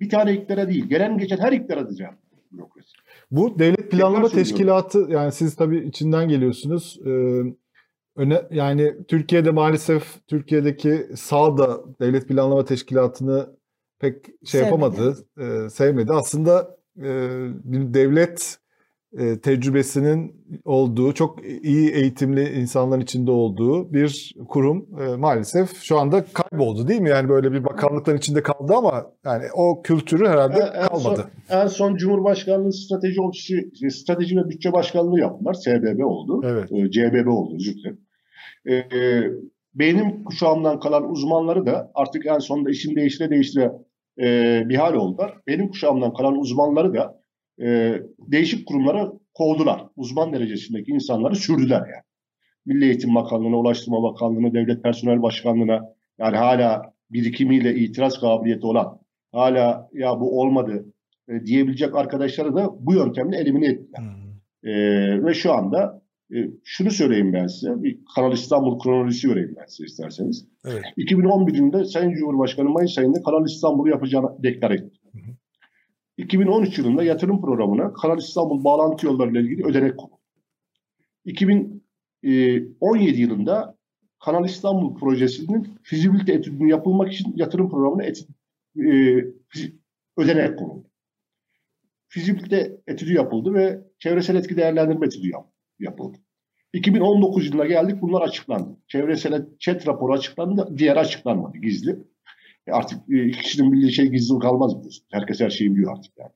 Bir 0.00 0.08
tane 0.08 0.32
iktidara 0.32 0.68
değil. 0.68 0.86
Gelen 0.88 1.18
geçen 1.18 1.38
her 1.38 1.52
iktidara 1.52 1.86
diyeceğim 1.88 2.12
bürokrasi. 2.52 2.88
Bu 3.30 3.58
devlet 3.58 3.90
planlama 3.90 4.28
teşkilatı 4.28 5.06
yani 5.08 5.32
siz 5.32 5.56
tabii 5.56 5.78
içinden 5.78 6.28
geliyorsunuz. 6.28 6.98
Ee, 7.06 7.10
öne, 8.16 8.42
yani 8.50 8.94
Türkiye'de 9.08 9.50
maalesef 9.50 10.26
Türkiye'deki 10.26 11.06
sağ 11.16 11.56
da 11.56 11.80
devlet 12.00 12.28
planlama 12.28 12.64
teşkilatını 12.64 13.46
pek 14.00 14.24
şey 14.24 14.32
Sevmedi. 14.44 14.64
yapamadı, 14.66 15.16
e, 15.38 15.68
sevmedi. 15.70 16.12
Aslında 16.12 16.76
e, 16.98 17.08
bir 17.64 17.94
devlet 17.94 18.56
e, 19.18 19.40
tecrübesinin 19.40 20.34
olduğu, 20.64 21.12
çok 21.14 21.44
iyi 21.62 21.90
eğitimli 21.90 22.48
insanların 22.48 23.00
içinde 23.00 23.30
olduğu 23.30 23.92
bir 23.92 24.34
kurum 24.48 24.86
e, 25.00 25.16
maalesef 25.16 25.82
şu 25.82 25.98
anda 25.98 26.24
kayboldu 26.32 26.88
değil 26.88 27.00
mi? 27.00 27.08
Yani 27.10 27.28
böyle 27.28 27.52
bir 27.52 27.64
bakanlıkların 27.64 28.18
içinde 28.18 28.42
kaldı 28.42 28.74
ama 28.76 29.06
yani 29.24 29.44
o 29.54 29.82
kültürü 29.82 30.26
herhalde 30.28 30.58
En- 30.60 30.80
en 30.82 30.86
kalmadı. 30.88 31.30
son- 31.48 31.56
En 31.62 31.66
son 31.66 31.96
Cumhurbaşkanlığı 31.96 32.72
Strateji 32.72 33.20
Ofisi, 33.20 33.70
Strateji 33.90 34.36
ve 34.36 34.48
Bütçe 34.48 34.72
Başkanlığı 34.72 35.20
yaptılar. 35.20 35.54
SBB 35.54 36.04
oldu. 36.04 36.40
Evet. 36.44 36.72
E, 36.72 36.90
CBB 36.90 37.26
oldu 37.28 37.54
özür 37.56 37.74
dilerim. 37.74 38.00
E, 38.66 38.74
e, 38.74 39.30
benim 39.74 40.24
kuşağımdan 40.24 40.80
kalan 40.80 41.10
uzmanları 41.10 41.66
da 41.66 41.90
artık 41.94 42.26
en 42.26 42.38
sonunda 42.38 42.70
isim 42.70 42.96
değiştire 42.96 43.30
değiştire 43.30 43.72
e, 44.18 44.62
bir 44.68 44.76
hal 44.76 44.94
oldular. 44.94 45.34
Benim 45.46 45.68
kuşağımdan 45.68 46.14
kalan 46.14 46.38
uzmanları 46.38 46.94
da 46.94 47.22
e, 47.62 47.94
değişik 48.18 48.66
kurumlara 48.68 49.12
kovdular. 49.34 49.84
Uzman 49.96 50.32
derecesindeki 50.32 50.92
insanları 50.92 51.36
sürdüler 51.36 51.80
yani. 51.80 52.02
Milli 52.66 52.84
Eğitim 52.84 53.14
Bakanlığı'na, 53.14 53.56
Ulaştırma 53.56 54.02
Bakanlığı'na, 54.02 54.54
Devlet 54.54 54.82
Personel 54.82 55.22
Başkanlığı'na 55.22 55.94
yani 56.18 56.36
hala 56.36 56.92
birikimiyle 57.10 57.74
itiraz 57.74 58.20
kabiliyeti 58.20 58.66
olan, 58.66 58.98
hala 59.32 59.88
ya 59.92 60.20
bu 60.20 60.40
olmadı 60.40 60.86
e, 61.28 61.46
diyebilecek 61.46 61.94
arkadaşları 61.94 62.54
da 62.56 62.86
bu 62.86 62.94
yöntemle 62.94 63.36
elimine 63.36 63.66
ettiler. 63.66 64.02
E, 64.64 64.72
ve 65.24 65.34
şu 65.34 65.52
anda 65.52 65.99
e, 66.34 66.50
şunu 66.64 66.90
söyleyeyim 66.90 67.32
ben 67.32 67.46
size, 67.46 67.82
bir 67.82 67.98
Kanal 68.14 68.32
İstanbul 68.32 68.78
kronolojisi 68.78 69.30
vereyim 69.30 69.54
ben 69.56 69.66
size 69.66 69.84
isterseniz. 69.84 70.46
Evet. 70.64 70.82
2011 70.96 71.54
yılında 71.54 71.84
Sayın 71.84 72.14
Cumhurbaşkanı 72.14 72.68
Mayıs 72.68 72.98
ayında 72.98 73.22
Kanal 73.22 73.46
İstanbul'u 73.46 73.88
yapacağını 73.88 74.42
deklar 74.42 74.70
etti. 74.70 75.00
2013 76.16 76.78
yılında 76.78 77.04
yatırım 77.04 77.40
programına 77.40 77.92
Kanal 77.92 78.18
İstanbul 78.18 78.64
bağlantı 78.64 79.06
yollarıyla 79.06 79.40
ilgili 79.40 79.66
ödenek 79.66 79.96
konuldu. 79.98 80.20
2017 81.24 83.20
yılında 83.20 83.76
Kanal 84.24 84.44
İstanbul 84.44 84.94
projesinin 84.94 85.78
fizibilite 85.82 86.32
etüdünün 86.32 86.68
yapılmak 86.68 87.12
için 87.12 87.32
yatırım 87.36 87.70
programına 87.70 88.02
etü, 88.02 88.24
e, 88.78 88.90
ödenek 90.16 90.58
konuldu. 90.58 90.86
Fizibilite 92.08 92.76
etüdü 92.86 93.12
yapıldı 93.12 93.54
ve 93.54 93.80
çevresel 93.98 94.34
etki 94.34 94.56
değerlendirme 94.56 95.06
etüdü 95.06 95.28
yap- 95.28 95.49
yapıldı. 95.80 96.18
2019 96.72 97.46
yılına 97.46 97.66
geldik 97.66 98.02
bunlar 98.02 98.22
açıklandı. 98.22 98.76
Çevresel 98.88 99.46
chat 99.58 99.86
raporu 99.86 100.12
açıklandı, 100.12 100.74
diğer 100.78 100.96
açıklanmadı 100.96 101.58
gizli. 101.58 101.98
E 102.66 102.72
Artık 102.72 103.10
e, 103.10 103.30
kişinin 103.30 103.72
bildiği 103.72 103.92
şey 103.92 104.06
gizli 104.06 104.38
kalmaz 104.38 104.70
biliyorsunuz. 104.70 105.06
Herkes 105.10 105.40
her 105.40 105.50
şeyi 105.50 105.74
biliyor 105.74 105.98
artık 105.98 106.18
yani. 106.18 106.32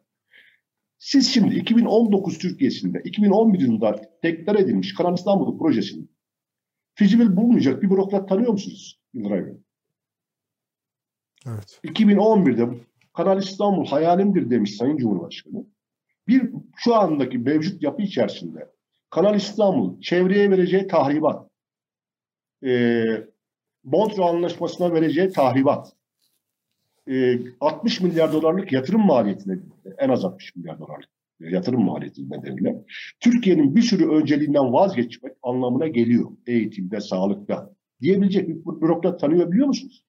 Siz 0.98 1.28
şimdi 1.28 1.54
2019 1.54 2.38
Türkiye'sinde 2.38 3.02
2011 3.04 3.60
yılında 3.60 4.00
tekrar 4.22 4.54
edilmiş 4.54 4.94
Kanal 4.94 5.14
İstanbul 5.14 5.58
projesini 5.58 6.08
fizibil 6.94 7.36
bulmayacak 7.36 7.82
bir 7.82 7.90
bürokrat 7.90 8.28
tanıyor 8.28 8.52
musunuz 8.52 9.00
Yıldıray 9.14 9.46
Bey? 9.46 9.54
Evet. 11.46 11.80
2011'de 11.84 12.80
Kanal 13.12 13.38
İstanbul 13.38 13.86
hayalimdir 13.86 14.50
demiş 14.50 14.76
Sayın 14.76 14.96
Cumhurbaşkanı. 14.96 15.66
Bir 16.28 16.50
şu 16.76 16.94
andaki 16.94 17.38
mevcut 17.38 17.82
yapı 17.82 18.02
içerisinde 18.02 18.73
Kanal 19.14 19.36
İstanbul 19.36 20.00
çevreye 20.00 20.50
vereceği 20.50 20.86
tahribat, 20.86 21.50
e, 22.64 23.02
Montreux 23.84 24.28
Anlaşması'na 24.28 24.92
vereceği 24.92 25.28
tahribat, 25.28 25.92
e, 27.10 27.38
60 27.60 28.00
milyar 28.00 28.32
dolarlık 28.32 28.72
yatırım 28.72 29.06
maliyetine 29.06 29.58
en 29.98 30.08
az 30.08 30.24
60 30.24 30.56
milyar 30.56 30.78
dolarlık 30.78 31.08
yatırım 31.40 31.84
maliyeti 31.84 32.30
nedeniyle 32.30 32.84
Türkiye'nin 33.20 33.76
bir 33.76 33.82
sürü 33.82 34.08
önceliğinden 34.08 34.72
vazgeçmek 34.72 35.32
anlamına 35.42 35.88
geliyor 35.88 36.30
eğitimde, 36.46 37.00
sağlıkta 37.00 37.70
diyebilecek 38.00 38.48
bir 38.48 38.80
bürokrat 38.80 39.20
tanıyor 39.20 39.52
biliyor 39.52 39.66
musunuz? 39.66 40.04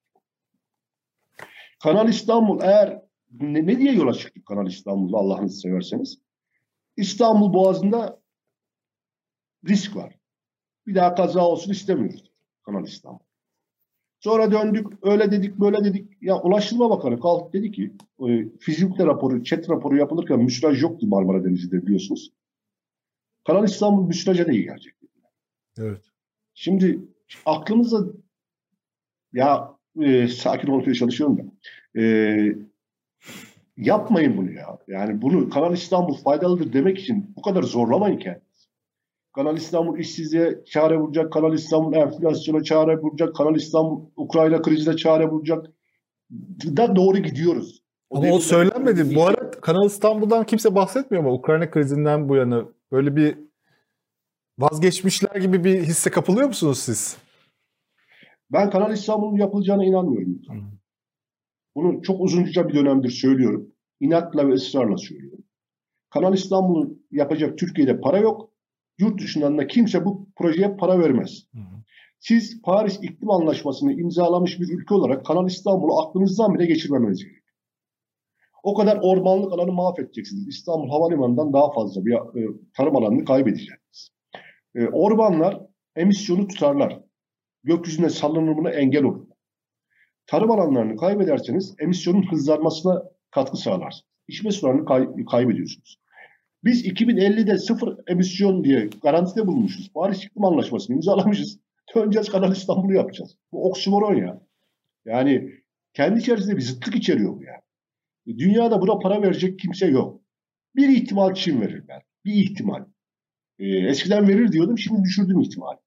Kanal 1.83 2.09
İstanbul 2.09 2.61
eğer 2.61 3.01
ne, 3.41 3.67
ne 3.67 3.79
diye 3.79 3.93
yola 3.93 4.13
çıktık 4.13 4.45
Kanal 4.45 4.67
İstanbul'da 4.67 5.17
Allah'ınızı 5.17 5.59
severseniz? 5.59 6.19
İstanbul 6.97 7.53
Boğazı'nda 7.53 8.24
risk 9.67 9.95
var. 9.95 10.15
Bir 10.87 10.95
daha 10.95 11.15
kaza 11.15 11.47
olsun 11.47 11.71
istemiyoruz 11.71 12.31
Kanal 12.65 12.87
İstanbul. 12.87 13.19
Sonra 14.19 14.51
döndük 14.51 14.87
öyle 15.01 15.31
dedik 15.31 15.59
böyle 15.59 15.83
dedik. 15.83 16.17
Ya 16.21 16.41
Ulaştırma 16.41 16.89
Bakanı 16.89 17.19
kalktı 17.19 17.53
dedi 17.53 17.71
ki 17.71 17.93
e, 18.27 18.49
fizikte 18.59 19.05
raporu, 19.05 19.43
chat 19.43 19.69
raporu 19.69 19.97
yapılırken 19.97 20.39
müsilaj 20.39 20.81
yoktu 20.81 21.07
Marmara 21.07 21.43
Denizi'de 21.43 21.85
biliyorsunuz. 21.85 22.31
Kanal 23.47 23.63
İstanbul 23.65 24.07
müsilaja 24.07 24.47
da 24.47 24.51
iyi 24.51 24.63
gelecek. 24.63 24.95
Evet. 25.77 26.01
Şimdi 26.53 26.99
aklımızda 27.45 27.97
ya 29.33 29.75
e, 30.01 30.27
sakin 30.27 30.67
olmaya 30.67 30.93
çalışıyorum 30.93 31.37
da 31.37 31.43
e, 32.01 32.55
yapmayın 33.77 34.37
bunu 34.37 34.51
ya. 34.51 34.79
Yani 34.87 35.21
bunu 35.21 35.49
Kanal 35.49 35.73
İstanbul 35.73 36.15
faydalıdır 36.15 36.73
demek 36.73 36.99
için 36.99 37.33
bu 37.37 37.41
kadar 37.41 37.63
zorlamayın 37.63 38.17
kendinizi. 38.17 38.44
Kanal 39.35 39.57
İstanbul 39.57 39.99
işsizliğe 39.99 40.63
çare 40.65 40.99
bulacak, 40.99 41.33
Kanal 41.33 41.53
İstanbul 41.53 41.93
enflasyona 41.93 42.63
çare 42.63 43.01
bulacak, 43.01 43.35
Kanal 43.35 43.55
İstanbul 43.55 44.05
Ukrayna 44.15 44.61
krizine 44.61 44.95
çare 44.95 45.31
bulacak. 45.31 45.65
Da 46.65 46.95
doğru 46.95 47.17
gidiyoruz. 47.17 47.83
Ama 48.11 48.21
demin- 48.23 48.35
o 48.35 48.39
söylenmedi. 48.39 49.15
Bu 49.15 49.25
ara 49.27 49.51
Kanal 49.51 49.85
İstanbul'dan 49.85 50.45
kimse 50.45 50.75
bahsetmiyor 50.75 51.23
ama 51.23 51.33
Ukrayna 51.33 51.71
krizinden 51.71 52.29
bu 52.29 52.35
yana 52.35 52.65
böyle 52.91 53.15
bir 53.15 53.37
vazgeçmişler 54.59 55.35
gibi 55.41 55.63
bir 55.63 55.81
hisse 55.81 56.09
kapılıyor 56.09 56.47
musunuz 56.47 56.79
siz? 56.79 57.17
Ben 58.51 58.69
Kanal 58.69 58.93
İstanbul'un 58.93 59.37
yapılacağına 59.37 59.85
inanmıyorum. 59.85 60.41
Bunu 61.75 62.01
çok 62.01 62.21
uzunca 62.21 62.67
bir 62.69 62.73
dönemdir 62.73 63.09
söylüyorum. 63.09 63.67
İnatla 63.99 64.47
ve 64.47 64.53
ısrarla 64.53 64.97
söylüyorum. 64.97 65.39
Kanal 66.09 66.33
İstanbul'u 66.33 66.97
yapacak 67.11 67.57
Türkiye'de 67.57 67.99
para 68.01 68.17
yok. 68.17 68.49
Yurt 68.97 69.21
dışından 69.21 69.57
da 69.57 69.67
kimse 69.67 70.05
bu 70.05 70.27
projeye 70.35 70.75
para 70.75 70.99
vermez. 70.99 71.47
Siz 72.19 72.61
Paris 72.61 72.99
İklim 73.03 73.31
Anlaşması'nı 73.31 73.93
imzalamış 73.93 74.59
bir 74.59 74.67
ülke 74.69 74.93
olarak 74.93 75.25
Kanal 75.25 75.47
İstanbul'u 75.47 75.99
aklınızdan 75.99 76.53
bile 76.55 76.65
geçirmemeniz 76.65 77.19
gerekiyor. 77.23 77.41
O 78.63 78.73
kadar 78.73 78.99
ormanlık 79.01 79.53
alanı 79.53 79.71
mahvedeceksiniz. 79.71 80.47
İstanbul 80.47 80.89
Havalimanı'ndan 80.89 81.53
daha 81.53 81.71
fazla 81.73 82.05
bir 82.05 82.13
e, 82.13 82.47
tarım 82.77 82.95
alanını 82.95 83.25
kaybedeceksiniz. 83.25 84.09
E, 84.75 84.87
ormanlar 84.87 85.61
emisyonu 85.95 86.47
tutarlar. 86.47 86.99
Gökyüzüne 87.63 88.09
salınımına 88.09 88.69
engel 88.69 89.03
olur. 89.03 89.27
Tarım 90.27 90.51
alanlarını 90.51 90.97
kaybederseniz 90.97 91.75
emisyonun 91.79 92.31
hızlanmasına 92.31 93.03
katkı 93.31 93.57
sağlarsınız. 93.57 94.05
İçme 94.27 94.51
sularını 94.51 94.85
kay- 94.85 95.25
kaybediyorsunuz. 95.31 95.97
Biz 96.65 96.85
2050'de 96.85 97.57
sıfır 97.57 97.97
emisyon 98.07 98.63
diye 98.63 98.89
garantide 99.03 99.47
bulunmuşuz. 99.47 99.91
Paris 99.93 100.23
İklim 100.23 100.45
Anlaşması'nı 100.45 100.95
imzalamışız. 100.95 101.59
Döneceğiz 101.95 102.29
Kanal 102.29 102.51
İstanbul'u 102.51 102.93
yapacağız. 102.93 103.37
Bu 103.51 103.69
oksimoron 103.69 104.15
ya. 104.15 104.41
Yani 105.05 105.51
kendi 105.93 106.19
içerisinde 106.19 106.57
bir 106.57 106.61
zıtlık 106.61 106.95
içeriyor 106.95 107.37
bu 107.37 107.43
ya. 107.43 107.61
Dünyada 108.27 108.81
buna 108.81 108.99
para 108.99 109.21
verecek 109.21 109.59
kimse 109.59 109.87
yok. 109.87 110.21
Bir 110.75 110.89
ihtimal 110.89 111.33
Çin 111.33 111.61
verirler. 111.61 112.03
Bir 112.25 112.33
ihtimal. 112.33 112.85
Ee, 113.59 113.65
eskiden 113.67 114.27
verir 114.27 114.51
diyordum, 114.51 114.77
şimdi 114.77 115.03
düşürdüm 115.03 115.41
ihtimali. 115.41 115.77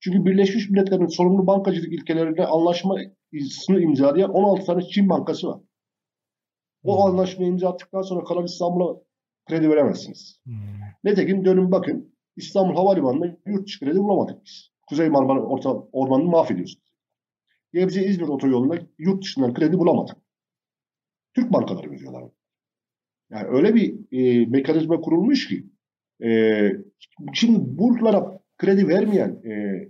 Çünkü 0.00 0.24
Birleşmiş 0.24 0.70
Milletler'in 0.70 1.06
sorumlu 1.06 1.46
bankacılık 1.46 1.92
ilkelerinde 1.92 2.46
anlaşmasını 2.46 3.80
imzalayan 3.80 4.30
16 4.30 4.66
tane 4.66 4.82
Çin 4.82 5.08
bankası 5.08 5.48
var. 5.48 5.60
O 6.84 7.06
anlaşmayı 7.06 7.50
imza 7.50 7.68
attıktan 7.68 8.02
sonra 8.02 8.24
Kanal 8.24 8.44
İstanbul'a 8.44 9.05
kredi 9.48 9.70
veremezsiniz. 9.70 10.40
Nitekim 11.04 11.44
dönün 11.44 11.72
bakın 11.72 12.14
İstanbul 12.36 12.74
Havalimanı'nda 12.74 13.36
yurt 13.46 13.66
dışı 13.66 13.80
kredi 13.80 13.98
bulamadık 13.98 14.44
biz. 14.44 14.70
Kuzey 14.86 15.08
Marmara 15.08 15.42
Orta 15.42 15.70
Ormanı'nı 15.92 16.28
mahvediyorsunuz. 16.28 16.92
Gebze 17.72 18.04
İzmir 18.04 18.28
otoyolunda 18.28 18.78
yurt 18.98 19.22
dışından 19.22 19.54
kredi 19.54 19.78
bulamadık. 19.78 20.16
Türk 21.34 21.52
bankaları 21.52 21.90
veriyorlar. 21.90 22.24
Yani 23.30 23.48
öyle 23.48 23.74
bir 23.74 23.94
e, 24.12 24.46
mekanizma 24.46 25.00
kurulmuş 25.00 25.48
ki 25.48 25.66
e, 26.24 26.70
şimdi 27.32 27.78
buralara 27.78 28.40
kredi 28.58 28.88
vermeyen 28.88 29.28
e, 29.28 29.82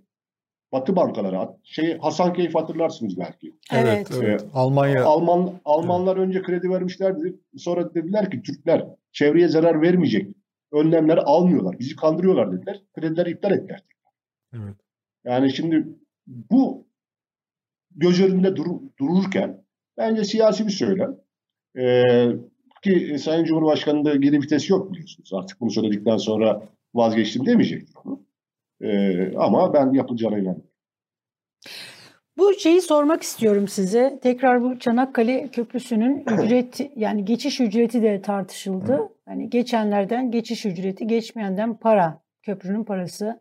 Batı 0.77 0.97
bankalara 0.97 1.57
şey 1.65 1.99
Hasan 1.99 2.33
Keyf 2.33 2.55
hatırlarsınız 2.55 3.19
belki. 3.19 3.55
Evet. 3.73 4.11
evet. 4.23 4.45
Almanya 4.55 5.05
Alman 5.05 5.53
Almanlar 5.65 6.17
önce 6.17 6.43
kredi 6.43 6.71
vermişlerdi. 6.71 7.37
Sonra 7.57 7.95
dediler 7.95 8.31
ki 8.31 8.43
Türkler 8.43 8.85
çevreye 9.13 9.49
zarar 9.49 9.83
vermeyecek 9.83 10.37
önlemler 10.73 11.17
almıyorlar. 11.17 11.79
Bizi 11.79 11.97
kandırıyorlar 11.97 12.53
dediler. 12.53 12.83
Kredileri 12.95 13.31
iptal 13.31 13.53
ettiler. 13.53 13.83
Evet. 14.55 14.75
Yani 15.25 15.53
şimdi 15.53 15.87
bu 16.27 16.87
göz 17.95 18.23
önünde 18.23 18.57
dur, 18.57 18.67
dururken 18.99 19.65
bence 19.99 20.25
siyasi 20.25 20.67
bir 20.67 20.73
söylem. 20.73 21.17
Ee, 21.79 22.03
ki 22.83 23.19
Sayın 23.19 23.45
Cumhurbaşkanı'nda 23.45 24.17
geri 24.17 24.43
vites 24.43 24.71
yok 24.71 24.93
biliyorsunuz. 24.93 25.35
Artık 25.35 25.61
bunu 25.61 25.71
söyledikten 25.71 26.17
sonra 26.17 26.63
vazgeçtim 26.95 27.47
demeyecektir 27.47 27.95
onu. 28.05 28.27
Ee, 28.81 29.33
ama 29.37 29.75
ben 29.75 29.93
yapılacağına 29.93 30.39
inanıyorum. 30.39 30.66
Bu 32.39 32.55
şeyi 32.55 32.81
sormak 32.81 33.23
istiyorum 33.23 33.69
size. 33.69 34.19
Tekrar 34.23 34.63
bu 34.63 34.79
Çanakkale 34.79 35.49
Köprüsü'nün 35.49 36.25
ücreti 36.31 36.93
yani 36.97 37.25
geçiş 37.25 37.61
ücreti 37.61 38.03
de 38.03 38.23
tartışıldı. 38.23 39.13
Hani 39.25 39.51
geçenlerden 39.51 40.31
geçiş 40.31 40.67
ücreti, 40.67 41.07
geçmeyenden 41.07 41.77
para, 41.77 42.23
köprünün 42.43 42.85
parası. 42.85 43.41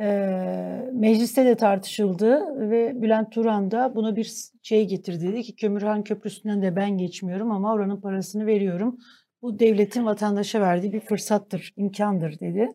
Ee, 0.00 0.90
mecliste 0.92 1.44
de 1.44 1.56
tartışıldı 1.56 2.40
ve 2.70 3.02
Bülent 3.02 3.32
Turan 3.32 3.70
da 3.70 3.94
buna 3.94 4.16
bir 4.16 4.34
şey 4.62 4.88
getirdi. 4.88 5.28
Dedi 5.28 5.42
ki 5.42 5.56
Kömürhan 5.56 6.04
Köprüsü'nden 6.04 6.62
de 6.62 6.76
ben 6.76 6.98
geçmiyorum 6.98 7.50
ama 7.50 7.72
oranın 7.72 8.00
parasını 8.00 8.46
veriyorum. 8.46 8.98
Bu 9.42 9.58
devletin 9.58 10.04
vatandaşa 10.04 10.60
verdiği 10.60 10.92
bir 10.92 11.00
fırsattır, 11.00 11.72
imkandır 11.76 12.40
dedi. 12.40 12.68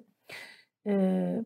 Ee, 0.88 1.44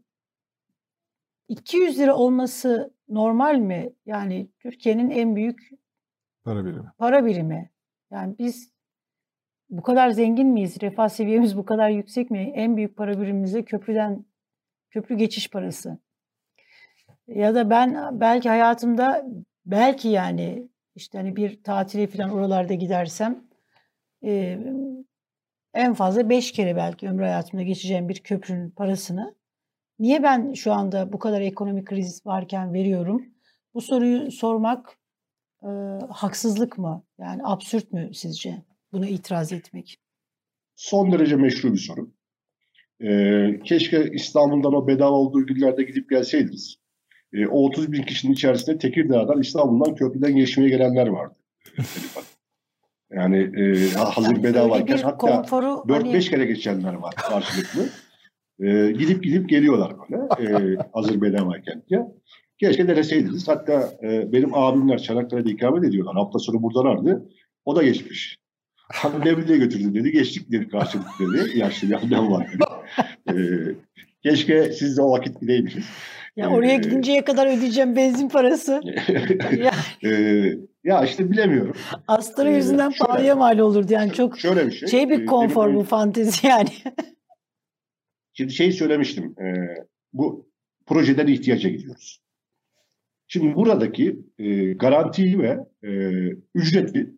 200 1.47 1.99
lira 1.99 2.15
olması 2.15 2.93
normal 3.09 3.55
mi? 3.55 3.93
Yani 4.05 4.49
Türkiye'nin 4.59 5.09
en 5.09 5.35
büyük 5.35 5.69
para 6.43 6.65
birimi. 6.65 6.91
para 6.97 7.25
birimi. 7.25 7.71
Yani 8.11 8.35
biz 8.39 8.71
bu 9.69 9.81
kadar 9.81 10.09
zengin 10.09 10.47
miyiz? 10.47 10.81
Refah 10.81 11.09
seviyemiz 11.09 11.57
bu 11.57 11.65
kadar 11.65 11.89
yüksek 11.89 12.31
mi? 12.31 12.51
En 12.55 12.77
büyük 12.77 12.97
para 12.97 13.21
birimimize 13.21 13.65
köprüden 13.65 14.25
köprü 14.89 15.17
geçiş 15.17 15.49
parası. 15.49 15.97
Ya 17.27 17.55
da 17.55 17.69
ben 17.69 18.19
belki 18.19 18.49
hayatımda 18.49 19.25
belki 19.65 20.07
yani 20.07 20.69
işte 20.95 21.17
hani 21.17 21.35
bir 21.35 21.63
tatile 21.63 22.07
falan 22.07 22.29
oralarda 22.29 22.73
gidersem 22.73 23.43
e, 24.23 24.59
en 25.73 25.93
fazla 25.93 26.29
beş 26.29 26.51
kere 26.51 26.75
belki 26.75 27.09
ömrü 27.09 27.23
hayatımda 27.23 27.63
geçeceğim 27.63 28.09
bir 28.09 28.19
köprünün 28.19 28.69
parasını 28.69 29.35
niye 29.99 30.23
ben 30.23 30.53
şu 30.53 30.73
anda 30.73 31.13
bu 31.13 31.19
kadar 31.19 31.41
ekonomik 31.41 31.87
kriz 31.87 32.25
varken 32.25 32.73
veriyorum? 32.73 33.25
Bu 33.73 33.81
soruyu 33.81 34.31
sormak 34.31 34.97
e, 35.63 35.69
haksızlık 36.09 36.77
mı? 36.77 37.03
Yani 37.19 37.41
absürt 37.43 37.93
mü 37.93 38.09
sizce 38.13 38.63
buna 38.91 39.07
itiraz 39.07 39.51
etmek? 39.51 39.99
Son 40.75 41.11
derece 41.11 41.35
meşru 41.35 41.73
bir 41.73 41.77
soru. 41.77 42.11
Ee, 43.01 43.59
keşke 43.63 44.09
İstanbul'dan 44.11 44.73
o 44.73 44.87
bedava 44.87 45.11
olduğu 45.11 45.45
günlerde 45.45 45.83
gidip 45.83 46.09
gelseydiniz. 46.09 46.77
Ee, 47.33 47.47
o 47.47 47.65
30 47.65 47.91
bin 47.91 48.03
kişinin 48.03 48.33
içerisinde 48.33 48.77
Tekirdağ'dan 48.77 49.41
İstanbul'dan 49.41 49.95
köprüden 49.95 50.35
geçmeye 50.35 50.69
gelenler 50.69 51.07
vardı. 51.07 51.35
yani 53.11 53.37
e, 53.37 53.89
hazır 53.93 54.43
bedavayken 54.43 54.97
hatta 54.97 55.17
konforu 55.17 55.67
4-5 55.67 56.03
hani 56.03 56.19
kere 56.19 56.45
geçenler 56.45 56.93
var 56.93 57.15
karşılıklı. 57.15 57.89
Ee, 58.61 58.91
gidip 58.91 59.23
gidip 59.23 59.49
geliyorlar 59.49 59.93
böyle 60.39 61.17
e, 61.17 61.21
bedavayken. 61.21 61.83
Ya, 61.89 62.07
keşke 62.59 62.87
deneseydiniz. 62.87 63.47
Hatta 63.47 63.89
e, 64.03 64.31
benim 64.31 64.53
abimler 64.53 64.97
Çanakkale'de 64.97 65.49
ikamet 65.49 65.83
ediyorlar. 65.83 66.15
Hafta 66.15 66.39
sonu 66.39 66.63
buradalardı. 66.63 67.29
O 67.65 67.75
da 67.75 67.83
geçmiş. 67.83 68.37
Nevri'ye 69.25 69.57
götürdüm 69.57 69.95
dedi. 69.95 70.11
Geçtik 70.11 70.51
dedi 70.51 70.69
karşılıklı 70.69 71.33
dedi. 71.33 71.59
Yaşlı 71.59 71.89
bir 71.89 71.95
adam 72.07 72.31
var 72.31 72.47
dedi. 72.53 72.63
Ee, 73.29 73.33
keşke 74.23 74.71
siz 74.71 74.97
de 74.97 75.01
o 75.01 75.11
vakit 75.11 75.41
gideymişiz. 75.41 75.85
ya 76.35 76.49
oraya 76.49 76.73
Ee, 76.73 76.77
gidinceye 76.77 77.25
kadar 77.25 77.57
ödeyeceğim 77.57 77.95
benzin 77.95 78.29
parası. 78.29 78.81
ya 79.57 79.71
Ee, 80.03 80.53
ya 80.83 81.03
işte 81.05 81.31
bilemiyorum. 81.31 81.75
Astra 82.07 82.49
Ee, 82.49 82.55
yüzünden 82.55 82.89
şöyle- 82.89 83.07
pahalıya 83.11 83.35
mal 83.35 83.59
olurdu 83.59 83.93
yani 83.93 84.13
çok 84.13 84.39
Şöyle 84.39 84.67
bir 84.67 84.71
şey. 84.71 84.89
şey 84.89 85.03
e, 85.03 85.09
bir 85.09 85.25
konfor 85.25 85.67
benim- 85.67 85.79
bu 85.79 85.83
fantezi 85.83 86.47
yani. 86.47 86.69
Şimdi 88.37 88.53
şey 88.53 88.71
söylemiştim. 88.71 89.35
e, 89.41 89.45
bu 90.13 90.49
projeden 90.85 91.27
ihtiyaca 91.27 91.69
gidiyoruz. 91.69 92.21
Şimdi 93.27 93.55
buradaki 93.55 94.19
e, 94.39 94.73
garantiyi 94.73 95.39
ve 95.39 95.57
e, 95.83 95.91
ücretli 96.55 97.13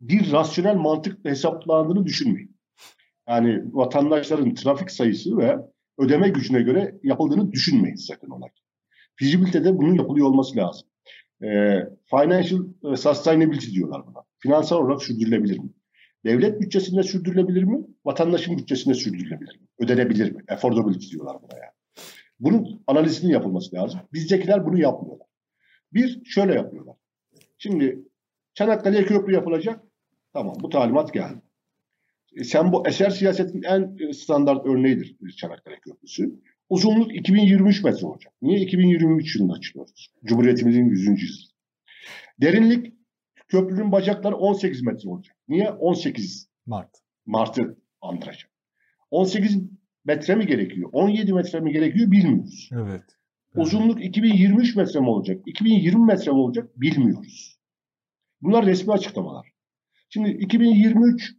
bir 0.00 0.32
rasyonel 0.32 0.76
mantıkla 0.76 1.30
hesaplandığını 1.30 2.06
düşünmeyin. 2.06 2.56
Yani 3.28 3.62
vatandaşların 3.72 4.54
trafik 4.54 4.90
sayısı 4.90 5.38
ve 5.38 5.56
ödeme 5.98 6.28
gücüne 6.28 6.62
göre 6.62 6.98
yapıldığını 7.02 7.52
düşünmeyin 7.52 7.96
sakın 7.96 8.30
ola. 8.30 8.46
Fizibilitede 9.16 9.78
bunun 9.78 9.94
yapılıyor 9.94 10.26
olması 10.26 10.56
lazım. 10.56 10.88
E, 11.42 11.78
financial 12.10 12.92
e, 12.92 12.96
sustainability 12.96 13.70
diyorlar 13.70 14.06
buna. 14.06 14.24
Finansal 14.38 14.76
olarak 14.76 15.02
sürdürülebilir 15.02 15.58
mi? 15.58 15.70
Devlet 16.24 16.60
bütçesinde 16.60 17.02
sürdürülebilir 17.02 17.62
mi? 17.62 17.86
Vatandaşın 18.04 18.58
bütçesinde 18.58 18.94
sürdürülebilir 18.94 19.60
mi? 19.60 19.66
Ödenebilir 19.78 20.32
mi? 20.32 20.42
Affordability 20.48 21.10
diyorlar 21.10 21.36
buna 21.42 21.58
yani. 21.58 21.72
Bunun 22.40 22.82
analizinin 22.86 23.32
yapılması 23.32 23.76
lazım. 23.76 24.00
Bizdekiler 24.12 24.66
bunu 24.66 24.78
yapmıyorlar. 24.78 25.26
Bir, 25.92 26.24
şöyle 26.24 26.54
yapıyorlar. 26.54 26.96
Şimdi 27.58 27.98
Çanakkale'ye 28.54 29.04
köprü 29.04 29.34
yapılacak. 29.34 29.80
Tamam 30.32 30.56
bu 30.60 30.68
talimat 30.68 31.14
geldi. 31.14 31.42
E, 32.36 32.44
sen 32.44 32.72
bu 32.72 32.88
eser 32.88 33.10
siyasetin 33.10 33.62
en 33.62 33.96
e, 34.00 34.12
standart 34.12 34.66
örneğidir 34.66 35.16
Çanakkale 35.36 35.76
Köprüsü. 35.80 36.40
Uzunluk 36.68 37.14
2023 37.14 37.84
metre 37.84 38.06
olacak. 38.06 38.32
Niye 38.42 38.60
2023 38.60 39.36
yılında 39.36 39.52
açıyoruz? 39.52 40.12
Cumhuriyetimizin 40.24 40.84
100. 40.84 41.06
yılı. 41.06 41.18
Derinlik 42.40 42.93
köprünün 43.54 43.92
bacakları 43.92 44.36
18 44.36 44.82
metre 44.82 45.08
olacak. 45.08 45.36
Niye? 45.48 45.70
18 45.70 46.48
Mart. 46.66 46.90
Mart'ı 47.26 47.78
andıracak. 48.00 48.50
18 49.10 49.58
metre 50.04 50.34
mi 50.34 50.46
gerekiyor? 50.46 50.90
17 50.92 51.32
metre 51.32 51.60
mi 51.60 51.72
gerekiyor 51.72 52.10
bilmiyoruz. 52.10 52.70
Evet. 52.72 53.02
Uzunluk 53.56 54.04
2023 54.04 54.76
metre 54.76 55.00
mi 55.00 55.08
olacak? 55.08 55.42
2020 55.46 56.04
metre 56.04 56.32
mi 56.32 56.38
olacak? 56.38 56.80
Bilmiyoruz. 56.80 57.58
Bunlar 58.42 58.66
resmi 58.66 58.92
açıklamalar. 58.92 59.48
Şimdi 60.08 60.30
2023 60.30 61.34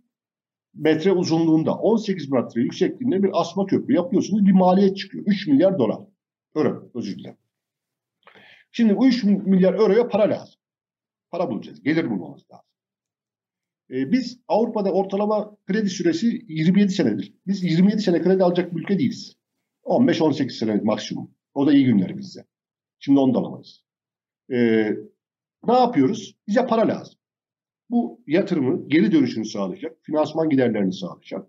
metre 0.73 1.11
uzunluğunda 1.11 1.75
18 1.75 2.31
metre 2.31 2.61
yüksekliğinde 2.61 3.23
bir 3.23 3.29
asma 3.33 3.65
köprü 3.65 3.93
yapıyorsunuz. 3.93 4.45
Bir 4.45 4.51
maliyet 4.51 4.97
çıkıyor. 4.97 5.23
3 5.27 5.47
milyar 5.47 5.79
dolar. 5.79 5.99
Euro 6.55 6.91
özür 6.95 7.17
dilerim. 7.17 7.37
Şimdi 8.71 8.97
bu 8.97 9.07
3 9.07 9.23
milyar 9.23 9.73
euroya 9.73 10.07
para 10.07 10.29
lazım. 10.29 10.54
Para 11.37 11.49
bulacağız. 11.49 11.83
Gelir 11.83 12.09
bulmamız 12.09 12.41
lazım. 12.51 12.65
Ee, 13.89 14.11
biz 14.11 14.39
Avrupa'da 14.47 14.91
ortalama 14.91 15.57
kredi 15.67 15.89
süresi 15.89 16.45
27 16.47 16.91
senedir. 16.91 17.33
Biz 17.47 17.63
27 17.63 18.01
sene 18.01 18.21
kredi 18.21 18.43
alacak 18.43 18.75
bir 18.75 18.81
ülke 18.81 18.99
değiliz. 18.99 19.35
15-18 19.83 20.49
sene 20.49 20.75
maksimum. 20.75 21.31
O 21.53 21.67
da 21.67 21.73
iyi 21.73 21.85
günler 21.85 22.17
bizde. 22.17 22.45
Şimdi 22.99 23.19
onu 23.19 23.33
da 23.33 23.39
alamayız. 23.39 23.83
Ee, 24.51 24.91
ne 25.67 25.73
yapıyoruz? 25.73 26.35
Bize 26.47 26.67
para 26.67 26.87
lazım. 26.87 27.15
Bu 27.89 28.23
yatırımı 28.27 28.89
geri 28.89 29.11
dönüşünü 29.11 29.45
sağlayacak, 29.45 29.97
finansman 30.01 30.49
giderlerini 30.49 30.93
sağlayacak. 30.93 31.47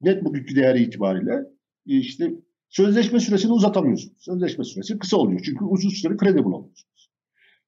Net 0.00 0.24
bugünkü 0.24 0.56
değeri 0.56 0.82
itibariyle 0.82 1.34
e, 1.86 1.96
işte 1.98 2.32
sözleşme 2.68 3.20
süresini 3.20 3.52
uzatamıyorsunuz. 3.52 4.16
Sözleşme 4.18 4.64
süresi 4.64 4.98
kısa 4.98 5.16
oluyor. 5.16 5.40
Çünkü 5.44 5.64
uzun 5.64 5.90
süre 5.90 6.16
kredi 6.16 6.44
bulamıyorsunuz. 6.44 6.97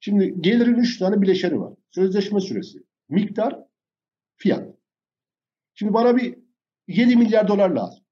Şimdi 0.00 0.34
gelirin 0.40 0.78
üç 0.78 0.98
tane 0.98 1.22
bileşeni 1.22 1.60
var. 1.60 1.74
Sözleşme 1.90 2.40
süresi, 2.40 2.78
miktar, 3.08 3.58
fiyat. 4.36 4.74
Şimdi 5.74 5.94
bana 5.94 6.16
bir 6.16 6.34
7 6.88 7.16
milyar 7.16 7.48
dolar 7.48 7.70
lazım. 7.70 8.04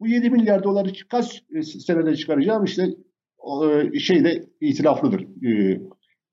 Bu 0.00 0.06
7 0.06 0.30
milyar 0.30 0.64
doları 0.64 0.92
kaç 1.08 1.44
e, 1.54 1.62
senede 1.62 2.16
çıkaracağım? 2.16 2.64
İşte 2.64 2.88
e, 3.92 3.98
şeyde 3.98 4.44
itilaflıdır. 4.60 5.26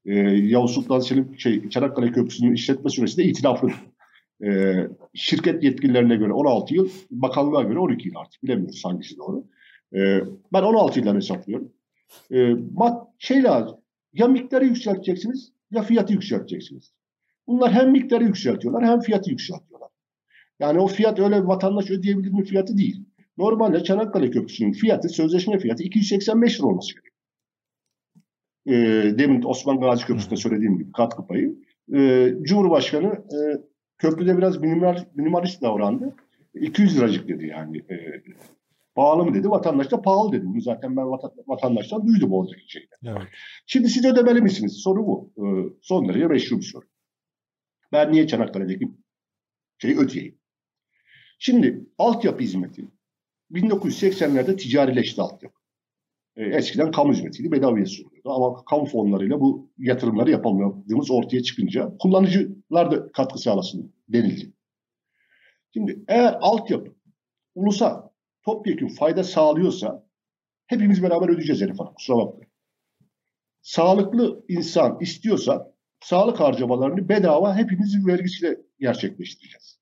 E, 0.05 0.13
Yavuz 0.37 0.71
Sultan 0.71 0.99
Selim 0.99 1.39
şey, 1.39 1.69
Çanakkale 1.69 2.11
Köprüsü'nün 2.11 2.53
işletme 2.53 2.89
süresi 2.89 3.17
de 3.17 3.23
itilaflıdır. 3.23 3.75
Şirket 5.13 5.63
yetkililerine 5.63 6.15
göre 6.15 6.33
16 6.33 6.73
yıl, 6.75 6.89
bakanlığa 7.11 7.63
göre 7.63 7.79
12 7.79 8.07
yıl 8.07 8.15
artık 8.15 8.43
bilemiyoruz 8.43 8.85
hangisi 8.85 9.17
doğru. 9.17 9.45
Ben 10.53 10.63
16 10.63 10.99
yıldan 10.99 11.15
hesaplıyorum. 11.15 11.73
E, 12.33 12.55
şey 13.19 13.43
lazım, 13.43 13.80
ya 14.13 14.27
miktarı 14.27 14.65
yükselteceksiniz 14.65 15.51
ya 15.71 15.81
fiyatı 15.81 16.13
yükselteceksiniz. 16.13 16.93
Bunlar 17.47 17.71
hem 17.71 17.91
miktarı 17.91 18.23
yükseltiyorlar 18.23 18.85
hem 18.85 18.99
fiyatı 18.99 19.29
yükseltiyorlar. 19.29 19.89
Yani 20.59 20.79
o 20.79 20.87
fiyat 20.87 21.19
öyle 21.19 21.47
vatandaş 21.47 21.91
ödeyebilir 21.91 22.31
mi 22.31 22.43
fiyatı 22.43 22.77
değil. 22.77 23.05
Normalde 23.37 23.83
Çanakkale 23.83 24.29
Köprüsü'nün 24.29 24.71
fiyatı, 24.71 25.09
sözleşme 25.09 25.59
fiyatı 25.59 25.83
285 25.83 26.59
lira 26.59 26.67
olması 26.67 26.93
gerekiyor. 26.93 27.11
Ee, 28.67 29.17
demin 29.19 29.41
Osman 29.43 29.79
Gazi 29.79 30.05
Köprüsü'nde 30.05 30.35
söylediğim 30.35 30.77
gibi 30.77 30.91
katkı 30.91 31.27
payı. 31.27 31.55
Ee, 31.95 32.33
Cumhurbaşkanı 32.41 33.07
e, 33.07 33.37
köprüde 33.97 34.37
biraz 34.37 34.57
minimal, 34.57 35.05
minimalist 35.15 35.61
davrandı. 35.61 36.15
200 36.53 36.97
liracık 36.97 37.27
dedi 37.27 37.47
yani. 37.47 37.77
E, 37.77 37.95
pahalı 39.01 39.25
mı 39.25 39.33
dedi. 39.33 39.49
Vatandaş 39.49 39.91
da 39.91 40.01
pahalı 40.01 40.31
dedi. 40.31 40.45
Bunu 40.45 40.61
zaten 40.61 40.97
ben 40.97 41.03
vatan- 41.03 41.33
vatandaştan 41.47 42.07
duydum 42.07 42.33
oradaki 42.33 42.71
şeyi. 42.71 42.87
Evet. 43.05 43.21
Şimdi 43.65 43.89
siz 43.89 44.05
ödemeli 44.05 44.41
misiniz? 44.41 44.73
Soru 44.83 45.07
bu. 45.07 45.33
Ee, 45.37 45.73
son 45.81 46.07
derece 46.09 46.27
meşru 46.27 46.57
bir 46.57 46.63
soru. 46.63 46.85
Ben 47.91 48.11
niye 48.11 48.27
Çanakkale'deki 48.27 48.91
şeyi 49.77 49.97
ödeyeyim? 49.97 50.39
Şimdi 51.39 51.85
altyapı 51.97 52.43
hizmeti 52.43 52.87
1980'lerde 53.51 54.57
ticarileşti 54.57 55.21
altyapı. 55.21 55.59
Ee, 56.35 56.43
eskiden 56.45 56.91
kamu 56.91 57.13
hizmetiydi, 57.13 57.51
bedavaya 57.51 57.85
sunuluyordu. 57.85 58.29
Ama 58.31 58.65
kamu 58.65 58.85
fonlarıyla 58.85 59.39
bu 59.39 59.71
yatırımları 59.77 60.31
yapamadığımız 60.31 61.11
ortaya 61.11 61.43
çıkınca 61.43 61.97
kullanıcılar 61.99 62.91
da 62.91 63.11
katkı 63.11 63.39
sağlasın 63.39 63.93
denildi. 64.09 64.53
Şimdi 65.73 66.03
eğer 66.07 66.37
altyapı 66.41 66.91
ulusa 67.55 68.10
topyekun 68.43 68.87
fayda 68.87 69.23
sağlıyorsa 69.23 70.05
hepimiz 70.67 71.03
beraber 71.03 71.29
ödeyeceğiz 71.29 71.61
Elif 71.61 71.79
Hanım. 71.79 71.93
Kusura 71.93 72.17
bakmayın 72.17 72.51
sağlıklı 73.61 74.45
insan 74.47 74.97
istiyorsa 74.99 75.73
sağlık 76.03 76.39
harcamalarını 76.39 77.09
bedava 77.09 77.55
hepimizin 77.55 78.07
vergisiyle 78.07 78.57
gerçekleştireceğiz. 78.79 79.79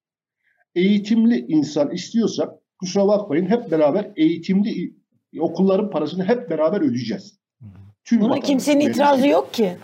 Eğitimli 0.75 1.45
insan 1.47 1.91
istiyorsa 1.91 2.59
kusura 2.79 3.07
bakmayın 3.07 3.45
hep 3.45 3.71
beraber 3.71 4.11
eğitimli 4.15 4.93
okulların 5.39 5.89
parasını 5.89 6.23
hep 6.23 6.49
beraber 6.49 6.81
ödeyeceğiz. 6.81 7.39
Tüm 8.03 8.21
Buna 8.21 8.39
kimsenin 8.39 8.89
itirazı 8.89 9.27
yok 9.27 9.53
ki. 9.53 9.77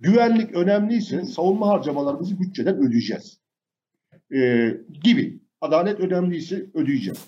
Güvenlik 0.00 0.54
önemliyse 0.54 1.24
savunma 1.24 1.68
harcamalarımızı 1.68 2.40
bütçeden 2.40 2.76
ödeyeceğiz. 2.76 3.40
Ee, 4.34 4.76
gibi. 5.02 5.42
Adalet 5.60 6.00
önemliyse 6.00 6.66
ödeyeceğiz. 6.74 7.18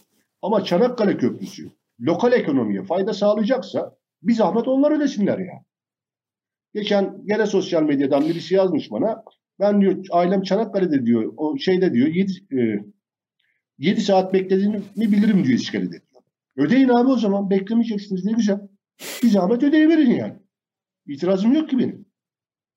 Ama 0.45 0.65
Çanakkale 0.65 1.17
Köprüsü 1.17 1.71
lokal 2.01 2.33
ekonomiye 2.33 2.83
fayda 2.83 3.15
sağlayacaksa 3.15 3.97
bir 4.23 4.33
zahmet 4.33 4.69
onlar 4.69 4.93
ödesinler 4.93 5.39
ya. 5.39 5.65
Geçen 6.75 7.27
gene 7.27 7.47
sosyal 7.47 7.83
medyadan 7.83 8.29
birisi 8.29 8.55
yazmış 8.55 8.91
bana. 8.91 9.23
Ben 9.61 9.81
diyor 9.81 10.05
ailem 10.11 10.43
Çanakkale'de 10.43 11.07
diyor. 11.07 11.33
O 11.37 11.59
şeyde 11.59 11.95
diyor 11.95 12.09
7, 12.09 12.33
7 13.79 14.01
saat 14.01 14.33
beklediğini 14.33 14.83
bilirim 14.97 15.45
diyor 15.45 15.59
iskelede 15.59 15.91
diyor. 15.91 16.23
Ödeyin 16.57 16.89
abi 16.89 17.11
o 17.11 17.17
zaman. 17.17 17.51
Beklemeyeceksiniz 17.51 18.25
ne 18.25 18.33
güzel. 18.33 18.61
Bir 19.23 19.29
zahmet 19.29 19.63
ödeyiverin 19.63 20.11
yani. 20.11 20.35
İtirazım 21.07 21.53
yok 21.53 21.71
ki 21.71 21.79
benim. 21.79 22.07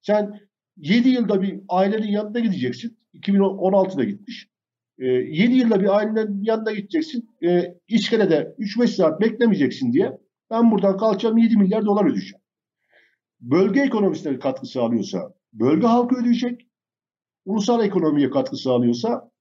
Sen 0.02 0.40
7 0.78 1.10
yılda 1.10 1.42
bir 1.42 1.60
ailenin 1.70 2.12
yanına 2.12 2.40
gideceksin. 2.40 2.98
2016'da 3.14 4.04
gitmiş. 4.04 4.50
7 4.98 5.56
yılda 5.56 5.82
bir 5.82 5.98
ailenin 5.98 6.44
yanına 6.44 6.72
gideceksin. 6.72 7.30
E, 7.44 7.76
İskele'de 7.88 8.56
3-5 8.60 8.88
saat 8.88 9.22
beklemeyeceksin 9.22 9.94
diye 9.94 10.18
ben 10.52 10.72
buradan 10.72 10.98
kalacağım 10.98 11.38
7 11.38 11.58
milyar 11.58 11.86
dolar 11.86 12.06
ödeyeceğim. 12.06 12.42
Bölge 13.42 13.82
ekonomisine 13.82 14.40
katkı 14.40 14.66
sağlıyorsa 14.66 15.34
bölge 15.54 15.88
halkı 15.88 16.16
ödeyecek. 16.16 16.68
Ulusal 17.46 17.86
ekonomiye 17.86 18.30
katkı 18.30 18.58
sağlıyorsa 18.58 19.32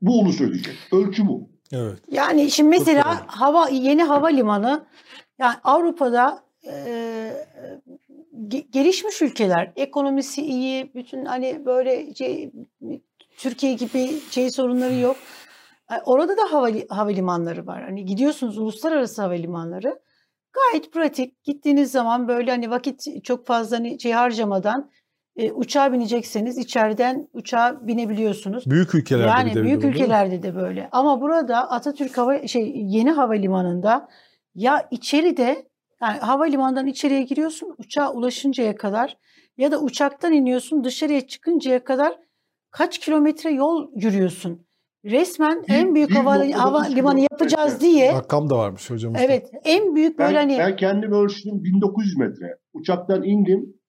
bu 0.00 0.20
ulus 0.20 0.40
ödeyecek. 0.40 0.76
Ölçü 0.92 1.26
bu. 1.26 1.50
Evet. 1.72 1.98
Yani 2.10 2.50
şimdi 2.50 2.70
mesela 2.70 3.04
doğru. 3.04 3.26
hava 3.26 3.68
yeni 3.68 4.02
havalimanı 4.02 4.86
yani 5.38 5.54
Avrupa'da 5.64 6.44
e, 6.66 6.72
ge- 8.48 8.70
gelişmiş 8.70 9.22
ülkeler 9.22 9.72
ekonomisi 9.76 10.42
iyi 10.42 10.94
bütün 10.94 11.24
hani 11.24 11.66
böyle 11.66 12.14
şey, 12.14 12.52
Türkiye 13.40 13.74
gibi 13.74 14.10
şey 14.30 14.50
sorunları 14.50 14.94
yok. 14.94 15.16
E, 15.90 15.94
Orada 16.04 16.36
da 16.36 16.52
havali, 16.52 16.86
havalimanları 16.88 17.66
var. 17.66 17.82
Hani 17.84 18.04
gidiyorsunuz 18.04 18.58
uluslararası 18.58 19.22
havalimanları. 19.22 20.00
Gayet 20.52 20.92
pratik. 20.92 21.44
Gittiğiniz 21.44 21.92
zaman 21.92 22.28
böyle 22.28 22.50
hani 22.50 22.70
vakit 22.70 23.24
çok 23.24 23.46
fazla 23.46 23.76
hani 23.76 24.00
şey 24.00 24.12
harcamadan 24.12 24.90
e, 25.36 25.52
uçağa 25.52 25.92
binecekseniz 25.92 26.58
içeriden 26.58 27.28
uçağa 27.32 27.86
binebiliyorsunuz. 27.86 28.66
Büyük 28.66 28.94
ülkelerde 28.94 29.28
Yani 29.28 29.54
de 29.54 29.62
büyük 29.62 29.84
mi? 29.84 29.90
ülkelerde 29.90 30.42
de 30.42 30.54
böyle. 30.54 30.88
Ama 30.92 31.20
burada 31.20 31.70
Atatürk 31.70 32.18
hava 32.18 32.46
şey 32.46 32.72
yeni 32.76 33.10
havalimanında 33.10 34.08
ya 34.54 34.88
içeride 34.90 35.66
yani 36.02 36.18
havalimanından 36.18 36.86
içeriye 36.86 37.22
giriyorsun 37.22 37.74
uçağa 37.78 38.12
ulaşıncaya 38.12 38.76
kadar 38.76 39.16
ya 39.56 39.72
da 39.72 39.80
uçaktan 39.80 40.32
iniyorsun 40.32 40.84
dışarıya 40.84 41.26
çıkıncaya 41.26 41.84
kadar 41.84 42.18
kaç 42.70 42.98
kilometre 42.98 43.50
yol 43.50 43.88
yürüyorsun. 43.94 44.66
Resmen 45.04 45.62
Bir- 45.62 45.74
en 45.74 45.94
büyük 45.94 46.14
havalimanı 46.14 47.20
yapacağız 47.20 47.80
diye 47.80 48.12
Rakam 48.12 48.50
da 48.50 48.58
varmış 48.58 48.90
hocamız. 48.90 49.20
evet 49.24 49.50
en 49.64 49.94
büyük 49.96 50.18
Ben, 50.18 50.26
böyle 50.26 50.38
hani 50.38 50.58
ben 50.58 50.76
kendim 50.76 51.12
ölçtüm 51.12 51.64
1900 51.64 52.16
metre. 52.16 52.58
Uçaktan 52.72 53.22
indim. 53.22 53.80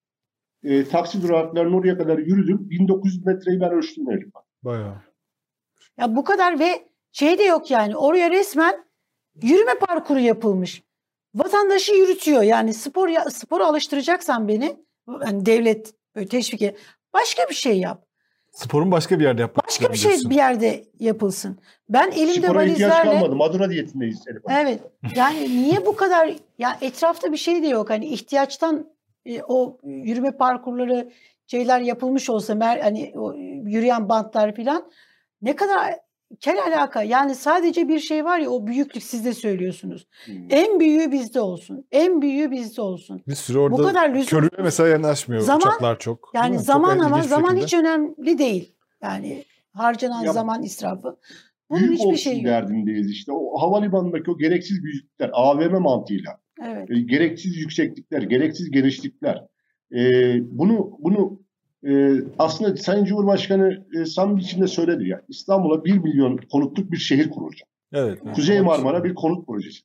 E, 0.64 0.84
taksi 0.86 1.22
duraklarının 1.24 1.74
oraya 1.74 1.98
kadar 1.98 2.18
yürüdüm. 2.18 2.70
1900 2.70 3.26
metreyi 3.26 3.62
ben 3.62 3.72
ölçtüm. 3.72 4.12
Elif. 4.12 4.34
Bayağı. 4.64 4.96
Ya 5.98 6.16
bu 6.16 6.24
kadar 6.24 6.60
ve 6.60 6.88
şey 7.12 7.38
de 7.40 7.44
yok 7.44 7.72
yani 7.72 7.98
oraya 7.98 8.32
resmen 8.32 8.86
yürüme 9.44 9.74
parkuru 9.80 10.20
yapılmış. 10.20 10.84
Vatandaşı 11.36 11.94
yürütüyor 11.94 12.42
yani 12.42 12.74
spor 12.74 13.08
ya, 13.08 13.30
spora 13.30 13.66
alıştıracaksan 13.68 14.48
beni 14.48 14.78
yani 15.26 15.46
devlet 15.46 15.94
böyle 16.16 16.28
teşvik 16.28 16.62
et. 16.62 16.80
Başka 17.14 17.44
bir 17.50 17.56
şey 17.56 17.80
yap. 17.80 18.06
Sporun 18.52 18.92
başka 18.92 19.20
bir 19.20 19.24
yerde 19.24 19.42
yapmak 19.42 19.68
Başka 19.68 19.94
bir 19.94 19.98
şey 19.98 20.30
bir 20.30 20.36
yerde 20.36 20.84
yapılsın. 21.00 21.60
Ben 21.90 22.12
elimde 22.12 22.48
Spora 22.48 22.64
ihtiyaç 22.64 22.92
valizlerle 22.92 23.20
kalmadı. 23.20 23.36
Madura 23.36 23.70
diyetindeyiz. 23.70 24.28
Elif 24.28 24.42
Hanım. 24.48 24.58
Evet. 24.62 24.80
Yani 25.16 25.50
niye 25.50 25.86
bu 25.86 25.96
kadar 25.96 26.34
ya 26.58 26.78
etrafta 26.82 27.32
bir 27.32 27.38
şey 27.38 27.64
de 27.64 27.68
yok. 27.68 27.90
Hani 27.90 28.06
ihtiyaçtan 28.06 28.88
e, 29.26 29.42
o 29.44 29.78
yürüme 29.84 30.32
parkurları 30.32 31.12
şeyler 31.48 31.82
yapılmış 31.82 32.30
olsa 32.30 32.56
mer 32.56 32.80
hani 32.80 33.14
o 33.16 33.34
yürüyen 33.64 34.10
bantlar 34.10 34.56
falan 34.56 34.92
ne 35.42 35.56
kadar 35.56 36.00
kel 36.40 36.58
alaka. 36.68 37.04
Yani 37.04 37.36
sadece 37.36 37.88
bir 37.88 38.00
şey 38.00 38.26
var 38.26 38.40
ya 38.40 38.50
o 38.50 38.68
büyüklük 38.68 39.04
siz 39.04 39.26
de 39.26 39.34
söylüyorsunuz. 39.34 40.08
Hmm. 40.26 40.36
En 40.50 40.80
büyüğü 40.80 41.12
bizde 41.12 41.42
olsun. 41.42 41.88
En 41.92 42.22
büyüğü 42.22 42.52
bizde 42.52 42.82
olsun. 42.82 43.24
Bir 43.28 43.36
süre 43.36 43.60
orada 43.60 43.78
bu 43.78 43.84
kadar 43.84 44.10
lüzum. 44.10 44.26
körüye 44.30 44.64
mesela 44.64 44.90
yanaşmıyor 44.90 45.42
Zaman- 45.42 45.60
uçaklar 45.68 46.00
çok. 46.00 46.32
Yani 46.34 46.52
mi? 46.52 46.58
Çok 46.58 46.66
zaman 46.66 47.00
ama 47.00 47.22
zaman 47.22 47.50
şekilde. 47.50 47.66
hiç 47.66 47.74
önemli 47.74 48.38
değil. 48.38 48.76
Yani 49.04 49.44
harcanan 49.74 50.24
Ya- 50.24 50.34
zaman 50.34 50.64
israfı. 50.64 51.18
Bunun 51.70 51.82
Büyük 51.88 52.00
hiçbir 52.00 52.32
yok. 52.36 52.46
derdindeyiz 52.46 53.12
işte. 53.12 53.32
O 53.32 53.62
havalimanındaki 53.62 54.32
o 54.32 54.38
gereksiz 54.38 54.84
büyüklükler, 54.84 55.30
AVM 55.34 55.80
mantığıyla, 55.82 56.40
Evet. 56.66 56.92
e, 56.92 57.02
gereksiz 57.02 57.58
yükseklikler, 57.58 58.22
gereksiz 58.22 58.72
genişlikler. 58.72 59.48
E, 59.96 60.00
bunu 60.58 60.92
bunu 61.00 61.42
e, 61.88 62.14
aslında 62.40 62.78
Sayın 62.78 63.06
Cumhurbaşkanı 63.06 63.86
e, 64.02 64.06
samimi 64.06 64.40
biçimde 64.40 64.68
söyledi 64.68 65.10
ya. 65.10 65.22
İstanbul'a 65.30 65.86
1 65.86 65.98
milyon 65.98 66.38
konutluk 66.38 66.92
bir 66.92 66.98
şehir 66.98 67.30
kurulacak. 67.30 67.68
Evet. 67.94 68.20
Kuzey 68.36 68.62
Marmara 68.62 69.04
bir 69.04 69.16
konut 69.16 69.48
projesi. 69.48 69.82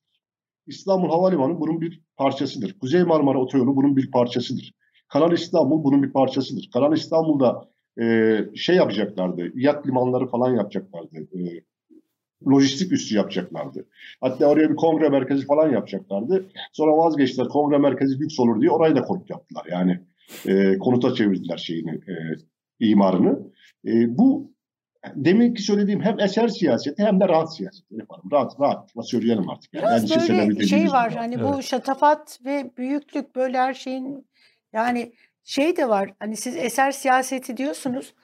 İstanbul 0.66 1.09
Havalimanı 1.09 1.60
bunun 1.60 1.81
bir 1.81 2.01
parçasıdır. 2.16 2.78
Kuzey 2.78 3.02
Marmara 3.02 3.39
Otoyolu 3.39 3.77
bunun 3.77 3.97
bir 3.97 4.10
parçasıdır. 4.10 4.73
Kanal 5.09 5.32
İstanbul 5.32 5.85
bunun 5.85 6.02
bir 6.02 6.12
parçasıdır. 6.12 6.70
Kanal 6.73 6.93
İstanbul'da 6.93 7.68
e, 8.01 8.39
şey 8.55 8.77
yapacaklardı, 8.77 9.52
yat 9.55 9.86
limanları 9.86 10.27
falan 10.27 10.56
yapacaklardı. 10.56 11.16
E, 11.16 11.40
lojistik 12.48 12.93
üssü 12.93 13.16
yapacaklardı. 13.16 13.86
Hatta 14.20 14.47
oraya 14.47 14.70
bir 14.70 14.77
kongre 14.77 15.09
merkezi 15.09 15.47
falan 15.47 15.73
yapacaklardı. 15.73 16.47
Sonra 16.73 16.97
vazgeçtiler, 16.97 17.48
kongre 17.48 17.78
merkezi 17.78 18.20
lüks 18.20 18.40
olur 18.40 18.60
diye 18.60 18.70
orayı 18.70 18.97
da 18.97 19.02
konut 19.02 19.31
yaptılar. 19.31 19.66
Yani 19.70 20.01
e, 20.47 20.78
konuta 20.78 21.15
çevirdiler 21.15 21.57
şeyini, 21.57 21.90
e, 21.90 22.15
imarını. 22.81 23.53
E, 23.86 24.19
bu 24.19 24.57
deminki 25.15 25.62
söylediğim 25.62 26.01
hem 26.01 26.20
eser 26.20 26.48
siyaseti 26.48 27.03
hem 27.03 27.20
de 27.20 27.28
rahat 27.28 27.57
siyaseti 27.57 27.94
yaparım. 27.94 28.31
Rahat, 28.32 28.61
rahat 28.61 28.90
söyleyelim 29.03 29.51
artık. 29.51 29.74
Yani 29.74 29.82
Biraz 29.82 30.12
endişelenebildiğimiz 30.12 30.73
böyle 30.73 30.82
şey 30.82 30.93
var 30.93 31.11
durum. 31.11 31.20
hani 31.20 31.43
bu 31.43 31.62
şatafat 31.62 32.39
ve 32.44 32.70
büyüklük 32.77 33.36
böyle 33.36 33.59
her 33.59 33.74
şeyin 33.74 34.27
yani 34.73 35.12
şey 35.44 35.77
de 35.77 35.89
var 35.89 36.15
hani 36.19 36.36
siz 36.36 36.57
eser 36.57 36.93
siyaseti 36.93 37.57
diyorsunuz 37.57 38.15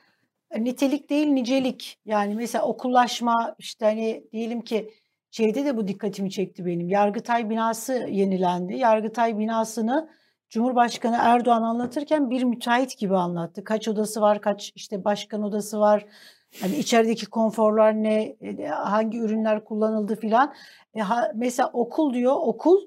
nitelik 0.59 1.11
değil 1.11 1.27
nicelik 1.27 1.99
yani 2.05 2.35
mesela 2.35 2.65
okullaşma 2.65 3.55
işte 3.59 3.85
hani 3.85 4.25
diyelim 4.33 4.61
ki 4.61 4.91
şeyde 5.31 5.65
de 5.65 5.77
bu 5.77 5.89
dikkatimi 5.89 6.31
çekti 6.31 6.67
benim 6.67 6.89
Yargıtay 6.89 7.51
binası 7.51 8.07
yenilendi 8.11 8.75
Yargıtay 8.75 9.39
binasını 9.39 10.09
Cumhurbaşkanı 10.53 11.17
Erdoğan 11.21 11.63
anlatırken 11.63 12.31
bir 12.31 12.45
müteahhit 12.45 12.99
gibi 12.99 13.17
anlattı. 13.17 13.65
Kaç 13.65 13.89
odası 13.89 14.21
var, 14.21 14.41
kaç 14.41 14.73
işte 14.75 15.05
başkan 15.05 15.43
odası 15.43 15.81
var, 15.81 16.07
hani 16.61 16.77
içerideki 16.77 17.27
konforlar 17.27 17.95
ne, 17.95 18.23
e, 18.23 18.67
hangi 18.67 19.19
ürünler 19.19 19.65
kullanıldı 19.65 20.17
filan. 20.17 20.55
E, 20.95 21.01
ha, 21.01 21.33
mesela 21.35 21.71
okul 21.73 22.15
diyor, 22.15 22.35
okul 22.37 22.81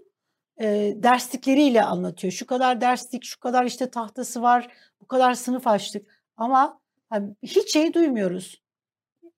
e, 0.61 0.93
derslikleriyle 0.95 1.83
anlatıyor. 1.83 2.33
Şu 2.33 2.45
kadar 2.45 2.81
derslik, 2.81 3.23
şu 3.23 3.39
kadar 3.39 3.65
işte 3.65 3.89
tahtası 3.89 4.41
var, 4.41 4.67
bu 5.01 5.07
kadar 5.07 5.33
sınıf 5.33 5.67
açtık. 5.67 6.23
Ama 6.37 6.79
hani, 7.09 7.35
hiç 7.43 7.73
şey 7.73 7.93
duymuyoruz. 7.93 8.61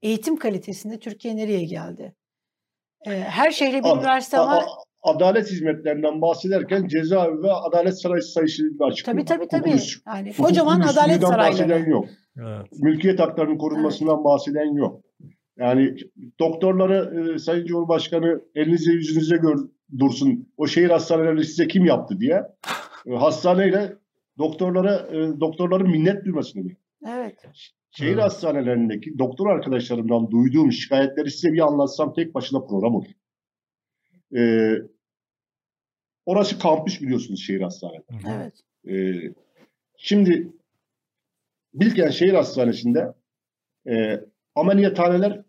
Eğitim 0.01 0.37
kalitesinde 0.37 0.99
Türkiye 0.99 1.35
nereye 1.35 1.63
geldi? 1.63 2.15
E, 3.05 3.11
her 3.11 3.51
şehre 3.51 3.83
bir 3.83 3.89
üniversite 3.89 4.37
ama 4.37 4.65
adalet 5.07 5.51
hizmetlerinden 5.51 6.21
bahsederken 6.21 6.87
cezaevi 6.87 7.43
ve 7.43 7.51
adalet 7.51 8.01
sarayı 8.01 8.21
sayısını 8.21 8.79
da 8.79 8.85
açıklıyor. 8.85 9.17
tabii 9.17 9.25
tabii 9.25 9.47
tabii. 9.47 9.69
Hukuk 9.69 9.79
üstü- 9.81 10.01
Yani 10.07 10.33
kocaman 10.33 10.81
adalet 10.81 11.21
sarayları. 11.21 11.51
bahseden 11.51 11.85
yok. 11.89 12.05
Evet. 12.37 12.65
Mülkiyet 12.81 13.19
haklarının 13.19 13.57
korunmasından 13.57 14.23
bahseden 14.23 14.73
yok. 14.75 15.01
Yani 15.57 15.95
doktorlara 16.39 17.31
e, 17.33 17.37
Sayın 17.37 17.65
Cumhurbaşkanı 17.65 18.41
elinize 18.55 18.91
yüzünüze 18.91 19.37
gör, 19.37 19.57
dursun. 19.99 20.49
O 20.57 20.67
şehir 20.67 20.89
hastanelerini 20.89 21.43
size 21.45 21.67
kim 21.67 21.85
yaptı 21.85 22.19
diye. 22.19 22.43
E, 23.07 23.11
hastaneyle 23.15 23.93
doktorlara 24.37 24.95
e, 25.11 25.39
doktorların 25.39 25.89
minnet 25.89 26.25
duymasını 26.25 26.61
bekliyor. 26.63 26.81
Evet. 27.07 27.35
Şehir 27.91 28.13
Evet. 28.13 28.23
hastanelerindeki 28.23 29.19
doktor 29.19 29.47
arkadaşlarımdan 29.49 30.31
duyduğum 30.31 30.71
şikayetleri 30.71 31.31
size 31.31 31.53
bir 31.53 31.67
anlatsam 31.67 32.13
tek 32.13 32.35
başına 32.35 32.59
program 32.65 32.95
olur. 32.95 33.07
E, 34.37 34.41
orası 36.27 36.59
kampüs 36.59 37.01
biliyorsunuz 37.01 37.43
şehir 37.45 37.61
hastaneleri. 37.61 38.03
Evet. 38.27 38.53
Ee, 38.89 39.33
şimdi 39.97 40.53
Bilkent 41.73 42.13
Şehir 42.13 42.33
Hastanesi'nde 42.33 43.13
e, 43.89 44.21
ameliyathaneler 44.55 45.43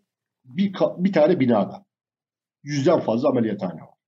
bir, 0.45 0.73
bir 0.97 1.13
tane 1.13 1.39
binada. 1.39 1.85
Yüzden 2.63 2.99
fazla 2.99 3.29
ameliyathane 3.29 3.81
var. 3.81 3.99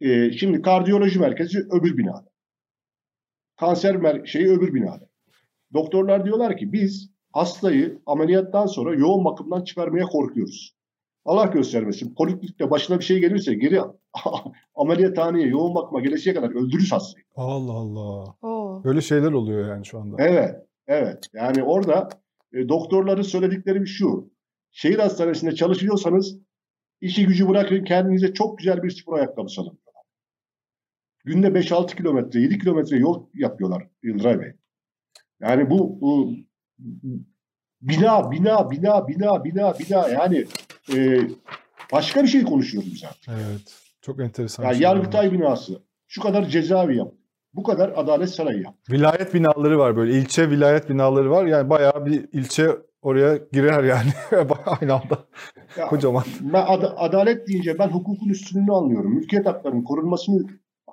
Ee, 0.00 0.32
şimdi 0.32 0.62
kardiyoloji 0.62 1.18
merkezi 1.18 1.58
öbür 1.58 1.96
binada. 1.96 2.30
Kanser 3.56 3.94
mer- 3.94 4.26
şeyi 4.26 4.48
öbür 4.48 4.74
binada. 4.74 5.08
Doktorlar 5.72 6.24
diyorlar 6.24 6.56
ki 6.56 6.72
biz 6.72 7.10
hastayı 7.32 8.02
ameliyattan 8.06 8.66
sonra 8.66 8.94
yoğun 8.94 9.24
bakımdan 9.24 9.64
çıkarmaya 9.64 10.04
korkuyoruz. 10.04 10.76
Allah 11.24 11.44
göstermesin. 11.46 12.14
Poliklinikte 12.14 12.70
başına 12.70 12.98
bir 12.98 13.04
şey 13.04 13.18
gelirse 13.18 13.54
geri 13.54 13.80
ameliyathaneye 14.76 15.46
yoğun 15.46 15.74
bakıma 15.74 16.00
gelesiye 16.00 16.34
kadar 16.34 16.50
öldürürüz 16.50 16.92
hastayı. 16.92 17.24
Allah 17.36 17.72
Allah. 17.72 18.34
Oo. 18.42 18.84
Böyle 18.84 19.00
şeyler 19.00 19.32
oluyor 19.32 19.68
yani 19.68 19.86
şu 19.86 19.98
anda. 19.98 20.16
Evet, 20.18 20.66
evet. 20.86 21.24
Yani 21.34 21.62
orada 21.62 22.08
e, 22.52 22.68
doktorların 22.68 23.22
söyledikleri 23.22 23.80
bir 23.80 23.86
şu. 23.86 24.30
Şehir 24.72 24.98
hastanesinde 24.98 25.54
çalışıyorsanız 25.54 26.38
işi 27.00 27.26
gücü 27.26 27.48
bırakın 27.48 27.84
kendinize 27.84 28.34
çok 28.34 28.58
güzel 28.58 28.82
bir 28.82 28.90
spor 28.90 29.18
ayakkabısı 29.18 29.60
alın. 29.60 29.78
Günde 31.24 31.46
5-6 31.46 31.96
kilometre, 31.96 32.40
7 32.40 32.58
kilometre 32.58 32.96
yol 32.96 33.26
yapıyorlar 33.34 33.88
Yıldıray 34.02 34.40
Bey. 34.40 34.52
Yani 35.40 35.70
bu, 35.70 36.00
bu 36.00 36.32
bina, 37.80 38.30
bina, 38.30 38.70
bina, 38.70 39.08
bina, 39.08 39.44
bina, 39.44 39.78
bina 39.78 40.08
yani 40.08 40.46
e, 40.94 41.20
başka 41.92 42.22
bir 42.22 42.28
şey 42.28 42.42
konuşuyoruz 42.42 42.94
biz 42.94 43.04
artık. 43.04 43.28
Evet. 43.28 43.85
Çok 44.06 44.20
enteresan. 44.20 44.64
Yani 44.64 44.74
var. 44.74 44.80
Yargıtay 44.80 45.32
binası, 45.32 45.82
şu 46.06 46.22
kadar 46.22 46.44
cezaevi 46.44 46.96
yap, 46.96 47.12
bu 47.54 47.62
kadar 47.62 47.92
adalet 47.96 48.30
sarayı 48.30 48.62
yap. 48.62 48.74
Vilayet 48.90 49.34
binaları 49.34 49.78
var 49.78 49.96
böyle. 49.96 50.18
ilçe 50.18 50.50
vilayet 50.50 50.88
binaları 50.90 51.30
var. 51.30 51.46
Yani 51.46 51.70
bayağı 51.70 52.06
bir 52.06 52.28
ilçe 52.32 52.68
oraya 53.02 53.36
girer 53.52 53.84
yani. 53.84 54.10
Aynı 54.66 54.94
anda. 54.94 55.18
Ya, 55.78 55.86
Kocaman. 55.86 56.24
Ben 56.40 56.64
ad- 56.66 56.94
adalet 56.96 57.48
deyince 57.48 57.78
ben 57.78 57.88
hukukun 57.88 58.28
üstünlüğünü 58.28 58.72
anlıyorum. 58.72 59.14
Mülkiyet 59.14 59.46
haklarının 59.46 59.82
korunmasını 59.82 60.46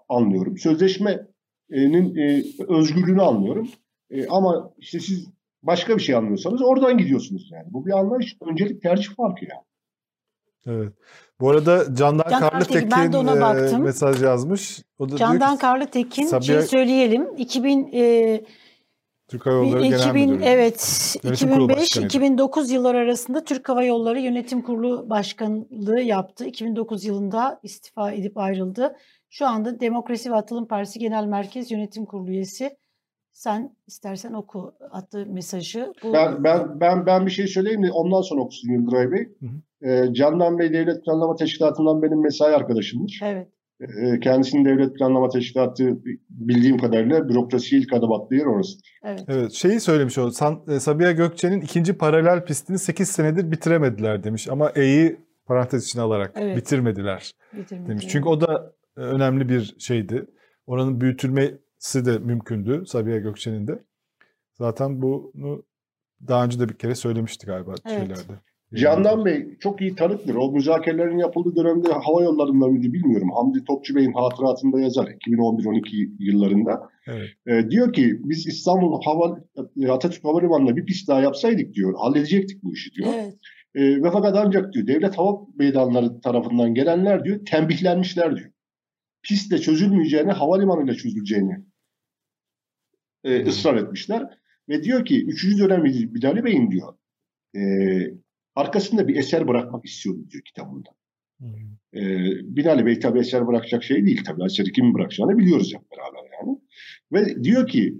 anlıyorum. 0.10 0.58
Sözleşmenin 0.58 2.16
e, 2.16 2.44
özgürlüğünü 2.68 3.22
anlıyorum. 3.22 3.68
E, 4.10 4.28
ama 4.28 4.74
işte 4.78 5.00
siz 5.00 5.30
başka 5.64 5.96
bir 5.96 6.02
şey 6.02 6.16
anlıyorsanız 6.16 6.62
oradan 6.62 6.98
gidiyorsunuz 6.98 7.50
yani. 7.52 7.66
Bu 7.70 7.86
bir 7.86 8.00
anlayış, 8.00 8.38
öncelik 8.50 8.82
tercih 8.82 9.16
farkı 9.16 9.46
yani. 9.46 9.64
Evet. 10.68 10.94
Bu 11.40 11.50
arada 11.50 11.96
Candan 11.96 12.30
Can 12.30 12.40
Karlıtekin 12.40 12.92
ben 12.92 13.14
de 13.14 13.18
ona 13.18 13.60
e, 13.70 13.78
mesaj 13.78 14.24
yazmış. 14.24 14.82
O 15.00 15.06
da 15.06 15.08
diyor 15.08 15.20
Candan 15.20 15.56
ki, 15.56 15.62
Karlıtekin 15.62 16.28
Sabiha- 16.28 16.44
şey 16.44 16.62
söyleyelim. 16.62 17.38
2000 17.38 17.90
e, 17.94 18.44
Türk 19.28 19.46
Hava 19.46 19.56
Yolları 19.56 19.84
Genel 19.84 20.00
2000 20.00 20.30
Müdürü. 20.30 20.44
evet 20.44 21.16
Yönetim 21.24 21.50
Kurulu 21.50 21.64
2005 21.64 21.78
Başkanıydı. 21.82 22.08
2009 22.08 22.72
yılları 22.72 22.98
arasında 22.98 23.44
Türk 23.44 23.70
Hava 23.70 23.84
Yolları 23.84 24.20
Yönetim 24.20 24.62
Kurulu 24.62 25.10
Başkanlığı 25.10 26.02
yaptı. 26.02 26.46
2009 26.46 27.06
yılında 27.06 27.60
istifa 27.64 28.12
edip 28.12 28.38
ayrıldı. 28.38 28.96
Şu 29.30 29.48
anda 29.48 29.80
Demokrasi 29.80 30.32
ve 30.32 30.36
Atılım 30.36 30.68
Partisi 30.68 31.00
Genel 31.00 31.26
Merkez 31.26 31.72
Yönetim 31.72 32.06
Kurulu 32.06 32.32
üyesi. 32.32 32.78
Sen 33.32 33.76
istersen 33.88 34.34
oku 34.34 34.74
attığı 34.92 35.26
mesajı. 35.26 35.94
Bu, 36.04 36.14
Ben 36.14 36.44
ben 36.44 36.80
ben 36.80 37.06
ben 37.06 37.26
bir 37.26 37.32
şey 37.32 37.48
söyleyeyim 37.48 37.84
de 37.84 37.92
ondan 37.92 38.22
sonra 38.22 38.42
okusun 38.42 38.70
Yıldıray 38.70 39.12
Bey. 39.12 39.22
Hı 39.40 39.46
E, 39.84 40.14
Candan 40.14 40.60
Bey 40.60 40.74
Devlet 40.74 41.06
Planlama 41.06 41.36
Teşkilatı'ndan 41.36 42.02
benim 42.02 42.22
mesai 42.22 42.56
arkadaşımdır. 42.56 43.20
Evet. 43.24 43.48
E, 43.82 44.20
kendisinin 44.20 44.66
Devlet 44.66 44.96
Planlama 44.96 45.30
Teşkilatı 45.30 46.00
bildiğim 46.30 46.78
kadarıyla 46.78 47.30
bürokrasiye 47.30 47.82
ilk 47.82 47.94
adım 47.94 48.12
attığı 48.12 48.36
yer 48.36 48.46
orasıdır. 48.46 48.98
Evet. 49.04 49.24
Evet 49.28 49.52
şeyi 49.52 49.80
söylemiş 49.80 50.18
o. 50.18 50.32
San, 50.32 50.62
e, 50.68 50.80
Sabiha 50.80 51.12
Gökçen'in 51.12 51.62
ikinci 51.62 51.94
paralel 51.94 52.46
pistini 52.46 52.80
8 52.80 53.10
senedir 53.10 53.52
bitiremediler 53.52 54.24
demiş. 54.24 54.50
Ama 54.50 54.72
E'yi 54.76 55.18
parantez 55.46 55.86
içine 55.86 56.02
alarak 56.02 56.32
Evet. 56.36 56.58
bitirmediler 56.58 57.32
bitirmek 57.54 57.88
demiş. 57.88 58.08
Çünkü 58.10 58.30
o 58.30 58.42
da 58.42 58.74
e, 58.98 59.00
önemli 59.02 59.50
bir 59.50 59.76
şeydi. 59.80 60.26
Oranın 60.68 61.02
büyütülmesi 61.02 62.06
de 62.06 62.18
mümkündü 62.18 62.84
Sabiha 62.88 63.18
Gökçen'in 63.18 63.68
de. 63.68 63.84
Zaten 64.54 65.02
bunu 65.02 65.64
daha 66.28 66.46
önce 66.46 66.60
de 66.60 66.70
bir 66.70 66.74
kere 66.74 66.96
söylemişti 66.96 67.46
galiba 67.46 67.74
Evet. 67.86 68.00
şeylerde. 68.00 68.34
Candan 68.76 69.26
Bey 69.26 69.58
çok 69.60 69.82
iyi 69.82 69.96
tanıktır. 69.96 70.36
O 70.36 70.52
müzakerelerin 70.52 71.18
yapıldığı 71.18 71.56
dönemde 71.56 71.92
hava 71.92 72.24
yollarında 72.24 72.68
mıydı 72.68 72.94
bilmiyorum. 72.94 73.30
Hamdi 73.36 73.64
Topçu 73.64 73.96
Bey'in 73.96 74.14
hatıratında 74.14 74.80
yazar 74.80 75.08
2011-12 75.08 76.12
yıllarında. 76.20 76.90
Evet. 77.08 77.30
Ee, 77.48 77.70
diyor 77.70 77.94
ki 77.94 78.20
biz 78.24 78.48
İstanbul 78.48 79.02
Hava 79.02 79.40
Atatürk 79.90 80.24
Havalimanı'nda 80.24 80.76
bir 80.76 80.86
pist 80.86 81.08
daha 81.08 81.22
yapsaydık 81.22 81.74
diyor. 81.74 81.94
Halledecektik 81.98 82.64
bu 82.64 82.74
işi 82.74 82.94
diyor. 82.94 83.10
Evet. 83.14 83.34
Ee, 83.76 84.04
ve 84.04 84.12
fakat 84.12 84.36
ancak 84.38 84.74
diyor 84.74 84.88
devlet 84.88 85.18
hava 85.18 85.40
meydanları 85.56 86.22
tarafından 86.22 86.74
gelenler 86.74 87.24
diyor 87.24 87.46
tembihlenmişler 87.46 88.36
diyor. 88.36 88.50
Pistle 89.24 89.58
çözülmeyeceğini 89.58 90.32
havalimanıyla 90.32 90.94
çözüleceğini 90.94 91.66
e, 93.24 93.46
ısrar 93.46 93.76
etmişler. 93.76 94.24
Ve 94.70 94.84
diyor 94.84 95.06
ki 95.06 95.26
3. 95.26 95.60
dönem 95.60 95.84
Bilal 95.84 96.44
Bey'in 96.44 96.72
diyor 96.72 96.94
e, 97.56 97.62
arkasında 98.56 99.08
bir 99.08 99.16
eser 99.16 99.48
bırakmak 99.48 99.86
istiyorum 99.86 100.28
diyor 100.30 100.44
kitabında. 100.44 100.90
Hmm. 101.40 101.50
E, 101.94 102.02
Binali 102.56 102.86
Bey 102.86 103.00
tabii 103.00 103.20
eser 103.20 103.48
bırakacak 103.48 103.84
şey 103.84 104.06
değil 104.06 104.24
tabii. 104.26 104.46
Eseri 104.46 104.72
kimin 104.72 104.94
bırakacağını 104.94 105.38
biliyoruz 105.38 105.74
hep 105.74 105.92
beraber 105.92 106.30
yani. 106.40 106.60
Ve 107.12 107.44
diyor 107.44 107.68
ki 107.68 107.98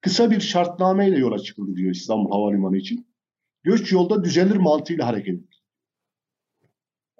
kısa 0.00 0.30
bir 0.30 0.40
şartnameyle 0.40 1.18
yola 1.18 1.38
çıkıldı 1.38 1.76
diyor 1.76 1.90
İstanbul 1.90 2.30
Havalimanı 2.30 2.76
için. 2.76 3.06
Göç 3.62 3.92
yolda 3.92 4.24
düzelir 4.24 4.56
mantığıyla 4.56 5.06
hareket 5.06 5.34
edilir. 5.34 5.62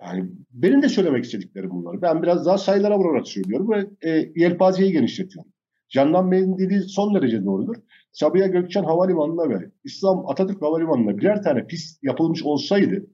Yani 0.03 0.31
benim 0.51 0.83
de 0.83 0.89
söylemek 0.89 1.25
istediklerim 1.25 1.71
bunlar. 1.71 2.03
Ben 2.03 2.23
biraz 2.23 2.47
daha 2.47 2.59
sayılara 2.59 2.99
vurarak 2.99 3.29
söylüyorum 3.29 3.71
ve 3.71 4.09
e, 4.11 4.33
yelpazeyi 4.37 4.93
genişletiyorum. 4.93 5.53
Candan 5.89 6.31
Bey'in 6.31 6.59
dediği 6.59 6.81
son 6.81 7.15
derece 7.15 7.45
doğrudur. 7.45 7.77
Sabiha 8.13 8.47
Gökçen 8.47 8.85
Havalimanı'na 8.85 9.49
ve 9.49 9.71
İslam 9.85 10.29
Atatürk 10.29 10.63
Havalimanı'na 10.63 11.19
birer 11.19 11.43
tane 11.43 11.67
pist 11.67 12.03
yapılmış 12.03 12.43
olsaydı 12.43 13.07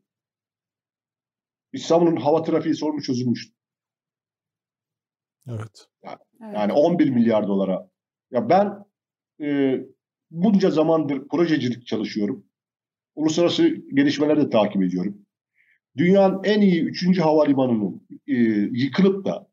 İstanbul'un 1.72 2.16
hava 2.16 2.42
trafiği 2.42 2.74
sorunu 2.74 3.02
çözülmüştü. 3.02 3.54
Evet. 5.48 5.86
evet. 6.02 6.18
Yani 6.54 6.72
11 6.72 7.10
milyar 7.10 7.48
dolara. 7.48 7.90
Ya 8.30 8.48
ben 8.48 8.84
e, 9.40 9.80
bunca 10.30 10.70
zamandır 10.70 11.28
projecilik 11.28 11.86
çalışıyorum. 11.86 12.46
Uluslararası 13.14 13.68
gelişmeleri 13.68 14.40
de 14.40 14.50
takip 14.50 14.82
ediyorum. 14.82 15.26
Dünyanın 15.96 16.40
en 16.44 16.60
iyi 16.60 16.82
3. 16.82 17.18
havalimanının 17.18 18.06
e, 18.26 18.34
yıkılıp 18.72 19.24
da 19.24 19.48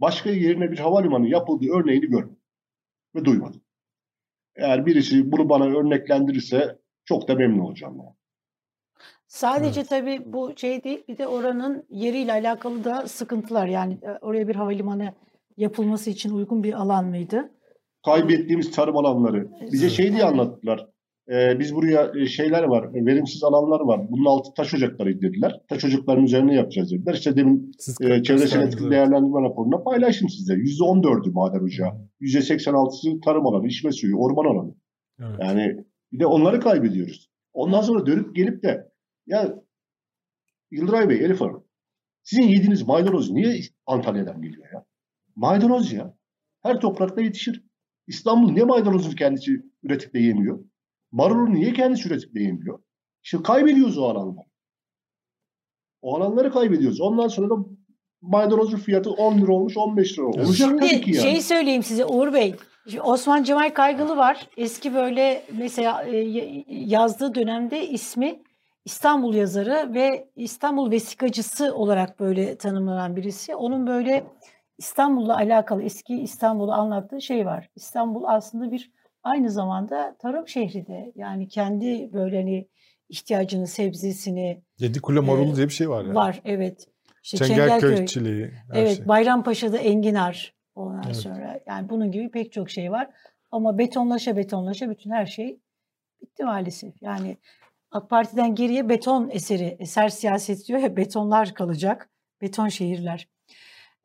başka 0.00 0.30
yerine 0.30 0.70
bir 0.70 0.78
havalimanı 0.78 1.28
yapıldığı 1.28 1.72
örneğini 1.72 2.06
görmedim 2.06 2.40
ve 3.14 3.24
duymadım. 3.24 3.62
Eğer 4.56 4.86
birisi 4.86 5.32
bunu 5.32 5.48
bana 5.48 5.64
örneklendirirse 5.64 6.78
çok 7.04 7.28
da 7.28 7.34
memnun 7.34 7.58
olacağım. 7.58 7.96
Yani. 7.98 8.14
Sadece 9.26 9.84
tabii 9.84 10.22
bu 10.26 10.52
şey 10.56 10.84
değil 10.84 11.04
bir 11.08 11.18
de 11.18 11.26
oranın 11.26 11.86
yeriyle 11.90 12.32
alakalı 12.32 12.84
da 12.84 13.08
sıkıntılar 13.08 13.66
yani 13.66 13.98
e, 14.02 14.10
oraya 14.10 14.48
bir 14.48 14.54
havalimanı 14.54 15.12
yapılması 15.56 16.10
için 16.10 16.30
uygun 16.30 16.62
bir 16.62 16.72
alan 16.72 17.04
mıydı? 17.04 17.50
Kaybettiğimiz 18.04 18.70
tarım 18.70 18.96
alanları. 18.96 19.50
Bize 19.72 19.90
şey 19.90 20.12
diye 20.12 20.24
anlattılar. 20.24 20.93
Ee, 21.32 21.58
biz 21.58 21.74
buraya 21.74 22.12
e, 22.20 22.26
şeyler 22.26 22.62
var, 22.62 22.84
e, 22.94 23.06
verimsiz 23.06 23.44
alanlar 23.44 23.80
var. 23.80 24.00
Bunun 24.10 24.24
altı 24.24 24.54
taş 24.56 24.74
ocakları 24.74 25.22
dediler. 25.22 25.60
Taş 25.68 25.84
ocaklarının 25.84 26.24
üzerine 26.24 26.54
yapacağız 26.54 26.92
dediler. 26.92 27.14
İşte 27.14 27.36
demin 27.36 27.72
Siz 27.78 28.00
e, 28.00 28.22
çevresel 28.22 28.44
gösterdiniz, 28.44 28.74
etki 28.74 28.82
evet. 28.82 28.92
değerlendirme 28.92 29.42
raporunda 29.42 29.82
paylaştım 29.82 30.28
size. 30.28 30.54
%14'ü 30.54 31.32
maden 31.32 31.64
ocağı. 31.64 31.90
%86'sı 32.20 33.20
tarım 33.20 33.46
alanı, 33.46 33.66
içme 33.66 33.92
suyu, 33.92 34.16
orman 34.16 34.44
alanı. 34.44 34.74
Evet. 35.20 35.36
Yani 35.40 35.84
bir 36.12 36.20
de 36.20 36.26
onları 36.26 36.60
kaybediyoruz. 36.60 37.30
Ondan 37.52 37.80
sonra 37.80 38.06
dönüp 38.06 38.36
gelip 38.36 38.62
de 38.62 38.92
ya 39.26 39.54
Yıldıray 40.70 41.08
Bey, 41.08 41.24
Elif 41.24 41.40
Hanım 41.40 41.64
sizin 42.22 42.42
yediğiniz 42.42 42.82
maydanoz 42.82 43.30
niye 43.30 43.60
Antalya'dan 43.86 44.42
geliyor 44.42 44.64
ya? 44.72 44.84
Maydanoz 45.36 45.92
ya. 45.92 46.16
Her 46.62 46.80
toprakta 46.80 47.22
yetişir. 47.22 47.64
İstanbul 48.06 48.52
niye 48.52 48.64
maydanozunu 48.64 49.14
kendisi 49.14 49.62
üretip 49.82 50.14
de 50.14 50.18
yemiyor? 50.18 50.64
Marulu 51.14 51.54
niye 51.54 51.72
kendisi 51.72 52.08
üretip 52.08 52.34
de 52.34 52.42
yemiyor? 52.42 52.78
İşte 53.22 53.42
kaybediyoruz 53.42 53.98
o 53.98 54.04
alanları. 54.04 54.46
O 56.02 56.16
alanları 56.16 56.52
kaybediyoruz. 56.52 57.00
Ondan 57.00 57.28
sonra 57.28 57.50
da 57.50 57.54
maydanozun 58.22 58.78
fiyatı 58.78 59.10
10 59.10 59.38
lira 59.38 59.52
olmuş 59.52 59.76
15 59.76 60.18
lira 60.18 60.26
olmuş. 60.26 60.48
Olacak 60.48 60.70
tabii 60.80 60.88
ki 60.88 61.14
Şimdi 61.14 61.16
yani. 61.16 61.22
şey 61.22 61.40
söyleyeyim 61.40 61.82
size 61.82 62.04
Uğur 62.04 62.32
Bey. 62.32 62.54
Şimdi 62.88 63.02
Osman 63.02 63.42
Cemal 63.42 63.70
Kaygılı 63.74 64.16
var. 64.16 64.48
Eski 64.56 64.94
böyle 64.94 65.44
mesela 65.52 66.02
e, 66.02 66.16
yazdığı 66.68 67.34
dönemde 67.34 67.88
ismi 67.88 68.42
İstanbul 68.84 69.34
yazarı 69.34 69.94
ve 69.94 70.28
İstanbul 70.36 70.90
vesikacısı 70.90 71.74
olarak 71.74 72.20
böyle 72.20 72.56
tanımlanan 72.56 73.16
birisi. 73.16 73.54
Onun 73.54 73.86
böyle 73.86 74.26
İstanbul'la 74.78 75.36
alakalı 75.36 75.82
eski 75.82 76.14
İstanbul'u 76.14 76.72
anlattığı 76.72 77.22
şey 77.22 77.46
var. 77.46 77.70
İstanbul 77.76 78.24
aslında 78.26 78.70
bir 78.70 78.90
aynı 79.24 79.50
zamanda 79.50 80.16
tarım 80.18 80.48
şehri 80.48 80.86
de. 80.86 81.12
Yani 81.14 81.48
kendi 81.48 82.12
böyle 82.12 82.36
hani 82.36 82.68
ihtiyacını, 83.08 83.66
sebzesini 83.66 84.62
Yedi 84.78 85.00
kule 85.00 85.20
marulu 85.20 85.52
Ee, 85.52 85.56
diye 85.56 85.66
bir 85.66 85.72
şey 85.72 85.88
var 85.90 86.04
ya. 86.04 86.14
var. 86.14 86.40
Evet. 86.44 86.88
İşte 87.22 87.36
Çengelköy 87.36 88.06
çileği. 88.06 88.50
her 88.72 88.80
Evet, 88.82 88.96
şey. 88.96 89.08
Bayrampaşa'da 89.08 89.78
enginar 89.78 90.54
ondan 90.74 91.02
Evet. 91.06 91.16
sonra. 91.16 91.60
Yani 91.66 91.88
bunun 91.88 92.10
gibi 92.10 92.30
pek 92.30 92.52
çok 92.52 92.70
şey 92.70 92.90
var. 92.90 93.10
Ama 93.50 93.78
betonlaşa 93.78 94.36
betonlaşa 94.36 94.90
bütün 94.90 95.10
her 95.10 95.26
şey 95.26 95.60
bitti 96.22 96.44
maalesef. 96.44 97.02
Yani 97.02 97.36
AK 97.90 98.10
Parti'den 98.10 98.54
geriye 98.54 98.88
beton 98.88 99.30
eseri, 99.32 99.76
eser 99.78 100.08
siyaset 100.08 100.68
diyor 100.68 100.80
ya 100.80 100.96
betonlar 100.96 101.54
kalacak. 101.54 102.10
Beton 102.42 102.68
şehirler. 102.68 103.28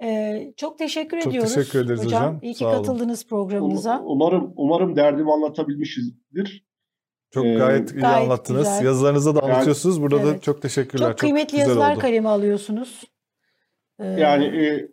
Ee, 0.03 0.53
çok 0.57 0.77
teşekkür 0.77 1.19
Çok 1.19 1.31
ediyoruz. 1.33 1.53
teşekkür 1.55 1.85
ederiz 1.85 2.05
hocam. 2.05 2.39
İyi 2.41 2.53
ki 2.53 2.59
Sağ 2.59 2.67
olun. 2.69 2.77
katıldınız 2.77 3.27
programımıza. 3.27 3.95
Um- 3.95 4.03
Umarım 4.05 4.53
umarım 4.55 4.95
derdimi 4.95 5.31
anlatabilmişizdir. 5.33 6.65
Çok 7.31 7.45
Ee, 7.45 7.53
gayet 7.53 7.91
iyi 7.93 7.99
gayet 7.99 8.23
anlattınız. 8.23 8.59
güzel. 8.69 8.85
Yazılarınızda 8.85 9.35
da 9.35 9.39
Yani- 9.43 9.53
anlatıyorsunuz. 9.53 10.01
Burada 10.01 10.23
da 10.25 10.29
Evet. 10.29 10.43
çok 10.43 10.61
teşekkürler. 10.61 11.09
Çok 11.09 11.17
kıymetli 11.19 11.51
güzel 11.51 11.67
yazılar 11.67 11.91
oldu. 11.93 11.99
kaleme 11.99 12.29
alıyorsunuz. 12.29 13.03
Ee, 13.99 14.05
Yani 14.05 14.45
e, 14.45 14.87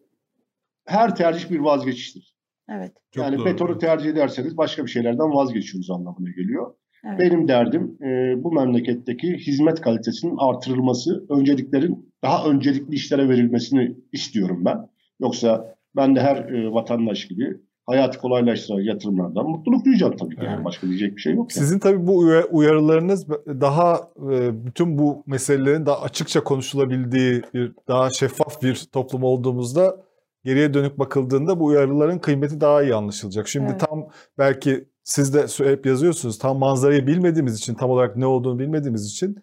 her 0.86 1.16
tercih 1.16 1.50
bir 1.50 1.58
vazgeçiştir. 1.58 2.36
evet. 2.70 2.92
Çok 3.10 3.24
yani 3.24 3.38
doğru. 3.38 3.44
betonu 3.44 3.78
tercih 3.78 4.10
ederseniz 4.10 4.56
başka 4.56 4.84
bir 4.84 4.90
şeylerden 4.90 5.34
vazgeçiyoruz 5.34 5.90
anlamına 5.90 6.30
geliyor. 6.30 6.74
evet. 7.04 7.20
Benim 7.20 7.48
derdim 7.48 7.98
e, 8.02 8.34
bu 8.44 8.52
memleketteki 8.52 9.34
hizmet 9.36 9.80
kalitesinin 9.80 10.36
artırılması, 10.38 11.26
önceliklerin 11.28 12.12
daha 12.22 12.44
öncelikli 12.50 12.94
işlere 12.94 13.28
verilmesini 13.28 13.96
istiyorum 14.12 14.62
ben. 14.64 14.78
Yoksa 15.20 15.74
ben 15.96 16.16
de 16.16 16.20
her 16.20 16.36
e, 16.36 16.72
vatandaş 16.72 17.28
gibi 17.28 17.56
hayatı 17.86 18.18
kolaylaştıran 18.18 18.80
yatırımlardan 18.80 19.48
mutluluk 19.50 19.84
duyacağım 19.84 20.16
tabii 20.16 20.36
ki. 20.36 20.44
Yani 20.44 20.54
Evet. 20.54 20.64
başka 20.64 20.86
diyecek 20.86 21.16
bir 21.16 21.20
şey 21.20 21.34
yok. 21.34 21.56
yani. 21.56 21.64
Sizin 21.66 21.78
tabii 21.78 22.06
bu 22.06 22.18
uya- 22.18 22.46
uyarılarınız 22.50 23.28
daha 23.46 24.08
e, 24.32 24.64
bütün 24.66 24.98
bu 24.98 25.22
meselelerin 25.26 25.86
daha 25.86 26.00
açıkça 26.02 26.44
konuşulabildiği 26.44 27.42
bir 27.54 27.72
daha 27.88 28.10
şeffaf 28.10 28.62
bir 28.62 28.88
toplum 28.92 29.22
olduğumuzda 29.24 29.96
geriye 30.44 30.74
dönük 30.74 30.98
bakıldığında 30.98 31.60
bu 31.60 31.64
uyarıların 31.64 32.18
kıymeti 32.18 32.60
daha 32.60 32.82
iyi 32.82 32.94
anlaşılacak. 32.94 33.48
Şimdi 33.48 33.66
Evet. 33.70 33.80
tam 33.80 34.08
belki 34.38 34.88
siz 35.04 35.34
de 35.34 35.64
hep 35.70 35.86
yazıyorsunuz 35.86 36.38
tam 36.38 36.58
manzarayı 36.58 37.06
bilmediğimiz 37.06 37.58
için 37.58 37.74
tam 37.74 37.90
olarak 37.90 38.16
ne 38.16 38.26
olduğunu 38.26 38.58
bilmediğimiz 38.58 39.06
için 39.06 39.36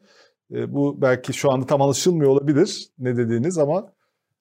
e, 0.54 0.74
bu 0.74 1.02
belki 1.02 1.34
şu 1.34 1.52
anda 1.52 1.66
tam 1.66 1.82
anlaşılmıyor 1.82 2.32
olabilir 2.32 2.88
ne 3.00 3.18
dediğiniz 3.18 3.58
ama 3.58 3.86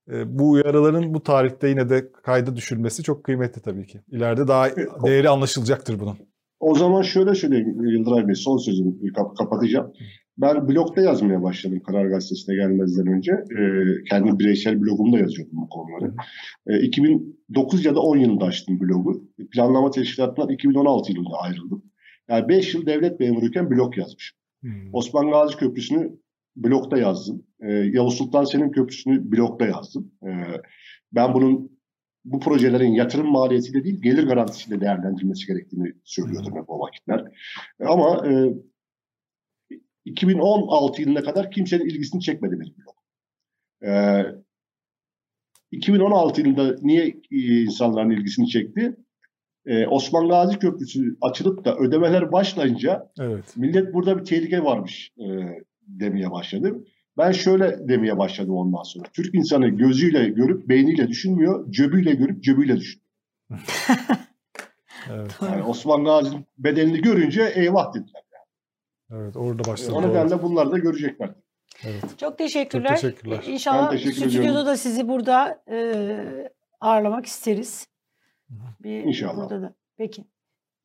bu 0.09 0.51
uyarıların 0.51 1.15
bu 1.15 1.23
tarihte 1.23 1.69
yine 1.69 1.89
de 1.89 2.13
kayda 2.13 2.57
düşülmesi 2.57 3.03
çok 3.03 3.25
kıymetli 3.25 3.63
tabii 3.63 3.87
ki. 3.87 4.01
İleride 4.09 4.49
daha 4.49 4.67
değeri 5.05 5.29
anlaşılacaktır 5.29 6.01
bunun. 6.01 6.17
O 6.61 6.75
zaman 6.75 7.03
şöyle 7.03 7.35
söyleyeyim 7.35 7.85
Yıldıray 7.85 8.29
Bey, 8.29 8.35
son 8.35 8.57
sözümü 8.57 9.13
kap- 9.13 9.37
kapatacağım. 9.37 9.93
Ben 10.39 10.69
blogda 10.69 11.01
yazmaya 11.01 11.43
başladım 11.43 11.83
Karar 11.87 12.07
Gazetesi'ne 12.07 12.55
gelmezden 12.55 13.07
önce. 13.07 13.33
Ee, 13.33 14.05
kendi 14.11 14.39
bireysel 14.39 14.81
blogumda 14.81 15.19
yazıyordum 15.19 15.59
bu 15.59 15.69
konuları. 15.69 16.15
Ee, 16.67 16.81
2009 16.83 17.85
ya 17.85 17.95
da 17.95 18.01
10 18.01 18.19
yılında 18.19 18.45
açtım 18.45 18.81
blogu. 18.81 19.25
Planlama 19.53 19.91
teşkilatından 19.91 20.49
2016 20.49 21.13
yılında 21.13 21.37
ayrıldım. 21.37 21.83
Yani 22.29 22.49
5 22.49 22.75
yıl 22.75 22.87
devlet 22.87 23.21
memuruyken 23.21 23.71
blog 23.71 23.99
yazmışım. 23.99 24.39
Hmm. 24.61 24.71
Osman 24.93 25.31
Gazi 25.31 25.57
Köprüsü'nü 25.57 26.13
blogda 26.57 26.99
yazdım. 26.99 27.47
Ee, 27.61 27.73
Yavuz 27.73 28.15
Sultan 28.15 28.45
Selim 28.45 28.71
Köprüsü'nü 28.73 29.33
blogda 29.33 29.67
yazdım. 29.67 30.13
Ee, 30.27 30.61
ben 31.13 31.35
bunun 31.35 31.79
bu 32.25 32.41
projelerin 32.41 32.93
yatırım 32.93 33.27
maliyetiyle 33.33 33.85
değil 33.85 34.03
gelir 34.03 34.27
garantisiyle 34.27 34.81
değerlendirilmesi 34.81 35.47
gerektiğini 35.47 35.93
söylüyordum 36.05 36.57
hep 36.57 36.71
o 36.71 36.81
vakitler. 36.81 37.25
E, 37.81 37.85
Ama 37.85 38.27
e, 38.29 38.55
2016 40.05 41.03
yılına 41.03 41.23
kadar 41.23 41.51
kimsenin 41.51 41.85
ilgisini 41.85 42.21
çekmedi 42.21 42.61
benim 42.61 42.75
blog. 42.79 42.97
E, 43.85 44.23
2016 45.71 46.41
yılında 46.41 46.77
niye 46.83 47.07
e, 47.31 47.63
insanların 47.63 48.11
ilgisini 48.11 48.49
çekti? 48.49 48.97
E, 49.67 49.87
Osman 49.87 50.29
Gazi 50.29 50.59
Köprüsü 50.59 51.17
açılıp 51.21 51.65
da 51.65 51.77
ödemeler 51.77 52.33
başlayınca 52.33 53.13
Evet. 53.21 53.57
millet 53.57 53.95
burada 53.95 54.19
bir 54.19 54.25
tehlike 54.25 54.65
varmış 54.65 55.13
e, 55.19 55.25
demeye 56.01 56.31
başladı. 56.31 56.85
Ben 57.19 57.33
şöyle 57.33 57.89
demeye 57.89 58.19
başladım 58.19 58.55
ondan 58.57 58.83
sonra. 58.83 59.05
Türk 59.13 59.35
insanı 59.35 59.69
gözüyle 59.69 60.29
görüp 60.29 60.69
beyniyle 60.69 61.09
düşünmüyor, 61.09 61.73
cöbüyle 61.73 62.15
görüp 62.15 62.43
cöbüyle 62.45 62.77
düşünüyor. 62.77 63.07
Evet. 65.11 65.31
Yani 65.43 65.63
Osman 65.63 66.05
Gazi'nin 66.05 66.47
bedenini 66.59 67.01
görünce 67.01 67.53
eyvah 67.55 67.95
dediler. 67.95 68.23
Evet 69.13 69.37
orada 69.37 69.65
başladı. 69.65 69.93
o 69.93 70.03
nedenle 70.03 70.43
bunları 70.43 70.71
da 70.73 70.79
görecekler. 70.79 71.31
Evet. 71.85 72.19
Çok 72.19 72.39
teşekkürler. 72.39 72.89
Çok 72.89 73.01
teşekkürler. 73.01 73.45
İnşallah 73.47 73.87
Ben 73.87 73.91
teşekkür 73.97 74.13
stüdyoda 74.13 74.39
ediyorum. 74.39 74.67
da 74.67 74.77
sizi 74.77 75.09
burada 75.09 75.63
e, 75.71 76.17
ağırlamak 76.81 77.27
isteriz. 77.27 77.89
Bir, 78.81 79.05
İnşallah. 79.05 79.37
Burada 79.37 79.63
da. 79.63 79.75
Peki. 79.97 80.25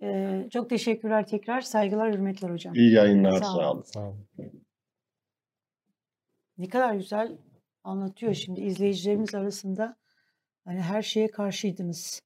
E, 0.01 0.43
çok 0.53 0.69
teşekkürler 0.69 1.27
tekrar. 1.27 1.61
Saygılar, 1.61 2.13
hürmetler 2.13 2.49
hocam. 2.49 2.75
İyi 2.75 2.93
yayınlar, 2.93 3.31
Sağ 3.31 3.45
sağ 3.45 3.53
olun. 3.57 3.65
olun. 3.75 3.83
Sağ 3.83 3.99
olun. 3.99 4.27
Ne 6.57 6.67
kadar 6.69 6.93
güzel 6.93 7.37
anlatıyor 7.83 8.33
şimdi 8.33 8.61
izleyicilerimiz 8.61 9.35
arasında. 9.35 9.97
Hani 10.65 10.81
her 10.81 11.01
şeye 11.01 11.27
karşıydınız. 11.27 12.21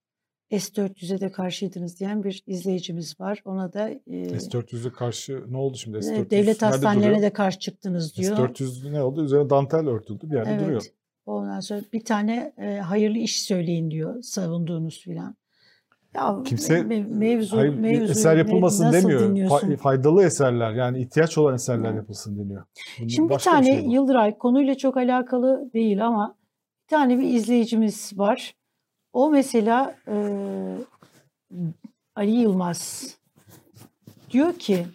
S-400'e 0.52 1.20
de 1.20 1.32
karşıydınız 1.32 2.00
diyen 2.00 2.24
bir 2.24 2.44
izleyicimiz 2.48 3.20
var. 3.20 3.42
Ona 3.46 3.74
da 3.74 3.90
e, 3.90 4.40
S-400'e 4.40 4.92
karşı 4.92 5.46
ne 5.48 5.58
oldu 5.58 5.78
şimdi? 5.78 5.98
e, 5.98 6.02
S-400 6.02 6.30
devlet 6.30 6.62
hastanelerine 6.62 7.16
duruyor? 7.16 7.22
de 7.22 7.34
karşı 7.34 7.60
çıktınız 7.60 8.16
diyor. 8.16 8.38
S-400 8.38 8.94
ne 8.94 9.04
oldu? 9.04 9.24
Üzerine 9.24 9.50
dantel 9.50 9.88
örtüldü 9.88 10.30
bir 10.30 10.36
yerde 10.36 10.60
duruyor. 10.60 10.82
Evet. 10.82 10.94
Ondan 11.26 11.60
sonra 11.60 11.82
bir 11.94 12.06
tane 12.06 12.54
e, 12.58 12.78
hayırlı 12.78 13.18
iş 13.18 13.42
söyleyin 13.42 13.92
diyor 13.92 14.22
savunduğunuz 14.22 15.00
filan. 15.00 15.36
Ya 16.16 16.44
Kimse 16.46 16.80
me- 16.80 17.14
mevzu, 17.14 17.58
Hayır, 17.58 17.74
bir 17.74 17.78
mevzu 17.80 18.12
eser 18.12 18.38
yapılmasın 18.38 18.86
nasıl 18.86 19.10
demiyor. 19.10 19.50
Fa- 19.50 19.78
faydalı 19.78 20.24
eserler 20.24 20.72
yani 20.72 21.00
ihtiyaç 21.02 21.38
olan 21.38 21.56
eserler 21.56 21.86
Evet. 21.90 21.98
yapılsın 21.98 22.40
deniyor. 22.40 22.64
Bunun 23.00 23.08
Şimdi 23.08 23.34
bir 23.34 23.40
tane 23.40 23.66
şey 23.66 23.86
bu. 23.86 23.92
Yıldıray 23.94 24.38
konuyla 24.38 24.76
çok 24.78 24.98
alakalı 24.98 25.70
değil 25.74 26.06
ama 26.08 26.36
bir 26.84 26.96
tane 26.96 27.18
bir 27.20 27.24
izleyicimiz 27.28 28.20
var. 28.20 28.56
O 29.14 29.30
mesela 29.32 29.96
e, 30.08 30.16
Ali 32.16 32.32
Yılmaz 32.32 33.08
diyor 34.32 34.54
ki 34.54 34.86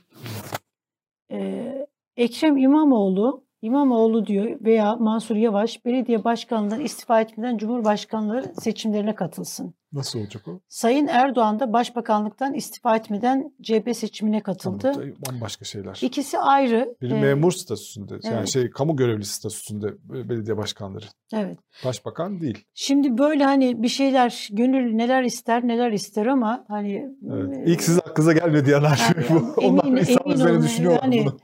e, 1.32 1.86
Ekrem 2.16 2.56
İmamoğlu 2.56 3.45
İmamoğlu 3.62 4.26
diyor 4.26 4.60
veya 4.64 4.96
Mansur 4.96 5.36
Yavaş 5.36 5.84
belediye 5.84 6.24
başkanlığından 6.24 6.80
istifa 6.80 7.20
etmeden 7.20 7.58
Cumhurbaşkanlığı 7.58 8.44
seçimlerine 8.60 9.14
katılsın. 9.14 9.74
Nasıl 9.92 10.18
olacak 10.20 10.48
o? 10.48 10.60
Sayın 10.68 11.06
Erdoğan 11.06 11.60
da 11.60 11.72
başbakanlıktan 11.72 12.54
istifa 12.54 12.96
etmeden 12.96 13.52
CHP 13.62 13.96
seçimine 13.96 14.40
katıldı. 14.40 14.92
Tamam, 14.94 15.08
bambaşka 15.32 15.64
şeyler. 15.64 15.98
İkisi 16.02 16.38
ayrı. 16.38 16.94
Biri 17.02 17.14
Ee, 17.14 17.20
memur 17.20 17.52
statüsünde, 17.52 18.14
yani 18.22 18.36
evet. 18.38 18.48
şey 18.48 18.70
kamu 18.70 18.96
görevlisi 18.96 19.32
statüsünde 19.34 19.86
belediye 20.28 20.56
başkanları. 20.56 21.04
Evet. 21.34 21.58
Başbakan 21.84 22.40
değil. 22.40 22.64
Şimdi 22.74 23.18
böyle 23.18 23.44
hani 23.44 23.82
bir 23.82 23.88
şeyler 23.88 24.48
gönül 24.52 24.94
neler 24.94 25.22
ister 25.22 25.66
neler 25.66 25.92
ister 25.92 26.26
ama 26.26 26.64
hani 26.68 27.08
Evet. 27.32 27.56
e, 27.56 27.70
İlk 27.72 27.82
sizin 27.82 28.00
aklınıza 28.00 28.32
gelmedi 28.32 28.70
yani 28.70 28.86
şey 28.96 29.06
yani 29.16 29.26
bu. 29.56 29.60
Onlar 29.66 29.84
emin- 29.84 30.00
insan 30.00 30.16
emin 30.24 30.34
üzerine 30.34 30.62
düşünüyorlar 30.62 31.02
yani 31.02 31.20
bunu. 31.24 31.36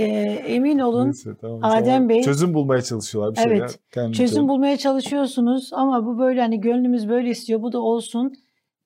E, 0.00 0.32
emin 0.54 0.78
olun 0.78 1.06
Neyse, 1.06 1.30
tamam. 1.40 1.60
Adem 1.62 2.08
Bey- 2.08 2.22
Çözüm 2.22 2.54
bulmaya 2.54 2.82
çalışıyorlar 2.82 3.32
bir 3.34 3.40
şeyler. 3.40 3.56
Evet, 3.56 3.78
kendince. 3.92 4.18
çözüm 4.26 4.48
bulmaya 4.48 4.76
çalışıyorsunuz 4.76 5.70
ama 5.72 6.06
bu 6.06 6.18
böyle 6.18 6.40
hani 6.40 6.60
gönlümüz 6.60 7.08
böyle 7.08 7.30
istiyor 7.30 7.62
bu 7.62 7.72
da 7.72 7.80
olsun. 7.80 8.34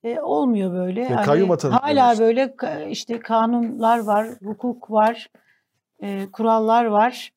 E, 0.04 0.20
olmuyor 0.20 0.72
böyle. 0.72 1.08
Hani 1.08 1.26
kayyum 1.26 1.50
atanı 1.50 1.72
hala 1.72 2.12
işte. 2.12 2.24
böyle 2.24 2.54
işte 2.90 3.18
kanunlar 3.18 3.98
var, 3.98 4.28
hukuk 4.44 4.90
var, 4.90 5.30
e, 6.02 6.26
kurallar 6.32 6.84
var. 6.84 7.32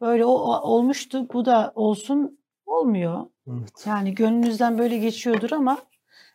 Böyle 0.00 0.24
o, 0.24 0.30
o- 0.32 0.60
olmuştu 0.60 1.26
bu 1.32 1.44
da 1.44 1.72
olsun 1.74 2.38
olmuyor. 2.66 3.26
Evet. 3.50 3.86
Yani 3.86 4.14
gönlünüzden 4.14 4.78
böyle 4.78 4.98
geçiyordur 4.98 5.50
ama 5.52 5.78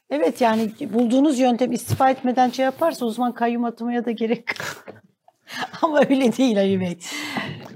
evet 0.09 0.41
yani 0.41 0.71
bulduğunuz 0.93 1.39
yöntem 1.39 1.71
istifa 1.71 2.09
etmeden 2.09 2.49
şey 2.49 2.65
yaparsa 2.65 3.05
o 3.05 3.09
zaman 3.09 3.31
kayyum 3.31 3.63
atamaya 3.63 4.05
da 4.05 4.11
gerek 4.11 4.45
ama 5.81 5.99
öyle 6.09 6.37
değil 6.37 6.59
Ali 6.59 6.79
Bey. 6.79 6.97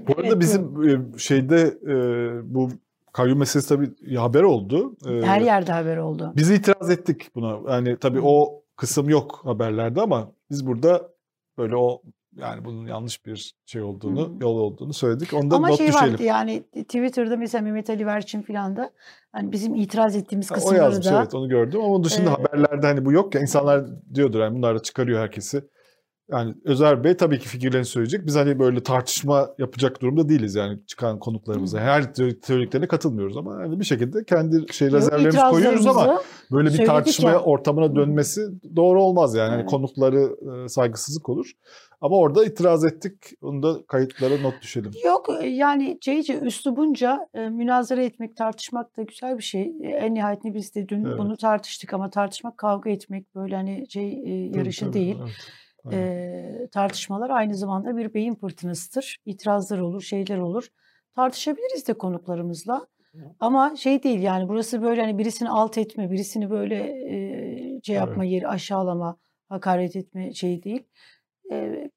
Bu 0.08 0.12
arada 0.12 0.26
Evet, 0.26 0.40
bizim 0.40 0.90
e, 0.90 1.18
şeyde 1.18 1.78
bu 2.44 2.68
kayyum 3.12 3.38
meselesi 3.38 3.68
tabii 3.68 4.14
haber 4.16 4.42
oldu. 4.42 4.96
Her 5.22 5.40
yerde 5.40 5.72
haber 5.72 5.96
oldu. 5.96 6.32
Biz 6.36 6.50
itiraz 6.50 6.90
ettik 6.90 7.30
buna. 7.34 7.72
Yani 7.74 7.96
tabii 7.96 8.20
o 8.22 8.62
kısım 8.76 9.08
yok 9.08 9.40
haberlerde 9.44 10.00
ama 10.00 10.32
biz 10.50 10.66
burada 10.66 11.08
böyle 11.58 11.76
o 11.76 12.02
yani 12.36 12.64
bunun 12.64 12.86
yanlış 12.86 13.26
bir 13.26 13.54
şey 13.66 13.82
olduğunu, 13.82 14.28
Hı. 14.28 14.32
yol 14.40 14.58
olduğunu 14.58 14.92
söyledik. 14.92 15.34
Onda 15.34 15.56
Ama 15.56 15.68
not 15.68 15.78
şey 15.78 15.88
düşelim. 15.88 16.12
vardı 16.12 16.22
yani 16.22 16.62
Twitter'da 16.62 17.36
mesela 17.36 17.62
Mehmet 17.64 17.90
Ali 17.90 18.06
Verçin 18.06 18.42
filan 18.42 18.76
da 18.76 18.90
hani 19.32 19.52
bizim 19.52 19.74
itiraz 19.74 20.16
ettiğimiz 20.16 20.50
Ha, 20.50 20.54
o 20.54 20.56
kısımları 20.56 20.82
yazmış 20.82 21.06
da 21.06 21.18
evet 21.22 21.34
onu 21.34 21.48
gördüm 21.48 21.80
ama 21.80 21.94
onun 21.94 22.04
dışında 22.04 22.30
Ee, 22.30 22.32
haberlerde 22.32 22.86
hani 22.86 23.04
bu 23.04 23.12
yok 23.12 23.34
ya 23.34 23.40
insanlar 23.40 23.84
diyordur 24.14 24.40
yani 24.40 24.56
bunlar 24.56 24.74
da 24.74 24.82
çıkarıyor 24.82 25.20
herkesi. 25.20 25.64
Yani 26.30 26.54
Özer 26.64 27.04
Bey 27.04 27.16
tabii 27.16 27.38
ki 27.38 27.48
fikirlerini 27.48 27.84
söyleyecek. 27.84 28.26
Biz 28.26 28.36
hani 28.36 28.58
böyle 28.58 28.82
tartışma 28.82 29.50
yapacak 29.58 30.02
durumda 30.02 30.28
değiliz 30.28 30.54
yani 30.54 30.78
çıkan 30.86 31.18
konuklarımıza. 31.18 31.80
Her 31.80 32.02
teori- 32.02 32.40
teoriklerine 32.40 32.86
katılmıyoruz 32.88 33.36
ama 33.36 33.56
hani 33.56 33.80
bir 33.80 33.84
şekilde 33.84 34.24
kendi 34.24 34.72
şey 34.72 34.92
rezervlerimizi 34.92 35.38
koyuyoruz 35.50 35.86
ama 35.86 36.22
böyle 36.52 36.68
bir 36.68 36.86
tartışma 36.86 37.30
ya. 37.30 37.40
ortamına 37.40 37.96
dönmesi 37.96 38.48
doğru 38.76 39.02
olmaz 39.02 39.34
yani. 39.34 39.48
Hani 39.50 39.60
Evet. 39.60 39.70
konukları 39.70 40.36
e, 40.64 40.68
saygısızlık 40.68 41.28
olur. 41.28 41.52
Ama 42.00 42.16
orada 42.16 42.44
itiraz 42.44 42.84
ettik. 42.84 43.12
Onu 43.42 43.62
da 43.62 43.86
kayıtlara 43.86 44.38
not 44.40 44.62
düşelim. 44.62 44.90
Yok 45.04 45.28
yani 45.44 45.98
Ceyce 46.00 46.38
üslubunca 46.40 47.28
e, 47.34 47.48
münazara 47.48 48.02
etmek, 48.02 48.36
tartışmak 48.36 48.96
da 48.96 49.02
güzel 49.02 49.38
bir 49.38 49.42
şey. 49.42 49.62
E, 49.82 49.86
en 49.88 50.14
nihayetinde 50.14 50.54
biz 50.54 50.74
de 50.74 50.88
dün 50.88 51.04
Evet. 51.04 51.18
bunu 51.18 51.36
tartıştık 51.36 51.94
ama 51.94 52.10
tartışmak, 52.10 52.58
kavga 52.58 52.90
etmek 52.90 53.34
böyle 53.34 53.56
hani 53.56 53.86
şey 53.90 54.08
e, 54.12 54.48
Tabii, 54.50 54.58
yarışı 54.58 54.84
tabii, 54.84 54.92
değil. 54.92 55.16
evet. 55.20 55.32
E, 55.92 56.68
tartışmalar 56.72 57.30
aynı 57.30 57.54
zamanda 57.54 57.96
bir 57.96 58.14
beyin 58.14 58.34
fırtınasıdır. 58.34 59.16
İtirazlar 59.26 59.78
olur, 59.78 60.02
şeyler 60.02 60.38
olur. 60.38 60.68
Tartışabiliriz 61.14 61.88
de 61.88 61.92
konuklarımızla. 61.92 62.86
Ama 63.40 63.76
şey 63.76 64.02
değil 64.02 64.20
yani 64.20 64.48
burası 64.48 64.82
böyle 64.82 65.00
hani 65.00 65.18
birisini 65.18 65.48
alt 65.48 65.78
etme, 65.78 66.10
birisini 66.10 66.50
böyle 66.50 66.76
e, 67.14 67.80
şey 67.82 67.96
yapma 67.96 68.24
yeri 68.24 68.48
aşağılama, 68.48 69.16
hakaret 69.48 69.96
etme 69.96 70.32
şey 70.32 70.62
değil. 70.62 70.84
E, 71.52 71.90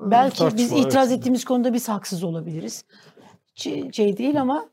belki 0.00 0.32
biz 0.32 0.38
tartışma, 0.38 0.78
itiraz 0.78 1.08
evet. 1.08 1.18
ettiğimiz 1.18 1.44
konuda 1.44 1.72
biz 1.72 1.88
haksız 1.88 2.24
olabiliriz. 2.24 2.84
Şey, 3.54 3.92
şey 3.92 4.16
değil 4.16 4.40
ama 4.40 4.68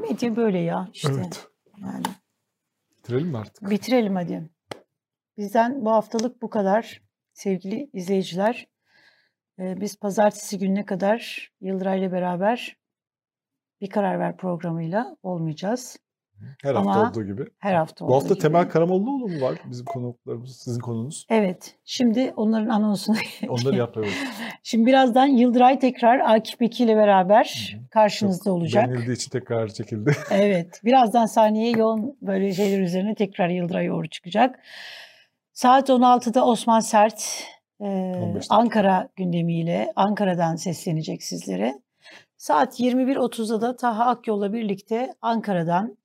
medya 0.00 0.36
böyle 0.36 0.58
ya 0.58 0.88
işte. 0.92 1.12
Evet. 1.14 1.48
Yani 1.82 2.02
Bitirelim 2.98 3.28
mi 3.28 3.38
artık? 3.38 3.70
bitirelim 3.70 4.16
hadi. 4.16 4.50
Bizden 5.36 5.84
bu 5.84 5.90
haftalık 5.90 6.42
bu 6.42 6.50
kadar 6.50 7.02
sevgili 7.40 7.90
izleyiciler. 7.92 8.66
Ee, 9.58 9.80
biz 9.80 9.98
pazartesi 9.98 10.58
gününe 10.58 10.84
kadar 10.84 11.50
Yıldıray'la 11.60 12.12
beraber 12.12 12.76
bir 13.80 13.90
karar 13.90 14.18
ver 14.18 14.36
programıyla 14.36 15.16
olmayacağız. 15.22 15.96
Her 16.62 16.74
hafta 16.74 16.90
Ama 16.90 17.10
olduğu 17.10 17.24
gibi. 17.24 17.44
Her 17.58 17.74
hafta 17.74 18.08
Bu 18.08 18.14
hafta 18.14 18.34
gibi. 18.34 18.38
Temel 18.42 18.68
Karamollaoğlu 18.68 19.28
mu 19.28 19.40
var? 19.40 19.58
Bizim 19.64 19.84
konuklarımız, 19.84 20.56
sizin 20.56 20.80
konunuz. 20.80 21.26
Evet. 21.28 21.78
Şimdi 21.84 22.32
onların 22.36 22.68
anonsunu. 22.68 23.16
Onları 23.48 23.76
yapıyoruz. 23.76 24.14
Şimdi 24.62 24.86
birazdan 24.86 25.26
Yıldıray 25.26 25.78
tekrar 25.78 26.18
Akif 26.18 26.60
Beki 26.60 26.84
ile 26.84 26.96
beraber 26.96 27.78
karşınızda 27.90 28.52
olacak. 28.52 28.88
Denildiği 28.88 29.16
için 29.16 29.30
tekrar 29.30 29.68
çekildi. 29.68 30.16
Evet. 30.30 30.80
Birazdan 30.84 31.26
sahneye 31.26 31.70
yoğun 31.70 32.16
böyle 32.22 32.52
şeyler 32.52 32.80
üzerine 32.80 33.14
tekrar 33.14 33.48
Yıldıray 33.48 33.88
Uğur 33.88 34.04
çıkacak. 34.04 34.60
Saat 35.52 35.88
16'da 35.88 36.46
Osman 36.46 36.80
Sert 36.80 37.44
e, 37.80 37.84
15 37.84 38.34
dakika. 38.34 38.54
Ankara 38.54 39.08
gündemiyle 39.16 39.92
Ankara'dan 39.96 40.56
seslenecek 40.56 41.22
sizlere. 41.22 41.82
Saat 42.36 42.80
21.30'da 42.80 43.60
da 43.60 43.76
Taha 43.76 44.04
Akyol'la 44.04 44.52
birlikte 44.52 45.14
Ankara'dan 45.22 45.96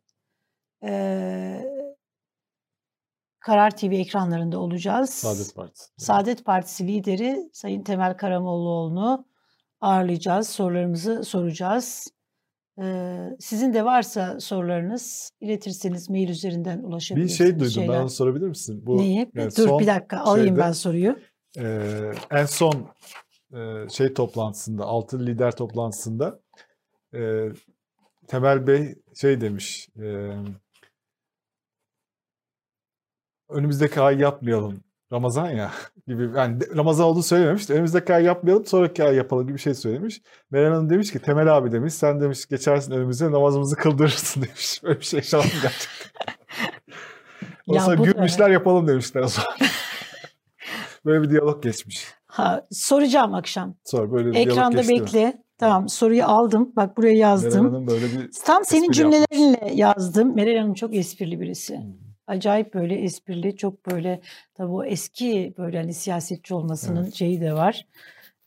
e, 0.83 1.65
Karar 3.39 3.71
TV 3.71 3.91
ekranlarında 3.91 4.59
olacağız. 4.59 5.09
Saadet 5.09 5.55
Partisi. 5.55 5.91
Saadet 5.97 6.45
Partisi 6.45 6.87
lideri 6.87 7.49
Sayın 7.53 7.83
Temel 7.83 8.17
Karamollaoğlu'nu 8.17 9.25
ağırlayacağız. 9.81 10.49
Sorularımızı 10.49 11.23
soracağız. 11.23 12.14
Sizin 13.39 13.73
de 13.73 13.85
varsa 13.85 14.39
sorularınız 14.39 15.31
iletirseniz 15.41 16.09
mail 16.09 16.29
üzerinden 16.29 16.79
Bir 16.79 16.83
ulaşabilirsiniz. 16.87 17.37
şey 17.37 17.47
duydum 17.59 17.69
şeyler. 17.71 17.89
ben 17.95 18.01
onu 18.01 18.09
sorabilir 18.09 18.47
misin? 18.47 18.85
Bu, 18.85 18.97
Neyi? 18.97 19.31
yani 19.35 19.51
Dur 19.57 19.79
bir 19.79 19.87
dakika 19.87 20.17
alayım 20.19 20.47
şeyde- 20.47 20.59
ben 20.59 20.71
soruyu. 20.71 21.19
Ee, 21.57 22.11
en 22.31 22.45
son 22.45 22.87
e, 23.53 23.89
şey 23.89 24.13
toplantısında, 24.13 24.83
altı 24.85 25.25
lider 25.25 25.55
toplantısında 25.55 26.39
e, 27.15 27.49
Temel 28.27 28.67
Bey 28.67 28.95
şey 29.21 29.41
demiş, 29.41 29.89
e, 29.99 30.31
önümüzdeki 33.49 34.01
ay 34.01 34.19
yapmayalım. 34.19 34.83
Ramazan 35.11 35.49
ya 35.49 35.71
gibi 36.07 36.29
yani 36.35 36.59
Ramazan 36.77 37.05
olduğunu 37.05 37.23
söylememiş 37.23 37.69
de 37.69 37.73
önümüzdeki 37.73 38.13
ay 38.13 38.23
yapmayalım 38.23 38.65
sonraki 38.65 39.03
ay 39.03 39.15
yapalım 39.15 39.47
gibi 39.47 39.55
bir 39.55 39.61
şey 39.61 39.73
söylemiş. 39.73 40.21
Meral 40.51 40.73
Hanım 40.73 40.89
demiş 40.89 41.11
ki 41.11 41.19
Temel 41.19 41.57
abi 41.57 41.71
demiş 41.71 41.93
sen 41.93 42.21
demiş 42.21 42.45
geçersin 42.45 42.91
önümüze 42.91 43.31
namazımızı 43.31 43.75
kıldırırsın 43.75 44.41
demiş. 44.47 44.79
Öyle 44.83 44.99
bir 44.99 45.05
şey 45.05 45.17
yaşandı 45.17 45.45
gerçekten. 45.61 46.11
Ondan 47.67 47.79
Ya 47.79 47.85
sonra 47.85 47.95
gülmüşler 48.03 48.49
yapalım 48.49 48.87
demişler 48.87 49.21
o 49.21 49.27
zaman. 49.27 49.51
Böyle 51.05 51.23
bir 51.23 51.29
diyalog 51.29 51.63
geçmiş. 51.63 52.07
Ha, 52.27 52.65
soracağım 52.71 53.33
akşam. 53.33 53.75
Sonra 53.83 54.11
böyle 54.11 54.27
bir 54.27 54.33
diyalog 54.33 54.51
Ekranda 54.51 54.77
geçti. 54.81 54.93
bekle. 55.01 55.41
Tamam 55.57 55.89
soruyu 55.89 56.25
aldım. 56.25 56.71
Bak 56.75 56.97
buraya 56.97 57.07
Meral 57.07 57.19
yazdım. 57.19 57.65
Hanım 57.65 57.87
böyle 57.87 58.05
bir 58.05 58.29
Tam 58.45 58.65
senin 58.65 58.89
espri 58.91 59.01
yapmış. 59.07 59.27
cümlelerinle 59.29 59.71
yazdım. 59.73 60.35
Meral 60.35 60.57
Hanım 60.59 60.73
çok 60.73 60.95
esprili 60.95 61.39
birisi. 61.41 61.77
Hmm. 61.77 62.04
Acayip 62.27 62.73
böyle 62.73 62.95
esprili, 62.95 63.55
çok 63.57 63.85
böyle 63.91 64.21
tabii 64.53 64.71
o 64.71 64.83
eski 64.83 65.53
böyle 65.57 65.77
hani 65.77 65.93
siyasetçi 65.93 66.53
olmasının 66.53 67.09
şeyi 67.11 67.41
de 67.41 67.53
var. 67.53 67.85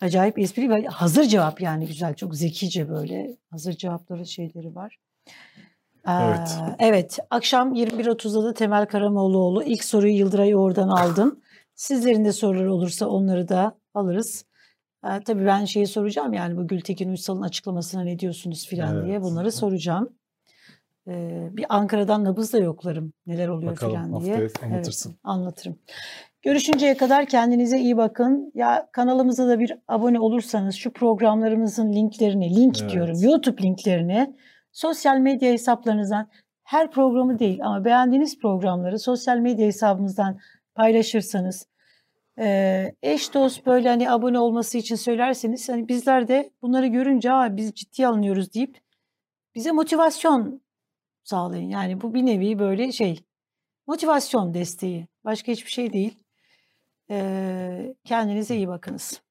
Acayip 0.01 0.39
esprili 0.39 0.71
ve 0.71 0.87
hazır 0.87 1.25
cevap 1.25 1.61
yani 1.61 1.87
güzel, 1.87 2.15
çok 2.15 2.35
zekice 2.35 2.89
böyle 2.89 3.37
hazır 3.51 3.73
cevapları 3.73 4.27
şeyleri 4.27 4.75
var. 4.75 4.99
Ee, 6.09 6.13
Evet. 6.13 6.59
evet, 6.79 7.19
akşam 7.31 7.75
21.30'da 7.75 8.45
da 8.45 8.55
Temel 8.55 8.87
Karamollaoğlu. 8.87 9.63
İlk 9.63 9.85
soruyu 9.85 10.17
Yıldıray 10.17 10.55
oradan 10.57 10.89
aldım. 10.89 11.41
Sizlerin 11.75 12.25
de 12.25 12.33
soruları 12.33 12.75
olursa 12.75 13.07
onları 13.07 13.49
da 13.49 13.79
alırız. 13.95 14.45
Ee, 15.05 15.21
tabii 15.25 15.47
ben 15.47 15.65
şeyi 15.65 15.87
soracağım 15.87 16.33
yani 16.33 16.57
bu 16.57 16.67
Gültekin 16.67 17.09
Uysal'ın 17.09 17.43
açıklamasına 17.43 18.03
ne 18.03 18.19
diyorsunuz 18.19 18.67
filan 18.67 19.05
diye 19.05 19.15
Evet. 19.15 19.25
bunları 19.25 19.53
soracağım. 19.53 20.18
Bir 21.57 21.67
Ankara'dan 21.69 22.25
nabız 22.25 22.53
da 22.53 22.59
yoklarım 22.59 23.13
neler 23.27 23.49
oluyor 23.49 23.73
Bakalım, 23.73 23.93
filan 23.93 24.21
diye. 24.21 24.33
haftaya 24.37 24.73
anlatırsın. 24.73 25.11
Evet, 25.11 25.21
anlatırım. 25.25 25.79
Görüşünceye 26.43 26.97
kadar 26.97 27.27
kendinize 27.27 27.79
iyi 27.79 27.97
bakın. 27.97 28.53
Ya 28.55 28.89
kanalımıza 28.93 29.49
da 29.49 29.59
bir 29.59 29.73
abone 29.89 30.21
olursanız 30.21 30.75
şu 30.75 30.93
programlarımızın 30.93 31.93
linklerini, 31.93 32.57
link 32.57 32.81
Evet. 32.83 32.93
diyorum, 32.93 33.17
YouTube 33.23 33.63
linklerini 33.63 34.35
sosyal 34.73 35.19
medya 35.19 35.53
hesaplarınızdan 35.53 36.29
her 36.65 36.91
programı 36.91 37.39
değil 37.39 37.59
ama 37.63 37.85
beğendiğiniz 37.85 38.39
programları 38.39 38.99
sosyal 38.99 39.39
medya 39.39 39.67
hesabımızdan 39.67 40.39
paylaşırsanız 40.75 41.67
eş 43.03 43.35
dost 43.35 43.67
böyle 43.67 43.89
hani 43.89 44.11
abone 44.11 44.39
olması 44.39 44.79
için 44.79 44.97
söylerseniz 44.97 45.69
hani 45.69 45.89
bizler 45.89 46.29
de 46.29 46.51
bunları 46.63 46.87
görünce 46.87 47.33
Aa, 47.33 47.57
biz 47.57 47.73
ciddiye 47.75 48.09
alınıyoruz 48.09 48.55
deyip 48.55 48.79
bize 49.55 49.73
motivasyon 49.73 50.61
sağlayın. 51.29 51.69
Yani 51.69 52.01
bu 52.01 52.15
bir 52.15 52.27
nevi 52.27 52.59
böyle 52.59 52.93
şey 52.93 53.21
motivasyon 53.87 54.55
desteği. 54.55 55.09
Başka 55.25 55.53
hiçbir 55.53 55.71
şey 55.71 55.93
değil. 55.93 56.19
Ee, 57.11 57.95
kendinize 58.05 58.57
iyi 58.57 58.69
bakınız. 58.69 59.23